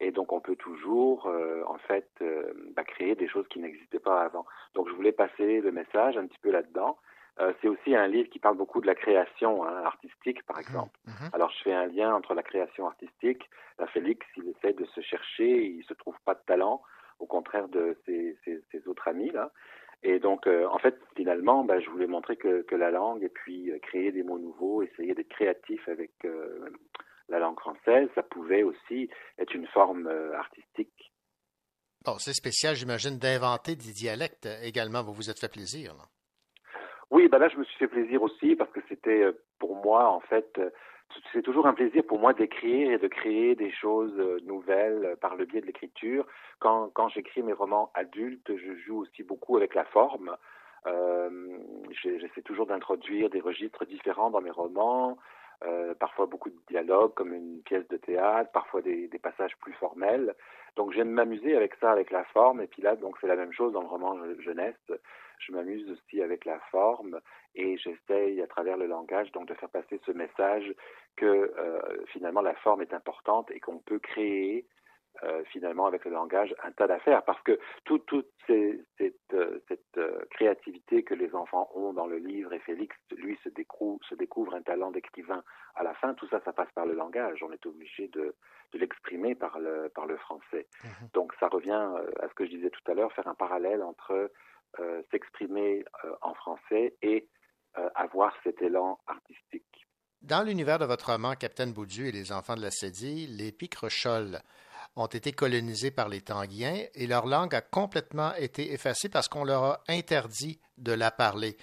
Et 0.00 0.10
donc 0.10 0.32
on 0.32 0.40
peut 0.40 0.56
toujours, 0.56 1.26
euh, 1.26 1.62
en 1.66 1.78
fait, 1.78 2.08
euh, 2.20 2.52
bah, 2.74 2.84
créer 2.84 3.14
des 3.14 3.28
choses 3.28 3.46
qui 3.48 3.60
n'existaient 3.60 4.00
pas 4.00 4.22
avant. 4.22 4.44
Donc 4.74 4.88
je 4.88 4.94
voulais 4.94 5.12
passer 5.12 5.60
le 5.60 5.72
message 5.72 6.16
un 6.16 6.26
petit 6.26 6.38
peu 6.40 6.50
là-dedans. 6.50 6.96
Euh, 7.40 7.52
c'est 7.60 7.68
aussi 7.68 7.94
un 7.96 8.06
livre 8.06 8.28
qui 8.30 8.38
parle 8.38 8.56
beaucoup 8.56 8.80
de 8.80 8.86
la 8.86 8.94
création 8.94 9.64
hein, 9.64 9.82
artistique, 9.84 10.44
par 10.46 10.58
exemple. 10.60 10.96
Mmh, 11.04 11.10
mmh. 11.10 11.30
Alors, 11.32 11.50
je 11.50 11.62
fais 11.64 11.72
un 11.72 11.86
lien 11.86 12.14
entre 12.14 12.34
la 12.34 12.44
création 12.44 12.86
artistique. 12.86 13.50
Là, 13.78 13.86
Félix, 13.88 14.24
il 14.36 14.48
essaie 14.48 14.72
de 14.72 14.84
se 14.86 15.00
chercher, 15.00 15.66
il 15.66 15.84
se 15.84 15.94
trouve 15.94 16.16
pas 16.24 16.34
de 16.34 16.42
talent, 16.46 16.80
au 17.18 17.26
contraire 17.26 17.68
de 17.68 17.98
ses, 18.06 18.38
ses, 18.44 18.62
ses 18.70 18.86
autres 18.88 19.08
amis 19.08 19.30
là. 19.30 19.50
Et 20.06 20.18
donc, 20.18 20.46
euh, 20.46 20.68
en 20.68 20.78
fait, 20.78 21.00
finalement, 21.16 21.64
ben, 21.64 21.80
je 21.80 21.88
voulais 21.88 22.06
montrer 22.06 22.36
que, 22.36 22.62
que, 22.62 22.74
la 22.74 22.90
langue 22.90 23.22
et 23.22 23.30
puis 23.30 23.70
euh, 23.70 23.78
créer 23.78 24.12
des 24.12 24.22
mots 24.22 24.38
nouveaux, 24.38 24.82
essayer 24.82 25.14
d'être 25.14 25.30
créatif 25.30 25.88
avec 25.88 26.12
la 27.30 27.38
langue 27.38 27.58
française, 27.58 28.08
ça 28.14 28.22
pouvait 28.22 28.62
aussi 28.62 29.08
être 29.38 29.54
une 29.54 29.66
forme 29.68 30.06
artistique. 30.36 31.12
Bon, 32.04 32.18
c'est 32.18 32.34
spécial, 32.34 32.76
j'imagine, 32.76 33.18
d'inventer 33.18 33.76
des 33.76 33.92
dialectes 33.92 34.46
également. 34.62 35.02
Vous 35.02 35.14
vous 35.14 35.30
êtes 35.30 35.40
fait 35.40 35.50
plaisir. 35.50 35.94
Là. 35.94 36.04
Oui, 37.10 37.28
ben 37.28 37.38
là, 37.38 37.48
je 37.48 37.56
me 37.56 37.64
suis 37.64 37.76
fait 37.76 37.88
plaisir 37.88 38.22
aussi 38.22 38.56
parce 38.56 38.70
que 38.70 38.80
c'était 38.88 39.22
euh, 39.22 39.32
pour 39.58 39.76
moi, 39.76 40.08
en 40.08 40.20
fait, 40.20 40.58
euh, 40.58 40.70
c'est 41.32 41.42
toujours 41.42 41.66
un 41.66 41.74
plaisir 41.74 42.02
pour 42.04 42.18
moi 42.18 42.32
d'écrire 42.32 42.90
et 42.90 42.98
de 42.98 43.08
créer 43.08 43.54
des 43.54 43.70
choses 43.70 44.14
euh, 44.18 44.40
nouvelles 44.44 45.16
par 45.20 45.36
le 45.36 45.44
biais 45.44 45.60
de 45.60 45.66
l'écriture. 45.66 46.26
Quand, 46.58 46.90
quand 46.94 47.08
j'écris 47.08 47.42
mes 47.42 47.52
romans 47.52 47.90
adultes, 47.94 48.56
je 48.56 48.74
joue 48.86 49.02
aussi 49.02 49.22
beaucoup 49.22 49.56
avec 49.56 49.74
la 49.74 49.84
forme. 49.84 50.36
J'essaie 52.02 52.42
toujours 52.42 52.66
d'introduire 52.66 53.30
des 53.30 53.40
registres 53.40 53.86
différents 53.86 54.30
dans 54.30 54.42
mes 54.42 54.50
romans, 54.50 55.16
euh, 55.66 55.94
parfois 55.94 56.26
beaucoup 56.26 56.50
de 56.50 56.58
dialogues 56.68 57.14
comme 57.14 57.32
une 57.32 57.62
pièce 57.62 57.86
de 57.88 57.96
théâtre, 57.96 58.50
parfois 58.52 58.82
des, 58.82 59.08
des 59.08 59.18
passages 59.18 59.56
plus 59.58 59.72
formels. 59.74 60.34
Donc 60.76 60.92
j'aime 60.92 61.10
m'amuser 61.10 61.56
avec 61.56 61.74
ça, 61.80 61.90
avec 61.90 62.10
la 62.10 62.24
forme. 62.24 62.60
Et 62.60 62.66
puis 62.66 62.82
là, 62.82 62.96
donc 62.96 63.16
c'est 63.20 63.26
la 63.26 63.36
même 63.36 63.52
chose 63.52 63.72
dans 63.72 63.82
le 63.82 63.88
roman 63.88 64.18
jeunesse 64.40 64.90
je 65.38 65.52
m'amuse 65.52 65.88
aussi 65.90 66.22
avec 66.22 66.44
la 66.44 66.58
forme 66.70 67.20
et 67.54 67.76
j'essaye 67.78 68.40
à 68.42 68.46
travers 68.46 68.76
le 68.76 68.86
langage 68.86 69.30
donc 69.32 69.46
de 69.46 69.54
faire 69.54 69.68
passer 69.68 70.00
ce 70.06 70.12
message 70.12 70.72
que 71.16 71.26
euh, 71.26 72.04
finalement 72.06 72.40
la 72.40 72.54
forme 72.54 72.82
est 72.82 72.94
importante 72.94 73.50
et 73.50 73.60
qu'on 73.60 73.78
peut 73.78 73.98
créer 73.98 74.66
euh, 75.22 75.44
finalement 75.52 75.86
avec 75.86 76.04
le 76.04 76.10
langage 76.10 76.54
un 76.64 76.72
tas 76.72 76.88
d'affaires. 76.88 77.22
Parce 77.22 77.40
que 77.42 77.58
tout, 77.84 77.98
toute 78.00 78.28
cette, 78.48 79.14
euh, 79.32 79.60
cette 79.68 79.96
euh, 79.96 80.24
créativité 80.30 81.04
que 81.04 81.14
les 81.14 81.34
enfants 81.36 81.70
ont 81.74 81.92
dans 81.92 82.08
le 82.08 82.16
livre 82.16 82.52
et 82.52 82.58
Félix 82.58 82.96
lui 83.16 83.38
se 83.44 83.48
découvre, 83.48 84.04
se 84.08 84.16
découvre 84.16 84.54
un 84.54 84.62
talent 84.62 84.90
d'écrivain 84.90 85.44
à 85.76 85.84
la 85.84 85.94
fin 85.94 86.14
tout 86.14 86.26
ça 86.28 86.40
ça 86.44 86.52
passe 86.52 86.70
par 86.74 86.84
le 86.84 86.94
langage. 86.94 87.44
On 87.44 87.52
est 87.52 87.64
obligé 87.64 88.08
de, 88.08 88.34
de 88.72 88.78
l'exprimer 88.78 89.36
par 89.36 89.60
le 89.60 89.88
par 89.94 90.06
le 90.06 90.16
français. 90.16 90.66
Donc 91.14 91.32
ça 91.38 91.46
revient 91.46 91.92
à 92.20 92.28
ce 92.28 92.34
que 92.34 92.44
je 92.44 92.50
disais 92.50 92.70
tout 92.70 92.90
à 92.90 92.94
l'heure 92.94 93.12
faire 93.12 93.28
un 93.28 93.36
parallèle 93.36 93.82
entre 93.82 94.32
s'exprimer 95.12 95.84
en 96.22 96.34
français 96.34 96.96
et 97.02 97.28
avoir 97.94 98.34
cet 98.42 98.60
élan 98.60 98.98
artistique. 99.06 99.86
Dans 100.22 100.42
l'univers 100.42 100.78
de 100.78 100.86
votre 100.86 101.12
roman 101.12 101.34
Capitaine 101.34 101.72
Boudu 101.72 102.08
et 102.08 102.12
les 102.12 102.32
enfants 102.32 102.56
de 102.56 102.62
la 102.62 102.70
Cédille, 102.70 103.36
les 103.36 103.52
picrocholes 103.52 104.40
ont 104.96 105.06
été 105.06 105.32
colonisés 105.32 105.90
par 105.90 106.08
les 106.08 106.20
Tanguiens 106.20 106.84
et 106.94 107.06
leur 107.06 107.26
langue 107.26 107.54
a 107.54 107.60
complètement 107.60 108.34
été 108.34 108.72
effacée 108.72 109.08
parce 109.08 109.28
qu'on 109.28 109.44
leur 109.44 109.64
a 109.64 109.80
interdit 109.88 110.60
de 110.78 110.92
la 110.92 111.10
parler. 111.10 111.56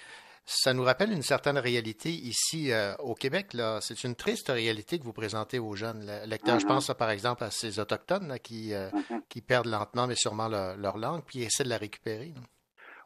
Ça 0.45 0.74
nous 0.74 0.84
rappelle 0.84 1.12
une 1.12 1.22
certaine 1.22 1.58
réalité 1.58 2.10
ici 2.10 2.72
euh, 2.72 2.94
au 2.99 3.14
Québec. 3.14 3.53
Là. 3.53 3.80
C'est 3.80 4.03
une 4.03 4.16
triste 4.16 4.49
réalité 4.49 4.98
que 4.99 5.03
vous 5.03 5.14
présentez 5.14 5.60
aux 5.60 5.76
jeunes 5.76 6.10
lecteurs. 6.26 6.60
Je 6.60 6.66
pense 6.66 6.91
par 6.94 7.10
exemple 7.10 7.44
à 7.44 7.52
ces 7.52 7.80
Autochtones 7.80 8.38
qui, 8.44 8.74
euh, 8.74 8.90
qui 9.30 9.41
perdent 9.41 9.68
lentement 9.68 10.08
mais 10.08 10.16
sûrement 10.16 10.49
leur, 10.49 10.98
langue 10.98 11.22
puis 11.26 11.44
essaient 11.44 11.64
de 11.64 11.70
la 11.70 11.78
récupérer. 11.78 12.34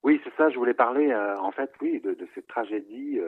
Oui, 0.04 0.20
c'est 0.24 0.34
ça. 0.38 0.50
Je 0.50 0.56
voulais 0.56 0.74
parler 0.74 1.12
euh, 1.12 1.38
en 1.40 1.52
fait, 1.52 1.72
oui, 1.82 2.00
de, 2.00 2.14
de 2.14 2.28
cette 2.34 2.48
tragédie. 2.48 3.20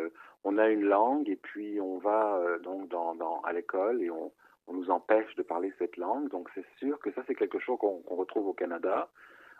on 0.43 0.57
a 0.57 0.67
une 0.69 0.83
langue 0.83 1.29
et 1.29 1.35
puis 1.35 1.79
on 1.81 1.99
va 1.99 2.39
donc 2.63 2.89
dans, 2.89 3.13
dans, 3.13 3.41
à 3.41 3.51
l'école 3.51 4.01
et 4.01 4.09
on, 4.09 4.31
on 4.67 4.73
nous 4.73 4.89
empêche 4.91 5.33
de 5.35 5.43
parler 5.43 5.73
cette 5.79 5.97
langue. 5.97 6.29
Donc 6.29 6.49
c'est 6.53 6.65
sûr 6.77 6.99
que 6.99 7.11
ça, 7.11 7.23
c'est 7.27 7.35
quelque 7.35 7.59
chose 7.59 7.77
qu'on 7.79 8.01
retrouve 8.07 8.47
au 8.47 8.53
Canada. 8.53 9.09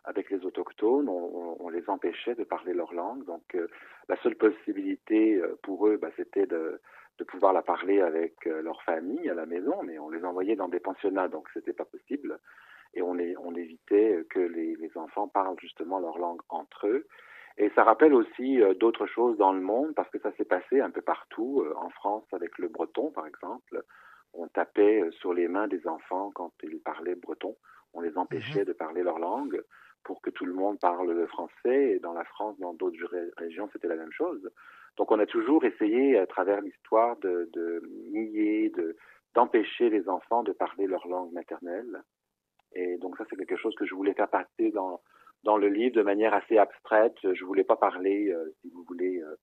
Avec 0.03 0.29
les 0.29 0.45
autochtones, 0.45 1.09
on, 1.09 1.57
on, 1.59 1.69
les 1.69 1.89
empêchait 1.89 2.35
de 2.35 2.45
parler 2.45 2.73
leur 2.73 2.93
langue. 2.93 3.25
Donc 3.25 3.55
euh, 3.55 3.67
la 4.07 4.15
seule 4.21 4.35
possibilité 4.35 5.35
euh, 5.35 5.57
pour 5.63 5.87
eux, 5.87 5.97
bah, 5.97 6.11
c'était 6.15 6.45
de, 6.45 6.79
de, 7.17 7.23
pouvoir 7.25 7.51
la 7.51 7.61
parler 7.61 7.99
avec 7.99 8.47
euh, 8.47 8.61
leur 8.61 8.81
famille 8.83 9.29
à 9.29 9.33
la 9.33 9.45
maison, 9.45 9.83
mais 9.83 9.99
on 9.99 10.09
les 10.09 10.23
envoyait 10.23 10.55
dans 10.55 10.69
des 10.69 10.79
pensionnats, 10.79 11.27
donc 11.27 11.49
c'était 11.53 11.73
pas 11.73 11.83
possible. 11.83 12.39
Et 12.93 13.01
on, 13.01 13.17
est, 13.17 13.35
on 13.37 13.53
évitait 13.53 14.25
que 14.29 14.39
les, 14.39 14.77
les, 14.77 14.97
enfants 14.97 15.27
parlent 15.27 15.59
justement 15.59 15.99
leur 15.99 16.17
langue 16.17 16.41
entre 16.47 16.87
eux. 16.87 17.05
Et 17.57 17.69
ça 17.75 17.83
rappelle 17.83 18.13
aussi 18.13 18.61
d'autres 18.79 19.07
choses 19.07 19.37
dans 19.37 19.51
le 19.51 19.59
monde, 19.59 19.93
parce 19.93 20.09
que 20.09 20.19
ça 20.19 20.31
s'est 20.37 20.45
passé 20.45 20.79
un 20.79 20.91
peu 20.91 21.01
partout, 21.01 21.65
en 21.75 21.89
France 21.89 22.23
avec 22.31 22.57
le 22.59 22.67
breton 22.69 23.09
par 23.09 23.25
exemple 23.25 23.83
on 24.33 24.47
tapait 24.47 25.01
euh, 25.01 25.11
sur 25.11 25.33
les 25.33 25.47
mains 25.47 25.67
des 25.67 25.87
enfants 25.87 26.31
quand 26.33 26.51
ils 26.63 26.79
parlaient 26.79 27.15
breton. 27.15 27.55
On 27.93 28.01
les 28.01 28.17
empêchait 28.17 28.61
mhm. 28.61 28.65
de 28.65 28.73
parler 28.73 29.03
leur 29.03 29.19
langue 29.19 29.61
pour 30.03 30.21
que 30.21 30.29
tout 30.29 30.45
le 30.45 30.53
monde 30.53 30.79
parle 30.79 31.11
le 31.11 31.27
français. 31.27 31.91
Et 31.91 31.99
dans 31.99 32.13
la 32.13 32.23
France, 32.25 32.57
dans 32.59 32.73
d'autres 32.73 32.97
régions, 33.37 33.69
c'était 33.73 33.87
la 33.87 33.95
même 33.95 34.11
chose. 34.11 34.49
Donc 34.97 35.11
on 35.11 35.19
a 35.19 35.25
toujours 35.25 35.63
essayé, 35.63 36.17
à 36.17 36.25
travers 36.25 36.61
l'histoire, 36.61 37.17
de, 37.17 37.49
de 37.53 37.81
nier, 38.11 38.69
de, 38.69 38.95
d'empêcher 39.35 39.89
les 39.89 40.09
enfants 40.09 40.43
de 40.43 40.51
parler 40.51 40.87
leur 40.87 41.07
langue 41.07 41.31
maternelle. 41.31 42.01
Et 42.73 42.97
donc 42.97 43.17
ça, 43.17 43.25
c'est 43.29 43.35
quelque 43.35 43.57
chose 43.57 43.75
que 43.75 43.85
je 43.85 43.95
voulais 43.95 44.13
faire 44.13 44.29
passer 44.29 44.71
dans, 44.71 45.01
dans 45.43 45.57
le 45.57 45.69
livre 45.69 45.95
de 45.95 46.01
manière 46.01 46.33
assez 46.33 46.57
abstraite. 46.57 47.17
Je 47.23 47.45
voulais 47.45 47.63
pas 47.63 47.75
parler, 47.75 48.31
euh, 48.31 48.53
si 48.61 48.69
vous 48.69 48.83
voulez, 48.87 49.21
euh, 49.21 49.35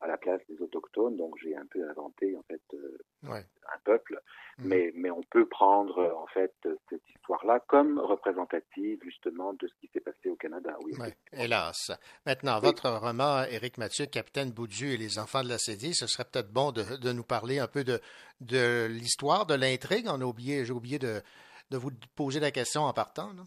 à 0.00 0.06
la 0.06 0.16
place 0.16 0.40
des 0.48 0.60
autochtones, 0.62 1.16
donc 1.16 1.34
j'ai 1.42 1.56
un 1.56 1.66
peu 1.66 1.88
inventé 1.88 2.36
en 2.36 2.42
fait 2.42 2.62
euh, 2.74 2.98
un 3.24 3.78
peuple, 3.84 4.20
mhm. 4.58 4.68
mais 4.68 4.92
mais 4.94 5.10
on 5.10 5.22
peut 5.22 5.46
prendre 5.46 6.14
en 6.16 6.26
fait 6.28 6.54
cette 6.88 7.08
histoire-là 7.16 7.60
comme 7.66 7.98
représentative 7.98 9.00
justement 9.02 9.52
de 9.54 9.66
ce 9.66 9.74
qui 9.80 9.90
s'est 9.92 10.00
passé 10.00 10.28
au 10.28 10.36
Canada. 10.36 10.76
Oui. 10.84 10.94
hélas. 11.32 11.90
Maintenant, 12.26 12.60
votre 12.60 12.88
roman, 12.90 13.44
Éric 13.44 13.78
Mathieu, 13.78 14.06
Capitaine 14.06 14.50
Boudu 14.50 14.92
et 14.92 14.96
les 14.96 15.18
enfants 15.18 15.42
de 15.42 15.48
la 15.48 15.58
Cédille, 15.58 15.94
ce 15.94 16.06
serait 16.06 16.24
peut-être 16.24 16.52
bon 16.52 16.72
de, 16.72 16.96
de, 16.96 17.12
nous 17.12 17.24
parler 17.24 17.58
un 17.58 17.68
peu 17.68 17.84
de 17.84 18.00
de 18.40 18.86
l'histoire, 18.86 19.46
de 19.46 19.54
l'intrigue. 19.54 20.06
On 20.08 20.20
a 20.20 20.24
oublié, 20.24 20.64
j'ai 20.64 20.72
oublié 20.72 20.98
de 20.98 21.22
de 21.70 21.76
vous 21.76 21.90
poser 22.14 22.40
la 22.40 22.50
question 22.50 22.82
en 22.82 22.92
partant. 22.92 23.34
Non? 23.34 23.46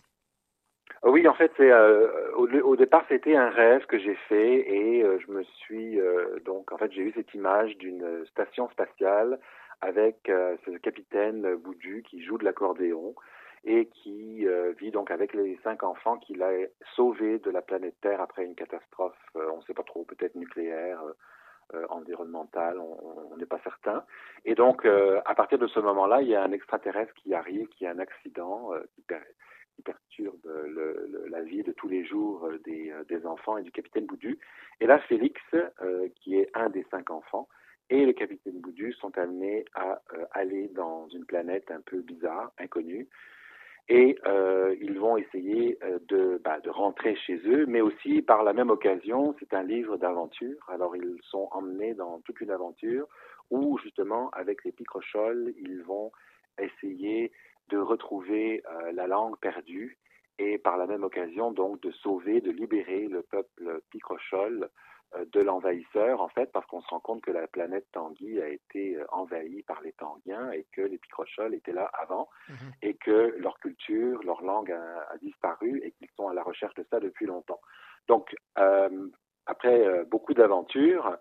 Oui, 1.04 1.28
en 1.28 1.34
fait, 1.34 1.52
c'est 1.58 1.72
euh, 1.72 2.32
au, 2.36 2.76
départ 2.76 3.04
c'était 3.10 3.36
un 3.36 3.50
rêve 3.50 3.86
que 3.88 3.98
j'ai 3.98 4.16
fait 4.30 4.70
et 4.70 5.04
euh, 5.04 5.18
je 5.20 5.32
me 5.32 5.44
suis 5.44 6.00
euh, 6.00 6.40
donc 6.46 6.72
en 6.72 6.78
fait 6.78 6.92
j'ai 6.92 7.02
eu 7.02 7.12
cette 7.16 7.34
image 7.34 7.76
d'une 7.78 8.24
station 8.28 8.70
spatiale 8.70 9.40
avec 9.82 10.32
ce 10.66 10.78
capitaine 10.78 11.56
Boudu 11.56 12.04
qui 12.08 12.24
joue 12.24 12.38
de 12.38 12.46
l'accordéon 12.46 13.16
et 13.66 13.88
qui 13.88 14.46
vit 14.78 14.92
donc 14.92 15.10
avec 15.10 15.34
les 15.34 15.60
cinq 15.64 15.82
enfants 15.82 16.18
qu'il 16.18 16.44
a 16.44 16.52
sauvés 16.96 17.40
de 17.40 17.50
la 17.50 17.64
planète 17.64 17.96
Terre 18.00 18.22
après 18.22 18.46
une 18.46 18.54
catastrophe, 18.54 19.18
on 19.34 19.58
ne 19.58 19.62
sait 19.64 19.74
pas 19.74 19.82
trop, 19.82 20.04
peut-être 20.04 20.36
nucléaire. 20.36 21.02
environnementale, 21.90 22.78
on 22.80 23.36
n'est 23.38 23.48
pas 23.48 23.60
certain. 23.64 24.04
Et 24.46 24.54
donc, 24.54 24.86
à 24.86 25.34
partir 25.34 25.58
de 25.58 25.66
ce 25.66 25.80
moment-là, 25.80 26.22
il 26.22 26.28
y 26.28 26.36
a 26.36 26.44
un 26.44 26.52
extraterrestre 26.52 27.14
qui 27.16 27.34
arrive, 27.34 27.68
qui 27.70 27.88
a 27.88 27.92
un 27.92 28.00
accident, 28.00 28.70
qui, 28.94 29.04
perturbe 29.82 30.48
la 31.30 31.42
vie 31.42 31.64
de 31.64 31.72
tous 31.72 31.88
les 31.88 32.06
jours 32.06 32.46
euh, 32.46 32.60
des, 32.66 32.92
euh, 32.92 33.04
des, 33.06 33.26
enfants 33.26 33.58
et 33.58 33.64
du 33.64 33.72
capitaine 33.72 34.06
Boudu. 34.06 34.40
Et 34.80 34.86
là, 34.86 35.00
Félix, 35.00 35.40
euh, 35.54 36.08
qui 36.16 36.36
est 36.36 36.50
un 36.54 36.70
des 36.70 36.86
cinq 36.92 37.10
enfants, 37.10 37.48
et 37.90 38.06
le 38.06 38.14
capitaine 38.14 38.60
Boudu 38.60 38.94
sont 38.94 39.18
amenés 39.18 39.66
à 39.76 40.02
aller 40.32 40.70
dans 40.70 41.10
une 41.10 41.26
planète 41.26 41.70
un 41.72 41.82
peu 41.82 42.00
bizarre, 42.02 42.54
inconnue, 42.58 43.10
et 43.90 44.16
ils 44.80 44.98
vont 44.98 45.18
essayer 45.18 45.78
de, 46.08 46.40
bah, 46.42 46.62
de, 46.62 46.70
rentrer 46.70 47.18
chez 47.18 47.36
eux, 47.46 47.66
mais 47.66 47.82
aussi 47.82 48.22
par 48.22 48.44
la 48.44 48.54
même 48.54 48.70
occasion, 48.70 49.36
c'est 49.40 49.54
un 49.54 49.64
livre 49.64 49.98
d'aventure. 49.98 50.56
Alors 50.70 50.96
ils 50.96 51.20
sont 51.24 51.50
emmenés 51.52 51.94
dans 51.94 52.22
toute 52.22 52.40
une 52.40 52.52
aventure 52.52 53.10
où 53.50 53.78
justement 53.80 54.30
avec 54.30 54.64
les 54.64 54.72
picrocholes, 54.72 55.54
ils 55.58 55.82
vont 55.84 56.14
essayer 56.58 57.34
de 57.72 57.78
retrouver 57.78 58.62
euh, 58.70 58.92
la 58.92 59.08
langue 59.08 59.38
perdue 59.40 59.98
et 60.38 60.58
par 60.58 60.78
la 60.78 60.86
même 60.86 61.04
occasion 61.04 61.52
donc 61.52 61.82
de 61.82 61.92
sauver, 61.92 62.42
de 62.42 62.52
libérer 62.52 63.08
le 63.08 63.24
peuple 63.24 63.82
picrochole 63.90 64.70
euh, 65.16 65.26
de 65.32 65.40
l'envahisseur 65.40 66.22
en 66.22 66.28
fait 66.28 66.52
parce 66.52 66.66
qu'on 66.68 66.82
se 66.82 66.90
rend 66.90 67.00
compte 67.00 67.22
que 67.22 67.32
la 67.32 67.48
planète 67.48 67.88
Tanguy 67.94 68.42
a 68.42 68.50
été 68.50 68.98
euh, 68.98 69.06
envahie 69.12 69.64
par 69.64 69.82
les 69.82 69.94
Tanguiens 69.94 70.52
et 70.52 70.66
que 70.74 70.82
les 70.82 70.98
picrocholes 70.98 71.56
étaient 71.56 71.72
là 71.72 71.90
avant 71.94 72.30
mhm. 72.50 72.56
et 72.82 72.96
que 72.96 73.36
leur 73.40 73.58
culture, 73.60 74.22
leur 74.24 74.42
langue 74.42 74.72
a, 74.72 75.18
disparu 75.22 75.80
et 75.84 75.92
qu'ils 75.92 76.10
sont 76.18 76.28
à 76.28 76.34
la 76.34 76.44
recherche 76.44 76.76
de 76.76 76.86
ça 76.90 77.00
depuis 77.00 77.26
longtemps. 77.26 77.62
Donc 78.08 78.36
après 79.46 80.04
beaucoup 80.06 80.34
d'aventures, 80.34 81.18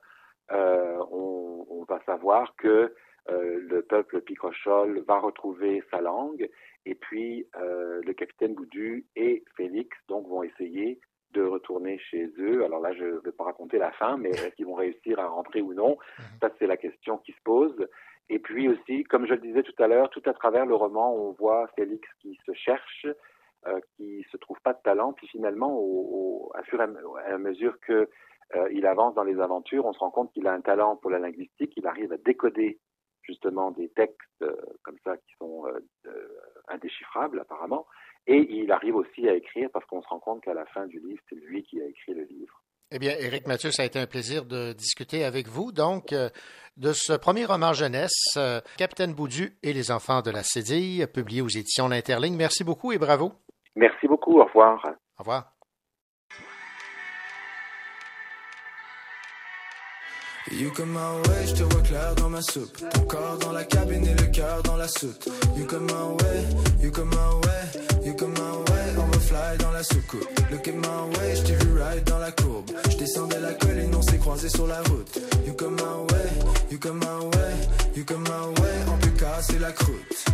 on, 0.51 1.67
on, 1.69 1.85
va 1.85 2.01
savoir 2.05 2.55
que 2.57 2.95
le 3.29 3.83
peuple 3.83 4.21
picrochole 4.23 5.05
va 5.07 5.21
retrouver 5.21 5.83
sa 5.91 6.01
langue 6.01 6.49
et 6.87 6.95
puis 6.95 7.47
euh, 7.57 8.01
le 8.05 8.13
capitaine 8.13 8.55
Boudu 8.55 9.07
et 9.17 9.45
Félix 9.57 9.97
donc 10.09 10.27
vont 10.29 10.43
essayer 10.43 11.01
de 11.33 11.43
retourner 11.43 11.99
chez 11.99 12.29
eux. 12.39 12.65
Alors 12.65 12.81
là, 12.81 12.93
je 12.93 13.05
ne 13.05 13.19
vais 13.19 13.33
pas 13.33 13.45
raconter 13.45 13.79
la 13.79 13.93
fin, 13.93 14.17
mais 14.17 14.31
est-ce 14.31 14.55
qu'ils 14.57 14.67
vont 14.67 14.75
réussir 14.75 15.19
à 15.21 15.29
rentrer 15.29 15.61
ou 15.61 15.75
non? 15.75 15.97
Mhm. 16.19 16.25
Ça, 16.41 16.51
c'est 16.59 16.67
la 16.67 16.77
question 16.77 17.19
qui 17.19 17.33
se 17.33 17.41
pose. 17.45 17.89
Et 18.29 18.39
puis 18.39 18.69
aussi, 18.69 19.05
comme 19.05 19.27
je 19.27 19.35
le 19.35 19.41
disais 19.41 19.63
tout 19.63 19.81
à 19.83 19.87
l'heure, 19.87 20.11
tout 20.11 20.23
à 20.27 20.33
travers 20.33 20.67
le 20.67 20.75
roman, 20.75 21.15
on 21.15 21.33
voit 21.33 21.69
Félix 21.77 22.09
qui 22.21 22.39
se 22.47 22.53
cherche, 22.55 23.07
euh, 23.67 23.81
qui 23.97 24.25
se 24.31 24.37
trouve 24.39 24.61
pas 24.63 24.73
de 24.73 24.81
talent, 24.83 25.13
puis 25.13 25.29
finalement, 25.29 25.77
au, 25.77 26.51
à 26.55 26.63
fur 26.63 26.81
et 26.81 27.33
à 27.33 27.39
mesure 27.39 27.79
que 27.81 28.09
euh, 28.57 28.69
il 28.73 28.87
avance 28.87 29.15
dans 29.15 29.25
les 29.25 29.39
aventures, 29.39 29.87
on 29.87 29.93
se 29.93 29.99
rend 29.99 30.11
compte 30.11 30.33
qu'il 30.33 30.47
a 30.49 30.53
un 30.53 30.61
talent 30.61 30.97
pour 30.97 31.11
la 31.11 31.19
linguistique, 31.19 31.73
il 31.77 31.87
arrive 31.87 32.13
à 32.13 32.17
décoder 32.17 32.79
justement 33.31 33.71
des 33.71 33.89
textes 33.91 34.43
euh, 34.43 34.55
comme 34.83 34.99
ça 35.05 35.17
qui 35.17 35.33
sont 35.39 35.67
euh, 35.67 35.79
euh, 36.07 36.29
indéchiffrables 36.69 37.41
apparemment. 37.41 37.87
Et 38.27 38.47
il 38.51 38.71
arrive 38.71 38.97
aussi 38.97 39.29
à 39.29 39.35
écrire 39.35 39.71
parce 39.73 39.87
qu'on 39.87 40.03
se 40.03 40.09
rend 40.09 40.19
compte 40.19 40.43
qu'à 40.43 40.55
la 40.55 40.67
fin 40.67 40.87
du 40.87 40.99
livre, 41.01 41.23
c'est 41.29 41.37
lui 41.37 41.63
qui 41.63 41.81
a 41.81 41.87
écrit 41.87 42.15
le 42.15 42.25
livre. 42.25 42.63
Eh 42.93 42.99
bien, 42.99 43.13
Éric 43.19 43.47
Mathieu, 43.47 43.71
ça 43.71 43.83
a 43.83 43.87
été 43.87 43.99
un 43.99 44.07
plaisir 44.07 44.45
de 44.45 44.73
discuter 44.73 45.25
avec 45.25 45.47
vous, 45.47 45.71
donc, 45.71 46.13
de 46.13 46.93
ce 46.93 47.13
premier 47.13 47.45
roman 47.45 47.73
jeunesse, 47.73 48.37
Capitaine 48.77 49.15
Boudu 49.15 49.57
et 49.63 49.73
les 49.73 49.93
enfants 49.93 50.23
de 50.23 50.33
la 50.33 50.43
Cédille, 50.43 51.07
publié 51.07 51.41
aux 51.41 51.49
éditions 51.49 51.87
L'Interligne. 51.87 52.35
Merci 52.37 52.65
beaucoup 52.65 52.91
et 52.91 52.99
bravo. 52.99 53.33
Merci 53.77 54.09
beaucoup. 54.09 54.41
Au 54.41 54.45
revoir. 54.45 54.85
Au 55.19 55.23
revoir. 55.23 55.53
You 60.53 60.71
come 60.73 60.93
my 60.93 61.29
way, 61.29 61.47
je 61.47 61.55
te 61.55 61.63
vois 61.63 61.83
clair 61.83 62.15
dans 62.17 62.29
ma 62.29 62.43
soupe. 62.43 62.77
Ton 62.93 63.01
corps 63.03 63.39
dans 63.39 63.53
la 63.53 63.65
cabine 63.65 64.05
et 64.07 64.15
le 64.15 64.27
cœur 64.27 64.63
dans 64.65 64.77
la 64.77 64.89
soute. 64.89 65.29
You 65.57 65.65
come 65.65 65.87
my 65.87 65.93
way, 65.93 66.45
you 66.83 66.91
come 66.91 67.09
my 67.09 67.47
way, 67.47 68.05
you 68.05 68.15
come 68.15 68.33
my 68.33 68.73
way. 68.73 68.97
On 68.99 69.07
va 69.07 69.19
fly 69.21 69.59
dans 69.59 69.71
la 69.71 69.83
soucoupe. 69.83 70.29
Look 70.51 70.67
at 70.67 70.73
my 70.73 71.19
way, 71.19 71.37
je 71.37 71.43
t'ai 71.43 71.55
vu 71.55 71.81
ride 71.81 72.05
dans 72.05 72.19
la 72.19 72.33
courbe. 72.33 72.71
Je 72.91 72.97
descendais 72.97 73.41
la 73.41 73.55
colline, 73.55 73.95
on 73.95 74.03
s'est 74.03 74.19
croisés 74.19 74.49
sur 74.49 74.67
la 74.67 74.83
route. 74.83 75.21
You 75.47 75.55
come 75.55 75.77
my 75.77 76.13
way, 76.13 76.29
you 76.71 76.79
come 76.79 76.99
my 76.99 77.25
way, 77.27 77.55
you 77.97 78.05
come 78.05 78.23
my 78.23 78.61
way. 78.61 78.75
On 78.93 78.99
peut 78.99 79.17
casser 79.19 79.59
la 79.59 79.71
croûte. 79.71 80.25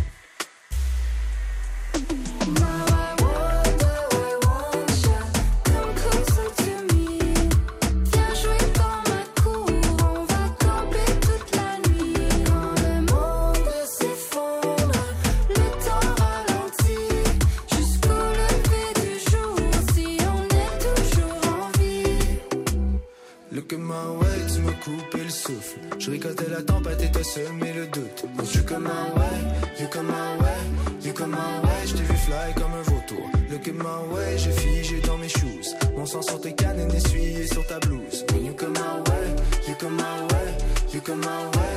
quelques 23.67 23.79
mains, 23.79 24.11
ouais, 24.19 24.53
tu 24.53 24.61
me 24.61 24.71
coupais 24.71 25.23
le 25.23 25.29
souffle. 25.29 25.79
Je 25.99 26.11
ricotais 26.11 26.49
la 26.49 26.61
tempête 26.61 27.01
et 27.01 27.11
t'as 27.11 27.23
semé 27.23 27.73
le 27.73 27.87
doute. 27.87 28.25
Quand 28.37 28.43
tu 28.43 28.63
comme 28.63 28.87
un 28.87 29.19
ouais, 29.19 29.79
you 29.79 29.87
come 29.89 30.07
my 30.07 30.43
way, 30.43 31.05
you 31.05 31.13
come 31.13 31.31
my 31.31 31.67
way. 31.67 31.87
Je 31.87 31.93
t'ai 31.93 32.03
vu 32.03 32.15
fly 32.15 32.53
comme 32.55 32.73
un 32.73 32.81
vautour. 32.83 33.29
Le 33.49 33.57
que 33.57 33.71
my 33.71 34.13
way, 34.13 34.37
j'ai 34.37 34.51
figé 34.51 35.01
dans 35.01 35.17
mes 35.17 35.29
shoes. 35.29 35.75
Mon 35.95 36.05
sang 36.05 36.21
sur 36.21 36.39
tes 36.39 36.53
cannes 36.53 36.79
et 36.79 36.95
essuyé 36.95 37.47
sur 37.47 37.65
ta 37.67 37.79
blouse. 37.79 38.25
When 38.31 38.45
you 38.45 38.53
come 38.53 38.73
my 38.73 38.99
way, 39.09 39.35
you 39.67 39.75
come 39.79 39.95
my 39.95 40.21
way, 40.31 40.93
you 40.93 41.01
come 41.01 41.19
my 41.19 41.25
way. 41.25 41.67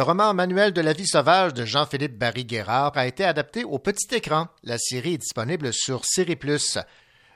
Le 0.00 0.04
roman 0.04 0.32
Manuel 0.32 0.72
de 0.72 0.80
la 0.80 0.94
vie 0.94 1.06
sauvage 1.06 1.52
de 1.52 1.66
Jean-Philippe 1.66 2.16
Barry-Guerrard 2.16 2.96
a 2.96 3.06
été 3.06 3.22
adapté 3.22 3.64
au 3.64 3.78
petit 3.78 4.14
écran. 4.14 4.48
La 4.62 4.78
série 4.78 5.12
est 5.12 5.18
disponible 5.18 5.74
sur 5.74 6.06
Série. 6.06 6.38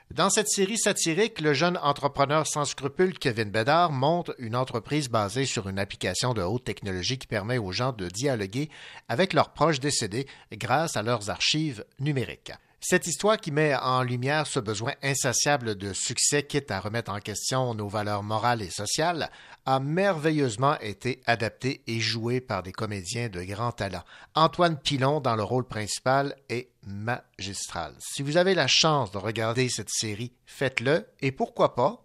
Dans 0.09 0.31
cette 0.31 0.47
série 0.47 0.79
satirique, 0.79 1.41
le 1.41 1.53
jeune 1.53 1.77
entrepreneur 1.83 2.47
sans 2.47 2.65
scrupules 2.65 3.19
Kevin 3.19 3.51
Bédard 3.51 3.91
monte 3.91 4.31
une 4.39 4.55
entreprise 4.55 5.09
basée 5.09 5.45
sur 5.45 5.69
une 5.69 5.77
application 5.77 6.33
de 6.33 6.41
haute 6.41 6.63
technologie 6.63 7.19
qui 7.19 7.27
permet 7.27 7.59
aux 7.59 7.71
gens 7.71 7.91
de 7.91 8.07
dialoguer 8.07 8.71
avec 9.09 9.33
leurs 9.33 9.53
proches 9.53 9.79
décédés 9.79 10.25
grâce 10.51 10.97
à 10.97 11.03
leurs 11.03 11.29
archives 11.29 11.85
numériques. 11.99 12.51
Cette 12.87 13.07
histoire 13.07 13.37
qui 13.37 13.49
met 13.49 13.73
en 13.73 14.03
lumière 14.03 14.45
ce 14.45 14.59
besoin 14.59 14.93
insatiable 15.01 15.73
de 15.73 15.91
succès, 15.91 16.43
quitte 16.43 16.69
à 16.69 16.79
remettre 16.79 17.11
en 17.11 17.19
question 17.19 17.73
nos 17.73 17.87
valeurs 17.87 18.21
morales 18.21 18.61
et 18.61 18.69
sociales, 18.69 19.31
a 19.65 19.79
merveilleusement 19.79 20.77
été 20.81 21.19
adaptée 21.25 21.81
et 21.87 21.99
jouée 21.99 22.41
par 22.41 22.61
des 22.61 22.71
comédiens 22.71 23.27
de 23.27 23.41
grand 23.41 23.71
talent. 23.71 24.03
Antoine 24.35 24.77
Pilon 24.77 25.19
dans 25.19 25.35
le 25.35 25.41
rôle 25.41 25.65
principal 25.65 26.35
est 26.47 26.69
magistral. 26.85 27.95
Si 27.97 28.21
vous 28.21 28.37
avez 28.37 28.53
la 28.53 28.67
chance 28.67 29.09
de 29.09 29.17
regarder 29.17 29.67
cette 29.67 29.89
série, 29.89 30.33
faites-le 30.45 31.07
et 31.21 31.31
pourquoi 31.31 31.73
pas 31.73 32.04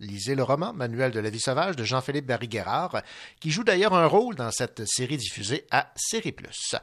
Lisez 0.00 0.34
le 0.34 0.42
roman 0.42 0.72
Manuel 0.72 1.12
de 1.12 1.20
la 1.20 1.28
vie 1.28 1.40
sauvage 1.40 1.76
de 1.76 1.84
Jean-Philippe 1.84 2.24
Barry-Guerrard, 2.24 3.02
qui 3.38 3.50
joue 3.50 3.64
d'ailleurs 3.64 3.92
un 3.92 4.06
rôle 4.06 4.34
dans 4.34 4.50
cette 4.50 4.86
série 4.86 5.18
diffusée 5.18 5.66
à 5.70 5.92
Série 5.94 6.32
Plus. 6.32 6.74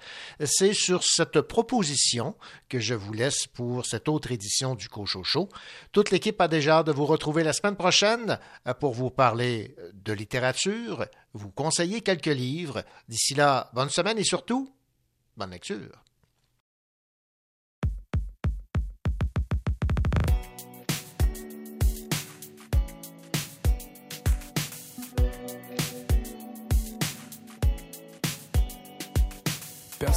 C'est 0.46 0.74
sur 0.74 1.04
cette 1.04 1.42
proposition 1.42 2.36
que 2.70 2.80
je 2.80 2.94
vous 2.94 3.14
laisse 3.14 3.48
pour 3.48 3.88
cette 3.88 4.08
autre 4.08 4.32
édition 4.32 4.76
du 4.76 4.88
Cochocho. 4.88 5.50
Toute 5.92 6.12
l'équipe 6.12 6.40
a 6.40 6.48
déjà 6.48 6.78
hâte 6.78 6.88
de 6.88 6.92
vous 6.92 7.08
retrouver 7.08 7.44
la 7.44 7.54
semaine 7.54 7.76
prochaine 7.76 8.40
pour 8.80 8.94
vous 8.94 9.10
parler 9.10 9.76
de 9.94 10.14
littérature, 10.14 11.08
vous 11.34 11.50
conseiller 11.50 12.02
quelques 12.02 12.28
livres. 12.28 12.84
D'ici 13.10 13.34
là, 13.34 13.72
bonne 13.74 13.90
semaine 13.90 14.20
et 14.20 14.24
surtout, 14.24 14.72
bonne 15.36 15.52
lecture. 15.52 16.04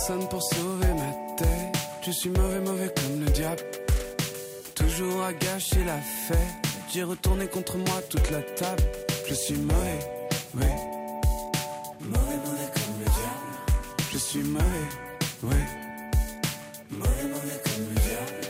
Personne 0.00 0.28
pour 0.30 0.42
sauver 0.42 0.94
ma 0.94 1.12
tête. 1.36 1.76
Je 2.00 2.10
suis 2.10 2.30
mauvais, 2.30 2.60
mauvais 2.60 2.90
comme 2.96 3.20
le 3.22 3.30
diable. 3.32 3.60
Toujours 4.74 5.22
à 5.22 5.34
gâcher 5.34 5.84
la 5.84 5.98
fête. 5.98 6.38
J'ai 6.90 7.02
retourné 7.02 7.46
contre 7.48 7.76
moi 7.76 8.00
toute 8.08 8.30
la 8.30 8.40
table. 8.40 8.82
Je 9.28 9.34
suis 9.34 9.58
mauvais, 9.58 9.98
oui. 10.54 10.64
Mauvais, 12.00 12.36
mauvais 12.46 12.70
comme 12.72 12.98
le 12.98 13.04
diable. 13.04 13.52
Je 14.10 14.16
suis 14.16 14.42
mauvais, 14.42 14.88
oui. 15.42 15.56
Mauvais, 16.92 17.24
mauvais 17.24 17.60
comme 17.62 17.84
le 17.90 18.00
diable. 18.00 18.40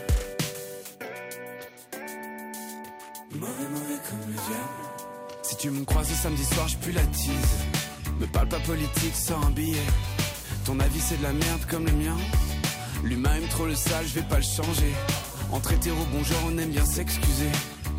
Mauvais, 3.33 3.69
mauvais 3.73 3.99
comme 4.09 4.25
le 4.25 4.35
diable. 4.35 4.81
Si 5.43 5.57
tu 5.57 5.69
me 5.69 5.83
croises 5.83 6.07
samedi 6.07 6.45
soir, 6.45 6.69
je 6.69 6.77
pue 6.77 6.93
la 6.93 7.03
tease. 7.07 7.65
Me 8.21 8.27
parle 8.27 8.47
pas 8.47 8.59
politique 8.59 9.15
sans 9.15 9.41
un 9.47 9.49
billet. 9.49 9.85
Ton 10.71 10.79
avis 10.79 11.01
c'est 11.01 11.17
de 11.17 11.23
la 11.23 11.33
merde 11.33 11.65
comme 11.69 11.85
le 11.85 11.91
mien. 11.91 12.15
L'humain 13.03 13.35
aime 13.35 13.47
trop 13.49 13.65
le 13.65 13.75
sale, 13.75 14.05
je 14.07 14.13
vais 14.21 14.25
pas 14.25 14.37
le 14.37 14.41
changer. 14.41 14.93
Entre 15.51 15.73
hétéro, 15.73 15.97
bonjour, 16.13 16.37
on 16.47 16.57
aime 16.57 16.69
bien 16.69 16.85
s'excuser. 16.85 17.51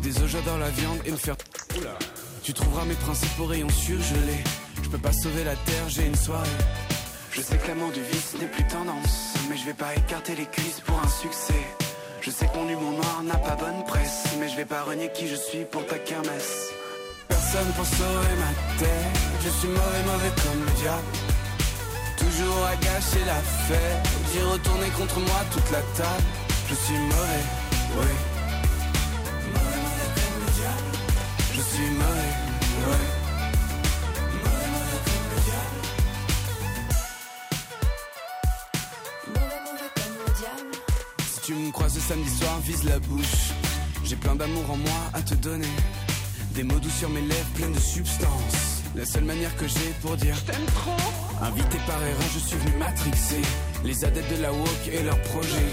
Œufs, 0.03 0.25
j'adore 0.25 0.57
la 0.57 0.71
viande 0.71 0.97
et 1.05 1.11
me 1.11 1.15
faire. 1.15 1.35
Oula. 1.77 1.99
Tu 2.41 2.51
trouveras 2.51 2.85
mes 2.85 2.95
principes 2.95 3.39
au 3.39 3.45
rayon 3.45 3.69
surgelé. 3.69 4.43
Je 4.81 4.89
peux 4.89 4.97
pas 4.97 5.13
sauver 5.13 5.43
la 5.43 5.55
terre, 5.55 5.87
j'ai 5.87 6.07
une 6.07 6.15
soirée. 6.15 6.49
Je 7.31 7.41
sais 7.41 7.57
que 7.57 7.67
l'amour 7.67 7.91
du 7.91 8.01
vice 8.01 8.33
n'est 8.41 8.47
plus 8.47 8.65
tendance. 8.65 9.35
Mais 9.51 9.57
je 9.57 9.65
vais 9.65 9.75
pas 9.75 9.93
écarter 9.93 10.35
les 10.35 10.47
cuisses 10.47 10.81
pour 10.83 10.99
un 10.99 11.09
succès. 11.09 11.63
Je 12.21 12.31
sais 12.31 12.47
que 12.47 12.57
mon 12.57 12.67
humour 12.67 12.93
noir 12.93 13.21
n'a 13.23 13.37
pas 13.37 13.55
bonne 13.55 13.83
presse. 13.85 14.29
Mais 14.39 14.49
je 14.49 14.55
vais 14.55 14.65
pas 14.65 14.81
renier 14.81 15.11
qui 15.13 15.27
je 15.27 15.35
suis 15.35 15.65
pour 15.65 15.85
ta 15.85 15.99
kermesse. 15.99 16.71
Personne 17.27 17.71
pour 17.75 17.85
sauver 17.85 18.35
ma 18.39 18.79
tête. 18.79 19.21
Je 19.43 19.49
suis 19.59 19.67
mauvais, 19.67 20.03
mauvais 20.07 20.33
comme 20.41 20.65
le 20.65 20.81
diable. 20.81 21.32
Toujours 22.35 22.65
à 22.65 22.75
gâcher 22.77 23.25
la 23.27 23.35
fête. 23.67 24.09
J'ai 24.33 24.41
retourné 24.41 24.87
contre 24.97 25.19
moi 25.19 25.41
toute 25.51 25.69
la 25.71 25.81
table. 25.95 26.23
Je 26.67 26.73
suis 26.73 26.97
mauvais, 26.97 27.43
oui 27.97 28.07
Je 31.53 31.61
suis 31.61 31.89
mauvais, 31.91 32.33
oui. 32.87 32.95
Si 41.33 41.41
tu 41.41 41.53
me 41.53 41.71
croises 41.71 41.95
le 41.95 42.01
samedi 42.01 42.29
soir, 42.29 42.59
vise 42.61 42.83
la 42.83 42.97
bouche. 42.99 43.51
J'ai 44.03 44.15
plein 44.15 44.35
d'amour 44.35 44.71
en 44.71 44.77
moi 44.77 45.01
à 45.13 45.21
te 45.21 45.35
donner. 45.35 45.67
Des 46.55 46.63
mots 46.63 46.79
doux 46.79 46.89
sur 46.89 47.09
mes 47.09 47.21
lèvres 47.21 47.49
pleines 47.53 47.73
de 47.73 47.79
substance. 47.79 48.81
La 48.95 49.05
seule 49.05 49.25
manière 49.25 49.55
que 49.55 49.67
j'ai 49.67 49.93
pour 50.01 50.15
dire 50.17 50.35
Je 50.35 50.51
trop 50.73 51.22
Invité 51.41 51.77
par 51.85 52.01
erreur, 52.01 52.29
je 52.33 52.39
suis 52.39 52.57
venu 52.57 52.77
matrixer 52.77 53.41
Les 53.83 54.05
adeptes 54.05 54.37
de 54.37 54.41
la 54.41 54.53
woke 54.53 54.87
et 54.91 55.03
leurs 55.03 55.21
projets. 55.21 55.71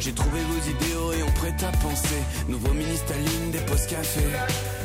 J'ai 0.00 0.12
trouvé 0.12 0.40
vos 0.40 0.70
idéaux 0.70 1.12
et 1.12 1.22
on 1.22 1.30
prête 1.32 1.62
à 1.62 1.70
penser. 1.78 2.20
Nouveau 2.48 2.72
mini 2.72 2.96
Staline, 2.96 3.50
des 3.52 3.60
postes 3.60 3.88
café 3.88 4.20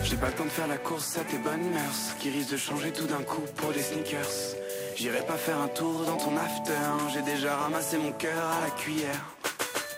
J'ai 0.03 0.17
pas 0.17 0.27
le 0.27 0.33
temps 0.33 0.45
de 0.45 0.49
faire 0.49 0.67
la 0.67 0.77
course 0.77 1.17
à 1.17 1.21
tes 1.21 1.37
bonnes 1.37 1.71
mœurs 1.71 2.15
Qui 2.19 2.29
risquent 2.29 2.51
de 2.51 2.57
changer 2.57 2.91
tout 2.91 3.07
d'un 3.07 3.23
coup 3.23 3.43
pour 3.55 3.71
des 3.71 3.81
sneakers. 3.81 4.55
J'irai 4.95 5.21
pas 5.21 5.37
faire 5.37 5.59
un 5.59 5.67
tour 5.69 6.03
dans 6.05 6.17
ton 6.17 6.35
after 6.37 6.73
J'ai 7.13 7.21
déjà 7.21 7.55
ramassé 7.55 7.97
mon 7.97 8.11
cœur 8.11 8.43
à 8.57 8.61
la 8.65 8.71
cuillère. 8.71 9.25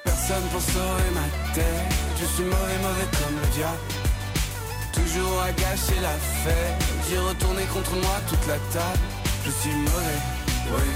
Personne 0.03 0.43
pour 0.51 0.61
sauver 0.61 1.11
ma 1.13 1.53
tête 1.53 1.91
Je 2.19 2.25
suis 2.25 2.43
mauvais, 2.43 2.79
mauvais 2.81 3.09
comme 3.19 3.35
le 3.41 3.47
diable. 3.55 3.79
Toujours 4.93 5.41
à 5.41 5.51
gâcher 5.51 5.99
la 6.01 6.15
fête. 6.43 6.85
J'ai 7.09 7.17
retourné 7.17 7.63
contre 7.73 7.95
moi 7.95 8.15
toute 8.29 8.47
la 8.47 8.57
table 8.71 9.20
je 9.43 9.51
suis 9.51 9.75
mauvais, 9.75 10.19
ouais. 10.71 10.91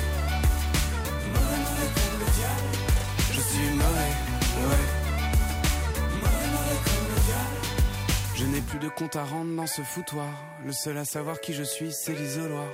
Je 3.34 3.42
suis 3.42 3.70
mauvais, 3.72 4.14
ouais. 4.58 4.86
Je 8.36 8.46
n'ai 8.46 8.62
plus 8.62 8.80
de 8.80 8.90
compte 8.90 9.16
à 9.16 9.24
rendre 9.24 9.56
dans 9.56 9.68
ce 9.68 9.82
foutoir. 9.82 10.30
Le 10.66 10.72
seul 10.72 10.98
à 10.98 11.06
savoir 11.06 11.40
qui 11.40 11.54
je 11.54 11.64
suis, 11.64 11.92
c'est 11.92 12.14
l'isoloir. 12.14 12.68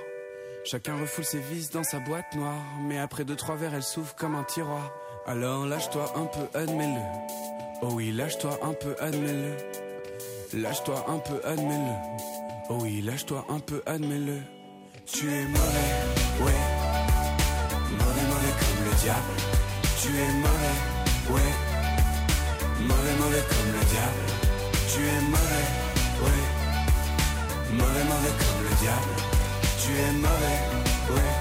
Chacun 0.64 0.96
refoule 0.98 1.26
ses 1.26 1.40
vices 1.40 1.72
dans 1.72 1.84
sa 1.84 2.00
boîte 2.00 2.36
noire. 2.36 2.64
Mais 2.88 3.00
après 3.00 3.24
deux, 3.24 3.36
trois 3.36 3.56
verres, 3.56 3.76
elle 3.76 3.84
s'ouvre 3.84 4.16
comme 4.16 4.36
un 4.36 4.44
tiroir. 4.44 4.92
Alors 5.26 5.66
lâche-toi 5.66 6.14
un 6.16 6.26
peu, 6.26 6.58
admets-le. 6.58 7.02
Oh 7.82 7.92
oui, 7.94 8.12
lâche-toi 8.12 8.60
un 8.64 8.74
peu, 8.74 8.96
admets-le. 9.00 9.58
Lâche-toi 10.60 11.06
un 11.08 11.20
peu, 11.20 11.42
admets-le. 11.46 11.96
Oh 12.70 12.78
oui, 12.82 13.02
lâche-toi 13.02 13.46
un 13.50 13.60
peu, 13.60 13.82
admets-le. 13.86 14.42
Tu 15.14 15.28
es 15.28 15.46
mauvais, 15.46 15.94
ouais. 16.40 16.62
Mauvais, 18.00 18.26
mauvais 18.32 18.54
comme 18.60 18.86
le 18.86 18.96
diable. 19.02 19.36
Tu 20.02 20.08
es 20.08 20.32
mauvais, 20.40 20.78
ouais. 21.30 21.54
Mauvais, 22.80 23.16
mauvais 23.20 23.44
comme 23.50 23.72
le 23.74 23.86
diable. 23.92 24.24
Tu 24.88 25.00
es 25.02 25.22
mauvais, 25.22 25.68
ouais. 26.24 26.44
Mauvais, 27.74 28.04
mauvais 28.06 28.34
comme 28.40 28.64
le 28.64 28.76
diable. 28.80 29.14
Tu 29.84 29.92
es 29.92 30.12
mauvais, 30.14 30.60
ouais. 31.12 31.34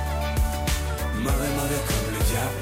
Mauvais, 1.22 1.50
mauvais 1.56 1.82
comme 1.86 2.08
le 2.12 2.24
diable. 2.26 2.60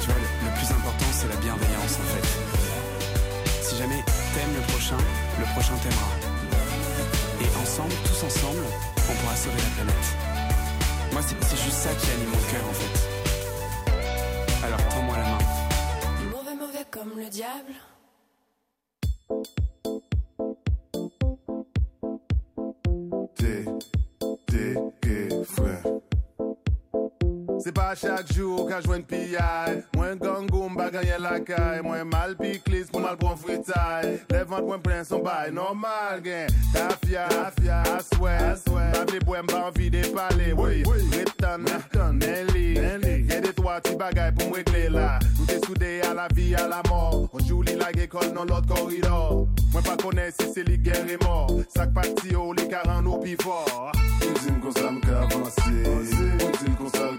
Tu 0.00 0.06
vois, 0.06 0.16
le, 0.16 0.50
plus 0.58 0.70
important, 0.74 1.06
c'est 1.12 1.28
la 1.28 1.36
bienveillance 1.36 1.98
en 2.02 2.06
fait. 2.12 2.26
Si 3.62 3.76
jamais 3.76 4.02
t'aimes 4.34 4.54
le 4.56 4.72
prochain, 4.72 4.98
le 5.38 5.44
prochain 5.54 5.74
t'aimera. 5.82 6.23
Et 7.44 7.56
ensemble, 7.62 7.94
tous 8.04 8.24
ensemble, 8.24 8.64
on 8.96 9.14
pourra 9.20 9.36
sauver 9.36 9.56
la 9.56 9.70
planète. 9.76 10.08
Moi, 11.12 11.22
c'est 11.22 11.56
juste 11.56 11.76
ça 11.76 11.90
qui 11.94 12.10
anime 12.10 12.30
mon 12.30 12.44
cœur 12.50 12.64
en 12.68 12.72
fait. 12.72 12.94
Alors, 14.66 14.88
tends-moi 14.88 15.16
la 15.16 15.24
main. 15.24 15.38
Mauvais, 16.30 16.56
mauvais 16.56 16.84
comme 16.90 17.12
le 17.18 17.28
diable. 17.28 17.74
C'est 27.64 27.72
pas 27.72 27.94
chaque 27.94 28.30
jour 28.30 28.68
qu'à 28.68 28.82
jouer 28.82 28.98
une 28.98 29.04
pillaille. 29.04 29.82
Moins 29.96 30.16
gangou, 30.16 30.68
m'ba 30.68 30.90
gagner 30.90 31.16
la 31.18 31.40
caille. 31.40 31.80
Moins 31.82 32.04
mal 32.04 32.36
piclis 32.36 32.84
pour 32.92 33.00
mal 33.00 33.16
prendre 33.16 33.38
fritaille. 33.38 34.20
Les 34.30 34.44
ventes 34.44 34.66
moins 34.66 34.78
plein 34.78 35.02
son 35.02 35.20
bail. 35.20 35.50
Normal, 35.50 36.20
gain. 36.22 36.46
Tafia, 36.74 37.26
tafia, 37.26 37.80
asway, 37.96 38.34
asway. 38.34 38.90
M'appelé 38.92 39.18
pour 39.20 39.36
m'ba 39.36 39.68
envie 39.68 39.88
de 39.88 40.06
parler. 40.08 40.52
Oui, 40.52 40.82
Riton, 41.10 42.12
Nelly. 42.12 42.74
Y'a 43.30 43.40
des 43.40 43.54
trois 43.54 43.80
petits 43.80 43.96
bagailles 43.96 44.34
pour 44.34 44.50
me 44.50 44.56
régler 44.56 44.90
là. 44.90 45.18
Nous 45.38 45.46
t'es 45.46 45.60
soudés 45.64 46.02
à 46.02 46.12
la 46.12 46.28
vie, 46.34 46.54
à 46.54 46.68
la 46.68 46.82
mort. 46.88 47.28
On 47.32 47.38
joue 47.38 47.62
li 47.62 47.76
la 47.76 47.90
école 47.92 48.32
dans 48.34 48.44
l'autre 48.44 48.66
corridor. 48.66 49.48
Moi 49.72 49.82
pas 49.82 49.96
connais 49.96 50.30
si 50.32 50.52
c'est 50.52 50.64
les 50.64 50.74
et 50.74 51.24
mort. 51.24 51.50
Sac 51.74 51.94
parti 51.94 52.36
au, 52.36 52.52
les 52.52 52.68
40 52.68 53.06
au 53.06 53.18
plus 53.18 53.36
fort. 53.40 53.92
Tu 54.20 54.28
dis 54.28 54.60
qu'on 54.60 54.70
ça 54.70 54.90
m'ka 54.90 55.20
avancé. 55.22 55.62
Tu 56.58 56.64
dis 56.64 56.76
qu'on 56.76 56.88
ça 56.90 57.10
le 57.10 57.18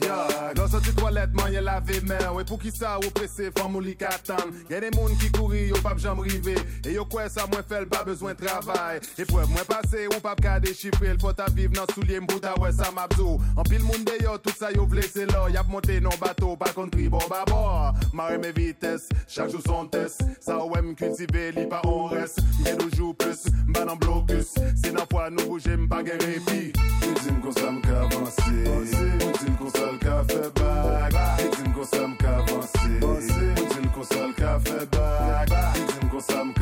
Man, 1.33 1.53
y'a 1.53 1.61
lavé 1.61 2.01
main. 2.01 2.31
Ouais, 2.33 2.43
pour 2.43 2.59
qui 2.59 2.71
ça, 2.71 2.97
ou 2.97 3.09
pressé, 3.11 3.51
femme 3.57 3.79
li 3.81 3.95
katan. 3.95 4.35
Y'a 4.69 4.79
des 4.79 4.91
moun 4.91 5.15
qui 5.17 5.31
courent, 5.31 5.55
yo 5.55 5.75
pas 5.81 5.95
j'en 5.97 6.15
rivé. 6.15 6.55
Et 6.85 6.93
yo 6.93 7.05
quoi 7.05 7.29
ça, 7.29 7.45
moins 7.51 7.63
fait, 7.63 7.85
pas 7.85 8.03
besoin 8.03 8.33
de 8.33 8.45
travail. 8.45 8.99
Et 9.17 9.25
pour 9.25 9.37
moins 9.47 9.63
passer, 9.67 10.07
ou 10.07 10.19
pas 10.19 10.35
qu'à 10.35 10.59
déchiffrer. 10.59 11.15
Faut 11.19 11.29
à 11.29 11.49
vivre 11.53 11.73
dans 11.73 11.93
soulier 11.93 12.19
m'bouda, 12.19 12.53
ouais, 12.59 12.71
ça 12.71 12.89
m'abdou. 12.91 13.39
En 13.55 13.63
pile 13.63 13.83
moun 13.83 14.03
de 14.03 14.23
yo, 14.23 14.37
tout 14.37 14.53
ça 14.57 14.71
yo 14.71 14.85
vle, 14.85 15.03
c'est 15.03 15.31
là. 15.31 15.47
Y'a 15.49 15.63
monté 15.63 15.99
non 16.01 16.09
bateau, 16.19 16.55
pas 16.55 16.71
contre 16.73 16.97
bon 17.09 17.19
bâbord. 17.29 17.93
Marre 18.13 18.39
mes 18.39 18.51
vitesses, 18.51 19.07
chaque 19.27 19.49
jour 19.51 19.61
son 19.65 19.85
test. 19.85 20.23
Ça 20.39 20.57
ouais 20.65 20.81
m'cultiver, 20.81 21.51
li 21.51 21.65
pas 21.67 21.81
on 21.85 22.05
reste. 22.05 22.39
Nous 22.79 22.89
joue 22.95 23.13
plus, 23.13 23.45
m'ban 23.67 23.91
en 23.91 23.95
blocus. 23.95 24.55
C'est 24.81 24.93
dans 24.93 25.05
fois 25.11 25.29
nous 25.29 25.45
bouger, 25.45 25.77
m'pas. 25.77 26.01
Tu 26.03 26.11
dis 26.33 27.41
qu'on 27.41 27.51
ça 27.51 27.71
m'ka 27.71 28.01
avancé. 28.01 28.41
Tu 28.41 29.45
dis 29.45 29.51
qu'on 29.57 29.97
ka 29.97 30.23
fait 30.27 30.53
back. 30.59 31.10
Di 31.11 31.61
m 31.67 31.73
konsa 31.75 32.07
m 32.07 32.15
ka 32.15 32.31
avanse 32.39 32.87
Di 32.95 33.79
m 33.83 33.87
konsa 33.91 34.23
m 34.27 34.33
ka 34.33 34.59
fe 34.63 34.79
bak 34.91 35.49
Di 35.75 35.97
m 35.99 36.09
konsa 36.09 36.39
m 36.39 36.53
ka 36.53 36.59
avanse 36.59 36.60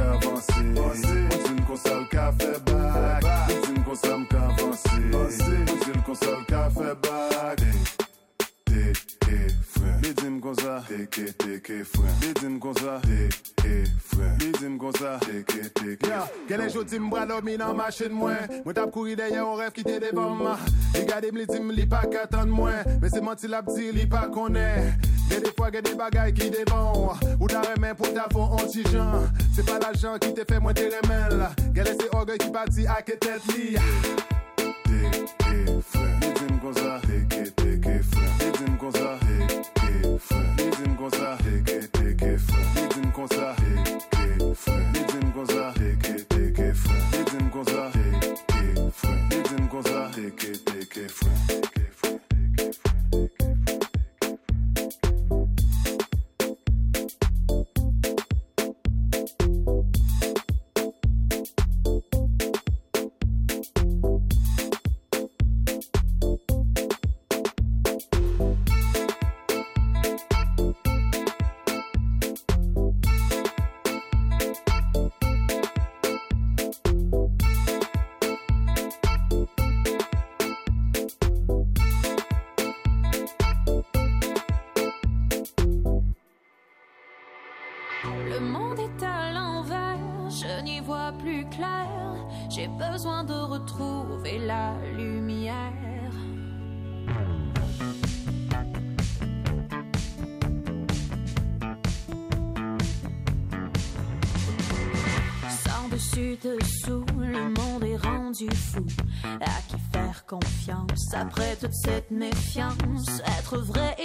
Dîmes 12.39 12.59
comme 12.59 12.73
ça. 12.73 12.99
T'es, 13.01 13.25
t'es, 13.55 13.83
frère. 13.93 14.37
Les 14.39 14.51
dîmes 14.51 14.77
comme 14.77 14.93
ça. 14.93 15.19
T'es, 15.21 15.43
t'es, 15.43 15.69
t'es, 15.69 15.95
t'es. 15.97 16.07
Yeah, 16.07 16.31
quel 16.47 16.61
est 16.61 16.69
jodi 16.69 16.99
m'bra 16.99 17.25
dormi 17.25 17.57
dans 17.57 17.73
machine 17.73 18.11
moi. 18.11 18.33
Moi 18.65 18.73
t'ap 18.73 18.91
couru 18.91 19.15
derrière 19.15 19.45
un 19.47 19.55
rêve 19.55 19.71
qui 19.71 19.83
t'est 19.83 19.99
devant 19.99 20.31
moi. 20.31 20.57
Regardez 20.95 21.31
m'li 21.31 21.45
dim 21.45 21.71
li 21.71 21.85
pas 21.85 22.05
qu'attendre 22.05 22.47
moi. 22.47 22.71
Mais 23.01 23.09
c'est 23.09 23.21
menti 23.21 23.47
la 23.47 23.61
dire 23.61 23.93
li 23.93 24.05
pas 24.07 24.27
connaît. 24.27 24.93
Y'a 25.29 25.39
des 25.39 25.51
fois 25.55 25.69
y'a 25.71 25.81
des 25.81 25.95
bagailles 25.95 26.33
qui 26.33 26.49
devant. 26.49 27.13
Ou 27.39 27.47
ta 27.47 27.61
remède 27.61 27.95
pour 27.95 28.11
ta 28.13 28.27
fond 28.31 28.49
anti-gens. 28.53 29.23
C'est 29.55 29.65
pas 29.65 29.77
l'argent 29.79 30.17
qui 30.19 30.33
te 30.33 30.41
fait 30.51 30.59
moins 30.59 30.73
tes 30.73 30.89
remèdes. 30.89 31.47
Quel 31.75 31.87
est 31.87 32.01
ces 32.01 32.09
orgueils 32.11 32.37
qui 32.39 32.49
bâtit 32.49 32.87
à 32.87 33.01
que 33.01 33.11
tête 33.11 33.41
li. 33.55 33.75
T'es, 34.55 35.25
t'es, 35.37 36.08
fou. 108.47 108.85
À 109.23 109.61
qui 109.67 109.75
faire 109.91 110.25
confiance 110.25 111.13
après 111.13 111.55
toute 111.57 111.73
cette 111.73 112.11
méfiance? 112.11 113.21
Être 113.39 113.57
vrai 113.57 113.95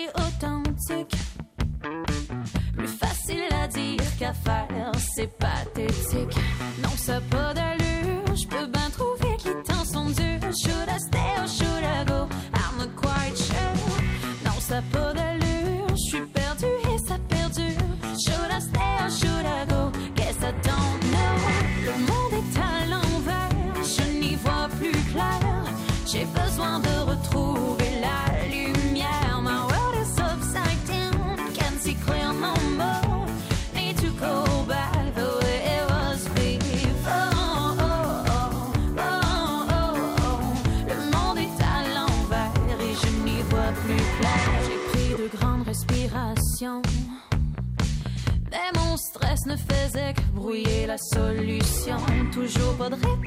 la 50.62 50.98
solution. 50.98 51.96
Toujours 52.32 52.74
pas 52.76 52.88
de 52.88 52.94
réponse 52.94 53.23